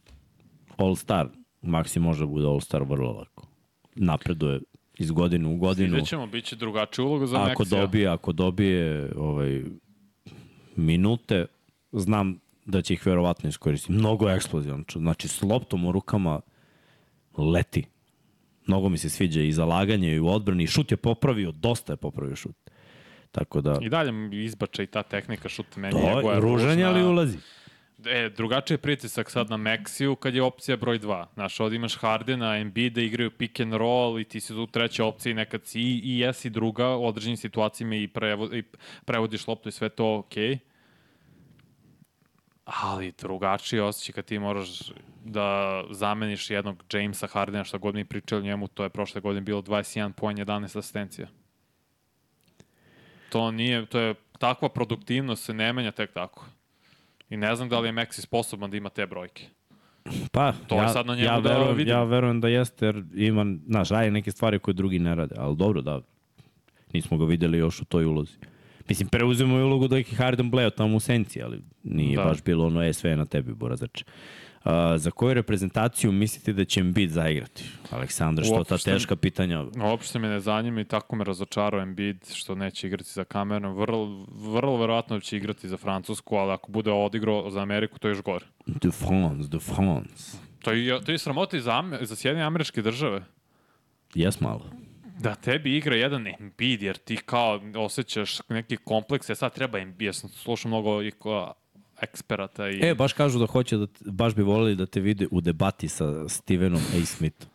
All-Star? 0.78 1.28
Maxi 1.62 2.00
može 2.00 2.20
da 2.20 2.26
bude 2.26 2.46
All-Star 2.46 2.90
vrlo 2.90 3.12
lako. 3.12 3.48
Napreduje 3.96 4.60
iz 5.00 5.12
godine 5.12 5.48
u 5.48 5.58
godinu. 5.58 5.90
Vidjet 5.90 6.08
ćemo, 6.08 6.28
bit 6.28 6.46
će 6.46 6.56
drugačija 6.56 7.06
uloga 7.06 7.26
za 7.26 7.38
Ako 7.42 7.62
Meksija. 7.62 7.82
dobije, 7.82 8.08
ako 8.08 8.32
dobije 8.32 9.12
ovaj, 9.18 9.64
minute, 10.76 11.46
znam 11.92 12.40
da 12.66 12.82
će 12.82 12.94
ih 12.94 13.06
verovatno 13.06 13.50
iskoristiti. 13.50 13.94
Mnogo 13.94 14.30
je 14.30 14.36
eksplozivan. 14.36 14.86
Znači, 14.92 15.28
s 15.28 15.42
loptom 15.42 15.86
u 15.86 15.92
rukama 15.92 16.40
leti. 17.38 17.84
Mnogo 18.68 18.90
mi 18.90 18.98
se 18.98 19.10
sviđa 19.10 19.42
i 19.42 19.52
zalaganje 19.52 20.16
i 20.16 20.20
u 20.20 20.28
odbrani. 20.28 20.68
Šut 20.68 20.92
je 20.92 20.98
popravio, 20.98 21.52
dosta 21.52 21.94
je 21.94 21.98
popravio 21.98 22.36
šut. 22.36 22.69
Tako 23.32 23.62
da, 23.62 23.78
I 23.82 23.90
dalje 23.90 24.12
izbača 24.32 24.84
i 24.84 24.88
ta 24.88 25.04
tehnika 25.04 25.50
šuta 25.50 25.80
meni 25.80 26.02
to 26.22 26.32
je 26.32 26.40
ružanje, 26.40 26.84
ali 26.84 27.04
ulazi. 27.04 27.38
E, 28.06 28.30
drugačiji 28.30 28.76
je 28.76 28.82
pritisak 28.82 29.32
sad 29.32 29.50
na 29.50 29.58
Meksiju 29.58 30.16
kad 30.16 30.36
je 30.36 30.42
opcija 30.42 30.78
broj 30.78 31.00
2. 31.00 31.26
Znaš, 31.34 31.60
ovdje 31.60 31.76
imaš 31.76 31.98
Hardena, 31.98 32.64
da 32.94 33.02
igraju 33.02 33.32
pick 33.32 33.60
and 33.60 33.74
roll 33.74 34.20
i 34.20 34.24
ti 34.24 34.40
si 34.40 34.54
tu 34.54 34.68
treća 34.68 35.06
opcija 35.06 35.32
i 35.32 35.34
nekad 35.34 35.66
si 35.66 35.82
i, 35.82 36.02
i 36.04 36.20
jesi 36.20 36.50
druga 36.50 36.96
u 36.96 37.06
određenim 37.06 37.38
situacijama 37.38 37.96
i, 37.96 38.08
prevo, 38.08 38.46
i 38.46 38.64
prevodiš 39.06 39.48
loptu 39.48 39.70
i 39.70 39.72
sve 39.72 39.90
to 39.90 40.18
okej. 40.18 40.48
Okay. 40.48 40.58
Ali 42.66 43.14
drugačiji 43.18 43.80
osjećaj 43.80 44.14
kad 44.14 44.26
ti 44.26 44.40
moraš 44.40 44.92
da 45.26 45.84
zameniš 45.92 46.50
jednog 46.50 46.84
Jamesa 46.94 47.28
Hardena, 47.28 47.64
što 47.64 47.80
god 47.80 47.96
mi 47.96 48.06
pričali 48.06 48.42
o 48.42 48.46
njemu, 48.46 48.68
to 48.68 48.84
je 48.84 48.90
prošle 48.90 49.22
godine 49.22 49.42
bilo 49.42 49.62
21 49.62 50.12
poen, 50.12 50.38
11 50.38 50.78
asistencija. 50.78 51.28
To 53.30 53.52
nije, 53.52 53.86
to 53.86 54.00
je 54.00 54.14
takva 54.40 54.70
produktivnost 54.70 55.44
se 55.46 55.54
ne 55.54 55.74
menja 55.74 55.92
tek 55.92 56.14
tako. 56.14 56.46
I 57.30 57.38
ne 57.38 57.56
znam 57.56 57.70
da 57.70 57.80
li 57.80 57.88
je 57.88 57.94
Maxi 57.94 58.22
sposoban 58.22 58.72
da 58.72 58.78
ima 58.78 58.90
te 58.90 59.06
brojke. 59.06 59.44
Pa, 60.32 60.54
To 60.68 60.76
je 60.76 60.82
ja, 60.82 60.90
sad 60.90 61.06
na 61.06 61.16
njemu 61.16 61.26
ja 61.26 61.40
da 61.40 61.50
verujem, 61.50 61.76
vidimo. 61.78 61.98
Ja 61.98 62.04
verujem 62.04 62.42
da 62.42 62.48
jeste, 62.48 62.86
jer 62.86 63.04
ima, 63.16 63.46
znaš, 63.68 63.90
radi 63.90 64.12
neke 64.12 64.32
stvari 64.32 64.60
koje 64.60 64.74
drugi 64.74 65.00
ne 65.00 65.16
rade, 65.16 65.36
ali 65.38 65.56
dobro 65.56 65.82
da 65.82 66.02
nismo 66.94 67.18
ga 67.18 67.26
videli 67.26 67.58
još 67.58 67.82
u 67.82 67.86
toj 67.86 68.06
ulozi. 68.06 68.34
Mislim, 68.90 69.10
preuzemo 69.10 69.58
je 69.58 69.64
ulogu 69.64 69.88
da 69.88 69.98
je 69.98 70.04
Harden 70.04 70.50
bleo 70.52 70.70
tamo 70.70 70.96
u 70.98 71.00
senci, 71.00 71.42
ali 71.44 71.62
nije 71.84 72.16
Da. 72.16 72.24
da. 72.24 72.30
baš 72.30 72.44
bilo 72.44 72.66
ono, 72.68 72.84
e, 72.84 72.94
sve 72.94 73.10
je 73.10 73.18
na 73.18 73.26
tebi, 73.26 73.54
Borazač. 73.54 74.04
Uh, 74.70 74.98
za 74.98 75.12
koju 75.12 75.34
reprezentaciju 75.34 76.12
mislite 76.12 76.54
da 76.54 76.66
će 76.66 76.80
Embiid 76.80 77.12
zaigrati? 77.12 77.64
Aleksandar, 77.92 78.46
što 78.46 78.64
ta 78.64 78.78
teška 78.78 79.16
pitanja? 79.16 79.66
Uopšte 79.84 80.20
me 80.20 80.28
ne 80.28 80.40
zanima 80.40 80.82
i 80.82 80.86
tako 80.86 81.16
me 81.16 81.24
razočarao 81.24 81.82
Embiid 81.82 82.18
što 82.34 82.56
neće 82.56 82.88
igrati 82.88 83.10
za 83.10 83.24
kamerom. 83.24 83.76
Vrlo, 83.76 84.26
vrlo 84.32 84.78
verovatno 84.78 85.20
će 85.20 85.38
igrati 85.38 85.70
za 85.70 85.78
Francusku, 85.78 86.36
ali 86.36 86.52
ako 86.52 86.72
bude 86.72 86.92
odigrao 86.92 87.50
za 87.50 87.62
Ameriku, 87.62 88.00
to 88.00 88.08
je 88.08 88.12
još 88.12 88.22
gore. 88.22 88.46
De 88.66 88.92
France, 88.92 89.50
de 89.50 89.60
France. 89.60 90.38
To 90.62 90.72
je, 90.72 91.02
to 91.02 91.12
je 91.12 91.18
sramota 91.18 91.58
i 91.58 91.62
za, 91.62 91.84
za 92.02 92.16
Sjedinje 92.16 92.44
američke 92.44 92.82
države. 92.82 93.24
Jes 94.16 94.42
malo. 94.42 94.66
Da 95.20 95.36
tebi 95.36 95.78
igra 95.78 95.96
jedan 95.96 96.28
Embiid, 96.40 96.82
jer 96.82 96.98
ti 96.98 97.18
kao 97.18 97.62
osjećaš 97.76 98.40
neki 98.50 98.78
kompleks, 98.78 99.30
ja 99.30 99.36
sad 99.36 99.54
treba 99.54 99.80
Embiid, 99.80 100.08
ja 100.08 100.14
sam 100.14 100.30
slušao 100.30 100.70
mnogo 100.70 101.02
eksperata 102.02 102.70
i... 102.70 102.80
E, 102.82 102.96
baš 102.96 103.14
kažu 103.14 103.40
da 103.40 103.46
hoće 103.46 103.78
da, 103.78 103.88
baš 104.06 104.36
bi 104.36 104.42
volili 104.42 104.76
da 104.76 104.86
te 104.86 105.00
vide 105.00 105.28
u 105.32 105.42
debati 105.42 105.88
sa 105.88 106.30
Stevenom 106.30 106.82
A. 106.82 107.06
Smithom. 107.06 107.50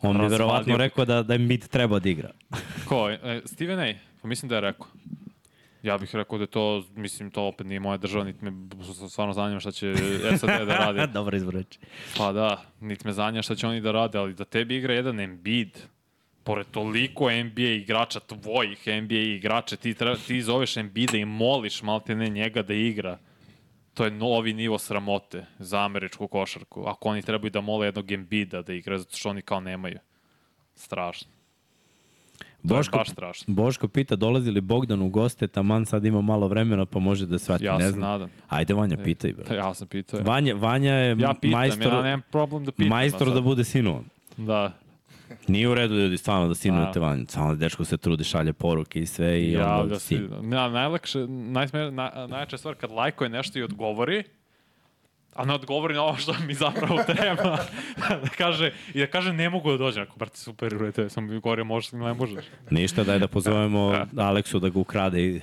On 0.00 0.18
bi 0.18 0.26
verovatno 0.26 0.76
rekao 0.76 1.04
da, 1.04 1.22
da 1.22 1.34
Embiid 1.34 1.68
treba 1.68 1.98
da 1.98 2.08
igra. 2.08 2.30
Ko? 2.88 3.10
E, 3.10 3.40
Steven 3.44 3.80
A. 3.80 3.94
Pa 4.22 4.28
mislim 4.28 4.48
da 4.48 4.54
je 4.54 4.60
rekao. 4.60 4.86
Ja 5.82 5.98
bih 5.98 6.14
rekao 6.14 6.38
da 6.38 6.42
je 6.42 6.46
to, 6.46 6.84
mislim, 6.94 7.30
to 7.30 7.42
opet 7.42 7.66
nije 7.66 7.80
moja 7.80 7.96
država, 7.96 8.24
niti 8.24 8.44
me 8.44 8.52
stvarno 9.08 9.32
zanima 9.32 9.60
šta 9.60 9.70
će 9.70 9.94
SAD 10.38 10.66
da 10.66 10.76
radi. 10.92 11.12
Dobar 11.12 11.34
izbor. 11.34 11.62
Pa 12.16 12.32
da, 12.32 12.62
niti 12.80 13.06
me 13.06 13.12
zanima 13.12 13.42
šta 13.42 13.54
će 13.54 13.66
oni 13.66 13.80
da 13.80 13.92
rade, 13.92 14.18
ali 14.18 14.34
da 14.34 14.44
tebi 14.44 14.76
igra 14.76 14.94
jedan 14.94 15.20
Embiid, 15.20 15.78
pored 16.44 16.66
toliko 16.70 17.30
NBA 17.30 17.62
igrača, 17.62 18.20
tvojih 18.20 18.86
NBA 18.86 19.14
igrača, 19.14 19.76
ti, 19.76 19.94
treba, 19.94 20.16
ti 20.16 20.42
zoveš 20.42 20.76
Embiida 20.76 21.18
i 21.18 21.24
moliš 21.24 21.82
malte 21.82 22.14
ne 22.14 22.28
njega 22.28 22.62
da 22.62 22.74
igra. 22.74 23.18
To 23.96 24.04
je 24.04 24.10
novi 24.10 24.52
nivo 24.52 24.78
sramote 24.78 25.46
za 25.58 25.84
američku 25.84 26.28
košarku. 26.28 26.84
Ako 26.86 27.08
oni 27.08 27.22
trebaju 27.22 27.50
da 27.50 27.60
mole 27.60 27.86
jednog 27.86 28.12
Embiida 28.12 28.62
da 28.62 28.72
igra, 28.72 28.98
zato 28.98 29.16
što 29.16 29.28
oni 29.30 29.42
kao 29.42 29.60
nemaju. 29.60 29.98
Strašno. 30.74 31.28
To 32.68 32.74
Boško, 32.74 32.96
baš 32.98 33.10
strašno. 33.10 33.54
Boško 33.54 33.88
pita 33.88 34.16
dolazi 34.16 34.50
li 34.50 34.60
Bogdan 34.60 35.02
u 35.02 35.08
goste, 35.08 35.48
taman 35.48 35.86
sad 35.86 36.04
ima 36.04 36.20
malo 36.20 36.48
vremena 36.48 36.86
pa 36.86 36.98
može 36.98 37.26
da 37.26 37.38
svati. 37.38 37.64
Ja 37.64 37.78
ne 37.78 37.90
znam. 37.90 38.00
nadam. 38.00 38.30
Ajde 38.48 38.74
Vanja, 38.74 38.96
pitaj. 39.04 39.32
Bro. 39.32 39.44
Pa 39.48 39.54
Ja 39.54 39.74
sam 39.74 39.88
pitao. 39.88 40.20
Vanja, 40.20 40.54
Vanja 40.54 40.92
je 40.92 41.16
Ja 41.18 41.34
pitam, 41.40 41.50
majstor, 41.60 41.92
ja 41.92 42.02
nemam 42.02 42.22
problem 42.30 42.64
da 42.64 42.72
pitam. 42.72 42.88
majstor 42.88 43.34
da 43.34 43.40
bude 43.40 43.64
sinovan. 43.64 44.04
Da, 44.36 44.72
Nije 45.48 45.68
u 45.68 45.74
redu 45.74 45.94
ljudi 45.94 46.18
stvarno 46.18 46.48
da 46.48 46.54
sinujete 46.54 47.00
Da. 47.00 47.06
Vanju. 47.06 47.24
Stvarno 47.28 47.54
dečko 47.54 47.84
se 47.84 47.96
trudi, 47.96 48.24
šalje 48.24 48.52
poruke 48.52 49.00
i 49.00 49.06
sve 49.06 49.40
i 49.40 49.52
ja 49.52 49.76
onda 49.76 49.88
da 49.88 49.98
sin. 49.98 50.28
na, 50.42 50.68
najlakše, 50.68 51.18
najsme, 51.28 51.90
na, 51.90 52.26
najjača 52.28 52.58
stvar 52.58 52.74
kad 52.74 52.90
lajkuje 52.90 53.30
nešto 53.30 53.58
i 53.58 53.62
odgovori, 53.62 54.22
a 55.34 55.44
ne 55.44 55.54
odgovori 55.54 55.94
na 55.94 56.02
ovo 56.02 56.16
što 56.16 56.34
mi 56.40 56.54
zapravo 56.54 57.02
treba. 57.16 57.58
da 57.98 58.28
kaže, 58.38 58.72
I 58.94 59.00
da 59.00 59.06
kaže 59.06 59.32
ne 59.32 59.50
mogu 59.50 59.70
da 59.70 59.76
dođem. 59.76 60.02
Ako, 60.02 60.16
brate, 60.16 60.36
super, 60.36 60.74
u 60.74 60.78
redu, 60.78 61.08
sam 61.08 61.26
mi 61.26 61.40
govorio 61.40 61.64
možeš 61.64 61.92
ili 61.92 62.02
ne 62.02 62.14
možeš. 62.14 62.44
Ništa, 62.70 63.04
daj 63.04 63.18
da 63.18 63.28
pozovemo 63.28 63.94
Aleksu 64.18 64.58
da 64.58 64.68
ga 64.68 64.78
ukrade 64.78 65.22
i 65.22 65.40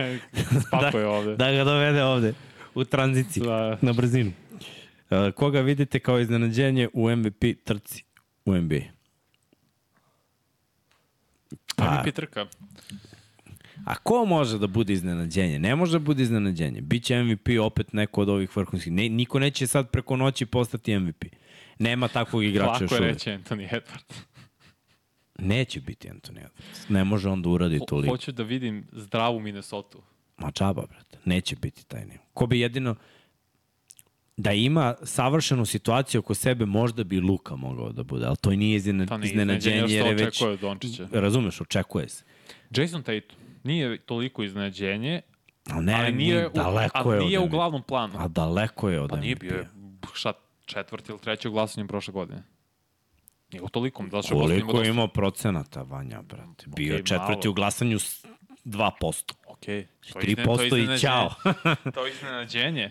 Spako 0.68 0.98
je 0.98 1.06
ovde. 1.06 1.36
da 1.36 1.52
ga 1.52 1.64
dovede 1.64 2.04
ovde 2.04 2.34
u 2.74 2.84
tranziciji, 2.84 3.42
Da. 3.42 3.78
na 3.82 3.92
brzinu. 3.92 4.32
Uh, 5.10 5.30
koga 5.32 5.60
vidite 5.60 5.98
kao 5.98 6.20
iznenađenje 6.20 6.88
u 6.92 7.10
MVP 7.10 7.44
trci 7.64 8.04
u 8.44 8.54
NBA? 8.54 8.95
Pa, 11.76 12.02
MVP 12.02 12.14
trka. 12.14 12.46
A 13.84 13.94
ko 13.94 14.24
može 14.24 14.58
da 14.58 14.66
bude 14.66 14.92
iznenađenje? 14.92 15.58
Ne 15.58 15.76
može 15.76 15.92
da 15.92 15.98
bude 15.98 16.22
iznenađenje. 16.22 16.80
Biće 16.80 17.22
MVP 17.22 17.48
opet 17.62 17.92
neko 17.92 18.20
od 18.22 18.28
ovih 18.28 18.56
vrhunskih. 18.56 18.92
Ne, 18.92 19.08
niko 19.08 19.38
neće 19.38 19.66
sad 19.66 19.90
preko 19.90 20.16
noći 20.16 20.46
postati 20.46 20.98
MVP. 20.98 21.24
Nema 21.78 22.08
takvog 22.08 22.44
igrača 22.44 22.84
još 22.84 22.90
Lako 22.90 22.94
je 22.94 23.00
uvek. 23.00 23.12
reći 23.14 23.30
Anthony 23.30 23.68
Edwards. 23.72 24.22
Neće 25.38 25.80
biti 25.80 26.08
Anthony 26.08 26.38
Edwards. 26.40 26.88
Ne 26.90 27.04
može 27.04 27.28
on 27.28 27.42
da 27.42 27.48
uradi 27.48 27.78
Ho, 27.78 27.84
toliko. 27.84 28.12
hoću 28.14 28.32
da 28.32 28.42
vidim 28.42 28.86
zdravu 28.92 29.40
Minnesota. 29.40 29.98
Ma 30.38 30.50
čaba, 30.50 30.82
brate. 30.86 31.18
Neće 31.24 31.56
biti 31.56 31.86
taj 31.86 32.04
nivo. 32.04 32.22
Ko 32.34 32.46
bi 32.46 32.60
jedino 32.60 32.94
da 34.36 34.52
ima 34.52 34.94
savršenu 35.02 35.66
situaciju 35.66 36.18
oko 36.18 36.34
sebe, 36.34 36.66
možda 36.66 37.04
bi 37.04 37.20
Luka 37.20 37.56
mogao 37.56 37.92
da 37.92 38.02
bude, 38.02 38.26
ali 38.26 38.36
to 38.36 38.50
nije 38.50 38.56
To 38.56 38.58
nije 38.58 38.78
iznenađenje, 38.78 39.26
iznenađenje, 39.26 39.94
jer 39.94 40.06
je 40.06 40.14
već... 40.14 40.42
Dončića. 40.60 41.08
Razumeš, 41.12 41.60
očekuje 41.60 42.08
se. 42.08 42.24
Jason 42.76 43.02
Tatum 43.02 43.36
nije 43.64 43.98
toliko 43.98 44.42
iznenađenje, 44.42 45.20
Ali 45.70 45.84
ne, 45.84 45.94
ali 45.94 46.12
nije, 46.12 46.46
u, 46.46 46.50
daleko 46.54 46.98
ali 47.08 47.16
je 47.16 47.26
nije 47.26 47.40
u 47.40 47.48
glavnom 47.48 47.82
planu. 47.82 48.14
A 48.18 48.28
daleko 48.28 48.88
je 48.88 49.00
od 49.00 49.10
Pa 49.10 49.16
nije 49.16 49.36
bio 49.36 49.54
je, 49.54 49.68
šta, 50.14 50.32
četvrti 50.66 51.12
ili 51.12 51.20
treći 51.20 51.48
u 51.48 51.52
glasanju 51.52 51.86
prošle 51.86 52.12
godine. 52.12 52.42
Nije 53.52 53.62
u 53.62 53.68
tolikom, 53.68 54.10
imao 54.10 54.38
Koliko 54.40 54.70
je 54.70 54.76
dosta. 54.78 54.90
imao 54.90 55.08
procenata, 55.08 55.82
Vanja, 55.82 56.22
brate? 56.22 56.64
Bio 56.66 56.92
je 56.92 56.94
Okej, 56.94 57.04
četvrti 57.04 57.46
malo. 57.46 57.50
u 57.50 57.54
glasanju 57.54 57.98
s 57.98 58.26
2%. 58.64 59.32
Okej. 59.46 59.76
je 59.76 59.86
3% 60.14 60.54
izne- 60.54 60.70
to 60.70 60.76
je 60.76 60.94
i 60.94 60.98
ćao. 60.98 61.30
to 61.94 62.06
je 62.06 62.12
iznenađenje. 62.12 62.90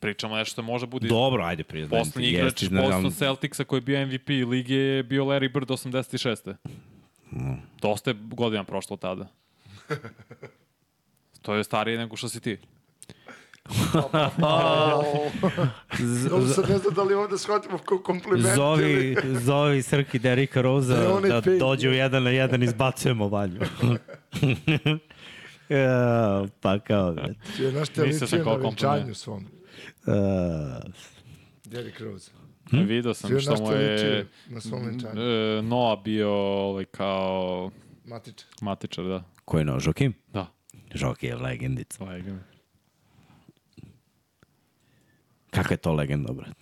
Pričamo 0.00 0.36
nešto 0.36 0.52
što 0.52 0.62
može 0.62 0.86
bude 0.86 1.08
Dobro, 1.08 1.44
ajde 1.44 1.64
priznajem. 1.64 2.04
Poslednji 2.04 2.28
igrač 2.30 2.64
Boston 2.70 3.10
Celticsa 3.10 3.64
koji 3.64 3.78
je 3.78 3.82
bio 3.82 4.06
MVP 4.06 4.28
lige 4.28 4.74
je 4.74 5.02
bio 5.02 5.24
Larry 5.24 5.52
Bird 5.52 5.68
86. 5.68 6.54
Mm. 7.30 7.52
Dosta 7.80 8.10
je 8.10 8.16
godina 8.20 8.64
prošlo 8.64 8.96
tada. 8.96 9.26
to 11.42 11.54
je 11.54 11.64
starije 11.64 11.98
nego 11.98 12.16
što 12.16 12.28
si 12.28 12.40
ti. 12.40 12.58
Dobro 16.30 16.48
sad 16.48 16.70
ne 16.70 16.78
znam 16.78 16.94
da 16.94 17.02
li 17.02 17.14
ovde 17.14 17.38
shvatimo 17.38 17.78
kao 17.78 17.98
kompliment. 17.98 18.54
Zovi, 18.54 19.16
zovi 19.24 19.82
Srki 19.82 20.18
Derika 20.18 20.60
Roza 20.60 21.20
da, 21.20 21.40
da 21.40 21.58
dođe 21.58 21.88
u 21.88 21.92
jedan 21.92 22.22
na 22.22 22.30
jedan 22.30 22.62
izbacujemo 22.62 23.28
vanju. 23.28 23.60
ja, 25.68 26.44
pa 26.60 26.78
kao, 26.78 27.12
bre. 27.12 27.34
Je 27.58 27.72
naš 27.72 27.88
te 27.88 28.02
ličio 28.02 28.44
na 28.44 28.54
venčanju 28.54 29.14
svom. 29.14 29.59
Uh, 30.06 30.14
Derek 31.64 32.00
Rose. 32.00 32.30
Hm? 32.70 32.84
Video 32.84 33.14
sam 33.14 33.30
Svi 33.30 33.40
što 33.40 33.56
mu 33.56 33.72
je 33.72 34.26
na 34.48 34.60
svom 34.60 34.88
e, 34.88 35.62
Noah 35.62 36.02
bio 36.04 36.30
ovaj, 36.30 36.84
kao 36.84 37.70
Matič. 38.04 38.42
matičar, 38.60 39.04
da. 39.04 39.24
ko 39.44 39.58
je 39.58 39.64
no, 39.64 39.80
Žokim? 39.80 40.12
Da. 40.32 40.46
Žoki 40.94 41.26
je 41.26 41.36
legendica. 41.36 42.04
Legend. 42.04 42.38
Kakva 45.50 45.74
je 45.74 45.76
to 45.76 45.92
legenda, 45.92 46.32
brate? 46.32 46.60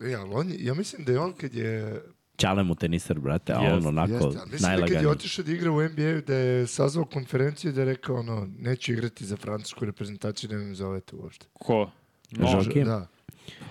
E, 0.00 0.14
ali 0.14 0.30
on 0.34 0.52
ja 0.58 0.74
mislim 0.74 1.04
da 1.04 1.12
je 1.12 1.20
on 1.20 1.32
kad 1.32 1.54
je 1.54 2.02
Čale 2.36 2.62
mu 2.62 2.74
teniser, 2.74 3.18
brate, 3.20 3.52
a 3.52 3.60
Jest, 3.60 3.86
on 3.86 3.86
onako 3.86 4.24
ali 4.24 4.50
mislim 4.52 4.76
da 4.76 4.86
kad 4.86 5.02
je 5.02 5.08
otišao 5.08 5.44
da 5.44 5.52
igra 5.52 5.70
u 5.70 5.82
NBA-u, 5.82 6.20
da 6.26 6.34
je 6.34 6.66
sazvao 6.66 7.04
konferenciju 7.04 7.70
i 7.70 7.74
da 7.74 7.80
je 7.80 7.84
rekao, 7.84 8.16
ono, 8.16 8.48
neću 8.58 8.92
igrati 8.92 9.24
za 9.24 9.36
francusku 9.36 9.84
reprezentaciju, 9.84 10.50
ne 10.50 10.56
me 10.56 10.74
zovete 10.74 11.16
uopšte. 11.16 11.46
Ko? 11.52 11.90
Žal- 12.32 12.72
Kim? 12.72 12.84
Da. 12.84 13.06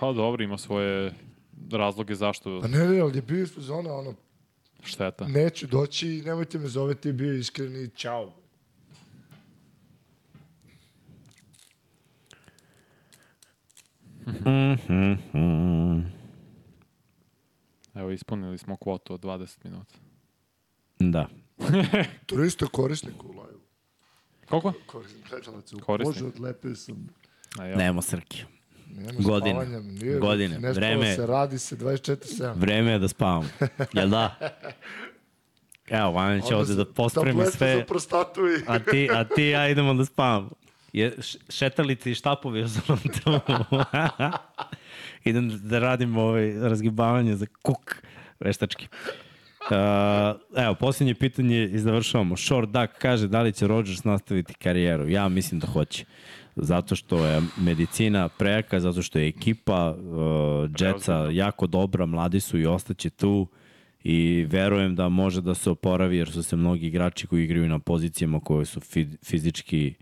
pa 0.00 0.12
dobro, 0.12 0.44
ima 0.44 0.58
svoje 0.58 1.12
razloge 1.72 2.14
zašto 2.14 2.60
Pa 2.60 2.68
ne, 2.68 2.88
ne, 2.88 3.00
ali 3.00 3.18
je 3.18 3.22
bio 3.22 3.42
ispod 3.42 3.64
zona, 3.64 3.94
ono, 3.94 4.14
šteta. 4.82 5.28
neću 5.28 5.66
doći, 5.66 6.22
nemojte 6.26 6.58
me 6.58 6.68
zoveti, 6.68 7.08
je 7.08 7.12
bio 7.12 7.34
iskreni, 7.34 7.90
čao. 7.90 8.32
Evo, 17.94 18.10
ispunili 18.10 18.58
smo 18.58 18.76
kvotu 18.76 19.14
od 19.14 19.20
20 19.20 19.58
minuta. 19.64 19.94
Da. 20.98 21.28
To 22.26 22.40
je 22.40 22.46
isto 22.46 22.68
korisnik 22.68 23.24
u 23.24 23.28
live. 23.28 23.62
Koliko? 24.48 24.72
Korisnik, 24.86 25.28
gledalac 25.30 25.72
u 25.72 25.78
Korisnik. 25.78 26.14
kožu, 26.16 26.26
odlepio 26.26 26.76
sam. 26.76 27.08
Nemo 27.58 28.02
Srki. 28.02 28.44
Nema 28.96 29.12
Godine. 29.18 29.80
nije, 29.80 30.18
Godine. 30.18 30.58
Ne 30.58 30.72
Vreme. 30.72 31.14
se, 31.14 31.26
radi 31.26 31.58
se 31.58 31.76
24-7. 31.76 32.52
Vreme 32.56 32.90
je 32.90 32.98
da 32.98 33.08
spavamo. 33.08 33.48
Jel 33.92 34.08
da? 34.08 34.38
Evo, 35.88 36.10
Vanja 36.10 36.40
će 36.40 36.56
ovde 36.56 36.74
da 36.74 36.84
pospremi 36.84 37.46
sve, 37.46 37.76
za 37.76 37.84
prostatu 37.84 38.40
i... 38.40 38.62
a 38.66 38.78
ti, 38.78 39.08
a 39.12 39.24
ti 39.24 39.42
ja 39.42 39.68
idemo 39.68 39.94
da 39.94 40.04
spavamo. 40.04 40.50
Je, 40.92 41.16
šetalice 41.48 42.10
i 42.10 42.14
štapovi 42.14 42.68
za 42.68 42.80
tu. 42.80 42.96
Idem 45.24 45.60
da 45.62 45.78
radim 45.78 46.16
ovaj 46.16 46.52
razgibavanje 46.52 47.36
za 47.36 47.46
kuk 47.62 47.96
veštački. 48.40 48.88
Uh, 49.62 50.62
evo, 50.64 50.74
posljednje 50.74 51.14
pitanje 51.14 51.70
i 51.72 51.78
završavamo. 51.78 52.36
Short 52.36 52.68
Duck 52.68 52.92
kaže 52.98 53.28
da 53.28 53.42
li 53.42 53.52
će 53.52 53.66
Rodgers 53.66 54.04
nastaviti 54.04 54.54
karijeru. 54.54 55.08
Ja 55.08 55.28
mislim 55.28 55.60
da 55.60 55.66
hoće. 55.66 56.04
Zato 56.56 56.96
što 56.96 57.26
je 57.26 57.42
medicina 57.56 58.28
prejaka, 58.28 58.80
zato 58.80 59.02
što 59.02 59.18
je 59.18 59.28
ekipa 59.28 59.90
uh, 59.90 60.70
Jetsa 60.80 61.28
jako 61.32 61.66
dobra, 61.66 62.06
mladi 62.06 62.40
su 62.40 62.58
i 62.58 62.66
ostaće 62.66 63.10
tu 63.10 63.46
i 64.04 64.46
verujem 64.48 64.94
da 64.94 65.08
može 65.08 65.40
da 65.40 65.54
se 65.54 65.70
oporavi 65.70 66.16
jer 66.16 66.30
su 66.30 66.42
se 66.42 66.56
mnogi 66.56 66.86
igrači 66.86 67.26
koji 67.26 67.44
igraju 67.44 67.68
na 67.68 67.78
pozicijama 67.78 68.40
koje 68.40 68.64
su 68.64 68.80
fi, 68.80 69.08
fizički 69.24 69.94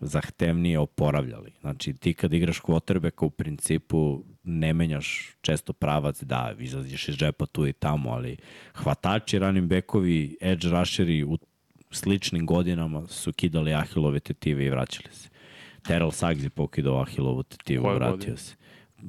zahtevnije 0.00 0.78
oporavljali. 0.78 1.52
Znači, 1.60 1.92
ti 1.92 2.14
kad 2.14 2.32
igraš 2.32 2.60
quarterbacka 2.60 3.24
u 3.24 3.30
principu 3.30 4.24
ne 4.44 4.72
menjaš 4.72 5.36
često 5.40 5.72
pravac, 5.72 6.22
da, 6.22 6.54
izlaziš 6.58 7.08
iz 7.08 7.16
džepa 7.16 7.46
tu 7.46 7.66
i 7.66 7.72
tamo, 7.72 8.10
ali 8.10 8.36
hvatači, 8.74 9.38
running 9.38 9.68
backovi, 9.68 10.36
edge 10.40 10.68
rusheri 10.68 11.24
u 11.24 11.38
sličnim 11.90 12.46
godinama 12.46 13.06
su 13.06 13.32
kidali 13.32 13.74
ahilove 13.74 14.20
tetive 14.20 14.64
i 14.64 14.70
vraćali 14.70 15.08
se. 15.12 15.29
Terrell 15.80 16.10
Suggs 16.10 16.42
je 16.42 16.50
pokidao 16.50 17.00
ahilovu 17.00 17.42
tetivu, 17.42 17.84
Koje 17.84 17.94
vratio 17.94 18.16
godine? 18.16 18.36
se. 18.36 18.56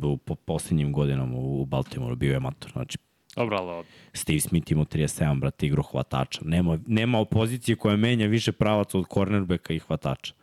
U 0.04 0.18
po 0.18 0.36
posljednjim 0.36 0.94
godinama 0.94 1.38
u 1.38 1.66
Baltimoru 1.66 2.16
bio 2.16 2.34
je 2.34 2.40
mator. 2.40 2.72
Znači, 2.72 2.98
Dobro, 3.36 3.58
ali 3.58 3.86
Steve 4.14 4.40
Smith 4.40 4.72
imao 4.72 4.86
37, 4.86 5.40
brate, 5.40 5.66
igro 5.66 5.84
hvatača. 5.84 6.42
Nema, 6.44 6.80
nema 6.88 7.20
opozicije 7.20 7.76
koja 7.76 7.96
menja 7.96 8.28
više 8.28 8.52
pravaca 8.52 8.98
od 8.98 9.06
cornerbacka 9.14 9.74
i 9.74 9.80
hvatača 9.80 10.34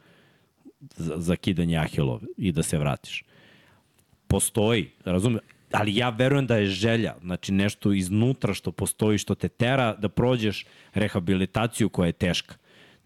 za, 0.81 1.15
za 1.17 1.37
kidanje 1.37 1.77
ahilove 1.77 2.27
i 2.37 2.53
da 2.53 2.63
se 2.63 2.79
vratiš. 2.79 3.25
Postoji, 4.27 4.91
razumem, 5.05 5.41
ali 5.73 5.97
ja 5.97 6.09
verujem 6.09 6.47
da 6.47 6.57
je 6.57 6.67
želja, 6.67 7.15
znači 7.23 7.53
nešto 7.53 7.93
iznutra 7.93 8.55
što 8.55 8.73
postoji, 8.73 9.19
što 9.19 9.35
te 9.35 9.49
tera 9.49 9.95
da 9.95 10.09
prođeš 10.09 10.67
rehabilitaciju 10.95 11.89
koja 11.89 12.07
je 12.07 12.13
teška. 12.13 12.55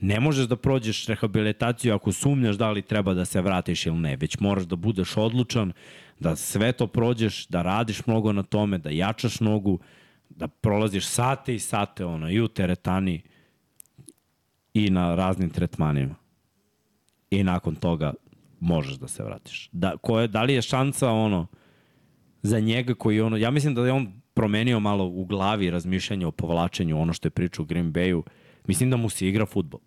Ne 0.03 0.21
možeš 0.21 0.47
da 0.47 0.57
prođeš 0.57 1.07
rehabilitaciju 1.07 1.95
ako 1.95 2.13
sumnjaš 2.13 2.57
da 2.57 2.71
li 2.71 2.83
treba 2.83 3.15
da 3.15 3.25
se 3.25 3.41
vratiš 3.41 3.87
ili 3.87 3.99
ne, 3.99 4.17
već 4.17 4.41
moraš 4.41 4.65
da 4.65 4.77
budeš 4.77 5.17
odlučan, 5.17 5.73
da 6.21 6.37
sve 6.37 6.73
to 6.73 6.87
prođeš, 6.87 7.47
da 7.47 7.63
radiš 7.63 8.07
mnogo 8.07 8.33
na 8.33 8.43
tome, 8.43 8.79
da 8.79 8.91
jačaš 8.91 9.41
nogu, 9.41 9.79
da 10.29 10.49
prolaziš 10.49 11.07
sate 11.07 11.55
i 11.55 11.59
sate 11.59 12.05
ono, 12.05 12.31
i 12.31 12.41
u 12.41 12.49
teretani 12.49 13.23
i 14.75 14.91
na 14.91 15.15
raznim 15.15 15.51
tretmanima. 15.51 16.15
I 17.31 17.45
nakon 17.45 17.75
toga 17.75 18.15
možeš 18.61 18.95
da 18.95 19.09
se 19.09 19.23
vratiš. 19.23 19.69
Da, 19.73 19.97
ko 19.97 20.21
je, 20.21 20.29
da 20.29 20.43
li 20.43 20.55
je 20.55 20.63
šansa 20.63 21.11
ono 21.11 21.47
za 22.43 22.61
njega 22.61 22.95
koji 22.95 23.21
ono, 23.21 23.37
ja 23.37 23.51
mislim 23.51 23.75
da 23.75 23.87
je 23.87 23.93
on 23.93 24.13
promenio 24.35 24.81
malo 24.81 25.07
u 25.07 25.25
glavi 25.25 25.71
razmišljanje 25.71 26.27
o 26.27 26.31
povlačenju 26.31 27.01
ono 27.01 27.13
što 27.13 27.27
je 27.27 27.31
pričao 27.31 27.63
u 27.63 27.67
Green 27.67 27.93
Bayu. 27.93 28.23
Mislim 28.67 28.91
da 28.91 28.97
mu 28.97 29.09
se 29.09 29.29
igra 29.29 29.47
futbol. 29.47 29.81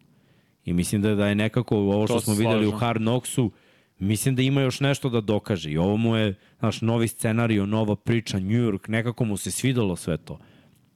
I 0.66 0.74
mislim 0.74 1.02
da, 1.02 1.16
da 1.16 1.28
je 1.28 1.36
nekako 1.36 1.78
ovo 1.78 2.08
što 2.08 2.14
To 2.14 2.22
smo 2.22 2.34
videli 2.34 2.66
u 2.66 2.70
slažem. 2.70 2.80
Hard 2.80 3.02
Knocksu, 3.02 3.52
mislim 4.00 4.36
da 4.36 4.42
ima 4.42 4.62
još 4.62 4.80
nešto 4.80 5.10
da 5.10 5.22
dokaže. 5.22 5.72
I 5.72 5.78
ovo 5.78 5.98
mu 5.98 6.16
je, 6.16 6.36
znaš, 6.60 6.82
novi 6.82 7.08
scenario, 7.08 7.66
nova 7.66 7.96
priča, 7.96 8.40
New 8.40 8.72
York, 8.72 8.90
nekako 8.90 9.26
mu 9.26 9.38
se 9.38 9.52
svidalo 9.52 9.96
sve 9.96 10.18
to. 10.18 10.40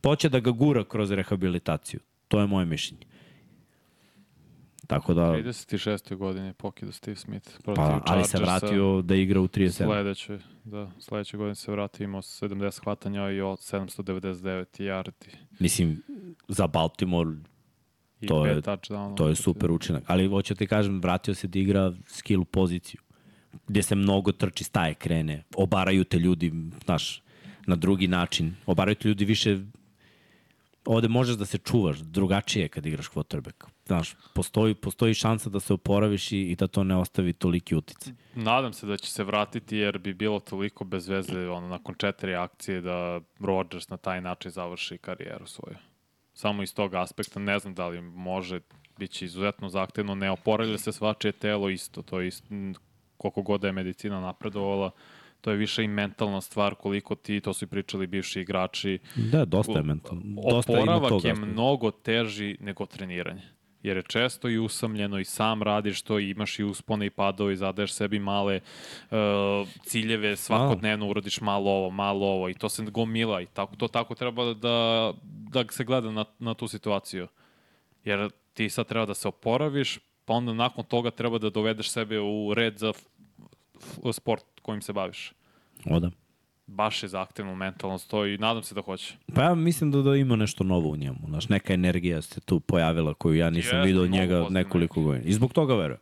Poće 0.01 0.29
da 0.29 0.39
ga 0.39 0.51
gura 0.51 0.83
kroz 0.83 1.11
rehabilitaciju. 1.11 1.99
To 2.27 2.39
je 2.39 2.47
moje 2.47 2.65
mišljenje. 2.65 3.05
Tako 4.89 5.13
da, 5.13 5.21
36. 5.21 6.15
godine 6.15 6.53
pokida 6.53 6.91
Steve 6.91 7.15
Smith 7.15 7.49
protiv 7.63 7.83
pa, 7.83 8.01
ali 8.05 8.23
se 8.23 8.37
vratio 8.37 9.01
da 9.01 9.15
igra 9.15 9.41
u 9.41 9.47
37. 9.47 9.71
Sledeće, 9.71 10.39
da, 10.63 10.91
sledeće 10.99 11.37
godine 11.37 11.55
se 11.55 11.71
vratio, 11.71 12.03
imao 12.03 12.21
70 12.21 12.83
hvatanja 12.83 13.29
i 13.29 13.41
od 13.41 13.59
799 13.59 14.65
yardi 14.81 15.35
Mislim, 15.59 16.03
za 16.47 16.67
Baltimore 16.67 17.29
i 18.21 18.27
To 18.27 18.45
je- 18.45 18.55
pet 18.55 18.65
touchdownova. 18.65 19.15
to 19.15 19.27
je 19.27 19.35
super 19.35 19.71
učinak. 19.71 20.03
Ali 20.07 20.27
hoću 20.27 20.55
ti 20.55 20.67
kažem, 20.67 21.01
vratio 21.01 21.33
se 21.33 21.47
da 21.47 21.59
igra 21.59 21.93
skill 22.07 22.45
poziciju. 22.45 23.01
Gde 23.67 23.83
se 23.83 23.95
mnogo 23.95 24.31
trči, 24.31 24.63
staje, 24.63 24.93
krene. 24.93 25.43
Obaraju 25.55 26.03
te 26.03 26.19
ljudi, 26.19 26.51
znaš, 26.85 27.21
na 27.67 27.75
drugi 27.75 28.07
način. 28.07 28.55
Obaraju 28.65 28.95
te 28.95 29.07
ljudi 29.07 29.25
više 29.25 29.59
ovde 30.85 31.07
možeš 31.07 31.35
da 31.35 31.45
se 31.45 31.57
čuvaš 31.57 31.97
drugačije 31.99 32.67
kad 32.67 32.85
igraš 32.85 33.09
quarterback. 33.09 33.65
Znaš, 33.85 34.15
postoji, 34.33 34.75
postoji 34.75 35.13
šansa 35.13 35.49
da 35.49 35.59
se 35.59 35.73
oporaviš 35.73 36.31
i, 36.31 36.41
i 36.41 36.55
da 36.55 36.67
to 36.67 36.83
ne 36.83 36.95
ostavi 36.95 37.33
toliki 37.33 37.75
uticaj. 37.75 38.13
Nadam 38.35 38.73
se 38.73 38.85
da 38.87 38.97
će 38.97 39.11
se 39.11 39.23
vratiti 39.23 39.77
jer 39.77 39.97
bi 39.97 40.13
bilo 40.13 40.39
toliko 40.39 40.83
bez 40.83 41.07
veze 41.07 41.49
ono, 41.49 41.67
nakon 41.67 41.95
četiri 41.97 42.35
akcije 42.35 42.81
da 42.81 43.21
Rodgers 43.39 43.89
na 43.89 43.97
taj 43.97 44.21
način 44.21 44.51
završi 44.51 44.97
karijeru 44.97 45.47
svoju. 45.47 45.75
Samo 46.39 46.63
iz 46.63 46.73
tog 46.73 46.93
aspekta 46.93 47.39
ne 47.39 47.59
znam 47.59 47.73
da 47.73 47.87
li 47.87 48.01
može 48.01 48.59
biće 48.97 49.25
izuzetno 49.25 49.69
zahtevno, 49.69 50.15
ne 50.15 50.31
oporavlja 50.31 50.77
se 50.77 50.91
svačije 50.91 51.31
telo 51.31 51.69
isto, 51.69 52.01
to 52.01 52.19
je 52.19 52.27
isto, 52.27 52.47
koliko 53.17 53.41
god 53.41 53.61
da 53.61 53.67
je 53.67 53.73
medicina 53.73 54.19
napredovala, 54.19 54.91
to 55.41 55.51
je 55.51 55.57
više 55.57 55.83
i 55.83 55.87
mentalna 55.87 56.41
stvar 56.41 56.75
koliko 56.75 57.15
ti, 57.15 57.41
to 57.41 57.53
su 57.53 57.65
i 57.65 57.67
pričali 57.67 58.07
bivši 58.07 58.41
igrači, 58.41 58.99
Da, 59.15 59.45
dosta 59.45 59.77
je 59.77 59.83
mentalno. 59.83 60.41
Dosta 60.51 60.71
oporavak 60.71 61.23
je 61.23 61.33
mnogo 61.33 61.91
teži 61.91 62.57
nego 62.59 62.85
treniranje. 62.85 63.43
Jer 63.83 63.97
je 63.97 64.03
često 64.03 64.49
i 64.49 64.57
usamljeno 64.57 65.19
i 65.19 65.25
sam 65.25 65.63
radiš 65.63 66.01
to 66.01 66.19
i 66.19 66.29
imaš 66.29 66.59
i 66.59 66.63
uspone 66.63 67.05
i 67.05 67.09
padove 67.09 67.53
i 67.53 67.57
zadaješ 67.57 67.93
sebi 67.93 68.19
male 68.19 68.59
uh, 69.11 69.17
ciljeve, 69.83 70.35
svakodnevno 70.35 71.07
uradiš 71.07 71.41
malo 71.41 71.71
ovo, 71.71 71.89
malo 71.89 72.25
ovo 72.25 72.49
i 72.49 72.53
to 72.53 72.69
se 72.69 72.83
gomila 72.83 73.41
i 73.41 73.45
tako, 73.45 73.75
to 73.75 73.87
tako 73.87 74.15
treba 74.15 74.53
da, 74.53 75.13
da 75.25 75.63
se 75.71 75.83
gleda 75.83 76.11
na, 76.11 76.25
na 76.39 76.53
tu 76.53 76.67
situaciju. 76.67 77.27
Jer 78.03 78.29
ti 78.53 78.69
sad 78.69 78.87
treba 78.87 79.05
da 79.05 79.13
se 79.13 79.27
oporaviš, 79.27 79.99
pa 80.25 80.33
onda 80.33 80.53
nakon 80.53 80.83
toga 80.83 81.11
treba 81.11 81.37
da 81.37 81.49
dovedeš 81.49 81.89
sebe 81.89 82.19
u 82.19 82.53
red 82.53 82.77
za 82.77 82.93
sport 84.11 84.45
kojim 84.61 84.81
se 84.81 84.93
baviš. 84.93 85.33
Oda. 85.85 86.11
Baš 86.69 87.03
je 87.03 87.09
zahtevno 87.09 87.55
mentalno 87.55 87.97
stoji 87.97 88.33
i 88.33 88.37
nadam 88.37 88.63
se 88.63 88.75
da 88.75 88.81
hoće. 88.81 89.13
Pa 89.35 89.43
ja 89.43 89.55
mislim 89.55 89.91
da, 89.91 90.01
da 90.01 90.15
ima 90.15 90.35
nešto 90.35 90.63
novo 90.63 90.89
u 90.89 90.95
njemu. 90.95 91.19
Znaš, 91.27 91.49
neka 91.49 91.73
energija 91.73 92.21
se 92.21 92.41
tu 92.41 92.59
pojavila 92.59 93.13
koju 93.13 93.35
ja 93.35 93.49
nisam 93.49 93.77
Jeste, 93.77 93.87
vidio 93.87 94.01
od 94.01 94.09
njega 94.09 94.47
nekoliko 94.49 95.01
godina. 95.01 95.25
I 95.25 95.33
zbog 95.33 95.53
toga 95.53 95.75
verujem. 95.75 96.01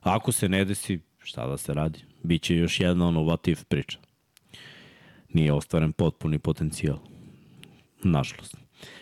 A 0.00 0.16
ako 0.16 0.32
se 0.32 0.48
ne 0.48 0.64
desi, 0.64 1.00
šta 1.18 1.46
da 1.46 1.56
se 1.56 1.74
radi? 1.74 1.98
Biće 2.22 2.56
još 2.56 2.80
jedna 2.80 3.08
ono 3.08 3.20
what 3.20 3.50
if 3.50 3.64
priča. 3.64 3.98
Nije 5.32 5.52
ostvaren 5.52 5.92
potpuni 5.92 6.38
potencijal. 6.38 6.98
Nažalost. 8.02 8.56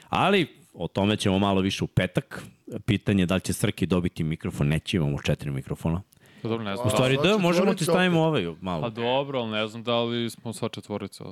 Ali, 0.09 0.47
o 0.73 0.89
tome 0.89 1.17
ćemo 1.17 1.39
malo 1.39 1.61
više 1.61 1.85
u 1.85 1.87
petak. 1.87 2.45
Pitanje 2.87 3.23
je 3.23 3.27
da 3.27 3.35
li 3.35 3.41
će 3.41 3.53
Srki 3.53 3.87
dobiti 3.87 4.25
mikrofon. 4.25 4.69
Neće, 4.69 4.97
imamo 4.97 5.19
četiri 5.23 5.51
mikrofona. 5.51 6.03
Pa 6.43 6.49
dobro, 6.49 6.65
ne 6.65 6.77
znam. 6.77 6.87
U 6.87 6.91
stvari, 6.91 7.19
da, 7.25 7.39
možemo 7.39 7.75
ti 7.75 7.85
stavimo 7.85 8.21
ovaj 8.21 8.45
Pa 8.47 8.55
malo. 8.61 8.91
dobro, 8.91 9.39
ali 9.39 9.51
ne 9.51 9.67
znam 9.67 9.83
da 9.83 10.03
li 10.03 10.31
smo 10.31 10.53
sva 10.53 10.69
četvorica. 10.69 11.25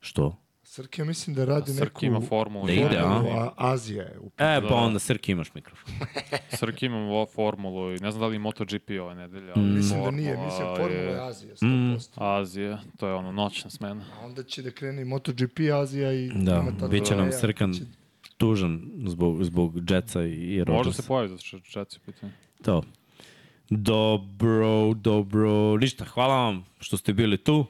Što? 0.00 0.36
Srke 0.64 1.04
mislim 1.04 1.36
da 1.36 1.44
radi 1.44 1.72
neku... 1.72 1.78
Srki 1.78 2.06
ima 2.06 2.20
formulu. 2.20 2.66
Da 2.66 2.72
ide, 2.72 2.98
a? 2.98 3.04
a? 3.06 3.50
Azija 3.56 4.02
je 4.02 4.18
u 4.20 4.30
E, 4.38 4.60
Da. 4.60 4.66
pa 4.68 4.74
onda 4.74 4.98
Srki 4.98 5.32
imaš 5.32 5.54
mikrofon. 5.54 5.94
Srki 6.58 6.86
ima 6.86 6.96
vo- 6.98 7.26
formulu 7.26 7.90
i 7.90 7.98
ne 7.98 8.10
znam 8.10 8.20
da 8.20 8.26
li 8.26 8.34
je 8.34 8.38
MotoGP 8.38 8.90
ove 8.92 9.14
nedelje. 9.14 9.52
ali 9.56 9.64
Mislim 9.64 10.02
da 10.02 10.10
nije, 10.10 10.36
mislim 10.36 10.50
formula 10.58 10.76
formula 10.78 11.00
je 11.02 11.20
Azija, 11.20 11.54
100%. 11.54 12.08
Azija, 12.16 12.78
to 12.96 13.08
je 13.08 13.14
ono 13.14 13.32
noćna 13.32 13.70
smena. 13.70 14.04
A 14.14 14.24
onda 14.24 14.42
će 14.42 14.62
da 14.62 14.70
krene 14.70 15.02
i 15.02 15.06
MotoGP 15.06 15.52
Azija 15.74 16.12
i... 16.14 16.30
Da, 16.34 16.64
bit 16.90 17.04
će 17.04 17.16
nam 17.16 17.32
Srkan 17.32 17.72
će- 17.72 17.82
tužan 18.36 18.80
zbog, 18.98 19.44
zbog 19.44 19.90
Jetsa 19.90 20.22
i 20.22 20.58
Rodgersa. 20.58 20.72
Može 20.78 20.92
se 20.92 21.02
pojavi 21.02 21.28
za 21.28 21.36
četci 21.64 21.98
pitanje. 22.00 22.32
To. 22.62 22.82
Dobro, 23.70 24.94
dobro. 24.94 25.76
Ništa, 25.76 26.04
hvala 26.04 26.34
vam 26.34 26.64
što 26.78 26.96
ste 26.96 27.12
bili 27.12 27.36
tu 27.36 27.66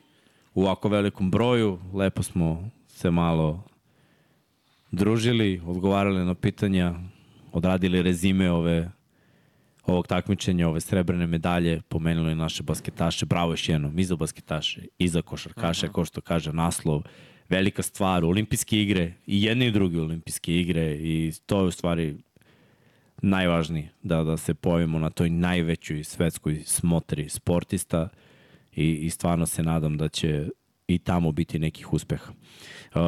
u 0.54 0.62
ovako 0.62 0.88
velikom 0.88 1.30
broju. 1.30 1.78
Lepo 1.94 2.22
smo 2.22 2.70
se 2.88 3.10
malo 3.10 3.64
družili, 4.90 5.62
odgovarali 5.66 6.24
na 6.24 6.34
pitanja, 6.34 6.94
odradili 7.52 8.02
rezime 8.02 8.50
ove 8.50 8.90
ovog 9.86 10.06
takmičenja, 10.06 10.68
ove 10.68 10.80
srebrne 10.80 11.26
medalje, 11.26 11.82
pomenuli 11.88 12.34
naše 12.34 12.62
basketaše, 12.62 13.26
bravo 13.26 13.52
još 13.52 13.68
jednom, 13.68 13.98
i 13.98 14.04
za 14.04 14.16
basketaše, 14.16 14.82
i 14.98 15.08
za 15.08 15.22
košarkaše, 15.22 15.88
ko 15.88 16.04
što 16.04 16.20
kaže 16.20 16.52
naslov, 16.52 17.02
velika 17.48 17.82
stvar, 17.82 18.24
olimpijske 18.24 18.82
igre, 18.82 19.12
i 19.26 19.42
jedne 19.42 19.66
i 19.66 19.70
druge 19.70 20.00
olimpijske 20.00 20.56
igre, 20.56 20.94
i 20.94 21.32
to 21.46 21.60
je 21.60 21.66
u 21.66 21.70
stvari 21.70 22.16
najvažnije, 23.22 23.88
da, 24.02 24.22
da 24.22 24.36
se 24.36 24.54
pojavimo 24.54 24.98
na 24.98 25.10
toj 25.10 25.30
najvećoj 25.30 26.04
svetskoj 26.04 26.62
smotri 26.64 27.28
sportista 27.28 28.08
i, 28.76 28.92
i 28.92 29.10
stvarno 29.10 29.46
se 29.46 29.62
nadam 29.62 29.96
da 29.96 30.08
će 30.08 30.48
i 30.88 30.98
tamo 30.98 31.32
biti 31.32 31.58
nekih 31.58 31.92
uspeha. 31.92 32.32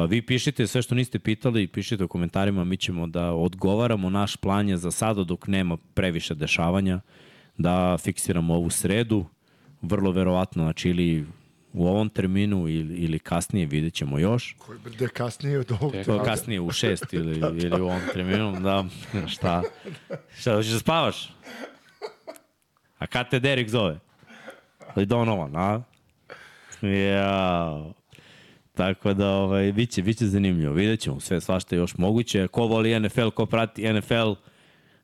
Vi 0.09 0.21
pišite 0.21 0.67
sve 0.67 0.81
što 0.81 0.95
niste 0.95 1.19
pitali, 1.19 1.67
pišite 1.67 2.03
u 2.03 2.07
komentarima, 2.07 2.63
mi 2.63 2.77
ćemo 2.77 3.07
da 3.07 3.31
odgovaramo. 3.31 4.09
Naš 4.09 4.35
plan 4.35 4.69
je 4.69 4.77
za 4.77 4.91
sada 4.91 5.23
dok 5.23 5.47
nema 5.47 5.77
previše 5.77 6.35
dešavanja 6.35 6.99
da 7.57 7.97
fiksiramo 7.97 8.53
ovu 8.53 8.69
sredu, 8.69 9.25
vrlo 9.81 10.11
verovatno, 10.11 10.63
znači 10.63 10.89
ili 10.89 11.25
u 11.73 11.87
ovom 11.87 12.09
terminu 12.09 12.67
ili, 12.67 12.95
ili 12.95 13.19
kasnije 13.19 13.65
vidjet 13.65 13.93
ćemo 13.93 14.19
još. 14.19 14.55
Koji 14.57 14.79
bude 14.79 15.07
kasnije 15.07 15.59
od 15.59 15.71
ovog 15.71 15.91
trenutka. 15.91 16.23
kasnije 16.23 16.61
u 16.61 16.71
šest 16.79 17.13
ili, 17.13 17.39
ili 17.63 17.81
u 17.81 17.85
ovom 17.85 18.01
terminu, 18.13 18.59
da, 18.59 18.85
šta? 19.27 19.63
Šta, 20.39 20.55
hoćeš 20.55 20.71
da 20.71 20.79
spavaš? 20.79 21.33
A 22.99 23.07
kad 23.07 23.29
te 23.29 23.39
Derek 23.39 23.69
zove? 23.69 23.99
Ali 24.95 25.05
Donovan, 25.05 25.55
a? 25.55 25.81
Jao. 26.81 27.93
Tako 28.73 29.13
da, 29.13 29.29
ovaj, 29.29 29.71
bit 29.71 29.89
će, 29.89 30.01
bit 30.01 30.17
će 30.17 30.25
zanimljivo. 30.25 30.73
Vidjet 30.73 30.99
ćemo 30.99 31.19
sve 31.19 31.41
svašta 31.41 31.75
još 31.75 31.97
moguće. 31.97 32.47
Ko 32.47 32.65
voli 32.65 32.99
NFL, 32.99 33.29
ko 33.29 33.45
prati 33.45 33.93
NFL, 33.93 34.31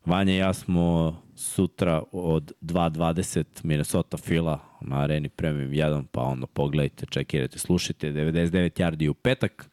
Vanja 0.06 0.34
i 0.34 0.38
ja 0.38 0.54
smo 0.54 1.16
sutra 1.36 2.04
od 2.12 2.52
2.20 2.62 3.46
Minnesota 3.64 4.18
Fila 4.18 4.60
na 4.82 5.00
areni 5.00 5.30
Premium 5.30 5.72
1, 5.72 6.04
pa 6.12 6.22
onda 6.22 6.48
pogledajte, 6.48 7.06
čekirajte, 7.06 7.60
slušajte 7.60 8.12
99 8.12 8.82
yardi 8.82 9.10
u 9.10 9.14
petak 9.14 9.70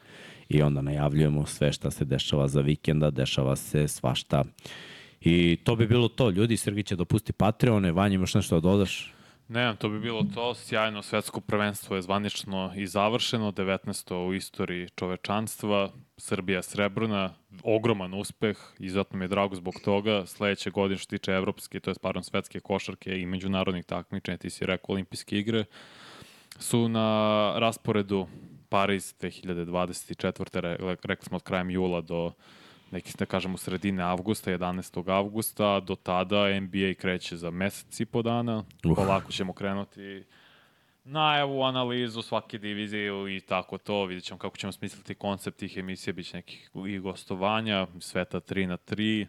i 0.48 0.62
onda 0.62 0.82
najavljujemo 0.82 1.46
sve 1.46 1.72
šta 1.72 1.90
se 1.90 2.04
dešava 2.04 2.48
za 2.48 2.60
vikenda, 2.60 3.10
dešava 3.10 3.56
se 3.56 3.88
svašta. 3.88 4.44
I 5.20 5.58
to 5.64 5.76
bi 5.76 5.86
bilo 5.86 6.08
to. 6.08 6.30
Ljudi, 6.30 6.56
Srgi 6.56 6.82
će 6.82 6.96
dopusti 6.96 7.32
Patreone. 7.32 7.92
Vanja, 7.92 8.14
imaš 8.14 8.34
nešto 8.34 8.54
da 8.54 8.60
dodaš? 8.60 9.14
Ne, 9.52 9.76
to 9.78 9.88
bi 9.88 10.00
bilo 10.00 10.24
to. 10.34 10.54
Sjajno 10.54 11.02
svetsko 11.02 11.40
prvenstvo 11.40 11.96
je 11.96 12.02
zvanično 12.02 12.72
i 12.76 12.86
završeno. 12.86 13.52
19. 13.52 14.14
u 14.28 14.34
istoriji 14.34 14.88
čovečanstva. 14.88 15.90
Srbija 16.16 16.62
srebrna. 16.62 17.34
Ogroman 17.62 18.14
uspeh. 18.14 18.56
Izuzetno 18.78 19.18
mi 19.18 19.24
je 19.24 19.28
drago 19.28 19.54
zbog 19.54 19.74
toga. 19.84 20.26
Sledeće 20.26 20.70
godine 20.70 20.98
što 20.98 21.10
tiče 21.10 21.32
evropske, 21.32 21.80
to 21.80 21.90
je 21.90 21.94
pardon, 22.02 22.24
svetske 22.24 22.60
košarke 22.60 23.20
i 23.20 23.26
međunarodnih 23.26 23.84
takmičenja, 23.84 24.36
ti 24.36 24.50
si 24.50 24.66
rekao 24.66 24.92
olimpijske 24.92 25.38
igre, 25.38 25.64
su 26.58 26.88
na 26.88 27.52
rasporedu 27.58 28.26
Pariz 28.68 29.14
2024. 29.20 30.60
Re, 30.60 30.76
rekli 31.04 31.24
smo 31.24 31.36
od 31.36 31.42
krajem 31.42 31.70
jula 31.70 32.00
do 32.00 32.32
neki 32.92 33.12
da 33.18 33.26
kažemo 33.26 33.56
sredine 33.56 34.02
avgusta, 34.02 34.50
11. 34.50 35.10
avgusta, 35.10 35.80
do 35.80 35.94
tada 35.94 36.60
NBA 36.60 36.94
kreće 36.98 37.36
za 37.36 37.50
mesec 37.50 38.00
i 38.00 38.06
po 38.06 38.22
dana. 38.22 38.64
Uh. 38.84 38.96
Polako 38.96 39.32
ćemo 39.32 39.52
krenuti 39.52 40.24
najavu, 41.04 41.62
analizu 41.62 42.22
svake 42.22 42.58
divizije 42.58 43.36
i 43.36 43.40
tako 43.40 43.78
to. 43.78 44.04
Vidjet 44.04 44.24
ćemo 44.24 44.38
kako 44.38 44.56
ćemo 44.56 44.72
smisliti 44.72 45.14
koncept 45.14 45.58
tih 45.58 45.76
emisija, 45.76 46.12
bit 46.12 46.26
će 46.26 46.36
nekih 46.36 46.70
i 46.88 46.98
gostovanja, 46.98 47.86
sveta 48.00 48.40
3 48.40 48.66
na 48.66 48.76
3. 48.76 49.26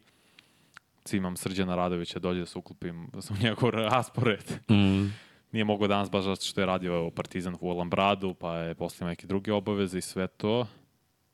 Cimam 1.04 1.38
Srđana 1.38 1.76
Radovića 1.76 2.20
dođe 2.20 2.40
da 2.40 2.46
se 2.46 2.60
uklopim 2.60 3.08
u 3.30 3.44
njegov 3.44 3.70
raspored. 3.70 4.52
Mm. 4.72 5.14
Nije 5.52 5.64
mogao 5.66 5.88
danas 5.88 6.12
baš 6.12 6.26
što 6.42 6.62
je 6.62 6.66
radio 6.66 7.12
Partizan 7.16 7.56
u 7.60 7.70
Olambradu, 7.70 8.34
pa 8.34 8.58
je 8.58 8.76
posle 8.76 9.08
neke 9.08 9.28
druge 9.28 9.54
obaveze 9.54 9.98
i 9.98 10.02
sve 10.02 10.28
to. 10.28 10.68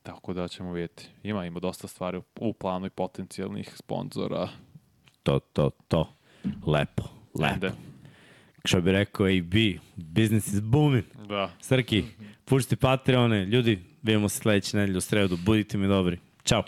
Tako 0.02 0.32
da 0.32 0.48
ćemo 0.48 0.72
vidjeti. 0.72 1.08
Ima, 1.22 1.46
ima 1.46 1.60
dosta 1.60 1.88
stvari 1.88 2.20
u- 2.40 2.52
planu 2.52 2.86
i 2.86 2.90
potencijalnih 2.90 3.72
sponzora. 3.76 4.48
To, 5.22 5.38
to, 5.38 5.70
to. 5.88 6.14
Lepo, 6.66 7.02
lepo. 7.34 7.54
Ajde. 7.54 7.70
Što 8.64 8.80
bi 8.80 8.92
rekao 8.92 9.26
AB, 9.26 9.54
business 9.96 10.48
is 10.48 10.60
booming. 10.62 11.04
Da. 11.28 11.50
Srki, 11.60 12.04
pušti 12.44 12.76
Patreone. 12.76 13.44
Ljudi, 13.44 13.78
vidimo 14.02 14.28
se 14.28 14.38
sledeće 14.38 14.76
nedelje 14.76 14.98
u 14.98 15.00
sredu. 15.00 15.36
Budite 15.36 15.78
mi 15.78 15.88
dobri. 15.88 16.18
Ćao. 16.44 16.64